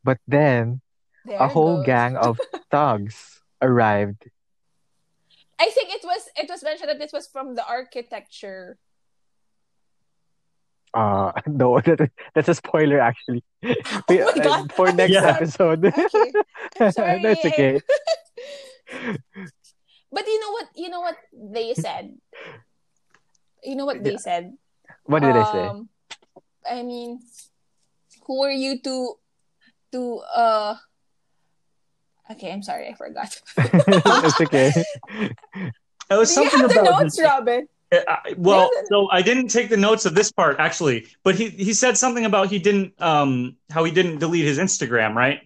But 0.03 0.19
then 0.27 0.81
there 1.23 1.39
a 1.39 1.47
whole 1.47 1.77
goes. 1.77 1.85
gang 1.87 2.17
of 2.17 2.35
thugs 2.71 3.39
arrived. 3.61 4.27
I 5.59 5.69
think 5.71 5.95
it 5.95 6.03
was 6.03 6.27
it 6.35 6.49
was 6.51 6.63
mentioned 6.63 6.89
that 6.89 6.99
this 6.99 7.13
was 7.13 7.27
from 7.27 7.55
the 7.55 7.63
architecture. 7.65 8.75
Uh, 10.93 11.31
no, 11.47 11.79
that, 11.79 12.11
that's 12.35 12.49
a 12.49 12.55
spoiler 12.55 12.99
actually. 12.99 13.43
We- 14.09 14.19
Oh 14.21 14.35
my 14.35 14.43
uh, 14.43 14.67
For 14.75 14.91
next 14.91 15.15
sorry. 15.15 15.31
episode. 15.31 15.85
Okay. 15.87 16.91
Sorry. 16.91 17.21
That's 17.23 17.45
okay. 17.45 17.79
But 20.13 20.27
you 20.27 20.39
know 20.39 20.51
what? 20.51 20.67
You 20.75 20.89
know 20.89 21.01
what 21.01 21.17
they 21.33 21.73
said. 21.85 22.13
You 23.63 23.75
know 23.75 23.85
what 23.85 24.03
they 24.03 24.17
said. 24.17 24.53
What 25.05 25.23
did 25.23 25.35
I 25.35 25.43
say? 25.43 25.65
Um, 25.67 25.89
I 26.69 26.83
mean, 26.83 27.19
who 28.27 28.43
are 28.43 28.51
you 28.53 28.79
to 28.81 29.15
to 29.91 30.01
uh? 30.35 30.75
Okay, 32.31 32.51
I'm 32.53 32.63
sorry, 32.63 32.87
I 32.87 32.93
forgot. 32.93 33.35
it's 33.57 34.39
okay. 34.39 34.71
It 36.09 36.15
was 36.15 36.29
Do 36.33 36.41
you 36.41 36.49
something 36.49 36.59
have 36.61 36.69
the 36.69 36.81
about 36.81 37.01
notes, 37.01 37.19
Robin? 37.19 37.67
Uh, 37.91 38.15
well, 38.37 38.71
so 38.89 39.09
I 39.11 39.21
didn't 39.21 39.49
take 39.49 39.69
the 39.69 39.77
notes 39.77 40.05
of 40.05 40.15
this 40.15 40.31
part 40.31 40.57
actually, 40.59 41.05
but 41.23 41.35
he 41.35 41.49
he 41.49 41.73
said 41.73 41.97
something 41.97 42.25
about 42.25 42.49
he 42.49 42.57
didn't 42.59 42.93
um 43.01 43.57
how 43.69 43.83
he 43.83 43.91
didn't 43.91 44.17
delete 44.19 44.45
his 44.45 44.57
Instagram, 44.57 45.13
right? 45.15 45.41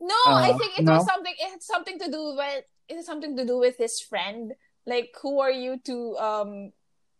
No, 0.00 0.14
I 0.14 0.52
Uh, 0.52 0.58
think 0.58 0.78
it 0.78 0.84
no? 0.84 0.92
was 0.96 1.04
something. 1.04 1.34
It 1.36 1.50
had 1.50 1.62
something 1.62 1.98
to 2.00 2.10
do 2.10 2.36
with. 2.36 2.64
Is 2.88 2.98
it 3.00 3.06
something 3.06 3.36
to 3.36 3.44
do 3.44 3.58
with 3.58 3.76
his 3.78 4.00
friend. 4.00 4.52
Like, 4.86 5.10
who 5.20 5.40
are 5.40 5.50
you 5.50 5.78
to 5.84 6.16
um 6.18 6.72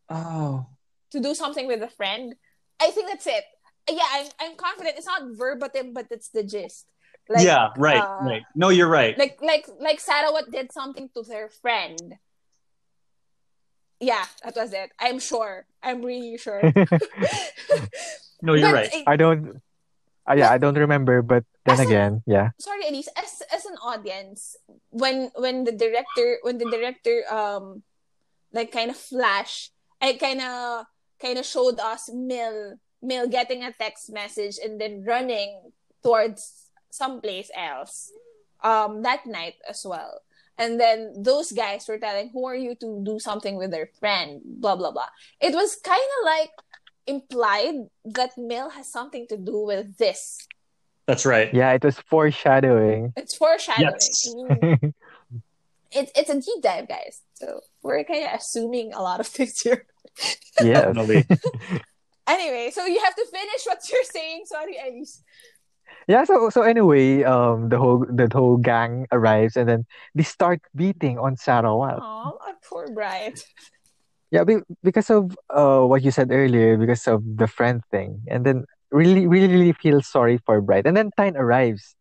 Oh. 0.09 0.67
to 1.11 1.19
do 1.21 1.35
something 1.35 1.67
with 1.67 1.83
a 1.83 1.89
friend? 1.91 2.35
I 2.81 2.91
think 2.91 3.09
that's 3.09 3.27
it. 3.27 3.45
Yeah, 3.91 4.07
I'm 4.13 4.27
I'm 4.41 4.55
confident. 4.57 4.97
It's 4.99 5.07
not 5.07 5.23
verbatim, 5.35 5.93
but 5.93 6.07
it's 6.11 6.29
the 6.31 6.45
gist. 6.45 6.87
Like, 7.29 7.45
yeah, 7.45 7.71
right, 7.77 7.99
uh, 7.99 8.19
right. 8.23 8.43
No, 8.55 8.69
you're 8.71 8.87
right. 8.89 9.19
like 9.19 9.39
like 9.43 9.67
like 9.81 9.99
Sarawat 9.99 10.51
did 10.53 10.71
something 10.71 11.11
to 11.15 11.23
their 11.23 11.49
friend. 11.49 12.19
Yeah, 13.99 14.25
that 14.45 14.55
was 14.55 14.73
it. 14.73 14.91
I'm 15.01 15.19
sure. 15.19 15.67
I'm 15.83 16.03
really 16.03 16.39
sure. 16.39 16.61
No, 18.43 18.53
you're 18.53 18.69
But 18.69 18.75
right. 18.75 18.91
I- 19.07 19.13
I 19.15 19.17
don't. 19.17 19.63
Uh, 20.27 20.35
yeah, 20.35 20.51
I 20.51 20.59
don't 20.59 20.75
remember, 20.75 21.23
but 21.23 21.45
then 21.65 21.79
As 21.79 21.87
again, 21.87 22.23
yeah. 22.27 22.51
sorry, 22.59 22.83
Elise. 22.89 23.09
As 23.15 23.43
as 23.55 23.65
an 23.65 23.79
audience, 23.79 24.59
when 24.91 25.31
when 25.39 25.63
the 25.63 25.73
director 25.73 26.39
when 26.43 26.59
the 26.59 26.67
director 26.67 27.23
um 27.31 27.83
like 28.53 28.73
kind 28.73 28.91
of 28.91 28.99
flash, 28.99 29.71
I 30.03 30.15
kind 30.19 30.43
of 30.43 30.87
kind 31.23 31.39
of 31.39 31.47
showed 31.47 31.79
us 31.79 32.11
Mil 32.11 32.75
Mil 33.03 33.29
getting 33.31 33.63
a 33.63 33.71
text 33.71 34.11
message 34.11 34.59
and 34.59 34.81
then 34.81 35.07
running 35.07 35.71
towards 36.03 36.71
someplace 36.91 37.51
else 37.55 38.11
um 38.67 39.03
that 39.03 39.27
night 39.27 39.63
as 39.69 39.87
well. 39.87 40.23
And 40.59 40.81
then 40.81 41.13
those 41.23 41.53
guys 41.53 41.85
were 41.87 42.01
telling, 42.01 42.33
"Who 42.33 42.47
are 42.49 42.57
you 42.57 42.75
to 42.81 43.05
do 43.05 43.21
something 43.21 43.61
with 43.61 43.71
their 43.71 43.93
friend?" 44.01 44.41
Blah 44.43 44.75
blah 44.75 44.91
blah. 44.91 45.13
It 45.39 45.55
was 45.55 45.77
kind 45.77 46.03
of 46.03 46.21
like 46.25 46.51
implied 47.07 47.87
that 48.05 48.37
Mil 48.37 48.71
has 48.71 48.91
something 48.91 49.27
to 49.29 49.37
do 49.37 49.59
with 49.65 49.97
this. 49.97 50.47
That's 51.07 51.25
right. 51.25 51.53
Yeah, 51.55 51.73
it 51.73 51.85
was 51.85 51.99
foreshadowing. 52.01 53.13
It's 53.17 53.37
foreshadowing. 53.37 53.95
Yes. 53.95 54.35
Mm. 54.35 54.95
it's 55.93 56.13
it's 56.17 56.31
a 56.31 56.35
deep 56.35 56.63
dive, 56.63 56.89
guys. 56.89 57.23
So 57.35 57.61
we're 57.83 58.03
kind 58.05 58.25
of 58.27 58.41
assuming 58.41 58.93
a 58.93 59.01
lot 59.01 59.21
of 59.21 59.27
things 59.27 59.61
here. 59.61 59.87
yeah, 60.63 60.91
Definitely. 60.91 61.27
Anyway, 62.27 62.73
so 62.75 62.85
you 62.87 62.99
have 63.05 63.15
to 63.15 63.25
finish 63.31 63.63
what 63.67 63.79
you're 63.89 64.03
saying. 64.03 64.43
Sorry, 64.47 64.77
Elise. 64.83 65.23
Yeah, 66.09 66.25
so 66.25 66.51
so 66.51 66.63
anyway, 66.63 67.23
um 67.23 67.69
the 67.69 67.79
whole 67.79 68.03
the 68.03 68.27
whole 68.33 68.57
gang 68.57 69.07
arrives 69.13 69.57
and 69.57 69.69
then 69.69 69.87
they 70.15 70.23
start 70.23 70.61
beating 70.75 71.19
on 71.19 71.37
Sarawat. 71.37 72.03
Oh, 72.03 72.39
my 72.43 72.55
poor 72.67 72.91
Bright. 72.91 73.47
Yeah, 74.31 74.45
be, 74.45 74.59
because 74.83 75.11
of 75.11 75.37
uh 75.51 75.83
what 75.87 76.03
you 76.03 76.11
said 76.11 76.33
earlier, 76.33 76.77
because 76.77 77.07
of 77.07 77.23
the 77.25 77.47
friend 77.47 77.83
thing. 77.91 78.23
And 78.29 78.45
then 78.45 78.65
really 78.91 79.27
really 79.27 79.49
really 79.49 79.73
feel 79.73 80.03
sorry 80.03 80.39
for 80.45 80.61
Bright. 80.61 80.87
And 80.87 80.97
then 80.97 81.11
Tyne 81.17 81.37
arrives. 81.37 81.95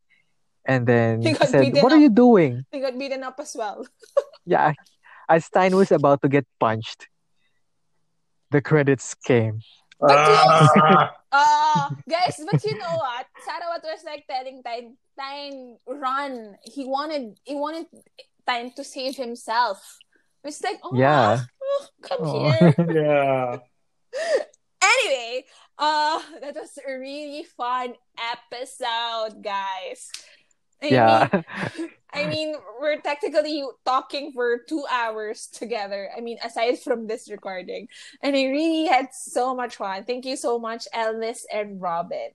And 0.65 0.87
then 0.87 1.21
He 1.21 1.29
he 1.29 1.33
got 1.37 1.49
said, 1.49 1.61
beaten 1.61 1.81
"What 1.85 1.93
are 1.93 2.01
you 2.01 2.09
doing?" 2.09 2.65
He 2.71 2.81
got 2.81 2.97
beaten 2.97 3.21
up 3.21 3.37
as 3.39 3.55
well. 3.57 3.85
Yeah, 4.45 4.73
as 5.27 5.49
Tyne 5.49 5.75
was 5.75 5.91
about 5.91 6.21
to 6.21 6.29
get 6.29 6.45
punched, 6.59 7.09
the 8.51 8.61
credits 8.61 9.15
came. 9.25 9.61
Ah. 10.01 11.13
Uh, 11.31 11.89
guys, 12.07 12.39
but 12.49 12.63
you 12.63 12.77
know 12.77 12.95
what? 12.95 13.25
Sarawat 13.43 13.83
was 13.83 14.03
like 14.05 14.23
telling 14.29 14.61
Tyne, 14.63 14.95
Tyne, 15.19 15.77
run. 15.87 16.55
He 16.63 16.85
wanted, 16.85 17.39
he 17.43 17.55
wanted 17.55 17.87
Tyne 18.47 18.71
to 18.75 18.83
save 18.83 19.17
himself. 19.17 19.81
It's 20.45 20.63
like, 20.63 20.79
oh, 20.83 20.95
Yeah. 20.95 21.41
oh, 21.63 21.85
come 22.01 22.19
Oh. 22.21 22.51
here. 22.51 22.75
yeah. 22.93 23.59
anyway, 24.81 25.45
uh, 25.77 26.21
that 26.41 26.55
was 26.55 26.77
a 26.77 26.91
really 26.99 27.43
fun 27.57 27.95
episode, 28.19 29.41
guys. 29.43 30.11
I 30.81 30.87
Yeah. 30.87 31.29
mean, 31.33 31.89
I 32.13 32.27
mean, 32.27 32.55
we're 32.79 33.01
technically 33.01 33.63
talking 33.85 34.31
for 34.31 34.59
two 34.69 34.85
hours 34.89 35.47
together. 35.47 36.09
I 36.15 36.21
mean, 36.21 36.37
aside 36.43 36.79
from 36.79 37.07
this 37.07 37.29
recording, 37.29 37.87
and 38.21 38.35
I 38.35 38.45
really 38.45 38.85
had 38.85 39.09
so 39.13 39.55
much 39.55 39.75
fun. 39.75 40.05
Thank 40.05 40.25
you 40.25 40.37
so 40.37 40.59
much, 40.59 40.87
Elvis 40.93 41.43
and 41.51 41.81
Robin. 41.81 42.31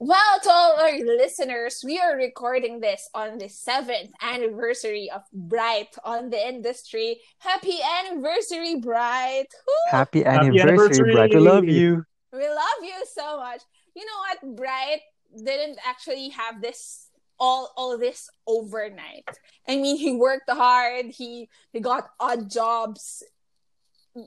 Well, 0.00 0.38
to 0.44 0.50
all 0.50 0.78
our 0.78 0.96
listeners, 1.00 1.82
we 1.84 1.98
are 1.98 2.16
recording 2.16 2.78
this 2.78 3.10
on 3.14 3.38
the 3.38 3.48
seventh 3.48 4.10
anniversary 4.22 5.10
of 5.10 5.22
Bright 5.32 5.96
on 6.04 6.30
the 6.30 6.38
industry. 6.38 7.20
Happy 7.38 7.78
anniversary, 7.82 8.76
Bright! 8.76 9.46
Woo! 9.66 9.74
Happy 9.90 10.22
Happy 10.22 10.60
anniversary, 10.60 11.14
Bright. 11.14 11.34
We 11.34 11.40
love 11.40 11.64
you. 11.64 12.04
We 12.32 12.46
love 12.48 12.80
you 12.80 12.94
so 13.12 13.38
much. 13.38 13.62
You 13.96 14.06
know 14.06 14.18
what? 14.20 14.56
Bright 14.56 15.00
didn't 15.36 15.78
actually 15.84 16.28
have 16.28 16.62
this 16.62 17.08
all 17.40 17.72
all 17.76 17.98
this 17.98 18.30
overnight. 18.46 19.28
I 19.66 19.76
mean, 19.76 19.96
he 19.96 20.12
worked 20.14 20.48
hard. 20.48 21.06
He 21.06 21.48
he 21.72 21.80
got 21.80 22.10
odd 22.20 22.48
jobs, 22.48 23.24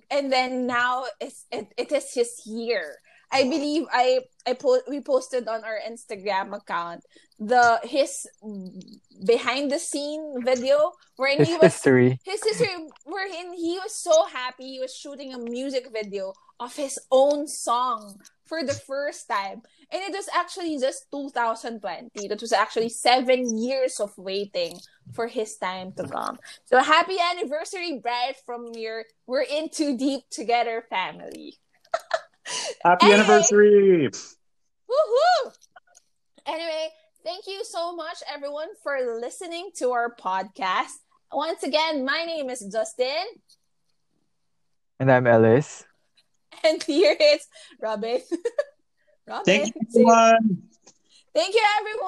and 0.10 0.34
then 0.34 0.68
now 0.68 1.06
it's 1.22 1.46
it, 1.50 1.72
it 1.78 1.94
is 1.94 2.14
his 2.14 2.42
year. 2.46 2.98
I 3.32 3.44
believe 3.44 3.86
I 3.92 4.20
I 4.46 4.54
po- 4.54 4.82
we 4.90 5.02
posted 5.02 5.48
on 5.48 5.64
our 5.64 5.80
Instagram 5.88 6.56
account 6.56 7.04
the 7.40 7.80
his 7.84 8.28
behind 9.26 9.72
the 9.72 9.80
scene 9.80 10.36
video 10.44 10.92
where 11.16 11.36
His 11.38 11.48
he 11.48 11.56
was 11.58 11.74
history. 11.74 12.20
his 12.24 12.44
history 12.44 12.70
wherein 13.06 13.54
he 13.54 13.78
was 13.80 13.94
so 13.96 14.26
happy 14.26 14.66
he 14.74 14.80
was 14.80 14.96
shooting 14.96 15.34
a 15.34 15.38
music 15.40 15.88
video 15.94 16.34
of 16.60 16.76
his 16.76 17.00
own 17.12 17.48
song 17.48 18.20
for 18.46 18.64
the 18.64 18.74
first 18.74 19.28
time. 19.30 19.62
And 19.92 20.02
it 20.04 20.14
was 20.14 20.28
actually 20.36 20.78
just 20.80 21.10
2020 21.12 22.10
it 22.16 22.42
was 22.42 22.52
actually 22.54 22.90
seven 22.90 23.58
years 23.58 24.00
of 24.00 24.18
waiting 24.18 24.78
for 25.14 25.28
his 25.28 25.58
time 25.58 25.92
to 25.94 26.04
come. 26.08 26.38
So 26.66 26.80
happy 26.82 27.18
anniversary 27.20 28.00
brad 28.02 28.36
from 28.46 28.72
your 28.76 29.06
we're 29.28 29.44
in 29.50 29.70
too 29.70 29.98
deep 29.98 30.30
together 30.30 30.84
family 30.90 31.58
Happy 32.84 33.06
Hey! 33.08 33.14
anniversary! 33.14 34.10
Woohoo! 34.10 35.54
Anyway, 36.48 36.90
thank 37.24 37.48
you 37.48 37.64
so 37.64 37.96
much, 37.96 38.18
everyone, 38.34 38.68
for 38.84 39.20
listening 39.20 39.72
to 39.78 39.92
our 39.92 40.16
podcast. 40.16 40.98
Once 41.32 41.64
again, 41.64 42.04
my 42.04 42.26
name 42.26 42.50
is 42.50 42.60
Justin, 42.72 43.26
And 45.00 45.12
I'm 45.12 45.26
Ellis. 45.28 45.86
and 46.64 46.84
here 46.84 47.16
is 47.20 47.48
Robin. 47.82 48.20
Robin. 49.28 49.46
Thank 49.46 49.68
you, 49.68 49.82
everyone. 49.88 50.64
Thank 51.34 51.56
you, 51.56 51.64
everyone. 51.80 52.02